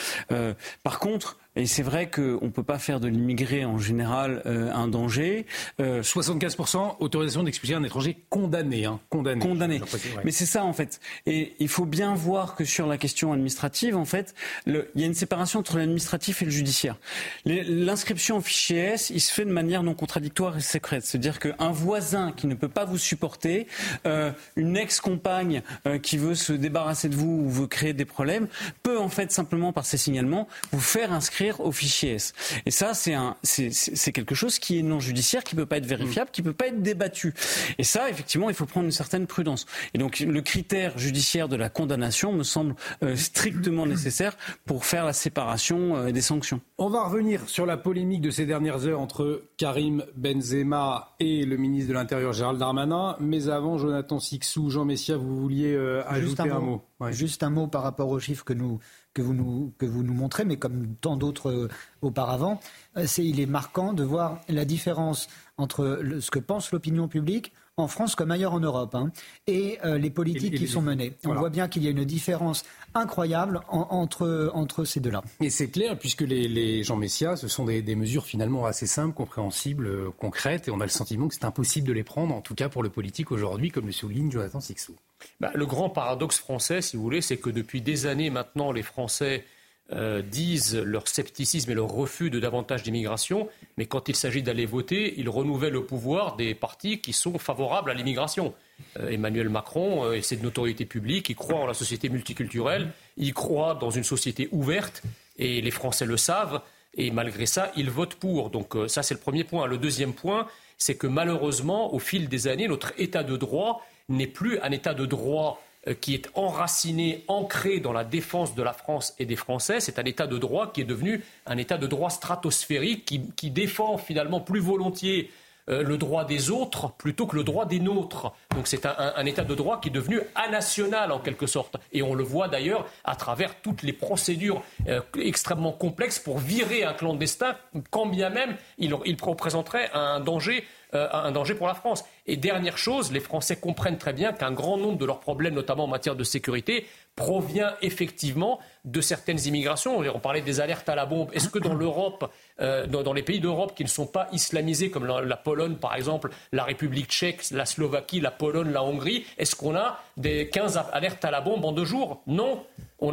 Par 0.82 0.98
contre, 0.98 1.38
et 1.56 1.66
c'est 1.66 1.82
vrai 1.82 2.10
qu'on 2.10 2.40
ne 2.42 2.50
peut 2.50 2.62
pas 2.62 2.78
faire 2.78 2.98
de 2.98 3.06
l'immigré 3.06 3.64
en 3.64 3.78
général 3.78 4.42
euh, 4.46 4.72
un 4.72 4.88
danger. 4.88 5.46
75% 5.78 6.76
euh, 6.76 6.90
autorisation 6.98 7.44
d'expulser 7.44 7.74
un 7.74 7.84
étranger 7.84 8.18
condamné. 8.28 8.86
Hein, 8.86 8.98
condamné. 9.08 9.40
Condamné. 9.40 9.80
Mais 10.24 10.32
c'est 10.32 10.46
ça 10.46 10.64
en 10.64 10.72
fait. 10.72 11.00
Et 11.26 11.54
il 11.60 11.68
faut 11.68 11.84
bien 11.84 12.14
voir 12.14 12.56
que 12.56 12.64
sur 12.64 12.86
la 12.86 12.98
question 12.98 13.32
administrative, 13.32 13.96
en 13.96 14.04
fait, 14.04 14.34
le, 14.66 14.90
il 14.94 15.00
y 15.00 15.04
a 15.04 15.06
une 15.06 15.14
séparation 15.14 15.60
entre 15.60 15.78
l'administratif 15.78 16.42
et 16.42 16.44
le 16.44 16.50
judiciaire. 16.50 16.96
L'inscription 17.44 18.38
au 18.38 18.40
fichier 18.40 18.78
S, 18.78 19.10
il 19.10 19.20
se 19.20 19.32
fait 19.32 19.44
de 19.44 19.50
manière 19.50 19.82
non 19.82 19.94
contradictoire 19.94 20.56
et 20.56 20.60
secrète. 20.60 21.04
C'est-à-dire 21.04 21.38
qu'un 21.38 21.70
voisin 21.70 22.32
qui 22.32 22.46
ne 22.48 22.54
peut 22.54 22.68
pas 22.68 22.84
vous 22.84 22.98
supporter, 22.98 23.68
euh, 24.06 24.32
une 24.56 24.76
ex-compagne 24.76 25.62
qui 26.02 26.16
veut 26.16 26.34
se 26.34 26.52
débarrasser 26.52 27.08
de 27.08 27.14
vous 27.14 27.42
ou 27.44 27.50
veut 27.50 27.66
créer 27.66 27.92
des 27.92 28.04
problèmes, 28.04 28.48
peut 28.82 28.98
en 28.98 29.08
fait 29.08 29.30
simplement 29.30 29.72
par 29.72 29.86
ses 29.86 29.96
signalements 29.96 30.48
vous 30.72 30.80
faire 30.80 31.12
inscrire 31.12 31.43
au 31.52 31.72
fichier 31.72 32.14
S. 32.14 32.32
Et 32.66 32.70
ça, 32.70 32.94
c'est 32.94 33.14
un, 33.14 33.36
c'est 33.42 34.12
quelque 34.12 34.34
chose 34.34 34.58
qui 34.58 34.78
est 34.78 34.82
non 34.82 35.00
judiciaire, 35.00 35.44
qui 35.44 35.54
peut 35.54 35.66
pas 35.66 35.78
être 35.78 35.86
vérifiable, 35.86 36.30
qui 36.32 36.42
peut 36.42 36.52
pas 36.52 36.68
être 36.68 36.82
débattu. 36.82 37.34
Et 37.78 37.84
ça, 37.84 38.08
effectivement, 38.10 38.48
il 38.48 38.54
faut 38.54 38.66
prendre 38.66 38.86
une 38.86 38.92
certaine 38.92 39.26
prudence. 39.26 39.66
Et 39.94 39.98
donc, 39.98 40.20
le 40.20 40.40
critère 40.40 40.98
judiciaire 40.98 41.48
de 41.48 41.56
la 41.56 41.68
condamnation 41.68 42.32
me 42.32 42.42
semble 42.42 42.74
euh, 43.02 43.16
strictement 43.16 43.86
nécessaire 43.86 44.36
pour 44.64 44.84
faire 44.84 45.04
la 45.04 45.12
séparation 45.12 45.96
euh, 45.96 46.12
des 46.12 46.20
sanctions. 46.20 46.60
On 46.78 46.88
va 46.88 47.04
revenir 47.04 47.48
sur 47.48 47.66
la 47.66 47.76
polémique 47.76 48.20
de 48.20 48.30
ces 48.30 48.46
dernières 48.46 48.86
heures 48.86 49.00
entre 49.00 49.42
Karim 49.56 50.04
Benzema 50.16 51.14
et 51.20 51.44
le 51.44 51.56
ministre 51.56 51.88
de 51.88 51.94
l'Intérieur 51.94 52.32
Gérald 52.32 52.58
Darmanin. 52.58 53.16
Mais 53.20 53.48
avant, 53.48 53.78
Jonathan 53.78 54.18
Sixou, 54.18 54.70
Jean 54.70 54.84
Messia, 54.84 55.16
vous 55.16 55.36
vouliez 55.36 55.74
euh, 55.74 56.02
ajouter 56.06 56.42
un, 56.42 56.58
mot. 56.58 56.82
Juste 57.10 57.42
un 57.42 57.50
mot 57.50 57.66
par 57.66 57.82
rapport 57.82 58.08
aux 58.08 58.20
chiffres 58.20 58.44
que 58.44 58.52
nous 58.52 58.78
que 59.14 59.22
vous 59.22 59.32
nous, 59.32 59.72
que 59.78 59.86
vous 59.86 60.02
nous 60.02 60.12
montrez, 60.12 60.44
mais 60.44 60.56
comme 60.56 60.96
tant 61.00 61.16
d'autres 61.16 61.50
euh, 61.50 61.68
auparavant, 62.02 62.60
euh, 62.96 63.04
c'est, 63.06 63.24
il 63.24 63.40
est 63.40 63.46
marquant 63.46 63.92
de 63.92 64.02
voir 64.02 64.40
la 64.48 64.64
différence 64.64 65.28
entre 65.56 66.02
ce 66.20 66.30
que 66.30 66.40
pense 66.40 66.72
l'opinion 66.72 67.08
publique 67.08 67.52
en 67.76 67.88
France 67.88 68.14
comme 68.14 68.30
ailleurs 68.30 68.54
en 68.54 68.60
Europe, 68.60 68.94
hein, 68.94 69.10
et 69.46 69.78
euh, 69.84 69.98
les 69.98 70.10
politiques 70.10 70.56
qui 70.56 70.68
sont 70.68 70.82
menées. 70.82 71.14
On 71.24 71.34
voit 71.34 71.50
bien 71.50 71.68
qu'il 71.68 71.82
y 71.82 71.88
a 71.88 71.90
une 71.90 72.04
différence 72.04 72.64
incroyable 72.94 73.60
entre, 73.68 74.50
entre 74.54 74.84
ces 74.84 75.00
deux-là. 75.00 75.22
Et 75.40 75.50
c'est 75.50 75.68
clair, 75.68 75.98
puisque 75.98 76.20
les, 76.20 76.46
les 76.46 76.84
Jean 76.84 76.96
Messia, 76.96 77.34
ce 77.36 77.48
sont 77.48 77.64
des, 77.64 77.82
des, 77.82 77.96
mesures 77.96 78.26
finalement 78.26 78.64
assez 78.66 78.86
simples, 78.86 79.14
compréhensibles, 79.14 79.86
euh, 79.86 80.10
concrètes, 80.16 80.68
et 80.68 80.70
on 80.70 80.80
a 80.80 80.84
le 80.84 80.90
sentiment 80.90 81.26
que 81.26 81.34
c'est 81.34 81.44
impossible 81.44 81.88
de 81.88 81.92
les 81.92 82.04
prendre, 82.04 82.34
en 82.34 82.40
tout 82.40 82.54
cas 82.54 82.68
pour 82.68 82.84
le 82.84 82.90
politique 82.90 83.32
aujourd'hui, 83.32 83.70
comme 83.70 83.86
le 83.86 83.92
souligne 83.92 84.30
Jonathan 84.30 84.60
Sixou. 84.60 84.94
Bah, 85.40 85.50
le 85.54 85.66
grand 85.66 85.90
paradoxe 85.90 86.38
français, 86.38 86.80
si 86.80 86.96
vous 86.96 87.02
voulez, 87.02 87.22
c'est 87.22 87.38
que 87.38 87.50
depuis 87.50 87.80
des 87.80 88.06
années 88.06 88.30
maintenant, 88.30 88.70
les 88.70 88.82
Français 88.82 89.44
euh, 89.92 90.22
disent 90.22 90.76
leur 90.76 91.08
scepticisme 91.08 91.70
et 91.70 91.74
leur 91.74 91.88
refus 91.88 92.30
de 92.30 92.40
davantage 92.40 92.82
d'immigration, 92.82 93.48
mais 93.76 93.86
quand 93.86 94.08
il 94.08 94.16
s'agit 94.16 94.42
d'aller 94.42 94.64
voter, 94.64 95.14
ils 95.18 95.28
renouvellent 95.28 95.74
le 95.74 95.84
pouvoir 95.84 96.36
des 96.36 96.54
partis 96.54 97.00
qui 97.00 97.12
sont 97.12 97.38
favorables 97.38 97.90
à 97.90 97.94
l'immigration. 97.94 98.54
Euh, 98.98 99.10
Emmanuel 99.10 99.48
Macron, 99.48 100.12
et 100.12 100.22
c'est 100.22 100.36
de 100.36 100.42
notoriété 100.42 100.86
publique, 100.86 101.28
il 101.28 101.36
croit 101.36 101.60
en 101.60 101.66
la 101.66 101.74
société 101.74 102.08
multiculturelle, 102.08 102.92
il 103.16 103.34
croit 103.34 103.74
dans 103.74 103.90
une 103.90 104.04
société 104.04 104.48
ouverte, 104.52 105.02
et 105.38 105.60
les 105.60 105.70
Français 105.70 106.06
le 106.06 106.16
savent, 106.16 106.62
et 106.96 107.10
malgré 107.10 107.44
ça, 107.44 107.70
ils 107.76 107.90
votent 107.90 108.14
pour. 108.14 108.50
Donc 108.50 108.76
ça, 108.86 109.02
c'est 109.02 109.14
le 109.14 109.20
premier 109.20 109.44
point. 109.44 109.66
Le 109.66 109.78
deuxième 109.78 110.12
point, 110.12 110.46
c'est 110.78 110.96
que 110.96 111.06
malheureusement, 111.06 111.92
au 111.92 111.98
fil 111.98 112.28
des 112.28 112.46
années, 112.46 112.68
notre 112.68 112.92
état 112.98 113.22
de 113.22 113.36
droit 113.36 113.84
n'est 114.08 114.26
plus 114.26 114.58
un 114.60 114.70
état 114.70 114.94
de 114.94 115.06
droit 115.06 115.60
euh, 115.60 115.73
qui 116.00 116.14
est 116.14 116.30
enraciné, 116.34 117.24
ancré 117.28 117.80
dans 117.80 117.92
la 117.92 118.04
défense 118.04 118.54
de 118.54 118.62
la 118.62 118.72
France 118.72 119.14
et 119.18 119.26
des 119.26 119.36
Français. 119.36 119.80
C'est 119.80 119.98
un 119.98 120.04
état 120.04 120.26
de 120.26 120.38
droit 120.38 120.72
qui 120.72 120.80
est 120.80 120.84
devenu 120.84 121.22
un 121.46 121.58
état 121.58 121.76
de 121.76 121.86
droit 121.86 122.10
stratosphérique 122.10 123.04
qui, 123.36 123.50
défend 123.50 123.98
finalement 123.98 124.40
plus 124.40 124.60
volontiers 124.60 125.30
euh, 125.70 125.82
le 125.82 125.96
droit 125.96 126.26
des 126.26 126.50
autres 126.50 126.92
plutôt 126.92 127.26
que 127.26 127.36
le 127.36 127.44
droit 127.44 127.64
des 127.64 127.80
nôtres. 127.80 128.32
Donc 128.54 128.66
c'est 128.66 128.84
un, 128.84 129.24
état 129.24 129.44
de 129.44 129.54
droit 129.54 129.80
qui 129.80 129.88
est 129.88 129.92
devenu 129.92 130.20
anational 130.34 131.10
en 131.10 131.18
quelque 131.18 131.46
sorte. 131.46 131.76
Et 131.92 132.02
on 132.02 132.14
le 132.14 132.22
voit 132.22 132.48
d'ailleurs 132.48 132.86
à 133.04 133.16
travers 133.16 133.54
toutes 133.62 133.82
les 133.82 133.94
procédures 133.94 134.62
euh, 134.88 135.00
extrêmement 135.18 135.72
complexes 135.72 136.18
pour 136.18 136.38
virer 136.38 136.84
un 136.84 136.92
clandestin, 136.92 137.56
quand 137.90 138.06
bien 138.06 138.28
même 138.28 138.56
il, 138.76 138.94
il 139.06 139.16
représenterait 139.22 139.90
un 139.94 140.20
danger 140.20 140.64
euh, 140.94 141.08
un 141.12 141.32
danger 141.32 141.54
pour 141.54 141.66
la 141.66 141.74
France. 141.74 142.04
Et 142.26 142.36
dernière 142.36 142.78
chose, 142.78 143.12
les 143.12 143.20
Français 143.20 143.56
comprennent 143.56 143.98
très 143.98 144.12
bien 144.12 144.32
qu'un 144.32 144.52
grand 144.52 144.76
nombre 144.76 144.98
de 144.98 145.04
leurs 145.04 145.20
problèmes, 145.20 145.54
notamment 145.54 145.84
en 145.84 145.88
matière 145.88 146.16
de 146.16 146.24
sécurité, 146.24 146.86
provient 147.16 147.74
effectivement 147.82 148.58
de 148.84 149.00
certaines 149.00 149.38
immigrations. 149.46 149.98
On 149.98 150.18
parlait 150.18 150.40
des 150.40 150.60
alertes 150.60 150.88
à 150.88 150.94
la 150.94 151.06
bombe. 151.06 151.30
Est-ce 151.32 151.48
que 151.48 151.58
dans 151.58 151.74
l'Europe, 151.74 152.30
euh, 152.60 152.86
dans, 152.86 153.12
les 153.12 153.22
pays 153.22 153.40
d'Europe 153.40 153.74
qui 153.74 153.84
ne 153.84 153.88
sont 153.88 154.06
pas 154.06 154.28
islamisés, 154.32 154.90
comme 154.90 155.06
la, 155.06 155.36
Pologne 155.36 155.76
par 155.76 155.94
exemple, 155.94 156.30
la 156.52 156.64
République 156.64 157.08
tchèque, 157.08 157.50
la 157.50 157.66
Slovaquie, 157.66 158.20
la 158.20 158.30
Pologne, 158.30 158.70
la 158.70 158.82
Hongrie, 158.82 159.24
est-ce 159.38 159.54
qu'on 159.54 159.76
a 159.76 160.00
des 160.16 160.48
15 160.48 160.80
alertes 160.92 161.24
à 161.24 161.30
la 161.30 161.40
bombe 161.40 161.64
en 161.64 161.72
deux 161.72 161.84
jours? 161.84 162.22
Non. 162.26 162.64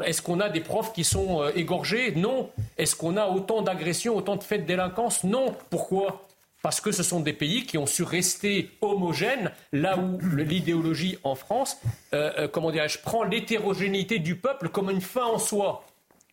Est-ce 0.06 0.22
qu'on 0.22 0.40
a 0.40 0.49
des 0.49 0.62
profs 0.62 0.94
qui 0.94 1.03
sont 1.03 1.41
euh, 1.41 1.52
égorgés? 1.56 2.14
Non. 2.16 2.49
Est-ce 2.78 2.95
qu'on 2.95 3.18
a 3.18 3.28
autant 3.28 3.62
d'agressions, 3.62 4.16
autant 4.16 4.36
de 4.36 4.44
faits 4.44 4.62
de 4.62 4.68
délinquance 4.68 5.24
Non. 5.24 5.53
Pourquoi? 5.70 6.28
Parce 6.62 6.82
que 6.82 6.92
ce 6.92 7.04
sont 7.04 7.20
des 7.20 7.34
pays 7.34 7.66
qui 7.66 7.78
ont 7.78 7.86
su 7.86 8.04
rester 8.04 8.70
homogènes, 8.82 9.52
là 9.72 9.98
où 9.98 10.20
l'idéologie 10.36 11.18
en 11.24 11.36
France, 11.36 11.78
euh, 12.14 12.32
euh, 12.38 12.48
comment 12.48 12.72
dirais-je, 12.72 13.00
prend 13.00 13.24
l'hétérogénéité 13.24 14.20
du 14.20 14.36
peuple 14.36 14.70
comme 14.70 14.90
une 14.90 15.02
fin 15.02 15.26
en 15.26 15.40
soi. 15.40 15.86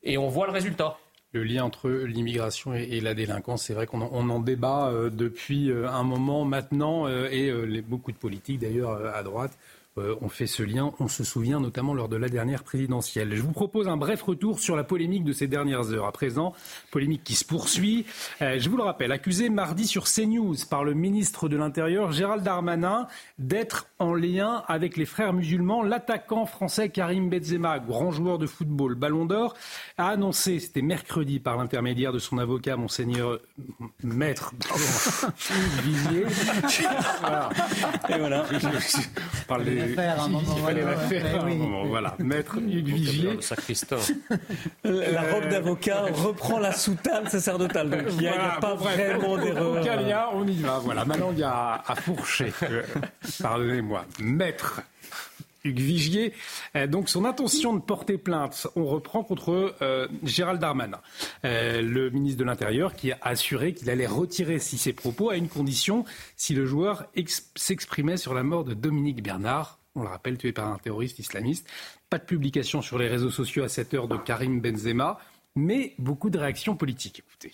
Et 0.02 0.18
on 0.18 0.28
voit 0.28 0.46
le 0.46 0.52
résultat. 0.52 0.98
Le 1.32 1.44
lien 1.44 1.64
entre 1.64 1.90
l'immigration 1.90 2.72
et, 2.72 3.00
la 3.00 3.12
délinquance, 3.12 3.64
c'est 3.64 3.74
vrai 3.74 3.86
qu'on 3.86 4.00
en, 4.00 4.40
débat 4.40 4.88
euh, 4.88 5.10
depuis 5.10 5.70
un 5.70 6.02
moment 6.02 6.44
maintenant, 6.44 7.06
et 7.08 7.52
beaucoup 7.82 8.12
de 8.12 8.16
politiques 8.16 8.60
d'ailleurs 8.60 9.14
à 9.14 9.22
droite 9.22 9.52
euh, 9.98 10.18
on 10.20 10.28
fait 10.28 10.46
ce 10.46 10.62
lien. 10.62 10.92
On 10.98 11.08
se 11.08 11.24
souvient 11.24 11.60
notamment 11.60 11.94
lors 11.94 12.08
de 12.08 12.16
la 12.16 12.28
dernière 12.28 12.62
présidentielle. 12.62 13.34
Je 13.34 13.42
vous 13.42 13.52
propose 13.52 13.88
un 13.88 13.96
bref 13.96 14.22
retour 14.22 14.60
sur 14.60 14.76
la 14.76 14.84
polémique 14.84 15.24
de 15.24 15.32
ces 15.32 15.46
dernières 15.46 15.92
heures. 15.92 16.06
À 16.06 16.12
présent, 16.12 16.54
polémique 16.90 17.24
qui 17.24 17.34
se 17.34 17.44
poursuit. 17.44 18.06
Euh, 18.42 18.58
je 18.58 18.68
vous 18.68 18.76
le 18.76 18.82
rappelle, 18.82 19.12
accusé 19.12 19.48
mardi 19.48 19.86
sur 19.86 20.04
CNews 20.04 20.56
par 20.70 20.84
le 20.84 20.94
ministre 20.94 21.48
de 21.48 21.56
l'Intérieur, 21.56 22.12
Gérald 22.12 22.42
Darmanin, 22.42 23.06
d'être 23.38 23.86
en 23.98 24.14
lien 24.14 24.62
avec 24.68 24.96
les 24.96 25.06
frères 25.06 25.32
musulmans, 25.32 25.82
l'attaquant 25.82 26.46
français 26.46 26.88
Karim 26.88 27.28
Benzema, 27.30 27.78
grand 27.78 28.10
joueur 28.10 28.38
de 28.38 28.46
football, 28.46 28.94
ballon 28.94 29.26
d'or, 29.26 29.54
a 29.96 30.08
annoncé, 30.08 30.60
c'était 30.60 30.82
mercredi 30.82 31.40
par 31.40 31.56
l'intermédiaire 31.56 32.12
de 32.12 32.18
son 32.18 32.38
avocat, 32.38 32.76
monseigneur 32.76 33.38
maître 34.02 34.52
Vivier. 35.82 36.24
voilà. 37.20 37.48
Et 38.08 38.18
voilà. 38.18 38.44
Il 39.90 40.62
fallait 40.64 40.84
la 40.84 40.96
faire 40.96 41.44
un 41.44 41.54
moment. 41.54 41.84
Voilà. 41.84 42.14
Maître 42.18 42.58
Hugues 42.58 42.88
Vigier. 42.88 43.38
La 44.84 45.32
robe 45.32 45.48
d'avocat 45.48 46.06
reprend 46.12 46.58
la 46.58 46.72
soutane 46.72 47.28
sacerdotale. 47.28 47.90
Donc 47.90 48.02
il 48.12 48.18
n'y 48.18 48.28
a, 48.28 48.58
pas 48.60 48.74
vraiment 48.74 49.36
d'erreur. 49.36 50.32
on 50.34 50.46
y 50.46 50.56
va. 50.56 50.78
Voilà. 50.78 51.04
Maintenant, 51.04 51.30
il 51.32 51.38
y 51.38 51.42
a 51.42 51.82
à 51.86 51.94
fourcher. 51.94 52.52
Pardonnez-moi. 53.42 54.04
Maître 54.20 54.82
Hugues 55.64 55.80
Vigier. 55.80 56.32
Euh, 56.76 56.86
donc 56.86 57.08
son 57.08 57.24
intention 57.24 57.74
de 57.74 57.80
porter 57.80 58.18
plainte, 58.18 58.66
on 58.76 58.86
reprend 58.86 59.22
contre 59.22 59.74
euh, 59.82 60.08
Gérald 60.24 60.60
Darmanin, 60.60 61.00
euh, 61.44 61.82
le 61.82 62.10
ministre 62.10 62.38
de 62.38 62.44
l'Intérieur, 62.44 62.94
qui 62.94 63.12
a 63.12 63.18
assuré 63.22 63.74
qu'il 63.74 63.90
allait 63.90 64.06
retirer 64.06 64.58
si 64.58 64.78
ses 64.78 64.92
propos 64.92 65.30
à 65.30 65.36
une 65.36 65.48
condition, 65.48 66.04
si 66.36 66.54
le 66.54 66.66
joueur 66.66 67.06
s'exprimait 67.54 68.16
sur 68.16 68.34
la 68.34 68.42
mort 68.42 68.64
de 68.64 68.74
Dominique 68.74 69.22
Bernard, 69.22 69.77
on 69.98 70.02
le 70.02 70.08
rappelle, 70.08 70.38
tué 70.38 70.52
par 70.52 70.68
un 70.68 70.78
terroriste 70.78 71.18
islamiste. 71.18 71.68
Pas 72.10 72.18
de 72.18 72.24
publication 72.24 72.82
sur 72.82 72.98
les 72.98 73.08
réseaux 73.08 73.30
sociaux 73.30 73.64
à 73.64 73.68
cette 73.68 73.94
heure 73.94 74.08
de 74.08 74.16
Karim 74.16 74.60
Benzema, 74.60 75.18
mais 75.56 75.94
beaucoup 75.98 76.30
de 76.30 76.38
réactions 76.38 76.76
politiques. 76.76 77.20
Écoutez. 77.20 77.52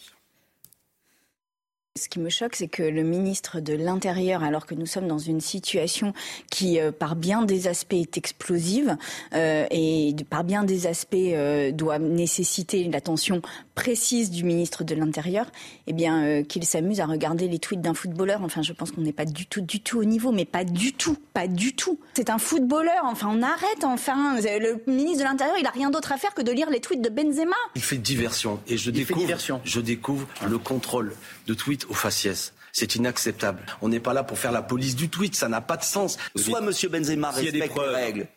Ce 1.97 2.09
qui 2.09 2.19
me 2.19 2.29
choque, 2.29 2.57
c'est 2.57 2.67
que 2.67 2.83
le 2.83 3.05
ministre 3.05 3.61
de 3.61 3.73
l'Intérieur, 3.73 4.43
alors 4.43 4.67
que 4.67 4.75
nous 4.75 4.85
sommes 4.85 5.07
dans 5.07 5.21
une 5.21 5.41
situation 5.41 6.13
qui, 6.51 6.81
euh, 6.81 6.91
par 6.91 7.15
bien 7.15 7.43
des 7.43 7.69
aspects, 7.69 7.95
est 7.95 8.19
explosive 8.19 8.97
euh, 9.33 9.65
et 9.71 10.17
par 10.29 10.43
bien 10.43 10.65
des 10.65 10.89
aspects 10.89 11.15
euh, 11.15 11.71
doit 11.71 12.01
nécessiter 12.01 12.83
l'attention 12.89 13.43
précise 13.77 14.33
du 14.33 14.43
ministre 14.43 14.83
de 14.83 14.97
l'Intérieur, 14.97 15.47
eh 15.87 15.93
bien, 15.93 16.43
qu'il 16.43 16.65
s'amuse 16.65 17.01
à 17.01 17.07
regarder 17.07 17.47
les 17.47 17.61
tweets 17.61 17.81
d'un 17.81 17.95
footballeur. 17.95 18.43
Enfin, 18.43 18.63
je 18.63 18.73
pense 18.73 18.91
qu'on 18.91 19.03
n'est 19.03 19.13
pas 19.13 19.25
du 19.25 19.47
tout, 19.47 19.61
du 19.61 19.81
tout 19.81 19.99
au 19.99 20.05
niveau, 20.05 20.33
mais 20.33 20.45
pas 20.45 20.65
du 20.65 20.95
tout, 20.95 21.17
pas 21.33 21.47
du 21.47 21.75
tout. 21.75 21.99
C'est 22.15 22.31
un 22.31 22.39
footballeur. 22.39 23.03
Enfin, 23.05 23.29
on 23.33 23.43
arrête. 23.43 23.85
Enfin, 23.85 24.41
le 24.41 24.83
ministre 24.87 25.21
de 25.21 25.25
l'Intérieur, 25.25 25.57
il 25.61 25.67
a 25.67 25.71
rien 25.71 25.91
d'autre 25.91 26.13
à 26.13 26.17
faire 26.17 26.35
que 26.35 26.43
de 26.43 26.53
lire 26.53 26.71
les 26.71 26.81
tweets 26.81 27.03
de 27.03 27.09
Benzema. 27.09 27.57
Il 27.75 27.83
fait 27.83 27.99
diversion 27.99 28.61
et 28.69 28.77
je 28.77 28.91
découvre, 28.91 29.37
je 29.65 29.81
découvre 29.81 30.29
le 30.49 30.59
contrôle 30.59 31.13
de 31.49 31.55
tweets 31.55 31.84
au 31.89 31.95
faciès. 31.95 32.53
C'est 32.73 32.97
inacceptable. 32.97 33.65
On 33.83 33.89
n'est 33.89 34.01
pas 34.01 34.13
là 34.13 34.25
pour 34.25 34.39
faire 34.39 34.53
la 34.53 34.63
police 34.63 34.97
du 34.97 35.09
tweet, 35.09 35.37
ça 35.37 35.49
n'a 35.49 35.61
pas 35.61 35.77
de 35.77 35.85
sens. 35.85 36.19
Soit 36.35 36.61
M. 36.61 36.73
Benzema 36.91 37.31
respecte 37.31 37.77
les 37.77 37.95
règles 37.95 38.29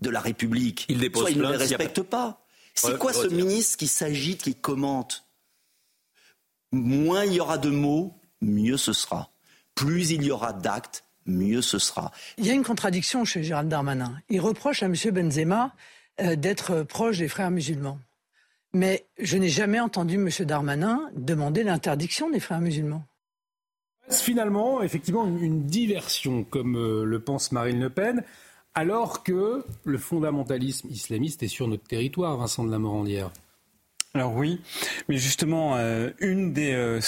de 0.00 0.10
la 0.10 0.20
République, 0.20 0.86
soit 1.14 1.30
il 1.30 1.38
ne 1.38 1.50
les 1.50 1.56
respecte 1.56 2.02
pas. 2.02 2.44
C'est 2.74 2.98
quoi 2.98 3.12
ce 3.12 3.26
ministre 3.26 3.76
qui 3.78 3.88
s'agite, 3.88 4.42
qui 4.42 4.54
commente 4.54 5.24
Moins 6.70 7.24
il 7.24 7.32
y 7.32 7.40
aura 7.40 7.56
de 7.56 7.70
mots, 7.70 8.14
mieux 8.42 8.76
ce 8.76 8.92
sera. 8.92 9.30
Plus 9.74 10.10
il 10.10 10.22
y 10.22 10.30
aura 10.30 10.52
d'actes, 10.52 11.04
mieux 11.24 11.62
ce 11.62 11.78
sera. 11.78 12.12
Il 12.36 12.46
y 12.46 12.50
a 12.50 12.52
une 12.52 12.64
contradiction 12.64 13.24
chez 13.24 13.42
Gérald 13.42 13.68
Darmanin. 13.68 14.20
Il 14.28 14.40
reproche 14.40 14.82
à 14.82 14.86
M. 14.86 14.94
Benzema 15.12 15.74
euh, 16.20 16.36
d'être 16.36 16.82
proche 16.82 17.18
des 17.18 17.28
frères 17.28 17.50
musulmans. 17.50 17.98
Mais 18.74 19.06
je 19.18 19.38
n'ai 19.38 19.48
jamais 19.48 19.80
entendu 19.80 20.16
M. 20.16 20.28
Darmanin 20.46 21.10
demander 21.16 21.62
l'interdiction 21.62 22.30
des 22.30 22.40
frères 22.40 22.60
musulmans. 22.60 23.04
Finalement, 24.10 24.82
effectivement, 24.82 25.26
une 25.26 25.64
diversion, 25.64 26.44
comme 26.44 26.76
euh, 26.76 27.04
le 27.04 27.20
pense 27.20 27.52
Marine 27.52 27.80
Le 27.80 27.90
Pen, 27.90 28.24
alors 28.74 29.22
que 29.22 29.64
le 29.84 29.98
fondamentalisme 29.98 30.88
islamiste 30.88 31.42
est 31.42 31.48
sur 31.48 31.68
notre 31.68 31.84
territoire, 31.84 32.36
Vincent 32.36 32.64
de 32.64 32.70
la 32.70 32.78
Morandière. 32.78 33.30
Alors 34.14 34.34
oui, 34.34 34.62
mais 35.10 35.18
justement, 35.18 35.76
euh, 35.76 36.08
une 36.18 36.54
des 36.54 36.72
euh, 36.72 36.98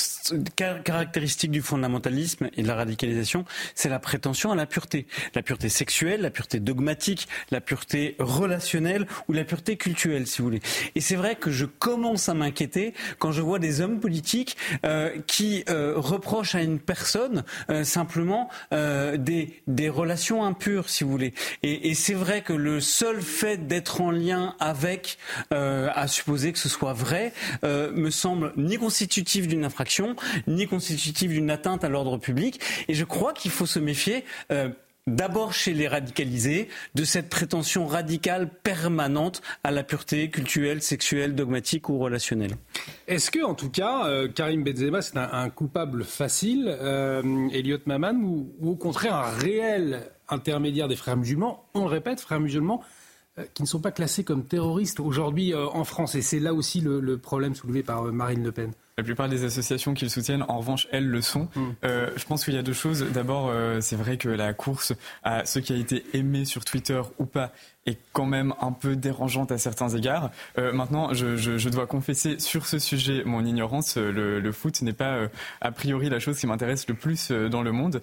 caractéristiques 0.85 1.51
du 1.51 1.62
fondamentalisme 1.62 2.51
et 2.59 2.62
de 2.62 2.68
la 2.68 2.74
radicalisation, 2.74 3.47
c'est 3.74 3.89
la 3.89 3.98
prétention 3.98 4.52
à 4.52 4.55
la 4.55 4.66
pureté. 4.66 5.06
La 5.35 5.43
pureté 5.43 5.70
sexuelle, 5.70 6.20
la 6.20 6.31
pureté 6.31 6.60
dogmatique, 6.60 7.27
la 7.51 7.62
pureté 7.62 8.16
relationnelle 8.18 9.06
ou 9.28 9.32
la 9.32 9.44
pureté 9.44 9.78
culturelle, 9.78 10.27
si 10.27 10.43
vous 10.43 10.48
voulez. 10.48 10.60
Et 10.94 11.01
c'est 11.01 11.16
vrai 11.16 11.36
que 11.36 11.51
je 11.51 11.64
commence 11.64 12.28
à 12.28 12.35
m'inquiéter 12.35 12.93
quand 13.18 13.32
je 13.32 13.40
vois 13.40 13.59
des 13.59 13.81
hommes 13.81 13.98
politiques 13.98 14.59
euh, 14.85 15.16
qui 15.27 15.64
reprochent 15.66 16.55
à 16.55 16.62
une 16.62 16.78
personne 16.78 17.44
simplement 17.82 18.51
des, 18.72 19.62
des 19.66 19.89
relations 19.89 20.44
impures, 20.44 20.89
si 20.90 21.05
vous 21.05 21.10
voulez. 21.10 21.32
Et, 21.62 21.89
et 21.89 21.94
c'est 21.94 22.14
vrai 22.14 22.43
que 22.43 22.52
le 22.52 22.81
seul 22.81 23.22
fait 23.22 23.66
d'être 23.66 24.01
en 24.01 24.10
lien 24.10 24.55
avec, 24.60 25.18
à 25.51 26.06
supposer 26.06 26.52
que 26.52 26.59
ce 26.59 26.68
soit 26.68 26.89
vrai 26.92 27.32
euh, 27.64 27.92
me 27.92 28.10
semble 28.10 28.52
ni 28.56 28.76
constitutif 28.76 29.48
d'une 29.48 29.64
infraction, 29.64 30.16
ni 30.46 30.66
constitutif 30.66 31.30
d'une 31.30 31.50
atteinte 31.50 31.84
à 31.84 31.88
l'ordre 31.88 32.18
public. 32.18 32.60
Et 32.88 32.94
je 32.94 33.04
crois 33.04 33.32
qu'il 33.32 33.50
faut 33.50 33.66
se 33.66 33.78
méfier. 33.78 34.24
Euh, 34.52 34.68
d'abord 35.06 35.54
chez 35.54 35.72
les 35.72 35.88
radicalisés, 35.88 36.68
de 36.94 37.04
cette 37.04 37.28
prétention 37.30 37.86
radicale 37.86 38.48
permanente 38.62 39.42
à 39.64 39.70
la 39.70 39.82
pureté 39.82 40.30
culturelle, 40.30 40.82
sexuelle, 40.82 41.34
dogmatique 41.34 41.88
ou 41.88 41.98
relationnelle. 41.98 42.54
Est-ce 43.08 43.30
que, 43.30 43.42
en 43.42 43.54
tout 43.54 43.70
cas, 43.70 44.06
euh, 44.06 44.28
Karim 44.28 44.62
Benzema, 44.62 45.02
c'est 45.02 45.16
un, 45.16 45.50
coupable 45.50 46.04
facile, 46.04 46.68
Elliot 47.52 47.78
Maman, 47.86 48.12
ou, 48.12 48.54
ou, 48.60 48.70
au 48.70 48.76
contraire 48.76 49.16
un 49.16 49.30
réel 49.30 50.10
intermédiaire 50.28 50.86
des 50.86 50.96
frères 50.96 51.16
musulmans? 51.16 51.64
On 51.74 51.80
le 51.80 51.90
répète, 51.90 52.20
frères 52.20 52.40
musulmans, 52.40 52.82
qui 53.54 53.62
ne 53.62 53.68
sont 53.68 53.80
pas 53.80 53.92
classés 53.92 54.24
comme 54.24 54.44
terroristes 54.44 55.00
aujourd'hui 55.00 55.54
en 55.54 55.84
France. 55.84 56.14
Et 56.14 56.22
c'est 56.22 56.40
là 56.40 56.54
aussi 56.54 56.80
le 56.80 57.18
problème 57.18 57.54
soulevé 57.54 57.82
par 57.82 58.04
Marine 58.04 58.42
Le 58.42 58.52
Pen. 58.52 58.72
La 59.01 59.05
plupart 59.05 59.31
des 59.31 59.44
associations 59.44 59.94
qui 59.94 60.05
le 60.05 60.10
soutiennent, 60.10 60.44
en 60.47 60.59
revanche, 60.59 60.86
elles 60.93 61.06
le 61.06 61.22
sont. 61.22 61.48
Mm. 61.56 61.70
Euh, 61.85 62.10
je 62.16 62.24
pense 62.27 62.44
qu'il 62.44 62.52
y 62.52 62.59
a 62.59 62.62
deux 62.62 62.74
choses. 62.74 63.02
D'abord, 63.14 63.48
euh, 63.48 63.81
c'est 63.81 63.97
vrai 63.97 64.18
que 64.18 64.28
la 64.28 64.52
course 64.52 64.93
à 65.22 65.47
ce 65.47 65.59
qui 65.59 65.72
a 65.72 65.77
été 65.77 66.05
aimé 66.12 66.44
sur 66.44 66.66
Twitter 66.66 67.01
ou 67.18 67.24
pas 67.24 67.51
est 67.86 67.98
quand 68.12 68.27
même 68.27 68.55
un 68.60 68.72
peu 68.72 68.94
dérangeante 68.94 69.52
à 69.52 69.59
certains 69.59 69.89
égards. 69.89 70.31
Euh, 70.59 70.72
maintenant, 70.72 71.14
je, 71.14 71.36
je, 71.36 71.56
je, 71.56 71.68
dois 71.70 71.86
confesser 71.86 72.39
sur 72.39 72.66
ce 72.66 72.78
sujet 72.78 73.22
mon 73.24 73.44
ignorance. 73.44 73.97
Le, 73.97 74.39
le 74.40 74.52
foot 74.52 74.82
n'est 74.82 74.93
pas 74.93 75.12
euh, 75.12 75.28
a 75.60 75.72
priori 75.72 76.10
la 76.10 76.18
chose 76.18 76.39
qui 76.39 76.47
m'intéresse 76.47 76.86
le 76.89 76.94
plus 76.94 77.31
euh, 77.31 77.48
dans 77.48 77.62
le 77.62 77.72
monde. 77.72 78.01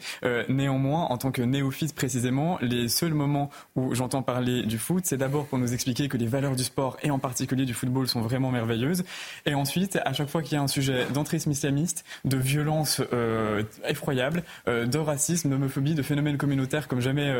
néanmoins, 0.49 1.05
en 1.05 1.17
tant 1.17 1.31
que 1.31 1.41
néophyte 1.41 1.93
précisément, 1.93 2.57
les 2.61 2.87
seuls 2.87 3.13
moments 3.13 3.49
où 3.75 3.93
j'entends 3.93 4.23
parler 4.23 4.63
du 4.63 4.77
foot, 4.77 5.05
c'est 5.05 5.17
d'abord 5.17 5.45
pour 5.45 5.59
nous 5.59 5.73
expliquer 5.73 6.07
que 6.07 6.17
les 6.17 6.25
valeurs 6.25 6.55
du 6.55 6.63
sport 6.63 6.97
et 7.03 7.11
en 7.11 7.19
particulier 7.19 7.65
du 7.65 7.73
football 7.73 8.07
sont 8.07 8.21
vraiment 8.21 8.51
merveilleuses. 8.51 9.03
Et 9.45 9.53
ensuite, 9.53 9.99
à 10.03 10.13
chaque 10.13 10.29
fois 10.29 10.41
qu'il 10.41 10.53
y 10.53 10.57
a 10.57 10.61
un 10.61 10.67
sujet 10.67 10.86
d'entrisme 11.13 11.51
islamiste, 11.51 12.05
de 12.25 12.37
violence 12.37 13.01
effroyable, 13.87 14.43
de 14.65 14.97
racisme, 14.97 15.49
d'homophobie, 15.49 15.95
de 15.95 16.01
phénomènes 16.01 16.37
communautaires 16.37 16.87
comme 16.87 17.01
jamais, 17.01 17.33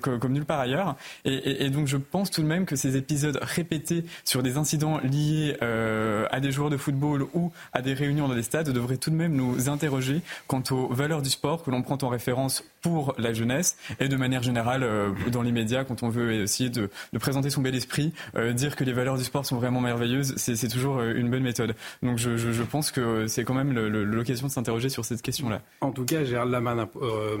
comme 0.00 0.32
nulle 0.32 0.44
part 0.44 0.60
ailleurs, 0.60 0.96
et, 1.24 1.70
donc 1.70 1.86
je 1.86 1.96
pense 1.96 2.30
tout 2.30 2.42
de 2.42 2.46
même 2.46 2.66
que 2.66 2.76
ces 2.76 2.96
épisodes 2.96 3.38
répétés 3.42 4.04
sur 4.24 4.42
des 4.42 4.56
incidents 4.56 4.98
liés 4.98 5.56
euh, 5.62 6.26
à 6.30 6.40
des 6.40 6.52
joueurs 6.52 6.70
de 6.70 6.76
football 6.76 7.26
ou 7.34 7.52
à 7.72 7.82
des 7.82 7.94
réunions 7.94 8.28
dans 8.28 8.34
des 8.34 8.42
stades 8.42 8.70
devraient 8.70 8.96
tout 8.96 9.10
de 9.10 9.16
même 9.16 9.34
nous 9.34 9.68
interroger 9.68 10.22
quant 10.46 10.62
aux 10.70 10.92
valeurs 10.92 11.22
du 11.22 11.30
sport 11.30 11.62
que 11.62 11.70
l'on 11.70 11.82
prend 11.82 11.98
en 12.02 12.08
référence 12.08 12.64
pour 12.80 13.14
la 13.18 13.32
jeunesse 13.32 13.76
et 13.98 14.08
de 14.08 14.16
manière 14.16 14.42
générale 14.42 14.82
euh, 14.82 15.10
dans 15.32 15.42
les 15.42 15.52
médias 15.52 15.84
quand 15.84 16.02
on 16.02 16.08
veut 16.08 16.42
essayer 16.42 16.70
de, 16.70 16.90
présenter 17.18 17.48
son 17.48 17.62
bel 17.62 17.74
esprit, 17.74 18.12
euh, 18.36 18.52
dire 18.52 18.76
que 18.76 18.84
les 18.84 18.92
valeurs 18.92 19.16
du 19.16 19.24
sport 19.24 19.46
sont 19.46 19.56
vraiment 19.56 19.80
merveilleuses, 19.80 20.34
c'est 20.36 20.68
toujours 20.68 20.98
euh, 20.98 21.14
une 21.14 21.30
bonne 21.30 21.42
méthode. 21.42 21.74
Donc 22.02 22.18
je 22.18 22.62
pense 22.64 22.90
que 22.90 23.26
c'est 23.26 23.44
quand 23.44 23.54
même 23.54 23.72
l'occasion 23.72 24.46
de 24.46 24.52
s'interroger 24.52 24.88
sur 24.88 25.04
cette 25.04 25.22
question-là. 25.22 25.62
En 25.80 25.92
tout 25.92 26.04
cas, 26.04 26.24
Gérald 26.24 26.50
Laman, 26.50 26.88
euh, 26.96 27.38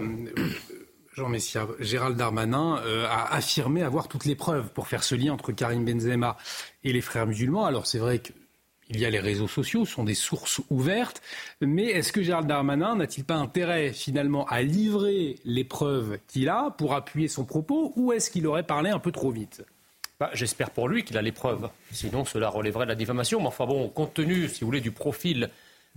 Messia, 1.28 1.66
Gérald 1.80 2.16
Darmanin 2.16 2.78
euh, 2.84 3.06
a 3.08 3.34
affirmé 3.34 3.82
avoir 3.82 4.08
toutes 4.08 4.24
les 4.24 4.34
preuves 4.34 4.72
pour 4.72 4.88
faire 4.88 5.04
ce 5.04 5.14
lien 5.14 5.32
entre 5.32 5.52
Karim 5.52 5.84
Benzema 5.84 6.36
et 6.82 6.92
les 6.92 7.00
frères 7.00 7.26
musulmans. 7.26 7.64
Alors 7.64 7.86
c'est 7.86 7.98
vrai 7.98 8.20
qu'il 8.20 9.00
y 9.00 9.04
a 9.04 9.10
les 9.10 9.20
réseaux 9.20 9.48
sociaux, 9.48 9.84
ce 9.84 9.92
sont 9.92 10.04
des 10.04 10.14
sources 10.14 10.60
ouvertes, 10.70 11.22
mais 11.60 11.84
est-ce 11.84 12.12
que 12.12 12.22
Gérald 12.22 12.48
Darmanin 12.48 12.96
n'a-t-il 12.96 13.24
pas 13.24 13.36
intérêt 13.36 13.92
finalement 13.92 14.44
à 14.46 14.62
livrer 14.62 15.36
les 15.44 15.64
preuves 15.64 16.18
qu'il 16.26 16.48
a 16.48 16.70
pour 16.76 16.94
appuyer 16.94 17.28
son 17.28 17.44
propos 17.44 17.92
ou 17.96 18.12
est-ce 18.12 18.30
qu'il 18.30 18.46
aurait 18.46 18.66
parlé 18.66 18.90
un 18.90 18.98
peu 18.98 19.12
trop 19.12 19.30
vite? 19.30 19.62
J'espère 20.32 20.70
pour 20.70 20.88
lui 20.88 21.04
qu'il 21.04 21.18
a 21.18 21.22
les 21.22 21.32
preuves, 21.32 21.68
sinon 21.90 22.24
cela 22.24 22.48
relèverait 22.48 22.84
de 22.84 22.90
la 22.90 22.94
diffamation. 22.94 23.40
Mais 23.40 23.48
enfin 23.48 23.66
bon, 23.66 23.88
compte 23.88 24.14
tenu, 24.14 24.48
si 24.48 24.60
vous 24.60 24.66
voulez, 24.66 24.80
du 24.80 24.92
profil 24.92 25.50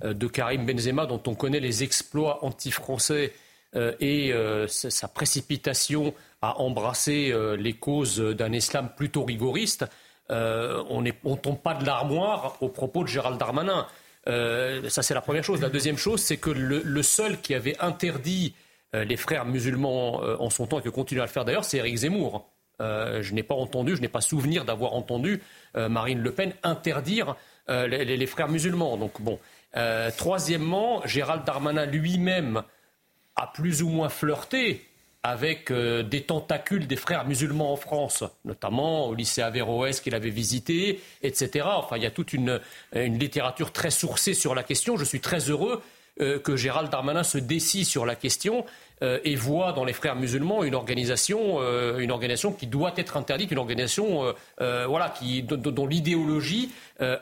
euh, 0.04 0.14
de 0.14 0.28
Karim 0.28 0.66
Benzema 0.66 1.06
dont 1.06 1.22
on 1.26 1.34
connaît 1.34 1.60
les 1.60 1.84
exploits 1.84 2.46
anti-français 2.46 3.34
euh, 3.76 3.94
et 4.00 4.32
euh, 4.32 4.68
sa 4.68 5.08
précipitation 5.08 6.14
à 6.42 6.60
embrasser 6.60 7.34
les 7.58 7.74
causes 7.74 8.20
d'un 8.20 8.54
islam 8.54 8.92
plutôt 8.96 9.24
rigoriste, 9.24 9.86
on 10.30 11.02
ne 11.02 11.12
tombe 11.36 11.60
pas 11.60 11.74
de 11.74 11.84
l'armoire 11.84 12.58
au 12.62 12.70
propos 12.70 13.04
de 13.04 13.08
Gérald 13.08 13.40
Darmanin. 13.40 13.88
ça, 14.28 15.02
c'est 15.02 15.16
la 15.16 15.22
première 15.22 15.44
chose. 15.44 15.62
La 15.62 15.70
deuxième 15.70 15.98
chose, 15.98 16.22
c'est 16.22 16.38
que 16.38 16.52
le, 16.52 17.02
seul 17.02 17.42
qui 17.42 17.56
avait 17.56 17.76
interdit 17.80 18.54
les 18.94 19.18
frères 19.18 19.46
musulmans 19.46 20.22
en 20.40 20.52
son 20.52 20.68
temps 20.68 20.80
et 20.80 20.84
qui 20.84 20.92
continue 20.92 21.22
à 21.22 21.26
le 21.26 21.32
faire 21.32 21.44
d'ailleurs, 21.44 21.66
c'est 21.66 21.78
Éric 21.78 21.96
Zemmour. 21.96 22.48
Je 22.80 23.34
n'ai 23.34 23.44
pas 23.44 23.56
entendu, 23.56 23.96
je 23.96 24.02
n'ai 24.02 24.08
pas 24.08 24.22
souvenir 24.22 24.66
d'avoir 24.66 24.94
entendu 24.94 25.42
Marine 25.76 26.20
Le 26.20 26.32
Pen 26.32 26.54
interdire 26.64 27.36
les, 27.68 28.06
les, 28.06 28.26
frères 28.26 28.50
musulmans. 28.50 28.98
Donc 28.98 29.22
bon. 29.22 29.40
troisièmement, 30.18 31.02
Gérald 31.06 31.44
Darmanin 31.44 31.86
lui-même 31.86 32.64
a 33.36 33.48
plus 33.48 33.84
ou 33.84 33.90
moins 33.90 34.10
flirté 34.10 34.88
avec 35.28 35.72
euh, 35.72 36.04
des 36.04 36.22
tentacules 36.22 36.88
des 36.88 36.96
frères 36.96 37.26
musulmans 37.26 37.74
en 37.74 37.76
France, 37.76 38.24
notamment 38.46 39.08
au 39.08 39.14
lycée 39.14 39.42
Averroès 39.42 40.00
qu'il 40.00 40.16
avait 40.16 40.30
visité, 40.30 41.02
etc. 41.22 41.68
Enfin, 41.70 41.98
il 41.98 42.04
y 42.04 42.06
a 42.06 42.12
toute 42.12 42.32
une, 42.32 42.62
littérature 42.94 43.74
très 43.74 43.92
sourcée 43.92 44.34
sur 44.34 44.56
la 44.56 44.64
question. 44.64 44.96
Je 44.96 45.04
suis 45.04 45.20
très 45.20 45.40
heureux 45.50 45.84
euh, 46.22 46.40
que 46.40 46.56
Gérald 46.56 46.90
Darmanin 46.90 47.24
se 47.24 47.38
décide 47.38 47.86
sur 47.86 48.06
la 48.06 48.16
question 48.16 48.66
euh, 49.02 49.20
et 49.24 49.36
voit 49.36 49.74
dans 49.74 49.86
les 49.86 49.94
frères 49.94 50.16
musulmans 50.16 50.64
une 50.64 50.76
organisation, 50.76 51.60
une 51.98 52.12
organisation 52.12 52.52
qui 52.52 52.68
doit 52.68 52.94
être 52.98 53.18
interdite, 53.18 53.52
une 53.52 53.58
organisation 53.60 54.34
voilà, 54.58 55.10
qui, 55.10 55.44
dont 55.44 55.86
l'idéologie 55.86 56.72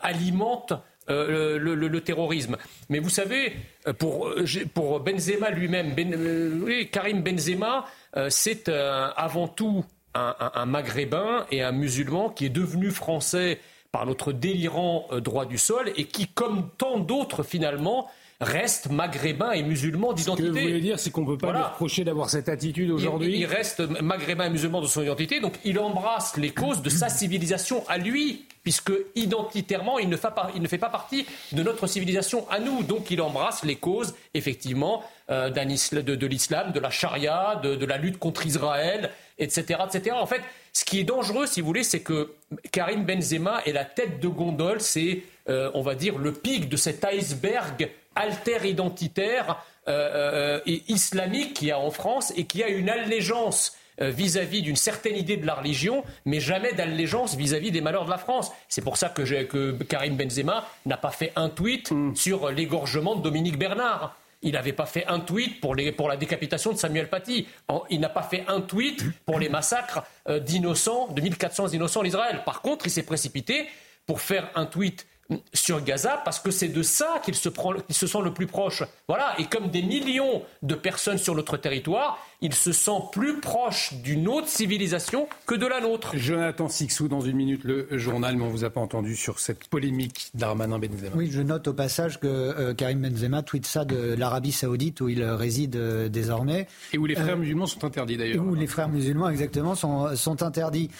alimente 0.01 0.73
euh, 1.07 1.59
le, 1.59 2.01
terrorisme. 2.01 2.57
Mais 2.89 2.97
vous 2.97 3.11
savez, 3.11 3.53
euh, 3.87 3.93
pour, 3.93 4.27
euh, 4.27 4.43
pour 4.73 4.99
Benzema 4.99 5.51
lui-même, 5.51 5.93
ben, 5.93 6.87
Karim 6.91 7.21
Benzema, 7.21 7.85
c'est 8.29 8.69
avant 8.69 9.47
tout 9.47 9.85
un, 10.15 10.65
maghrébin 10.65 11.45
et 11.51 11.61
un 11.61 11.73
musulman 11.73 12.29
qui 12.29 12.45
est 12.45 12.49
devenu 12.49 12.89
français 12.89 13.59
par 13.91 14.05
notre 14.07 14.31
délirant 14.31 15.07
droit 15.17 15.45
du 15.45 15.57
sol 15.57 15.91
et 15.95 16.05
qui, 16.05 16.27
comme 16.27 16.69
tant 16.77 16.97
d'autres 16.97 17.43
finalement, 17.43 18.09
reste 18.41 18.89
maghrébin 18.89 19.51
et 19.51 19.63
musulman 19.63 20.13
d'identité. 20.13 20.47
Ce 20.47 20.53
que 20.53 20.59
vous 20.59 20.67
voulez 20.67 20.81
dire, 20.81 20.99
c'est 20.99 21.11
qu'on 21.11 21.21
ne 21.21 21.27
peut 21.27 21.37
pas 21.37 21.53
lui 21.53 21.61
reprocher 21.61 22.03
d'avoir 22.03 22.29
cette 22.29 22.49
attitude 22.49 22.91
aujourd'hui. 22.91 23.33
Il, 23.33 23.39
il, 23.41 23.45
reste 23.45 23.79
maghrébin 24.01 24.45
et 24.45 24.49
musulman 24.49 24.81
de 24.81 24.87
son 24.87 25.01
identité, 25.01 25.39
donc 25.39 25.53
il 25.63 25.79
embrasse 25.79 26.35
les 26.37 26.51
causes 26.51 26.81
de 26.81 26.89
sa 26.89 27.09
civilisation 27.09 27.87
à 27.87 27.97
lui, 27.97 28.45
puisque 28.63 28.91
identitairement, 29.15 29.99
il 29.99 30.09
ne, 30.09 30.17
fait 30.17 30.33
pas, 30.35 30.51
il 30.55 30.61
ne 30.61 30.67
fait 30.67 30.77
pas 30.77 30.89
partie 30.89 31.25
de 31.51 31.63
notre 31.63 31.87
civilisation 31.87 32.49
à 32.49 32.59
nous. 32.59 32.83
Donc 32.83 33.11
il 33.11 33.21
embrasse 33.21 33.63
les 33.63 33.75
causes, 33.75 34.15
effectivement, 34.33 35.03
euh, 35.29 35.49
de, 35.49 36.15
de 36.15 36.27
l'islam, 36.27 36.71
de 36.71 36.79
la 36.79 36.89
charia, 36.89 37.59
de, 37.63 37.75
de 37.75 37.85
la 37.85 37.97
lutte 37.97 38.17
contre 38.17 38.45
Israël, 38.45 39.11
etc., 39.37 39.79
etc. 39.87 40.15
En 40.19 40.25
fait, 40.25 40.41
ce 40.73 40.83
qui 40.83 40.99
est 40.99 41.03
dangereux, 41.03 41.45
si 41.45 41.61
vous 41.61 41.67
voulez, 41.67 41.83
c'est 41.83 42.01
que 42.01 42.33
Karim 42.71 43.05
Benzema 43.05 43.61
est 43.65 43.71
la 43.71 43.85
tête 43.85 44.19
de 44.19 44.27
gondole, 44.27 44.81
c'est, 44.81 45.23
euh, 45.47 45.71
on 45.73 45.81
va 45.81 45.95
dire, 45.95 46.17
le 46.17 46.33
pic 46.33 46.67
de 46.67 46.75
cet 46.75 47.05
iceberg 47.05 47.89
alter-identitaire 48.15 49.63
euh, 49.87 50.57
euh, 50.57 50.59
et 50.65 50.81
islamique 50.87 51.53
qu'il 51.53 51.67
y 51.67 51.71
a 51.71 51.77
en 51.77 51.91
France 51.91 52.33
et 52.35 52.45
qui 52.45 52.63
a 52.63 52.69
une 52.69 52.89
allégeance 52.89 53.77
euh, 54.01 54.09
vis-à-vis 54.09 54.63
d'une 54.63 54.75
certaine 54.75 55.15
idée 55.15 55.37
de 55.37 55.45
la 55.45 55.53
religion, 55.53 56.03
mais 56.25 56.39
jamais 56.39 56.73
d'allégeance 56.73 57.35
vis-à-vis 57.35 57.69
des 57.69 57.81
malheurs 57.81 58.05
de 58.05 58.09
la 58.09 58.17
France. 58.17 58.51
C'est 58.67 58.81
pour 58.81 58.97
ça 58.97 59.09
que, 59.09 59.21
que, 59.43 59.83
Karim 59.83 60.15
Benzema 60.17 60.67
n'a 60.87 60.97
pas 60.97 61.11
fait 61.11 61.31
un 61.35 61.49
tweet 61.49 61.91
mm. 61.91 62.15
sur 62.15 62.49
l'égorgement 62.49 63.15
de 63.15 63.21
Dominique 63.21 63.59
Bernard. 63.59 64.17
Il 64.41 64.53
n'avait 64.53 64.73
pas 64.73 64.87
fait 64.87 65.05
un 65.05 65.19
tweet 65.19 65.61
pour, 65.61 65.75
les, 65.75 65.91
pour, 65.91 66.09
la 66.09 66.17
décapitation 66.17 66.71
de 66.71 66.77
Samuel 66.77 67.07
Paty. 67.07 67.47
Il 67.89 67.99
n'a 67.99 68.09
pas 68.09 68.23
fait 68.23 68.43
un 68.47 68.61
tweet 68.61 69.03
pour 69.25 69.39
les 69.39 69.49
massacres 69.49 70.03
d'innocents, 70.27 71.07
de 71.07 71.21
1400 71.21 71.69
innocents 71.69 72.01
en 72.01 72.05
Israël. 72.05 72.41
Par 72.45 72.61
contre, 72.61 72.85
il 72.85 72.91
s'est 72.91 73.03
précipité 73.03 73.67
pour 74.05 74.21
faire 74.21 74.49
un 74.55 74.65
tweet 74.65 75.07
sur 75.53 75.83
Gaza 75.83 76.21
parce 76.23 76.39
que 76.39 76.51
c'est 76.51 76.67
de 76.67 76.83
ça 76.83 77.19
qu'il 77.23 77.35
se, 77.35 77.49
prend, 77.49 77.73
se 77.89 78.07
sent 78.07 78.21
le 78.23 78.33
plus 78.33 78.47
proche. 78.47 78.83
Voilà, 79.07 79.33
et 79.39 79.45
comme 79.45 79.69
des 79.69 79.81
millions 79.81 80.43
de 80.61 80.75
personnes 80.75 81.17
sur 81.17 81.35
notre 81.35 81.57
territoire, 81.57 82.19
il 82.41 82.53
se 82.53 82.71
sent 82.71 83.01
plus 83.11 83.39
proche 83.39 83.93
d'une 84.03 84.27
autre 84.27 84.47
civilisation 84.47 85.27
que 85.45 85.55
de 85.55 85.65
la 85.65 85.81
nôtre. 85.81 86.15
Jonathan 86.15 86.69
Sixou, 86.69 87.07
dans 87.07 87.21
une 87.21 87.35
minute, 87.35 87.63
le 87.63 87.87
journal, 87.97 88.35
mais 88.37 88.43
on 88.43 88.47
ne 88.47 88.51
vous 88.51 88.65
a 88.65 88.69
pas 88.69 88.81
entendu 88.81 89.15
sur 89.15 89.39
cette 89.39 89.67
polémique 89.67 90.29
d'Armanin-Benzema. 90.35 91.15
Oui, 91.15 91.29
je 91.31 91.41
note 91.41 91.67
au 91.67 91.73
passage 91.73 92.19
que 92.19 92.27
euh, 92.27 92.73
Karim 92.73 93.01
Benzema 93.01 93.41
tweet 93.41 93.65
ça 93.65 93.85
de 93.85 94.13
l'Arabie 94.13 94.51
Saoudite 94.51 95.01
où 95.01 95.09
il 95.09 95.23
réside 95.23 95.75
euh, 95.75 96.09
désormais. 96.09 96.67
Et 96.93 96.97
où 96.97 97.05
les 97.05 97.15
frères 97.15 97.35
euh, 97.35 97.39
musulmans 97.39 97.65
sont 97.65 97.83
interdits 97.83 98.17
d'ailleurs. 98.17 98.45
Où 98.45 98.53
les 98.53 98.67
frères 98.67 98.89
musulmans, 98.89 99.29
exactement, 99.29 99.73
sont, 99.73 100.15
sont 100.15 100.43
interdits. 100.43 100.91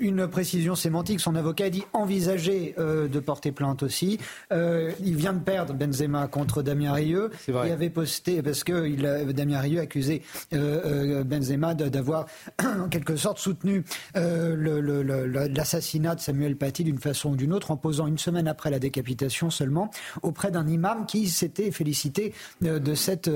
Une 0.00 0.26
précision 0.26 0.74
sémantique, 0.74 1.20
son 1.20 1.34
avocat 1.34 1.70
dit 1.70 1.84
envisager 1.92 2.74
de 2.76 3.20
porter 3.20 3.52
plainte 3.52 3.82
aussi. 3.82 4.18
il 4.50 5.16
vient 5.16 5.32
de 5.32 5.40
perdre 5.40 5.74
Benzema 5.74 6.26
contre 6.28 6.62
Damien 6.62 6.92
Rieu. 6.92 7.30
Il 7.48 7.56
avait 7.56 7.90
posté, 7.90 8.42
parce 8.42 8.64
que 8.64 8.86
il, 8.86 9.06
Damien 9.32 9.60
Rieu 9.60 9.80
accusé 9.80 10.22
euh, 10.52 11.20
euh, 11.20 11.24
Benzema 11.24 11.74
d'avoir 11.74 12.26
en 12.64 12.88
quelque 12.88 13.16
sorte 13.16 13.38
soutenu 13.38 13.84
euh, 14.16 15.48
l'assassinat 15.54 16.14
de 16.14 16.20
Samuel 16.20 16.56
Paty 16.56 16.84
d'une 16.84 16.98
façon 16.98 17.30
ou 17.30 17.36
d'une 17.36 17.52
autre 17.52 17.70
en 17.70 17.76
posant 17.76 18.06
une 18.06 18.18
semaine 18.18 18.48
après 18.48 18.70
la 18.70 18.78
décapitation 18.78 19.50
seulement 19.50 19.90
auprès 20.22 20.50
d'un 20.50 20.66
imam 20.66 21.06
qui 21.06 21.28
s'était 21.28 21.70
félicité 21.70 22.32
de 22.60 22.94
cet 22.94 23.30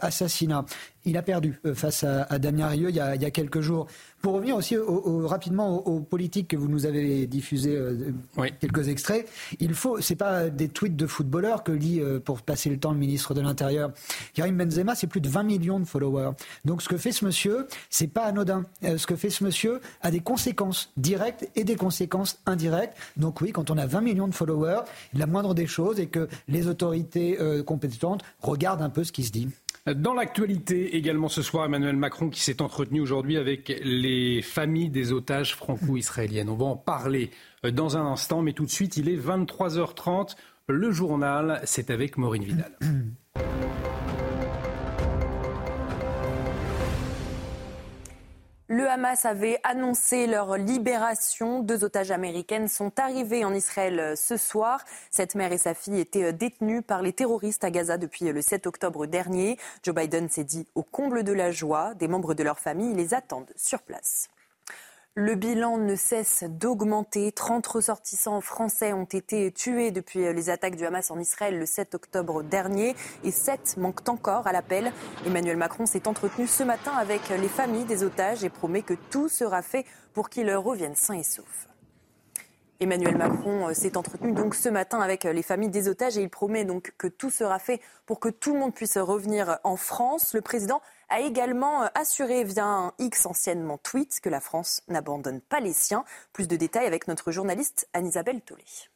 assassinat. 0.00 0.64
Il 1.04 1.16
a 1.16 1.22
perdu 1.22 1.60
euh, 1.66 1.74
face 1.74 2.04
à, 2.04 2.38
Damien 2.38 2.68
Rieu 2.68 2.90
il 2.90 2.96
y, 2.96 3.00
a, 3.00 3.30
quelques 3.30 3.60
jours. 3.60 3.86
Pour 4.20 4.34
revenir 4.34 4.56
aussi 4.56 4.76
rapidement 4.78 5.84
aux, 5.86 6.00
politiques 6.00 6.48
que 6.48 6.56
vous 6.56 6.68
nous 6.68 6.86
avez 6.86 7.26
diffusées, 7.26 7.74
euh, 7.74 8.12
quelques 8.60 8.88
extraits, 8.88 9.28
il 9.58 9.74
faut, 9.74 10.00
c'est 10.00 10.16
pas 10.16 10.48
des 10.48 10.68
tweets 10.68 10.96
de 10.96 11.06
footballeurs 11.06 11.64
que 11.64 11.72
lit 11.72 12.00
euh, 12.00 12.20
pour 12.20 12.42
passer 12.42 12.70
le 12.70 12.78
temps 12.78 12.92
le 12.92 12.98
ministre 12.98 13.34
de 13.34 13.40
l'Intérieur. 13.40 13.92
Karim 14.34 14.56
Benzema, 14.56 14.94
c'est 14.94 15.08
plus 15.08 15.20
de 15.20 15.28
20 15.28 15.42
millions 15.42 15.80
de 15.80 15.84
followers. 15.84 16.32
Donc 16.64 16.82
ce 16.82 16.88
que 16.88 16.96
fait 16.96 17.12
ce 17.12 17.24
monsieur, 17.24 17.66
c'est 17.90 18.06
pas 18.06 18.24
anodin. 18.24 18.64
ce 18.82 19.06
que 19.06 19.16
fait 19.16 19.30
ce 19.30 19.42
monsieur 19.42 19.80
a 20.02 20.10
des 20.10 20.20
conséquences 20.20 20.92
directes 20.96 21.48
et 21.56 21.64
des 21.64 21.76
conséquences 21.76 22.38
indirectes. 22.46 22.96
Donc 23.16 23.40
oui, 23.40 23.50
quand 23.50 23.70
on 23.70 23.78
a 23.78 23.86
20 23.86 24.00
millions 24.02 24.28
de 24.28 24.34
followers, 24.34 24.82
la 25.14 25.26
moindre 25.26 25.54
des 25.54 25.66
choses 25.66 25.98
est 25.98 26.06
que 26.06 26.28
les 26.48 26.68
autorités 26.68 27.38
compétentes 27.66 28.22
regardent 28.40 28.82
un 28.82 28.90
peu 28.90 29.04
ce 29.04 29.12
qui 29.12 29.24
se 29.24 29.32
dit. 29.32 29.48
Dans 29.86 30.14
l'actualité 30.14 30.91
également 30.92 31.28
ce 31.28 31.42
soir, 31.42 31.64
Emmanuel 31.64 31.96
Macron 31.96 32.28
qui 32.30 32.40
s'est 32.40 32.62
entretenu 32.62 33.00
aujourd'hui 33.00 33.36
avec 33.36 33.80
les 33.82 34.42
familles 34.42 34.90
des 34.90 35.12
otages 35.12 35.54
franco-israéliennes. 35.56 36.48
On 36.48 36.56
va 36.56 36.66
en 36.66 36.76
parler 36.76 37.30
euh, 37.64 37.70
dans 37.70 37.96
un 37.96 38.06
instant, 38.06 38.42
mais 38.42 38.52
tout 38.52 38.64
de 38.64 38.70
suite, 38.70 38.96
il 38.96 39.08
est 39.08 39.16
23h30. 39.16 40.36
Le 40.68 40.90
journal, 40.90 41.60
c'est 41.64 41.90
avec 41.90 42.16
Maureen 42.16 42.44
Vidal. 42.44 42.78
Le 48.72 48.88
Hamas 48.88 49.26
avait 49.26 49.60
annoncé 49.64 50.26
leur 50.26 50.56
libération. 50.56 51.60
Deux 51.60 51.84
otages 51.84 52.10
américaines 52.10 52.68
sont 52.68 52.98
arrivées 52.98 53.44
en 53.44 53.52
Israël 53.52 54.00
euh, 54.00 54.16
ce 54.16 54.38
soir. 54.38 54.82
Cette 55.10 55.34
mère 55.34 55.52
et 55.52 55.58
sa 55.58 55.74
fille 55.74 56.00
étaient 56.00 56.24
euh, 56.24 56.32
détenues 56.32 56.80
par 56.80 57.02
les 57.02 57.12
terroristes 57.12 57.64
à 57.64 57.70
Gaza 57.70 57.98
depuis 57.98 58.30
euh, 58.30 58.32
le 58.32 58.40
7 58.40 58.66
octobre 58.66 59.04
dernier. 59.04 59.58
Joe 59.82 59.94
Biden 59.94 60.30
s'est 60.30 60.44
dit 60.44 60.66
au 60.74 60.82
comble 60.82 61.22
de 61.22 61.34
la 61.34 61.50
joie. 61.50 61.92
Des 61.96 62.08
membres 62.08 62.32
de 62.32 62.42
leur 62.42 62.58
famille 62.58 62.94
les 62.94 63.12
attendent 63.12 63.52
sur 63.56 63.82
place. 63.82 64.30
Le 65.14 65.34
bilan 65.34 65.76
ne 65.76 65.94
cesse 65.94 66.42
d'augmenter. 66.48 67.32
30 67.32 67.66
ressortissants 67.66 68.40
français 68.40 68.94
ont 68.94 69.04
été 69.04 69.52
tués 69.52 69.90
depuis 69.90 70.20
les 70.32 70.48
attaques 70.48 70.76
du 70.76 70.86
Hamas 70.86 71.10
en 71.10 71.18
Israël 71.18 71.58
le 71.58 71.66
7 71.66 71.94
octobre 71.94 72.42
dernier 72.42 72.96
et 73.22 73.30
7 73.30 73.76
manquent 73.76 74.08
encore 74.08 74.46
à 74.46 74.52
l'appel. 74.52 74.90
Emmanuel 75.26 75.58
Macron 75.58 75.84
s'est 75.84 76.08
entretenu 76.08 76.46
ce 76.46 76.62
matin 76.62 76.92
avec 76.92 77.28
les 77.28 77.48
familles 77.48 77.84
des 77.84 78.04
otages 78.04 78.42
et 78.42 78.48
promet 78.48 78.80
que 78.80 78.94
tout 79.10 79.28
sera 79.28 79.60
fait 79.60 79.84
pour 80.14 80.30
qu'ils 80.30 80.50
reviennent 80.54 80.96
sains 80.96 81.18
et 81.18 81.22
saufs. 81.22 81.68
Emmanuel 82.80 83.16
Macron 83.16 83.68
euh, 83.68 83.74
s'est 83.74 83.98
entretenu 83.98 84.32
donc 84.32 84.54
ce 84.54 84.68
matin 84.68 85.00
avec 85.00 85.24
les 85.24 85.42
familles 85.42 85.68
des 85.68 85.88
otages 85.88 86.16
et 86.16 86.22
il 86.22 86.30
promet 86.30 86.64
donc 86.64 86.94
que 86.98 87.06
tout 87.06 87.30
sera 87.30 87.58
fait 87.58 87.80
pour 88.06 88.18
que 88.18 88.30
tout 88.30 88.54
le 88.54 88.58
monde 88.58 88.74
puisse 88.74 88.96
revenir 88.96 89.58
en 89.62 89.76
France. 89.76 90.32
Le 90.32 90.40
président 90.40 90.80
a 91.12 91.20
également 91.20 91.82
euh, 91.82 91.86
assuré 91.94 92.42
via 92.42 92.64
un 92.64 92.92
X 92.98 93.26
anciennement 93.26 93.78
tweet 93.78 94.20
que 94.20 94.30
la 94.30 94.40
France 94.40 94.82
n'abandonne 94.88 95.40
pas 95.42 95.60
les 95.60 95.74
siens. 95.74 96.04
Plus 96.32 96.48
de 96.48 96.56
détails 96.56 96.86
avec 96.86 97.06
notre 97.06 97.30
journaliste 97.30 97.86
Anne-Isabelle 97.92 98.40
Tollet. 98.40 98.91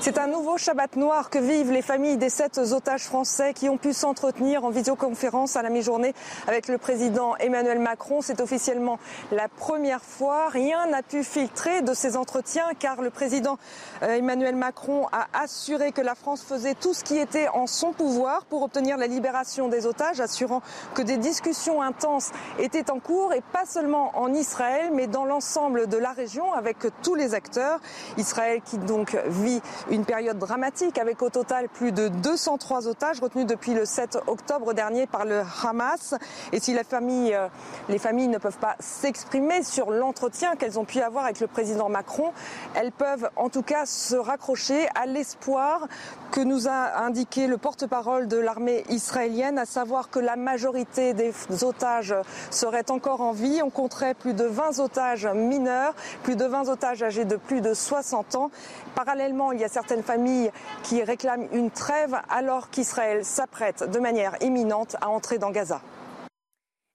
C'est 0.00 0.16
un 0.16 0.28
nouveau 0.28 0.56
Shabbat 0.56 0.94
noir 0.94 1.28
que 1.28 1.38
vivent 1.38 1.72
les 1.72 1.82
familles 1.82 2.16
des 2.16 2.30
sept 2.30 2.56
otages 2.56 3.02
français 3.02 3.52
qui 3.52 3.68
ont 3.68 3.76
pu 3.76 3.92
s'entretenir 3.92 4.64
en 4.64 4.70
visioconférence 4.70 5.56
à 5.56 5.62
la 5.62 5.70
mi-journée 5.70 6.14
avec 6.46 6.68
le 6.68 6.78
président 6.78 7.34
Emmanuel 7.36 7.80
Macron. 7.80 8.22
C'est 8.22 8.40
officiellement 8.40 9.00
la 9.32 9.48
première 9.48 10.02
fois. 10.02 10.48
Rien 10.50 10.86
n'a 10.86 11.02
pu 11.02 11.24
filtrer 11.24 11.82
de 11.82 11.92
ces 11.92 12.16
entretiens 12.16 12.70
car 12.78 13.02
le 13.02 13.10
président 13.10 13.58
euh, 14.04 14.14
Emmanuel 14.14 14.54
Macron 14.54 15.08
a 15.10 15.26
assuré 15.34 15.90
que 15.90 16.00
la 16.00 16.14
France 16.14 16.42
faisait 16.42 16.74
tout 16.74 16.94
ce 16.94 17.02
qui 17.02 17.18
était 17.18 17.48
en 17.48 17.66
son 17.66 17.92
pouvoir 17.92 18.44
pour 18.46 18.62
obtenir 18.62 18.96
la 18.96 19.08
libération 19.08 19.68
des 19.68 19.84
otages, 19.84 20.20
assurant 20.20 20.62
que 20.94 21.02
des 21.02 21.16
discussions 21.16 21.82
intenses 21.82 22.30
étaient 22.60 22.90
en 22.90 23.00
cours 23.00 23.34
et 23.34 23.42
pas 23.52 23.66
seulement 23.66 24.16
en 24.16 24.32
Israël 24.32 24.90
mais 24.94 25.08
dans 25.08 25.24
l'ensemble 25.24 25.88
de 25.88 25.98
la 25.98 26.12
région 26.12 26.52
avec 26.52 26.78
tous 27.02 27.16
les 27.16 27.34
acteurs. 27.34 27.80
Israël 28.16 28.60
qui 28.64 28.78
donc 28.78 29.16
vit 29.26 29.47
une 29.90 30.04
période 30.04 30.38
dramatique 30.38 30.98
avec 30.98 31.22
au 31.22 31.30
total 31.30 31.68
plus 31.68 31.92
de 31.92 32.08
203 32.08 32.88
otages 32.88 33.20
retenus 33.20 33.46
depuis 33.46 33.74
le 33.74 33.84
7 33.84 34.18
octobre 34.26 34.74
dernier 34.74 35.06
par 35.06 35.24
le 35.24 35.42
Hamas. 35.62 36.14
Et 36.52 36.60
si 36.60 36.76
euh, 36.76 37.48
les 37.88 37.98
familles 37.98 38.28
ne 38.28 38.38
peuvent 38.38 38.58
pas 38.58 38.76
s'exprimer 38.80 39.62
sur 39.62 39.90
l'entretien 39.90 40.56
qu'elles 40.56 40.78
ont 40.78 40.84
pu 40.84 41.00
avoir 41.00 41.24
avec 41.24 41.40
le 41.40 41.46
président 41.46 41.88
Macron, 41.88 42.32
elles 42.74 42.92
peuvent 42.92 43.28
en 43.36 43.48
tout 43.48 43.62
cas 43.62 43.86
se 43.86 44.16
raccrocher 44.16 44.88
à 44.94 45.06
l'espoir 45.06 45.86
que 46.30 46.40
nous 46.40 46.68
a 46.68 47.02
indiqué 47.04 47.46
le 47.46 47.56
porte-parole 47.56 48.28
de 48.28 48.36
l'armée 48.36 48.84
israélienne, 48.90 49.58
à 49.58 49.64
savoir 49.64 50.10
que 50.10 50.18
la 50.18 50.36
majorité 50.36 51.14
des 51.14 51.32
otages 51.62 52.14
seraient 52.50 52.90
encore 52.90 53.20
en 53.20 53.32
vie. 53.32 53.60
On 53.62 53.70
compterait 53.70 54.14
plus 54.14 54.34
de 54.34 54.44
20 54.44 54.78
otages 54.78 55.26
mineurs, 55.26 55.94
plus 56.22 56.36
de 56.36 56.44
20 56.44 56.68
otages 56.68 57.02
âgés 57.02 57.24
de 57.24 57.36
plus 57.36 57.60
de 57.60 57.74
60 57.74 58.34
ans. 58.34 58.50
Parallèlement, 58.94 59.37
il 59.52 59.60
y 59.60 59.64
a 59.64 59.68
certaines 59.68 60.02
familles 60.02 60.50
qui 60.82 61.02
réclament 61.02 61.48
une 61.52 61.70
trêve 61.70 62.16
alors 62.28 62.70
qu'Israël 62.70 63.24
s'apprête 63.24 63.84
de 63.84 63.98
manière 63.98 64.36
imminente 64.42 64.96
à 65.00 65.08
entrer 65.08 65.38
dans 65.38 65.50
Gaza. 65.50 65.80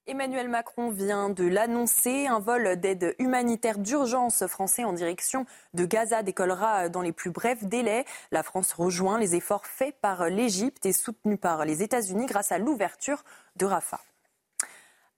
Emmanuel 0.06 0.50
Macron 0.50 0.90
vient 0.90 1.30
de 1.30 1.46
l'annoncer. 1.46 2.28
Un 2.28 2.40
vol 2.40 2.76
d'aide 2.76 3.16
humanitaire 3.20 3.78
d'urgence 3.78 4.46
français 4.48 4.84
en 4.84 4.92
direction 4.92 5.46
de 5.74 5.86
Gaza 5.86 6.24
décollera 6.24 6.90
dans 6.90 7.02
les 7.02 7.14
plus 7.14 7.32
brefs 7.32 7.64
délais. 7.64 8.04
La 8.32 8.44
France 8.44 8.74
rejoint 8.74 9.18
les 9.18 9.36
efforts 9.36 9.66
faits 9.66 9.96
par 10.02 10.26
l'Égypte 10.26 10.86
et 10.86 10.92
soutenus 10.92 11.40
par 11.40 11.64
les 11.64 11.84
États-Unis 11.84 12.26
grâce 12.26 12.52
à 12.52 12.58
l'ouverture 12.58 13.24
de 13.56 13.66
Rafah. 13.66 14.02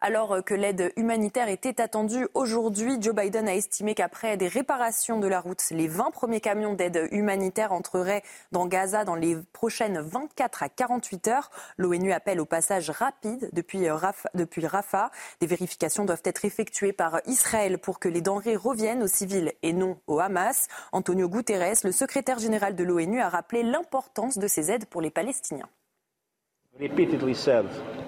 Alors 0.02 0.44
que 0.44 0.54
l'aide 0.54 0.92
humanitaire 0.98 1.48
était 1.48 1.82
attendue 1.82 2.28
aujourd'hui, 2.34 2.98
Joe 3.00 3.16
Biden 3.16 3.48
a 3.48 3.56
estimé 3.56 3.96
qu'après 3.96 4.36
des 4.38 4.50
réparations 4.50 5.20
de 5.20 5.28
la 5.28 5.40
route, 5.40 5.64
les 5.72 5.88
20 5.88 6.12
premiers 6.12 6.42
camions 6.42 6.74
d'aide 6.74 7.08
humanitaire 7.12 7.72
entreraient 7.72 8.22
dans 8.52 8.68
Gaza 8.68 9.06
dans 9.06 9.16
les 9.16 9.38
prochaines 9.54 10.00
24 10.02 10.64
à 10.64 10.70
48 10.70 11.28
heures. 11.30 11.50
L'ONU 11.78 12.12
appelle 12.12 12.42
au 12.42 12.46
passage 12.46 12.90
rapide 12.90 13.50
depuis 13.54 13.90
Rafah, 13.90 14.30
depuis 14.36 14.68
Rafah. 14.68 15.12
Des 15.40 15.48
vérifications 15.48 16.06
doivent 16.06 16.22
être 16.26 16.44
effectuées 16.44 16.94
par 16.94 17.22
Israël 17.26 17.80
pour 17.80 18.00
que 18.00 18.10
les 18.10 18.22
denrées 18.22 18.58
reviennent 18.58 19.02
aux 19.02 19.08
civils 19.08 19.54
et 19.64 19.74
non 19.74 19.98
au 20.08 20.20
Hamas. 20.20 20.68
Antonio 20.92 21.30
Guterres, 21.30 21.80
le 21.84 21.94
secrétaire 21.94 22.40
général 22.40 22.76
de 22.76 22.84
l'ONU, 22.84 23.22
a 23.22 23.30
rappelé 23.30 23.64
l'importance 23.64 24.38
de 24.38 24.48
ces 24.48 24.72
aides 24.72 24.86
pour 24.86 25.02
les 25.02 25.10
Palestiniens. 25.10 25.70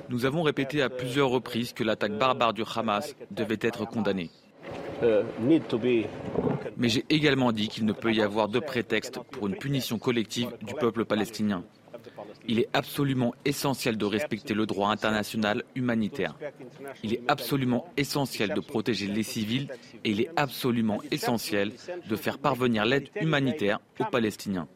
Nous 0.09 0.25
avons 0.25 0.41
répété 0.41 0.81
à 0.81 0.89
plusieurs 0.89 1.29
reprises 1.29 1.73
que 1.73 1.83
l'attaque 1.83 2.17
barbare 2.17 2.53
du 2.53 2.63
Hamas 2.75 3.15
devait 3.31 3.59
être 3.61 3.85
condamnée. 3.85 4.29
Mais 6.77 6.89
j'ai 6.89 7.05
également 7.09 7.51
dit 7.51 7.69
qu'il 7.69 7.85
ne 7.85 7.93
peut 7.93 8.13
y 8.13 8.21
avoir 8.21 8.49
de 8.49 8.59
prétexte 8.59 9.19
pour 9.31 9.47
une 9.47 9.55
punition 9.55 9.99
collective 9.99 10.49
du 10.61 10.73
peuple 10.73 11.05
palestinien. 11.05 11.63
Il 12.47 12.59
est 12.59 12.69
absolument 12.73 13.33
essentiel 13.45 13.97
de 13.97 14.05
respecter 14.05 14.53
le 14.53 14.65
droit 14.65 14.89
international 14.89 15.63
humanitaire. 15.75 16.35
Il 17.03 17.13
est 17.13 17.21
absolument 17.27 17.85
essentiel 17.97 18.53
de 18.53 18.59
protéger 18.59 19.07
les 19.07 19.23
civils 19.23 19.67
et 20.03 20.11
il 20.11 20.21
est 20.21 20.29
absolument 20.35 20.99
essentiel 21.11 21.73
de 22.09 22.15
faire 22.15 22.37
parvenir 22.37 22.85
l'aide 22.85 23.09
humanitaire 23.21 23.79
aux 23.99 24.05
Palestiniens. 24.05 24.67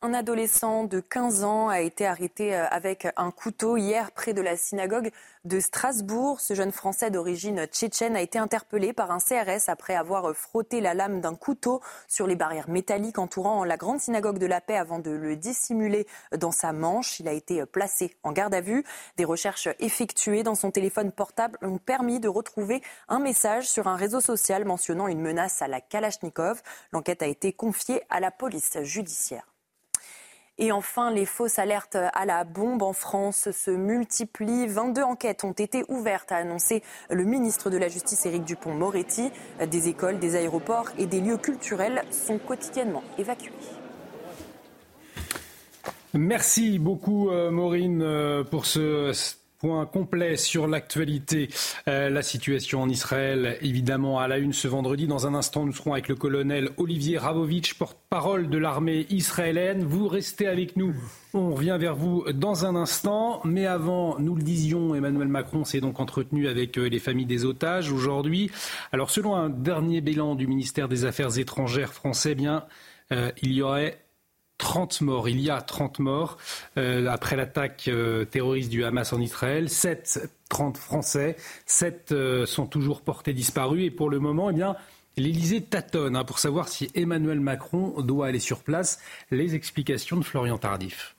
Un 0.00 0.14
adolescent 0.14 0.84
de 0.84 1.00
15 1.00 1.42
ans 1.42 1.68
a 1.68 1.80
été 1.80 2.06
arrêté 2.06 2.54
euh, 2.54 2.68
avec 2.70 3.08
un 3.16 3.32
couteau 3.32 3.76
hier 3.76 4.12
près 4.12 4.32
de 4.32 4.40
la 4.40 4.56
synagogue 4.56 5.10
de 5.44 5.58
Strasbourg. 5.58 6.40
Ce 6.40 6.54
jeune 6.54 6.70
Français 6.70 7.10
d'origine 7.10 7.66
tchétchène 7.66 8.14
a 8.14 8.20
été 8.20 8.38
interpellé 8.38 8.92
par 8.92 9.10
un 9.10 9.18
CRS 9.18 9.68
après 9.68 9.96
avoir 9.96 10.36
frotté 10.36 10.80
la 10.80 10.94
lame 10.94 11.20
d'un 11.20 11.34
couteau 11.34 11.80
sur 12.06 12.28
les 12.28 12.36
barrières 12.36 12.68
métalliques 12.68 13.18
entourant 13.18 13.64
la 13.64 13.76
grande 13.76 13.98
synagogue 13.98 14.38
de 14.38 14.46
la 14.46 14.60
paix 14.60 14.76
avant 14.76 15.00
de 15.00 15.10
le 15.10 15.34
dissimuler 15.34 16.06
dans 16.30 16.52
sa 16.52 16.72
manche. 16.72 17.18
Il 17.18 17.26
a 17.26 17.32
été 17.32 17.66
placé 17.66 18.14
en 18.22 18.30
garde 18.30 18.54
à 18.54 18.60
vue. 18.60 18.84
Des 19.16 19.24
recherches 19.24 19.68
effectuées 19.80 20.44
dans 20.44 20.54
son 20.54 20.70
téléphone 20.70 21.10
portable 21.10 21.58
ont 21.60 21.78
permis 21.78 22.20
de 22.20 22.28
retrouver 22.28 22.82
un 23.08 23.18
message 23.18 23.68
sur 23.68 23.88
un 23.88 23.96
réseau 23.96 24.20
social 24.20 24.64
mentionnant 24.64 25.08
une 25.08 25.20
menace 25.20 25.60
à 25.60 25.66
la 25.66 25.80
Kalachnikov. 25.80 26.62
L'enquête 26.92 27.20
a 27.20 27.26
été 27.26 27.52
confiée 27.52 28.02
à 28.10 28.20
la 28.20 28.30
police 28.30 28.78
judiciaire. 28.82 29.57
Et 30.58 30.72
enfin, 30.72 31.10
les 31.10 31.24
fausses 31.24 31.58
alertes 31.58 31.96
à 31.96 32.26
la 32.26 32.44
bombe 32.44 32.82
en 32.82 32.92
France 32.92 33.50
se 33.52 33.70
multiplient. 33.70 34.66
22 34.66 35.02
enquêtes 35.02 35.44
ont 35.44 35.52
été 35.52 35.84
ouvertes, 35.88 36.32
a 36.32 36.36
annoncé 36.36 36.82
le 37.10 37.24
ministre 37.24 37.70
de 37.70 37.76
la 37.76 37.88
Justice, 37.88 38.26
Éric 38.26 38.44
Dupont-Moretti. 38.44 39.30
Des 39.70 39.88
écoles, 39.88 40.18
des 40.18 40.34
aéroports 40.34 40.90
et 40.98 41.06
des 41.06 41.20
lieux 41.20 41.36
culturels 41.36 42.02
sont 42.10 42.38
quotidiennement 42.38 43.04
évacués. 43.18 43.52
Merci 46.14 46.78
beaucoup, 46.78 47.30
euh, 47.30 47.50
Maureen, 47.50 48.00
euh, 48.02 48.42
pour 48.42 48.64
ce 48.64 49.12
Point 49.60 49.86
complet 49.86 50.36
sur 50.36 50.68
l'actualité, 50.68 51.48
euh, 51.88 52.10
la 52.10 52.22
situation 52.22 52.80
en 52.80 52.88
Israël, 52.88 53.58
évidemment, 53.60 54.20
à 54.20 54.28
la 54.28 54.38
une 54.38 54.52
ce 54.52 54.68
vendredi. 54.68 55.08
Dans 55.08 55.26
un 55.26 55.34
instant, 55.34 55.66
nous 55.66 55.72
serons 55.72 55.94
avec 55.94 56.06
le 56.06 56.14
colonel 56.14 56.70
Olivier 56.76 57.18
Ravovitch, 57.18 57.74
porte-parole 57.74 58.50
de 58.50 58.56
l'armée 58.56 59.06
israélienne. 59.10 59.82
Vous 59.82 60.06
restez 60.06 60.46
avec 60.46 60.76
nous. 60.76 60.94
On 61.34 61.56
revient 61.56 61.76
vers 61.80 61.96
vous 61.96 62.24
dans 62.32 62.66
un 62.66 62.76
instant. 62.76 63.40
Mais 63.44 63.66
avant, 63.66 64.20
nous 64.20 64.36
le 64.36 64.42
disions, 64.42 64.94
Emmanuel 64.94 65.26
Macron 65.26 65.64
s'est 65.64 65.80
donc 65.80 65.98
entretenu 65.98 66.46
avec 66.46 66.78
euh, 66.78 66.88
les 66.88 67.00
familles 67.00 67.26
des 67.26 67.44
otages 67.44 67.90
aujourd'hui. 67.90 68.52
Alors, 68.92 69.10
selon 69.10 69.34
un 69.34 69.48
dernier 69.48 70.00
bilan 70.00 70.36
du 70.36 70.46
ministère 70.46 70.86
des 70.86 71.04
Affaires 71.04 71.36
étrangères 71.36 71.92
français, 71.92 72.30
eh 72.30 72.34
bien, 72.36 72.64
euh, 73.10 73.32
il 73.42 73.52
y 73.52 73.62
aurait 73.62 73.98
30 74.58 75.00
morts. 75.00 75.28
Il 75.28 75.40
y 75.40 75.50
a 75.50 75.60
30 75.60 76.00
morts 76.00 76.36
euh, 76.76 77.06
après 77.08 77.36
l'attaque 77.36 77.88
euh, 77.88 78.24
terroriste 78.24 78.70
du 78.70 78.84
Hamas 78.84 79.12
en 79.12 79.20
Israël. 79.20 79.68
7, 79.68 80.30
30 80.48 80.76
Français. 80.76 81.36
7 81.66 82.12
euh, 82.12 82.46
sont 82.46 82.66
toujours 82.66 83.00
portés 83.00 83.32
disparus. 83.32 83.84
Et 83.84 83.90
pour 83.90 84.10
le 84.10 84.18
moment, 84.18 84.50
eh 84.50 84.54
bien, 84.54 84.76
l'Élysée 85.16 85.62
tâtonne 85.62 86.16
hein, 86.16 86.24
pour 86.24 86.38
savoir 86.38 86.68
si 86.68 86.90
Emmanuel 86.94 87.40
Macron 87.40 88.00
doit 88.02 88.26
aller 88.26 88.40
sur 88.40 88.62
place. 88.62 89.00
Les 89.30 89.54
explications 89.54 90.16
de 90.16 90.24
Florian 90.24 90.58
Tardif. 90.58 91.14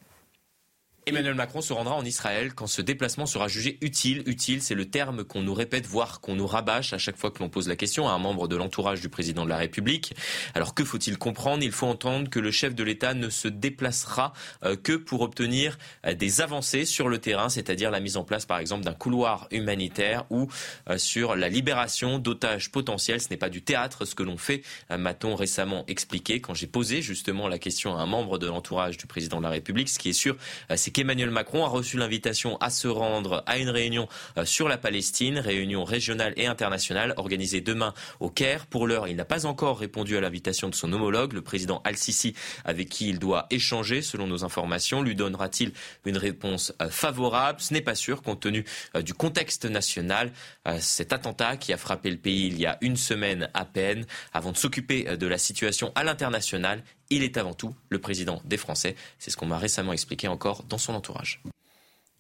Emmanuel 1.09 1.33
Macron 1.33 1.61
se 1.61 1.73
rendra 1.73 1.95
en 1.95 2.05
Israël 2.05 2.53
quand 2.53 2.67
ce 2.67 2.83
déplacement 2.83 3.25
sera 3.25 3.47
jugé 3.47 3.79
utile. 3.81 4.21
Utile, 4.27 4.61
c'est 4.61 4.75
le 4.75 4.85
terme 4.85 5.23
qu'on 5.23 5.41
nous 5.41 5.55
répète, 5.55 5.87
voire 5.87 6.21
qu'on 6.21 6.35
nous 6.35 6.45
rabâche 6.45 6.93
à 6.93 6.99
chaque 6.99 7.17
fois 7.17 7.31
que 7.31 7.39
l'on 7.39 7.49
pose 7.49 7.67
la 7.67 7.75
question 7.75 8.07
à 8.07 8.11
un 8.11 8.19
membre 8.19 8.47
de 8.47 8.55
l'entourage 8.55 9.01
du 9.01 9.09
président 9.09 9.43
de 9.43 9.49
la 9.49 9.57
République. 9.57 10.13
Alors 10.53 10.75
que 10.75 10.85
faut-il 10.85 11.17
comprendre? 11.17 11.63
Il 11.63 11.71
faut 11.71 11.87
entendre 11.87 12.29
que 12.29 12.39
le 12.39 12.51
chef 12.51 12.75
de 12.75 12.83
l'État 12.83 13.15
ne 13.15 13.29
se 13.31 13.47
déplacera 13.47 14.33
euh, 14.63 14.75
que 14.75 14.93
pour 14.93 15.21
obtenir 15.21 15.79
euh, 16.05 16.13
des 16.13 16.41
avancées 16.41 16.85
sur 16.85 17.09
le 17.09 17.17
terrain, 17.17 17.49
c'est-à-dire 17.49 17.89
la 17.89 18.01
mise 18.01 18.15
en 18.15 18.23
place 18.23 18.45
par 18.45 18.59
exemple 18.59 18.85
d'un 18.85 18.93
couloir 18.93 19.47
humanitaire 19.49 20.25
ou 20.29 20.47
euh, 20.91 20.99
sur 20.99 21.35
la 21.35 21.49
libération 21.49 22.19
d'otages 22.19 22.71
potentiels. 22.71 23.19
Ce 23.19 23.29
n'est 23.31 23.37
pas 23.37 23.49
du 23.49 23.63
théâtre 23.63 24.05
ce 24.05 24.13
que 24.13 24.21
l'on 24.21 24.37
fait, 24.37 24.61
m'a-t-on 24.95 25.33
récemment 25.33 25.85
expliqué 25.87 26.39
quand 26.39 26.53
j'ai 26.53 26.67
posé 26.67 27.01
justement 27.01 27.47
la 27.47 27.57
question 27.57 27.97
à 27.97 28.01
un 28.01 28.05
membre 28.05 28.37
de 28.37 28.45
l'entourage 28.45 28.97
du 28.97 29.07
président 29.07 29.39
de 29.39 29.43
la 29.43 29.49
République. 29.49 29.89
Ce 29.89 29.97
qui 29.97 30.09
est 30.09 30.13
sûr, 30.13 30.37
c'est 30.75 30.91
Emmanuel 30.99 31.31
Macron 31.31 31.63
a 31.63 31.67
reçu 31.69 31.97
l'invitation 31.97 32.57
à 32.57 32.69
se 32.69 32.87
rendre 32.87 33.43
à 33.45 33.57
une 33.57 33.69
réunion 33.69 34.07
euh, 34.37 34.45
sur 34.45 34.67
la 34.67 34.77
Palestine, 34.77 35.39
réunion 35.39 35.83
régionale 35.83 36.33
et 36.35 36.45
internationale 36.45 37.13
organisée 37.17 37.61
demain 37.61 37.93
au 38.19 38.29
Caire. 38.29 38.65
Pour 38.65 38.85
l'heure, 38.85 39.07
il 39.07 39.15
n'a 39.15 39.25
pas 39.25 39.45
encore 39.45 39.79
répondu 39.79 40.17
à 40.17 40.21
l'invitation 40.21 40.67
de 40.67 40.75
son 40.75 40.91
homologue, 40.91 41.33
le 41.33 41.41
président 41.41 41.81
Al-Sisi, 41.85 42.33
avec 42.65 42.89
qui 42.89 43.07
il 43.09 43.19
doit 43.19 43.47
échanger, 43.49 44.01
selon 44.01 44.27
nos 44.27 44.43
informations. 44.43 45.01
Lui 45.01 45.15
donnera-t-il 45.15 45.71
une 46.05 46.17
réponse 46.17 46.73
euh, 46.81 46.89
favorable? 46.89 47.61
Ce 47.61 47.73
n'est 47.73 47.81
pas 47.81 47.95
sûr, 47.95 48.21
compte 48.21 48.41
tenu 48.41 48.65
euh, 48.95 49.01
du 49.01 49.13
contexte 49.13 49.65
national. 49.65 50.31
Cet 50.79 51.13
attentat 51.13 51.57
qui 51.57 51.73
a 51.73 51.77
frappé 51.77 52.11
le 52.11 52.17
pays 52.17 52.47
il 52.47 52.59
y 52.59 52.65
a 52.65 52.77
une 52.81 52.95
semaine 52.95 53.49
à 53.53 53.65
peine, 53.65 54.05
avant 54.33 54.51
de 54.51 54.57
s'occuper 54.57 55.17
de 55.17 55.27
la 55.27 55.37
situation 55.37 55.91
à 55.95 56.03
l'international, 56.03 56.83
il 57.09 57.23
est 57.23 57.37
avant 57.37 57.53
tout 57.53 57.75
le 57.89 57.99
président 57.99 58.41
des 58.45 58.57
Français. 58.57 58.95
C'est 59.17 59.31
ce 59.31 59.37
qu'on 59.37 59.45
m'a 59.45 59.57
récemment 59.57 59.93
expliqué 59.93 60.27
encore 60.27 60.63
dans 60.63 60.77
son 60.77 60.93
entourage. 60.93 61.41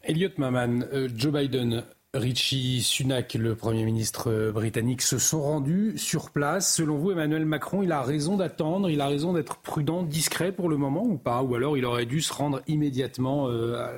Elliot 0.03 0.29
Maman, 0.37 0.79
euh, 0.93 1.09
Joe 1.13 1.33
Biden, 1.33 1.83
Richie 2.13 2.81
Sunak, 2.81 3.35
le 3.35 3.55
Premier 3.55 3.83
ministre 3.83 4.31
euh, 4.31 4.51
britannique, 4.51 5.01
se 5.01 5.19
sont 5.19 5.43
rendus 5.43 5.93
sur 5.97 6.31
place. 6.31 6.73
Selon 6.73 6.97
vous, 6.97 7.11
Emmanuel 7.11 7.45
Macron, 7.45 7.83
il 7.83 7.91
a 7.91 8.01
raison 8.01 8.37
d'attendre, 8.37 8.89
il 8.89 9.01
a 9.01 9.07
raison 9.07 9.33
d'être 9.33 9.57
prudent, 9.57 10.03
discret 10.03 10.51
pour 10.51 10.69
le 10.69 10.77
moment 10.77 11.03
ou 11.03 11.17
pas? 11.17 11.43
Ou 11.43 11.53
alors 11.53 11.77
il 11.77 11.85
aurait 11.85 12.07
dû 12.07 12.21
se 12.21 12.33
rendre 12.33 12.61
immédiatement 12.67 13.49
euh, 13.49 13.91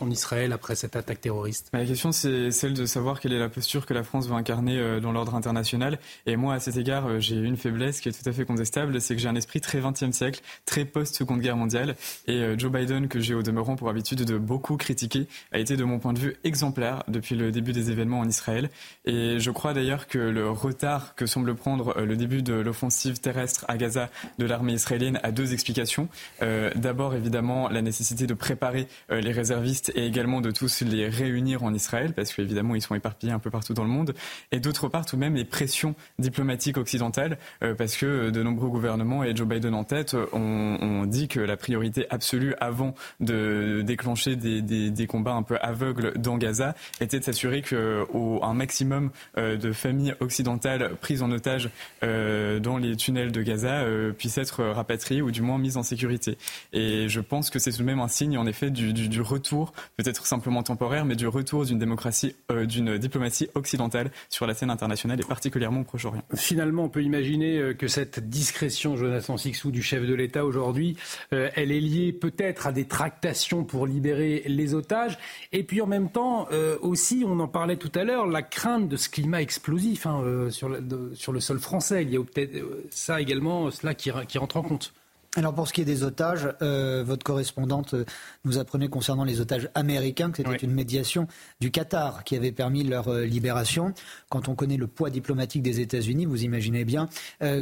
en 0.00 0.10
Israël 0.10 0.52
après 0.52 0.74
cette 0.74 0.96
attaque 0.96 1.20
terroriste 1.20 1.70
La 1.72 1.84
question, 1.84 2.12
c'est 2.12 2.50
celle 2.50 2.74
de 2.74 2.84
savoir 2.86 3.20
quelle 3.20 3.32
est 3.32 3.38
la 3.38 3.48
posture 3.48 3.86
que 3.86 3.94
la 3.94 4.02
France 4.02 4.28
veut 4.28 4.34
incarner 4.34 4.78
euh, 4.78 5.00
dans 5.00 5.12
l'ordre 5.12 5.34
international. 5.34 5.98
Et 6.26 6.36
moi, 6.36 6.54
à 6.54 6.60
cet 6.60 6.76
égard, 6.76 7.06
euh, 7.06 7.20
j'ai 7.20 7.36
une 7.36 7.56
faiblesse 7.56 8.00
qui 8.00 8.08
est 8.08 8.12
tout 8.12 8.28
à 8.28 8.32
fait 8.32 8.44
contestable, 8.44 9.00
c'est 9.00 9.14
que 9.14 9.20
j'ai 9.20 9.28
un 9.28 9.34
esprit 9.34 9.60
très 9.60 9.80
20e 9.80 10.12
siècle, 10.12 10.40
très 10.64 10.84
post-seconde 10.84 11.40
guerre 11.40 11.56
mondiale. 11.56 11.96
Et 12.26 12.34
euh, 12.40 12.58
Joe 12.58 12.70
Biden, 12.70 13.08
que 13.08 13.20
j'ai 13.20 13.34
au 13.34 13.42
demeurant 13.42 13.76
pour 13.76 13.88
habitude 13.88 14.22
de 14.22 14.38
beaucoup 14.38 14.76
critiquer, 14.76 15.26
a 15.52 15.58
été 15.58 15.76
de 15.76 15.84
mon 15.84 15.98
point 15.98 16.12
de 16.12 16.18
vue 16.18 16.36
exemplaire 16.44 17.02
depuis 17.08 17.34
le 17.34 17.50
début 17.50 17.72
des 17.72 17.90
événements 17.90 18.20
en 18.20 18.28
Israël. 18.28 18.70
Et 19.06 19.38
je 19.38 19.50
crois 19.50 19.72
d'ailleurs 19.72 20.06
que 20.06 20.18
le 20.18 20.50
retard 20.50 21.14
que 21.14 21.26
semble 21.26 21.54
prendre 21.54 22.00
le 22.00 22.16
début 22.16 22.42
de 22.42 22.54
l'offensive 22.54 23.18
terrestre 23.20 23.64
à 23.68 23.76
Gaza 23.76 24.10
de 24.38 24.46
l'armée 24.46 24.74
israélienne 24.74 25.20
a 25.22 25.32
deux 25.32 25.52
explications. 25.52 26.08
D'abord, 26.40 27.14
évidemment, 27.14 27.68
la 27.68 27.82
nécessité 27.82 28.26
de 28.26 28.34
préparer 28.34 28.88
les 29.08 29.32
réservistes 29.32 29.85
et 29.94 30.06
également 30.06 30.40
de 30.40 30.50
tous 30.50 30.82
les 30.82 31.08
réunir 31.08 31.62
en 31.62 31.72
Israël, 31.74 32.12
parce 32.14 32.32
qu'évidemment 32.32 32.74
ils 32.74 32.82
sont 32.82 32.94
éparpillés 32.94 33.32
un 33.32 33.38
peu 33.38 33.50
partout 33.50 33.74
dans 33.74 33.84
le 33.84 33.90
monde, 33.90 34.14
et 34.52 34.60
d'autre 34.60 34.88
part 34.88 35.06
tout 35.06 35.16
de 35.16 35.20
même 35.20 35.34
les 35.34 35.44
pressions 35.44 35.94
diplomatiques 36.18 36.76
occidentales, 36.76 37.38
euh, 37.62 37.74
parce 37.74 37.96
que 37.96 38.30
de 38.30 38.42
nombreux 38.42 38.68
gouvernements, 38.68 39.24
et 39.24 39.34
Joe 39.34 39.46
Biden 39.46 39.74
en 39.74 39.84
tête, 39.84 40.16
ont, 40.32 41.04
dit 41.06 41.28
que 41.28 41.40
la 41.40 41.56
priorité 41.56 42.06
absolue 42.10 42.54
avant 42.60 42.94
de 43.20 43.82
déclencher 43.84 44.36
des, 44.36 45.06
combats 45.06 45.34
un 45.34 45.42
peu 45.42 45.56
aveugles 45.60 46.12
dans 46.16 46.36
Gaza 46.36 46.74
était 47.00 47.18
de 47.18 47.24
s'assurer 47.24 47.62
qu'un 47.62 48.54
maximum 48.54 49.10
euh, 49.36 49.56
de 49.56 49.72
familles 49.72 50.14
occidentales 50.20 50.90
prises 51.00 51.22
en 51.22 51.30
otage 51.30 51.70
euh, 52.02 52.58
dans 52.58 52.78
les 52.78 52.96
tunnels 52.96 53.30
de 53.30 53.42
Gaza 53.42 53.84
puissent 54.18 54.38
être 54.38 54.64
rapatriées 54.64 55.22
ou 55.22 55.30
du 55.30 55.42
moins 55.42 55.58
mises 55.58 55.76
en 55.76 55.82
sécurité. 55.82 56.38
Et 56.72 57.08
je 57.08 57.20
pense 57.20 57.50
que 57.50 57.58
c'est 57.58 57.72
tout 57.72 57.78
de 57.78 57.84
même 57.84 58.00
un 58.00 58.08
signe 58.08 58.38
en 58.38 58.46
effet 58.46 58.70
du, 58.70 58.92
du 58.92 59.20
retour 59.20 59.72
peut-être 59.96 60.26
simplement 60.26 60.62
temporaire, 60.62 61.04
mais 61.04 61.16
du 61.16 61.26
retour 61.26 61.64
d'une 61.64 61.78
démocratie, 61.78 62.34
euh, 62.50 62.66
d'une 62.66 62.98
diplomatie 62.98 63.48
occidentale 63.54 64.10
sur 64.28 64.46
la 64.46 64.54
scène 64.54 64.70
internationale 64.70 65.20
et 65.20 65.24
particulièrement 65.24 65.80
au 65.80 65.84
Proche-Orient. 65.84 66.22
Finalement, 66.34 66.84
on 66.84 66.88
peut 66.88 67.02
imaginer 67.02 67.58
euh, 67.58 67.74
que 67.74 67.88
cette 67.88 68.28
discrétion, 68.28 68.96
Jonathan 68.96 69.36
Sixou, 69.36 69.70
du 69.70 69.82
chef 69.82 70.06
de 70.06 70.14
l'État 70.14 70.44
aujourd'hui, 70.44 70.96
euh, 71.32 71.50
elle 71.54 71.72
est 71.72 71.80
liée 71.80 72.12
peut-être 72.12 72.66
à 72.66 72.72
des 72.72 72.86
tractations 72.86 73.64
pour 73.64 73.86
libérer 73.86 74.42
les 74.46 74.74
otages, 74.74 75.18
et 75.52 75.62
puis 75.62 75.80
en 75.80 75.86
même 75.86 76.10
temps 76.10 76.48
aussi, 76.80 77.24
on 77.26 77.38
en 77.40 77.48
parlait 77.48 77.76
tout 77.76 77.92
à 77.94 78.04
l'heure, 78.04 78.26
la 78.26 78.42
crainte 78.42 78.88
de 78.88 78.96
ce 78.96 79.08
climat 79.08 79.42
explosif 79.42 80.06
hein, 80.06 80.48
sur, 80.50 80.68
le 80.68 81.40
sol 81.40 81.58
français. 81.58 82.02
Il 82.02 82.10
y 82.10 82.16
a 82.16 82.22
peut-être 82.22 82.52
ça 82.90 83.20
également, 83.20 83.70
cela 83.70 83.94
qui 83.94 84.10
rentre 84.10 84.56
en 84.56 84.62
compte. 84.62 84.92
Alors 85.36 85.54
pour 85.54 85.68
ce 85.68 85.74
qui 85.74 85.82
est 85.82 85.84
des 85.84 86.02
otages, 86.02 86.48
euh, 86.62 87.04
votre 87.06 87.22
correspondante 87.22 87.92
euh, 87.92 88.06
nous 88.46 88.56
apprenait 88.56 88.88
concernant 88.88 89.22
les 89.22 89.42
otages 89.42 89.68
américains 89.74 90.30
que 90.30 90.38
c'était 90.38 90.64
une 90.64 90.72
médiation 90.72 91.28
du 91.60 91.70
Qatar 91.70 92.24
qui 92.24 92.36
avait 92.36 92.52
permis 92.52 92.84
leur 92.84 93.08
euh, 93.08 93.26
libération. 93.26 93.92
Quand 94.30 94.48
on 94.48 94.54
connaît 94.54 94.78
le 94.78 94.86
poids 94.86 95.10
diplomatique 95.10 95.62
des 95.62 95.80
États-Unis, 95.80 96.24
vous 96.24 96.44
imaginez 96.44 96.86
bien 96.86 97.10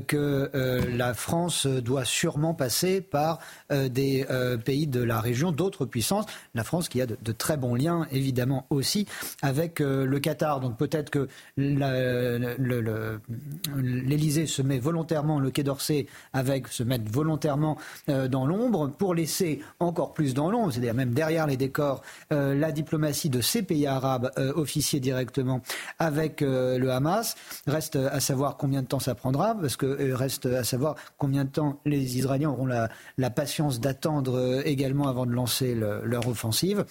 que 0.06 0.50
la 0.88 1.14
France 1.14 1.66
doit 1.66 2.04
sûrement 2.04 2.54
passer 2.54 3.00
par 3.00 3.40
des 3.70 4.26
pays 4.64 4.86
de 4.86 5.02
la 5.02 5.20
région, 5.20 5.52
d'autres 5.52 5.84
puissances. 5.84 6.26
La 6.54 6.64
France 6.64 6.88
qui 6.88 7.00
a 7.00 7.06
de, 7.06 7.32
très 7.32 7.56
bons 7.56 7.74
liens 7.74 8.06
évidemment 8.12 8.66
aussi 8.70 9.06
avec 9.42 9.80
le 9.80 10.18
Qatar. 10.18 10.60
Donc 10.60 10.76
peut-être 10.76 11.10
que 11.10 11.28
l'Élysée 13.76 14.46
se 14.46 14.62
met 14.62 14.78
volontairement, 14.78 15.38
le 15.38 15.50
Quai 15.50 15.62
d'Orsay 15.62 16.06
avec 16.32 16.68
se 16.68 16.82
mettre 16.82 17.10
volontairement 17.10 17.63
euh, 18.08 18.28
dans 18.28 18.46
l'ombre 18.46 18.88
pour 18.88 19.14
laisser 19.14 19.60
encore 19.80 20.12
plus 20.12 20.34
dans 20.34 20.50
l'ombre, 20.50 20.72
c'est-à-dire 20.72 20.94
même 20.94 21.14
derrière 21.14 21.46
les 21.46 21.56
décors, 21.56 22.02
euh, 22.32 22.54
la 22.54 22.72
diplomatie 22.72 23.30
de 23.30 23.40
ces 23.40 23.62
pays 23.62 23.86
arabes 23.86 24.30
euh, 24.38 24.52
officier 24.54 25.00
directement 25.00 25.60
avec 25.98 26.40
le 26.40 26.88
Hamas. 26.90 27.36
Reste 27.66 27.96
à 27.96 28.20
savoir 28.20 28.56
combien 28.56 28.82
de 28.82 28.86
temps 28.86 28.98
ça 28.98 29.14
prendra, 29.14 29.54
parce 29.54 29.76
que 29.76 30.12
reste 30.14 30.46
à 30.46 30.64
savoir 30.64 30.96
combien 31.18 31.44
de 31.44 31.50
temps 31.50 31.80
les 31.84 32.18
Israéliens 32.18 32.50
auront 32.50 32.66
la, 32.66 32.88
la 33.18 33.30
patience 33.30 33.80
d'attendre 33.80 34.62
également 34.64 35.08
avant 35.08 35.26
de 35.26 35.32
lancer 35.32 35.74
leur 35.74 36.28
offensive. 36.28 36.84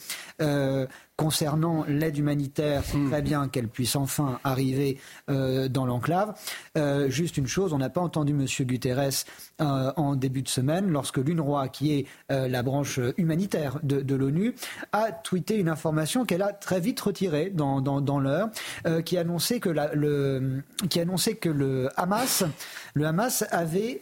Concernant 1.15 1.85
l'aide 1.88 2.18
humanitaire, 2.18 2.81
c'est 2.84 2.98
hmm. 2.98 3.11
très 3.11 3.22
bien 3.22 3.48
qu'elle 3.48 3.68
puisse 3.68 3.95
enfin 3.95 4.40
arriver 4.44 4.98
euh, 5.30 5.68
dans 5.68 5.85
l'enclave. 5.85 6.34
Euh, 6.76 7.07
juste 7.07 7.38
une 7.38 7.45
chose, 7.45 7.72
on 7.72 7.77
n'a 7.77 7.91
pas 7.91 8.02
entendu 8.02 8.31
M. 8.31 8.48
Guterres 8.65 9.23
euh, 9.61 9.91
en 9.95 10.15
début 10.15 10.41
de 10.41 10.49
semaine, 10.49 10.90
lorsque 10.90 11.19
l'UNRWA, 11.19 11.68
qui 11.68 11.94
est 11.94 12.07
la 12.30 12.64
branche 12.64 12.99
humanitaire 13.18 13.80
de, 13.84 14.15
l'ONU, 14.15 14.56
a 14.91 15.11
tweeté 15.11 15.57
une 15.57 15.69
information 15.69 16.26
qu'elle 16.26 16.41
a 16.41 16.52
très 16.52 16.80
vite 16.80 16.99
retirée 16.99 17.52
dans, 17.52 17.80
dans, 17.80 18.19
l'heure, 18.19 18.49
qui 19.06 19.18
annonçait 19.18 19.60
que 19.60 19.69
le, 19.69 20.64
qui 20.90 20.99
annonçait 20.99 21.35
que 21.35 21.49
le 21.49 21.90
Hamas, 21.95 22.44
le 22.95 23.06
Hamas 23.06 23.45
avait 23.52 24.02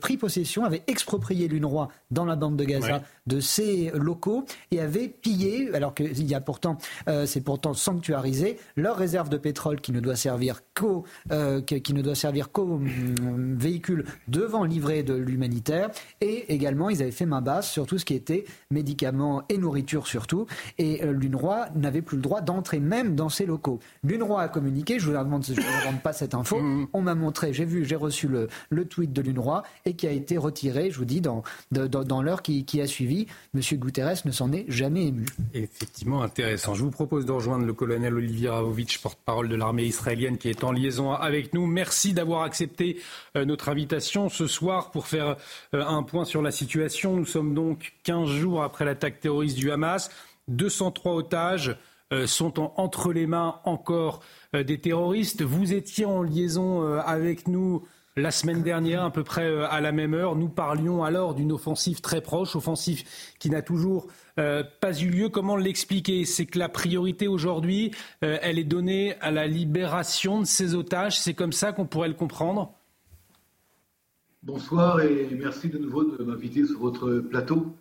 pris 0.00 0.16
possession, 0.16 0.64
avait 0.64 0.82
exproprié 0.88 1.46
l'UNRWA 1.46 1.90
dans 2.10 2.24
la 2.24 2.36
bande 2.36 2.56
de 2.56 2.64
Gaza 2.64 3.02
de 3.26 3.40
ces 3.40 3.90
locaux 3.94 4.44
et 4.70 4.80
avait 4.80 5.08
pillé, 5.08 5.70
alors 5.74 5.94
qu'il 5.94 6.26
y 6.26 6.34
a 6.34 6.40
pourtant, 6.40 6.78
euh, 7.08 7.26
c'est 7.26 7.40
pourtant 7.40 7.74
sanctuarisé, 7.74 8.58
leur 8.76 8.96
réserve 8.96 9.28
de 9.28 9.36
pétrole 9.36 9.80
qui 9.80 9.92
ne 9.92 10.00
doit 10.00 10.16
servir 10.16 10.60
qu'au 10.74 11.04
euh, 11.30 11.60
qui 11.60 11.94
ne 11.94 12.02
doit 12.02 12.14
servir 12.14 12.50
qu'aux 12.50 12.74
hum, 12.74 13.56
véhicules 13.56 14.04
devant 14.28 14.64
livrer 14.64 15.02
de 15.02 15.14
l'humanitaire. 15.14 15.90
Et 16.20 16.52
également, 16.52 16.90
ils 16.90 17.02
avaient 17.02 17.10
fait 17.10 17.26
main 17.26 17.40
basse 17.40 17.70
sur 17.70 17.86
tout 17.86 17.98
ce 17.98 18.04
qui 18.04 18.14
était 18.14 18.44
médicaments 18.70 19.42
et 19.48 19.58
nourriture 19.58 20.06
surtout. 20.06 20.46
Et 20.78 21.04
euh, 21.04 21.12
l'UNRWA 21.12 21.68
n'avait 21.74 22.02
plus 22.02 22.16
le 22.16 22.22
droit 22.22 22.40
d'entrer 22.40 22.80
même 22.80 23.14
dans 23.14 23.28
ces 23.28 23.46
locaux. 23.46 23.78
L'UNRWA 24.02 24.42
a 24.42 24.48
communiqué, 24.48 24.98
je 24.98 25.06
vous 25.06 25.12
demande 25.12 25.44
je 25.44 25.52
ne 25.52 25.60
vous 25.60 25.80
demande 25.80 26.02
pas 26.02 26.12
cette 26.12 26.34
info, 26.34 26.56
mm-hmm. 26.56 26.86
on 26.92 27.02
m'a 27.02 27.14
montré, 27.14 27.52
j'ai 27.52 27.64
vu, 27.64 27.84
j'ai 27.84 27.96
reçu 27.96 28.28
le, 28.28 28.48
le 28.70 28.84
tweet 28.84 29.12
de 29.12 29.22
l'UNRWA 29.22 29.62
et 29.84 29.94
qui 29.94 30.06
a 30.06 30.10
été 30.10 30.36
retiré, 30.36 30.90
je 30.90 30.98
vous 30.98 31.04
dis, 31.04 31.20
dans, 31.20 31.42
dans, 31.70 31.99
dans 32.04 32.22
l'heure 32.22 32.42
qui, 32.42 32.80
a 32.80 32.86
suivi. 32.86 33.26
Monsieur 33.54 33.76
Guterres 33.76 34.20
ne 34.24 34.30
s'en 34.30 34.52
est 34.52 34.64
jamais 34.68 35.06
ému. 35.06 35.26
Effectivement 35.54 36.22
intéressant. 36.22 36.74
Je 36.74 36.82
vous 36.82 36.90
propose 36.90 37.26
de 37.26 37.32
rejoindre 37.32 37.64
le 37.64 37.72
colonel 37.72 38.14
Olivier 38.14 38.48
Ravovitch, 38.48 38.98
porte-parole 38.98 39.48
de 39.48 39.56
l'armée 39.56 39.84
israélienne, 39.84 40.38
qui 40.38 40.48
est 40.48 40.64
en 40.64 40.72
liaison 40.72 41.12
avec 41.12 41.54
nous. 41.54 41.66
Merci 41.66 42.12
d'avoir 42.12 42.42
accepté 42.42 42.98
euh, 43.36 43.44
notre 43.44 43.68
invitation 43.68 44.28
ce 44.28 44.46
soir 44.46 44.90
pour 44.90 45.06
faire 45.06 45.36
euh, 45.74 45.84
un 45.84 46.02
point 46.02 46.24
sur 46.24 46.42
la 46.42 46.50
situation. 46.50 47.16
Nous 47.16 47.26
sommes 47.26 47.54
donc 47.54 47.94
15 48.04 48.28
jours 48.28 48.62
après 48.62 48.84
l'attaque 48.84 49.20
terroriste 49.20 49.56
du 49.56 49.70
Hamas. 49.70 50.10
203 50.48 51.14
otages 51.14 51.76
euh, 52.12 52.26
sont 52.26 52.72
entre 52.76 53.12
les 53.12 53.26
mains 53.26 53.60
encore 53.64 54.20
des 54.52 54.80
terroristes. 54.80 55.42
Vous 55.42 55.72
étiez 55.72 56.04
en 56.04 56.22
liaison 56.22 56.82
avec 56.98 57.46
nous 57.46 57.84
la 58.20 58.30
semaine 58.30 58.62
dernière, 58.62 59.04
à 59.04 59.10
peu 59.10 59.24
près 59.24 59.64
à 59.64 59.80
la 59.80 59.92
même 59.92 60.14
heure. 60.14 60.36
Nous 60.36 60.48
parlions 60.48 61.02
alors 61.02 61.34
d'une 61.34 61.52
offensive 61.52 62.00
très 62.00 62.20
proche, 62.20 62.54
offensive 62.56 63.02
qui 63.38 63.50
n'a 63.50 63.62
toujours 63.62 64.08
pas 64.36 64.92
eu 65.00 65.10
lieu. 65.10 65.28
Comment 65.28 65.56
l'expliquer? 65.56 66.24
C'est 66.24 66.46
que 66.46 66.58
la 66.58 66.68
priorité 66.68 67.28
aujourd'hui, 67.28 67.90
elle 68.20 68.58
est 68.58 68.64
donnée 68.64 69.14
à 69.20 69.30
la 69.30 69.46
libération 69.46 70.40
de 70.40 70.46
ces 70.46 70.74
otages. 70.74 71.20
C'est 71.20 71.34
comme 71.34 71.52
ça 71.52 71.72
qu'on 71.72 71.86
pourrait 71.86 72.08
le 72.08 72.14
comprendre? 72.14 72.72
Bonsoir 74.42 75.02
et 75.02 75.28
merci 75.38 75.68
de 75.68 75.76
nouveau 75.76 76.04
de 76.04 76.24
m'inviter 76.24 76.64
sur 76.64 76.78
votre 76.78 77.18
plateau. 77.18 77.74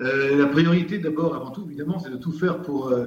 Euh, 0.00 0.36
la 0.36 0.46
priorité 0.46 0.98
d'abord, 0.98 1.34
avant 1.34 1.50
tout, 1.50 1.64
évidemment, 1.66 1.98
c'est 1.98 2.10
de 2.10 2.16
tout 2.16 2.32
faire 2.32 2.62
pour 2.62 2.88
euh, 2.88 3.06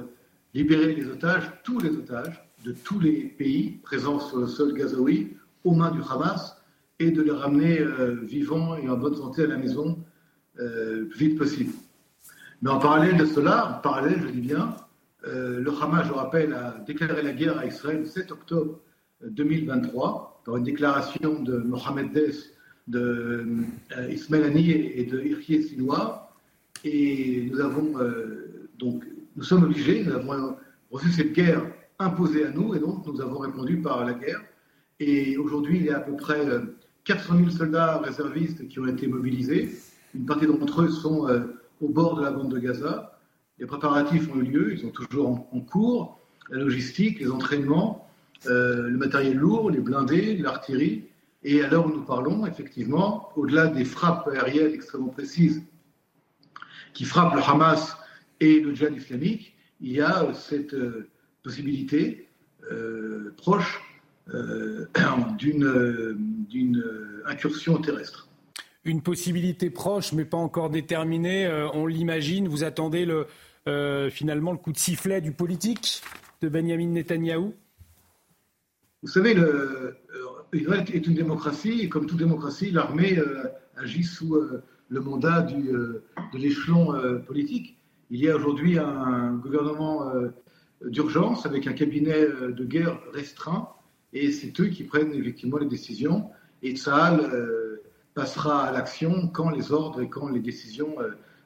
libérer 0.52 0.94
les 0.94 1.06
otages, 1.06 1.50
tous 1.64 1.78
les 1.80 1.90
otages 1.90 2.44
de 2.64 2.72
tous 2.72 3.00
les 3.00 3.22
pays 3.22 3.78
présents 3.82 4.20
sur 4.20 4.38
le 4.38 4.46
sol 4.46 4.74
gazaoui 4.74 5.34
aux 5.64 5.74
mains 5.74 5.90
du 5.90 6.00
Hamas 6.08 6.56
et 6.98 7.10
de 7.10 7.22
les 7.22 7.30
ramener 7.30 7.80
euh, 7.80 8.20
vivants 8.22 8.76
et 8.76 8.88
en 8.88 8.96
bonne 8.96 9.16
santé 9.16 9.42
à 9.44 9.46
la 9.46 9.56
maison 9.56 9.98
le 10.56 11.08
plus 11.08 11.30
vite 11.30 11.38
possible. 11.38 11.72
Mais 12.62 12.70
en 12.70 12.78
parallèle 12.78 13.16
de 13.16 13.24
cela, 13.26 13.78
en 13.78 13.80
parallèle, 13.80 14.20
je 14.22 14.28
dis 14.28 14.40
bien, 14.40 14.76
le 15.24 15.68
Hamas, 15.82 16.06
je 16.06 16.12
rappelle, 16.12 16.52
a 16.52 16.78
déclaré 16.86 17.22
la 17.22 17.32
guerre 17.32 17.58
à 17.58 17.66
Israël 17.66 18.02
le 18.02 18.06
7 18.06 18.30
octobre 18.30 18.78
2023 19.26 20.42
par 20.44 20.56
une 20.56 20.64
déclaration 20.64 21.42
de 21.42 21.56
Mohamed 21.56 22.12
Dess 22.12 22.54
de 22.86 23.46
euh, 23.96 24.10
Ismaël 24.10 24.44
Hani 24.44 24.70
et 24.70 25.04
de 25.04 25.20
Irkié 25.20 25.62
Sinois. 25.62 26.32
Et 26.84 27.48
nous 27.50 27.60
avons 27.60 27.98
euh, 27.98 28.68
donc, 28.78 29.04
nous 29.36 29.42
sommes 29.42 29.64
obligés, 29.64 30.04
nous 30.04 30.12
avons 30.12 30.56
reçu 30.90 31.10
cette 31.10 31.32
guerre 31.32 31.64
imposée 31.98 32.44
à 32.44 32.50
nous, 32.50 32.74
et 32.74 32.78
donc 32.78 33.06
nous 33.06 33.20
avons 33.20 33.38
répondu 33.38 33.78
par 33.80 34.04
la 34.04 34.12
guerre. 34.12 34.42
Et 35.00 35.36
aujourd'hui, 35.36 35.78
il 35.78 35.84
y 35.84 35.90
a 35.90 35.98
à 35.98 36.00
peu 36.00 36.16
près 36.16 36.46
400 37.04 37.34
euh, 37.34 37.38
000 37.38 37.50
soldats 37.50 37.98
réservistes 37.98 38.68
qui 38.68 38.78
ont 38.80 38.86
été 38.86 39.06
mobilisés. 39.06 39.76
Une 40.14 40.26
partie 40.26 40.46
d'entre 40.46 40.82
eux 40.82 40.90
sont 40.90 41.28
au 41.80 41.88
bord 41.88 42.14
de 42.16 42.22
la 42.22 42.30
bande 42.30 42.52
de 42.52 42.58
Gaza. 42.58 43.18
Les 43.58 43.66
préparatifs 43.66 44.30
ont 44.32 44.36
eu 44.36 44.44
lieu, 44.44 44.72
ils 44.74 44.80
sont 44.80 44.90
toujours 44.90 45.28
en, 45.28 45.60
cours. 45.60 46.20
La 46.50 46.58
logistique, 46.58 47.18
les 47.18 47.30
entraînements, 47.32 48.08
le 48.46 48.96
matériel 48.96 49.36
lourd, 49.36 49.70
les 49.72 49.80
blindés, 49.80 50.36
l'artillerie. 50.36 51.06
Et 51.42 51.62
à 51.62 51.68
l'heure 51.68 51.86
où 51.86 51.90
nous 51.90 52.04
parlons, 52.04 52.46
effectivement, 52.46 53.30
au-delà 53.34 53.66
des 53.66 53.84
frappes 53.84 54.28
aériennes 54.28 54.72
extrêmement 54.72 55.08
précises 55.08 55.64
qui 56.94 57.04
frappent 57.04 57.34
le 57.34 57.42
Hamas 57.42 57.96
et 58.40 58.60
le 58.60 58.74
djihad 58.74 58.96
islamique, 58.96 59.54
il 59.80 59.92
y 59.92 60.00
a 60.00 60.32
cette 60.32 60.74
euh, 60.74 61.08
possibilité 61.42 62.28
euh, 62.70 63.34
proche 63.36 63.82
euh, 63.82 63.93
d'une 65.38 66.84
incursion 67.26 67.78
terrestre. 67.78 68.28
Une 68.84 69.00
possibilité 69.00 69.70
proche, 69.70 70.12
mais 70.12 70.24
pas 70.24 70.36
encore 70.36 70.70
déterminée. 70.70 71.48
on 71.72 71.86
l'imagine. 71.86 72.48
Vous 72.48 72.64
attendez 72.64 73.06
le, 73.06 73.26
finalement 74.10 74.52
le 74.52 74.58
coup 74.58 74.72
de 74.72 74.78
sifflet 74.78 75.20
du 75.20 75.32
politique 75.32 76.02
de 76.42 76.48
Benjamin 76.48 76.88
Netanyahou 76.88 77.54
Vous 79.02 79.08
savez, 79.08 79.34
le, 79.34 79.96
Israël 80.54 80.84
est 80.92 81.06
une 81.06 81.14
démocratie 81.14 81.80
et 81.80 81.88
comme 81.88 82.06
toute 82.06 82.18
démocratie, 82.18 82.70
l'armée 82.70 83.18
euh, 83.18 83.44
agit 83.76 84.04
sous 84.04 84.34
euh, 84.34 84.62
le 84.88 85.00
mandat 85.00 85.46
euh, 85.50 86.04
de 86.32 86.38
l'échelon 86.38 86.94
politique. 87.26 87.76
Il 88.10 88.20
y 88.20 88.28
a 88.28 88.36
aujourd'hui 88.36 88.78
un 88.78 89.32
gouvernement 89.32 90.12
d'urgence 90.84 91.46
avec 91.46 91.66
un 91.66 91.72
cabinet 91.72 92.26
de 92.26 92.64
guerre 92.64 93.00
restreint 93.12 93.70
et 94.14 94.32
c'est 94.32 94.58
eux 94.60 94.68
qui 94.68 94.84
prennent 94.84 95.12
effectivement 95.12 95.58
les 95.58 95.66
décisions 95.66 96.30
et 96.62 96.76
Tsahal 96.76 97.30
passera 98.14 98.64
à 98.64 98.72
l'action 98.72 99.28
quand 99.28 99.50
les 99.50 99.72
ordres 99.72 100.00
et 100.00 100.08
quand 100.08 100.28
les 100.28 100.40
décisions 100.40 100.96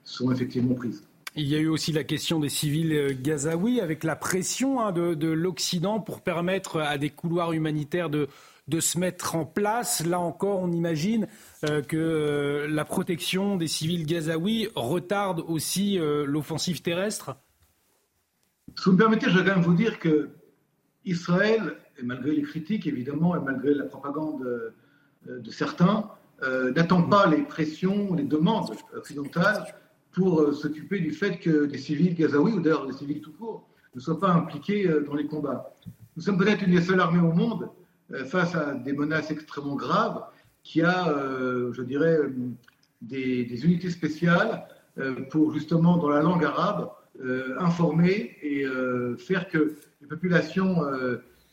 sont 0.05 0.31
effectivement 0.31 0.75
prises. 0.75 1.03
Il 1.35 1.47
y 1.47 1.57
a 1.57 1.59
eu 1.59 1.69
aussi 1.69 1.93
la 1.93 2.05
question 2.05 2.39
des 2.41 2.49
civils 2.49 3.17
gazaouis 3.21 3.81
avec 3.81 4.05
la 4.05 4.17
pression 4.17 4.81
hein, 4.81 4.93
de 4.93 5.29
l'Occident 5.29 5.99
pour 5.99 6.21
permettre 6.21 6.81
à 6.81 6.99
des 6.99 7.11
couloirs 7.11 7.53
humanitaires 7.53 8.11
de, 8.11 8.29
de 8.69 8.81
se 8.81 8.99
mettre 8.99 9.35
en 9.35 9.45
place. 9.45 10.05
Là 10.07 10.21
encore, 10.21 10.61
on 10.61 10.71
imagine 10.71 11.27
euh, 11.65 11.83
que 11.83 11.97
euh, 11.97 12.69
la 12.69 12.85
protection 12.85 13.57
des 13.57 13.67
civils 13.67 14.07
gazaouis 14.07 14.69
retarde 14.75 15.43
aussi 15.49 15.99
euh, 15.99 16.25
l'offensive 16.27 16.83
terrestre 16.83 17.37
Si 18.77 18.85
vous 18.85 18.93
me 18.93 18.99
permettez, 18.99 19.31
je 19.31 19.39
vais 19.39 19.45
quand 19.45 19.57
même 19.57 19.65
vous 19.65 19.75
dire 19.75 19.99
que 19.99 20.29
Israël, 21.05 21.77
et 21.99 22.03
malgré 22.03 22.33
les 22.33 22.43
critiques 22.43 22.87
évidemment, 22.87 23.37
et 23.37 23.41
malgré 23.41 23.75
la 23.75 23.85
propagande 23.85 24.73
de 25.27 25.51
certains, 25.51 26.09
n'attend 26.75 27.03
pas 27.03 27.27
les 27.27 27.43
pressions, 27.43 28.15
les 28.15 28.25
demandes 28.25 28.71
occidentales 28.97 29.65
pour 30.13 30.55
s'occuper 30.55 31.01
du 31.01 31.11
fait 31.13 31.39
que 31.39 31.67
des 31.67 31.79
civils 31.79 32.15
gazaouis, 32.15 32.53
ou 32.53 32.61
d'ailleurs 32.61 32.87
des 32.87 32.93
civils 32.93 33.21
tout 33.21 33.33
court, 33.33 33.69
ne 33.95 34.01
soient 34.01 34.21
pas 34.21 34.31
impliqués 34.31 34.89
dans 35.07 35.15
les 35.15 35.27
combats. 35.27 35.75
Nous 36.19 36.25
sommes 36.25 36.39
peut-être 36.39 36.63
une 36.63 36.73
des 36.73 36.81
seules 36.81 36.99
armées 36.99 37.21
au 37.21 37.33
monde 37.33 37.71
euh, 38.13 38.25
face 38.25 38.53
à 38.57 38.75
des 38.75 38.93
menaces 38.93 39.31
extrêmement 39.31 39.77
graves, 39.77 40.25
qui 40.65 40.83
a, 40.83 41.11
euh, 41.11 41.73
je 41.73 41.83
dirais, 41.83 42.17
euh, 42.17 42.33
des, 43.03 43.65
unités 43.65 43.91
spéciales 43.91 44.67
pour 45.31 45.55
justement, 45.55 45.97
dans 45.97 46.09
la 46.09 46.21
langue 46.21 46.45
arabe, 46.45 46.91
informer 47.61 48.37
et 48.43 48.65
faire 49.17 49.47
que 49.49 49.77
les 50.01 50.09
populations 50.09 50.83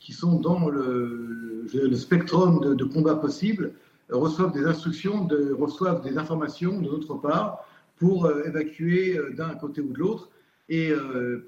qui 0.05 0.13
sont 0.13 0.39
dans 0.39 0.69
le, 0.69 1.65
le 1.73 1.95
spectrum 1.95 2.75
de, 2.75 2.83
combat 2.83 3.15
possible 3.15 3.73
reçoivent 4.11 4.53
des 4.53 4.65
instructions, 4.65 5.25
de, 5.25 5.51
reçoivent 5.51 6.03
des 6.03 6.19
informations 6.19 6.79
de 6.79 6.91
notre 6.91 7.15
part 7.15 7.65
pour 7.97 8.29
évacuer 8.45 9.19
d'un 9.35 9.55
côté 9.55 9.81
ou 9.81 9.91
de 9.91 9.97
l'autre. 9.97 10.29
Et 10.69 10.93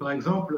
par 0.00 0.10
exemple, 0.10 0.56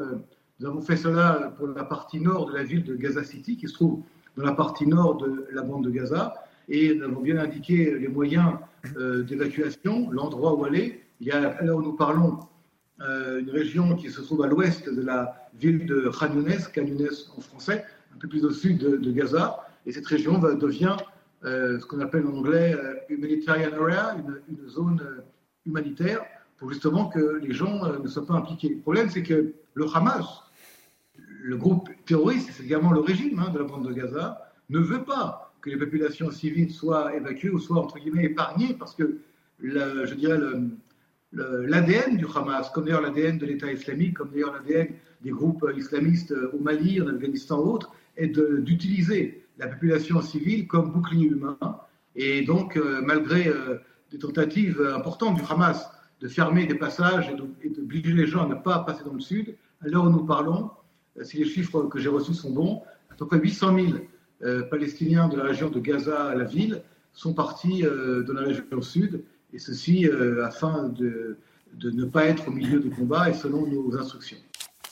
nous 0.59 0.67
avons 0.67 0.81
fait 0.81 0.97
cela 0.97 1.53
pour 1.57 1.67
la 1.67 1.83
partie 1.83 2.19
nord 2.19 2.47
de 2.47 2.53
la 2.53 2.63
ville 2.63 2.83
de 2.83 2.95
Gaza 2.95 3.23
City, 3.23 3.55
qui 3.55 3.67
se 3.67 3.75
trouve 3.75 4.01
dans 4.35 4.45
la 4.45 4.53
partie 4.53 4.87
nord 4.87 5.17
de 5.17 5.45
la 5.51 5.61
bande 5.61 5.83
de 5.83 5.91
Gaza. 5.91 6.33
Et 6.69 6.95
nous 6.95 7.03
avons 7.03 7.21
bien 7.21 7.37
indiqué 7.37 7.97
les 7.99 8.07
moyens 8.07 8.53
euh, 8.97 9.21
d'évacuation, 9.21 10.09
l'endroit 10.09 10.55
où 10.55 10.65
aller. 10.65 11.03
Il 11.19 11.27
y 11.27 11.31
a, 11.31 11.49
à 11.49 11.63
l'heure 11.63 11.77
où 11.77 11.83
nous 11.83 11.93
parlons, 11.93 12.33
euh, 12.33 12.45
une 13.03 13.49
région 13.49 13.95
qui 13.95 14.09
se 14.09 14.21
trouve 14.21 14.43
à 14.43 14.47
l'ouest 14.47 14.87
de 14.87 15.01
la 15.01 15.47
ville 15.55 15.85
de 15.85 16.09
Khan 16.09 16.33
Younes, 16.33 17.09
en 17.35 17.41
français, 17.41 17.83
un 18.13 18.17
peu 18.17 18.27
plus 18.27 18.45
au 18.45 18.51
sud 18.51 18.77
de, 18.77 19.11
Gaza. 19.11 19.67
Et 19.85 19.91
cette 19.91 20.05
région 20.05 20.37
devient 20.37 20.95
euh, 21.43 21.79
ce 21.79 21.85
qu'on 21.85 21.99
appelle 21.99 22.25
en 22.27 22.35
anglais 22.35 22.77
humanitarian 23.09 23.71
area, 23.73 24.15
une, 24.49 24.69
zone 24.69 25.01
humanitaire, 25.65 26.21
pour 26.57 26.71
justement 26.71 27.07
que 27.07 27.39
les 27.41 27.53
gens 27.53 27.99
ne 27.99 28.07
soient 28.07 28.25
pas 28.25 28.35
impliqués. 28.35 28.69
Le 28.69 28.81
problème, 28.81 29.09
c'est 29.09 29.23
que 29.23 29.53
le 29.73 29.85
Hamas, 29.93 30.43
le 31.17 31.57
groupe 31.57 31.89
terroriste, 32.05 32.51
c'est 32.53 32.63
également 32.63 32.91
le 32.91 32.99
régime 32.99 33.39
hein, 33.39 33.49
de 33.49 33.59
la 33.59 33.65
bande 33.65 33.87
de 33.87 33.93
Gaza, 33.93 34.51
ne 34.69 34.79
veut 34.79 35.03
pas 35.03 35.53
que 35.61 35.69
les 35.69 35.77
populations 35.77 36.31
civiles 36.31 36.71
soient 36.71 37.15
évacuées 37.15 37.49
ou 37.49 37.59
soient, 37.59 37.79
entre 37.79 37.99
guillemets, 37.99 38.25
épargnées, 38.25 38.75
parce 38.77 38.95
que, 38.95 39.17
je 39.61 40.13
dirais, 40.13 40.37
l'ADN 41.33 42.17
du 42.17 42.25
Hamas, 42.33 42.69
comme 42.71 42.85
d'ailleurs 42.85 43.01
l'ADN 43.01 43.37
de 43.37 43.45
l'État 43.45 43.71
islamique, 43.71 44.15
comme 44.15 44.31
d'ailleurs 44.31 44.53
l'ADN 44.53 44.89
des 45.21 45.31
groupes 45.31 45.65
islamistes 45.75 46.33
au 46.53 46.59
Mali, 46.59 47.01
en 47.01 47.07
Afghanistan 47.07 47.59
ou 47.59 47.71
autres, 47.71 47.91
est 48.17 48.37
d'utiliser 48.61 49.43
la 49.57 49.67
population 49.67 50.21
civile 50.21 50.67
comme 50.67 50.91
bouclier 50.91 51.27
humain. 51.27 51.57
Et 52.15 52.41
donc, 52.41 52.75
euh, 52.75 53.01
malgré 53.01 53.47
euh, 53.47 53.77
des 54.11 54.17
tentatives 54.17 54.81
importantes 54.93 55.35
du 55.35 55.43
Hamas 55.49 55.89
de 56.21 56.27
fermer 56.27 56.67
des 56.67 56.75
passages 56.75 57.33
et 57.63 57.69
d'obliger 57.69 58.13
les 58.13 58.27
gens 58.27 58.45
à 58.45 58.47
ne 58.47 58.55
pas 58.55 58.79
passer 58.79 59.03
dans 59.03 59.13
le 59.13 59.19
sud. 59.19 59.55
À 59.83 59.87
l'heure 59.87 60.05
où 60.05 60.09
nous 60.09 60.23
parlons, 60.23 60.69
euh, 61.19 61.23
si 61.23 61.37
les 61.37 61.45
chiffres 61.45 61.83
que 61.83 61.99
j'ai 61.99 62.09
reçus 62.09 62.35
sont 62.35 62.51
bons, 62.51 62.83
à 63.09 63.15
peu 63.15 63.25
près 63.25 63.39
800 63.39 63.75
000 63.75 63.87
euh, 64.43 64.63
Palestiniens 64.63 65.27
de 65.27 65.37
la 65.37 65.43
région 65.43 65.69
de 65.69 65.79
Gaza 65.79 66.25
à 66.25 66.35
la 66.35 66.43
ville 66.43 66.83
sont 67.13 67.33
partis 67.33 67.85
euh, 67.85 68.23
de 68.23 68.31
la 68.31 68.41
région 68.41 68.81
sud, 68.81 69.23
et 69.53 69.59
ceci 69.59 70.07
afin 70.43 70.89
de, 70.89 71.37
de, 71.73 71.91
ne 71.91 72.05
pas 72.05 72.25
être 72.25 72.47
au 72.47 72.51
milieu 72.51 72.79
des 72.79 72.89
combats 72.89 73.29
et 73.29 73.33
selon 73.33 73.67
nos 73.67 73.97
instructions. 73.97 74.37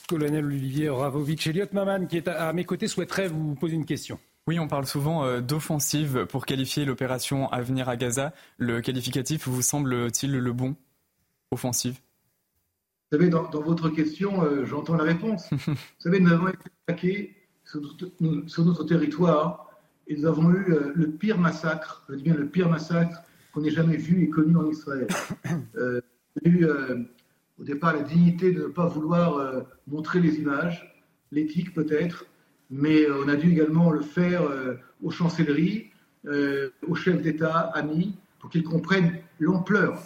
Colonel 0.08 0.44
Olivier 0.44 0.88
Ravovic, 0.88 1.46
Elliot 1.46 1.66
Maman, 1.72 2.06
qui 2.06 2.16
est 2.16 2.28
à 2.28 2.52
mes 2.52 2.64
côtés, 2.64 2.88
souhaiterait 2.88 3.28
vous 3.28 3.54
poser 3.54 3.74
une 3.74 3.86
question. 3.86 4.18
Oui, 4.46 4.58
on 4.58 4.66
parle 4.66 4.86
souvent 4.86 5.40
d'offensive 5.40 6.26
pour 6.26 6.46
qualifier 6.46 6.84
l'opération 6.84 7.48
à 7.50 7.62
venir 7.62 7.88
à 7.88 7.96
Gaza. 7.96 8.32
Le 8.58 8.80
qualificatif 8.80 9.46
vous 9.46 9.62
semble-t-il 9.62 10.36
le 10.36 10.52
bon? 10.52 10.74
Offensive 11.52 12.00
vous 13.12 13.18
savez, 13.18 13.28
dans, 13.28 13.42
votre 13.50 13.88
question, 13.88 14.44
euh, 14.44 14.64
j'entends 14.64 14.94
la 14.94 15.02
réponse. 15.02 15.50
Vous 15.66 15.74
savez, 15.98 16.20
nous 16.20 16.30
avons 16.30 16.46
été 16.46 16.70
attaqués 16.86 17.34
sur, 17.64 18.64
notre 18.64 18.84
territoire 18.84 19.68
et 20.06 20.16
nous 20.16 20.26
avons 20.26 20.48
eu 20.52 20.72
euh, 20.72 20.92
le 20.94 21.10
pire 21.10 21.36
massacre, 21.36 22.04
je 22.08 22.14
dis 22.14 22.22
bien 22.22 22.34
le 22.34 22.46
pire 22.46 22.68
massacre 22.68 23.20
qu'on 23.52 23.64
ait 23.64 23.70
jamais 23.70 23.96
vu 23.96 24.22
et 24.24 24.30
connu 24.30 24.56
en 24.56 24.68
Israël. 24.68 25.08
Euh, 25.76 26.00
a 26.44 26.48
eu 26.48 26.66
au 27.58 27.64
départ 27.64 27.94
la 27.94 28.02
dignité 28.02 28.52
de 28.52 28.62
ne 28.62 28.68
pas 28.68 28.86
vouloir 28.86 29.64
montrer 29.88 30.20
les 30.20 30.36
images, 30.36 30.94
l'éthique 31.32 31.74
peut-être, 31.74 32.26
mais 32.70 33.10
on 33.10 33.28
a 33.28 33.34
dû 33.34 33.50
également 33.50 33.90
le 33.90 34.00
faire 34.00 34.42
aux 35.02 35.10
chancelleries, 35.10 35.90
aux 36.24 36.94
chefs 36.94 37.20
d'État, 37.20 37.58
amis, 37.74 38.16
pour 38.38 38.50
qu'ils 38.50 38.64
comprennent 38.64 39.18
l'ampleur 39.38 40.00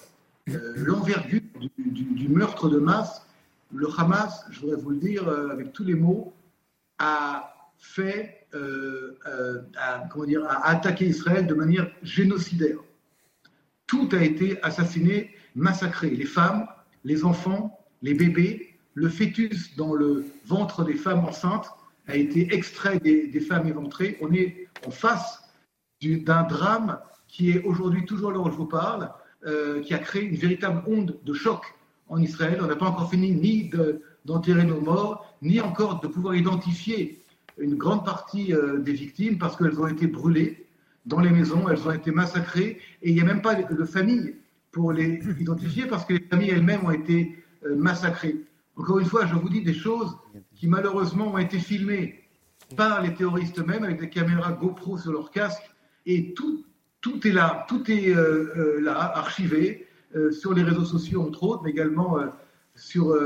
euh, 0.51 0.75
l'envergure 0.77 1.41
du, 1.79 2.29
meurtre 2.29 2.69
de 2.69 2.79
masse, 2.79 3.27
le 3.73 3.89
Hamas, 3.97 4.45
je 4.51 4.61
voudrais 4.61 4.77
vous 4.77 4.91
le 4.91 4.99
dire 4.99 5.29
euh, 5.29 5.51
avec 5.51 5.73
tous 5.73 5.85
les 5.85 5.95
mots, 5.95 6.33
a 6.99 7.51
fait, 7.79 8.47
euh, 8.55 9.19
comment 10.11 10.25
dire, 10.25 10.45
a 10.45 10.69
attaqué 10.69 11.07
Israël 11.07 11.47
de 11.47 11.55
manière 11.55 11.91
génocidaire. 12.03 12.79
Tout 13.86 14.09
a 14.12 14.23
été 14.23 14.62
assassiné, 14.62 15.35
massacré. 15.55 16.11
Les 16.11 16.24
femmes, 16.24 16.66
les 17.05 17.24
enfants, 17.24 17.78
les 18.02 18.15
bébés, 18.15 18.74
le 18.94 19.09
fœtus 19.09 19.77
dans 19.77 19.94
le 19.94 20.24
ventre 20.47 20.85
des 20.85 20.94
femmes 20.94 21.24
enceintes 21.24 21.69
a 22.06 22.16
été 22.16 22.55
extrait 22.55 22.98
des, 23.01 23.40
femmes 23.40 23.66
éventrées. 23.66 24.19
On 24.20 24.32
est 24.32 24.69
en 24.86 24.90
face 24.90 25.43
d'un 26.02 26.43
drame 26.43 26.98
qui 27.28 27.51
est 27.51 27.62
aujourd'hui, 27.65 28.05
toujours 28.05 28.31
là 28.31 28.39
où 28.39 28.51
je 28.51 28.56
vous 28.56 28.66
parle, 28.66 29.11
euh, 29.47 29.81
qui 29.81 29.94
a 29.94 29.98
créé 29.98 30.23
une 30.23 30.36
véritable 30.36 30.82
onde 30.86 31.19
de 31.24 31.32
choc 31.32 31.65
en 32.09 32.19
Israël. 32.20 32.61
On 32.62 32.66
n'a 32.66 32.77
pas 32.77 32.86
encore 32.86 33.11
fini 33.11 33.32
ni 33.32 33.70
d'enterrer 34.24 34.65
nos 34.65 34.81
morts, 34.81 35.35
ni 35.43 35.61
encore 35.61 36.01
de 36.01 36.09
pouvoir 36.09 36.35
identifier 36.35 37.23
une 37.59 37.74
grande 37.77 38.05
partie 38.05 38.52
euh, 38.52 38.78
des 38.78 38.93
victimes 38.93 39.39
parce 39.39 39.56
qu'elles 39.56 39.81
ont 39.81 39.86
été 39.86 40.06
brûlées 40.06 40.64
dans 41.06 41.20
les 41.20 41.31
maisons, 41.31 41.68
elles 41.68 41.86
ont 41.86 41.93
été 41.93 42.10
massacrées, 42.10 42.81
et 43.02 43.10
il 43.10 43.14
n'y 43.14 43.20
a 43.20 43.24
même 43.24 43.43
pas 43.43 43.55
de 43.55 43.85
famille 43.85 44.36
pour 44.72 44.93
les 44.93 45.20
identifier 45.40 45.86
parce 45.86 46.05
que 46.05 46.14
les 46.14 46.20
familles 46.20 46.51
elles-mêmes 46.51 46.85
ont 46.85 46.90
été 46.90 47.44
euh, 47.64 47.76
massacrées. 47.76 48.36
Encore 48.76 48.98
une 48.98 49.06
fois, 49.06 49.26
je 49.26 49.35
vous 49.35 49.48
dis 49.48 49.62
des 49.62 49.74
choses 49.74 50.16
qui 50.55 50.66
malheureusement 50.66 51.35
ont 51.35 51.39
été 51.39 51.59
filmées 51.59 52.24
par 52.76 53.02
les 53.02 53.14
terroristes 53.14 53.59
eux-mêmes 53.59 53.85
avec 53.85 54.01
des 54.01 54.09
caméras 54.09 54.52
GoPro 54.52 54.98
sur 54.98 55.12
leur 55.12 55.31
casque, 55.31 55.62
et 56.06 56.35
tout, 56.35 56.64
tout 57.01 57.26
est 57.26 57.32
là, 57.32 57.66
tout 57.68 57.90
est 57.90 58.10
euh, 58.10 58.52
euh, 58.56 58.81
là, 58.81 58.98
archivé 59.16 59.86
euh, 60.16 60.31
sur 60.32 60.55
les 60.55 60.62
réseaux 60.62 60.85
sociaux 60.85 61.22
entre 61.22 61.43
autres, 61.44 61.62
mais 61.64 61.70
également 61.70 62.18
sur, 62.74 63.16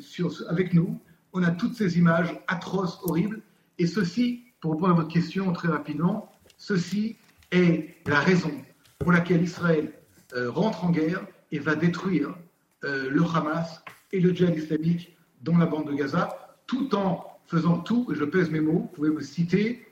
sur, 0.00 0.32
avec 0.48 0.74
nous. 0.74 1.00
On 1.32 1.42
a 1.42 1.50
toutes 1.50 1.74
ces 1.74 1.98
images 1.98 2.38
atroces, 2.46 2.98
horribles, 3.02 3.40
et 3.78 3.86
ceci, 3.86 4.44
pour 4.60 4.72
répondre 4.72 4.92
à 4.92 4.96
votre 4.96 5.08
question 5.08 5.52
très 5.52 5.68
rapidement, 5.68 6.32
ceci 6.56 7.16
est 7.50 7.96
la 8.06 8.20
raison 8.20 8.52
pour 8.98 9.12
laquelle 9.12 9.42
Israël 9.42 9.92
rentre 10.34 10.84
en 10.84 10.90
guerre 10.90 11.26
et 11.52 11.58
va 11.58 11.74
détruire 11.74 12.34
le 12.82 13.22
Hamas 13.34 13.82
et 14.12 14.20
le 14.20 14.34
djihad 14.34 14.56
islamique 14.56 15.16
dans 15.42 15.56
la 15.56 15.66
bande 15.66 15.86
de 15.86 15.94
Gaza, 15.94 16.56
tout 16.66 16.94
en 16.94 17.24
faisant 17.46 17.78
tout, 17.78 18.06
et 18.12 18.14
je 18.14 18.24
pèse 18.24 18.50
mes 18.50 18.60
mots, 18.60 18.80
vous 18.80 18.90
pouvez 18.92 19.10
me 19.10 19.20
citer, 19.20 19.86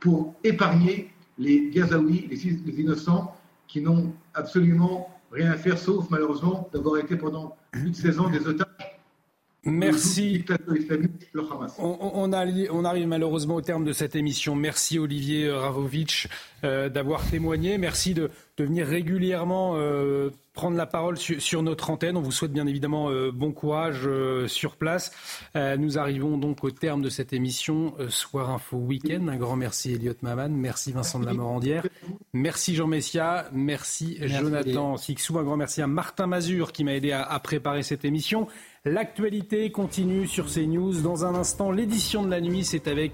pour 0.00 0.34
épargner 0.44 1.10
les 1.38 1.70
Gazaouis, 1.70 2.28
les, 2.30 2.80
innocents, 2.80 3.34
qui 3.66 3.80
n'ont 3.80 4.12
absolument 4.34 5.08
rien 5.32 5.50
à 5.50 5.56
faire, 5.56 5.78
sauf 5.78 6.08
malheureusement 6.10 6.68
d'avoir 6.72 6.98
été 6.98 7.16
pendant 7.16 7.56
plus 7.70 7.90
de 7.90 7.96
16 7.96 8.20
ans 8.20 8.28
des 8.28 8.46
otages. 8.46 8.63
Merci. 9.64 10.44
On, 11.78 12.30
on, 12.30 12.32
arrive 12.32 13.06
malheureusement 13.06 13.56
au 13.56 13.60
terme 13.60 13.84
de 13.84 13.92
cette 13.92 14.16
émission. 14.16 14.54
Merci 14.54 14.98
Olivier 14.98 15.50
Ravovic 15.50 16.28
euh, 16.64 16.88
d'avoir 16.88 17.24
témoigné. 17.28 17.78
Merci 17.78 18.14
de, 18.14 18.30
de 18.56 18.64
venir 18.64 18.86
régulièrement 18.86 19.74
euh, 19.76 20.30
prendre 20.52 20.76
la 20.76 20.86
parole 20.86 21.16
sur, 21.18 21.62
notre 21.62 21.90
antenne. 21.90 22.16
On 22.16 22.20
vous 22.20 22.30
souhaite 22.30 22.52
bien 22.52 22.66
évidemment 22.66 23.10
euh, 23.10 23.32
bon 23.32 23.52
courage 23.52 24.02
euh, 24.04 24.46
sur 24.46 24.76
place. 24.76 25.12
nous 25.54 25.98
arrivons 25.98 26.38
donc 26.38 26.62
au 26.62 26.70
terme 26.70 27.02
de 27.02 27.08
cette 27.08 27.32
émission 27.32 27.94
Soir 28.08 28.50
Info 28.50 28.76
Week-end. 28.76 29.26
Un 29.28 29.36
grand 29.36 29.56
merci 29.56 29.94
Elliot 29.94 30.14
Maman, 30.22 30.48
merci 30.50 30.92
Vincent 30.92 31.18
de 31.18 31.26
la 31.26 31.34
Morandière, 31.34 31.86
merci 32.32 32.74
Jean 32.74 32.86
Messia, 32.86 33.48
merci, 33.52 34.18
Jonathan 34.20 34.96
Sixou, 34.96 35.38
un 35.38 35.42
grand 35.42 35.56
merci 35.56 35.82
à 35.82 35.86
Martin 35.86 36.26
Mazur 36.26 36.72
qui 36.72 36.84
m'a 36.84 36.94
aidé 36.94 37.12
à, 37.12 37.22
à 37.22 37.38
préparer 37.40 37.82
cette 37.82 38.04
émission. 38.04 38.46
L'actualité 38.86 39.72
continue 39.72 40.26
sur 40.26 40.44
CNews. 40.44 41.00
Dans 41.00 41.24
un 41.24 41.34
instant, 41.34 41.70
l'édition 41.70 42.22
de 42.22 42.28
la 42.28 42.42
nuit, 42.42 42.64
c'est 42.64 42.86
avec 42.86 43.12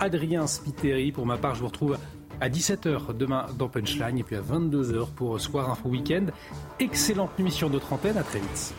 Adrien 0.00 0.48
Spiteri. 0.48 1.12
Pour 1.12 1.26
ma 1.26 1.36
part, 1.36 1.54
je 1.54 1.60
vous 1.60 1.68
retrouve 1.68 1.96
à 2.40 2.48
17h 2.48 3.16
demain 3.16 3.46
dans 3.56 3.68
Punchline 3.68 4.18
et 4.18 4.24
puis 4.24 4.34
à 4.34 4.40
22h 4.40 5.12
pour 5.14 5.40
Soir 5.40 5.70
Info 5.70 5.90
Week-end. 5.90 6.26
Excellente 6.80 7.38
nuit 7.38 7.52
sur 7.52 7.70
notre 7.70 7.92
antenne, 7.92 8.18
à 8.18 8.24
très 8.24 8.40
vite. 8.40 8.74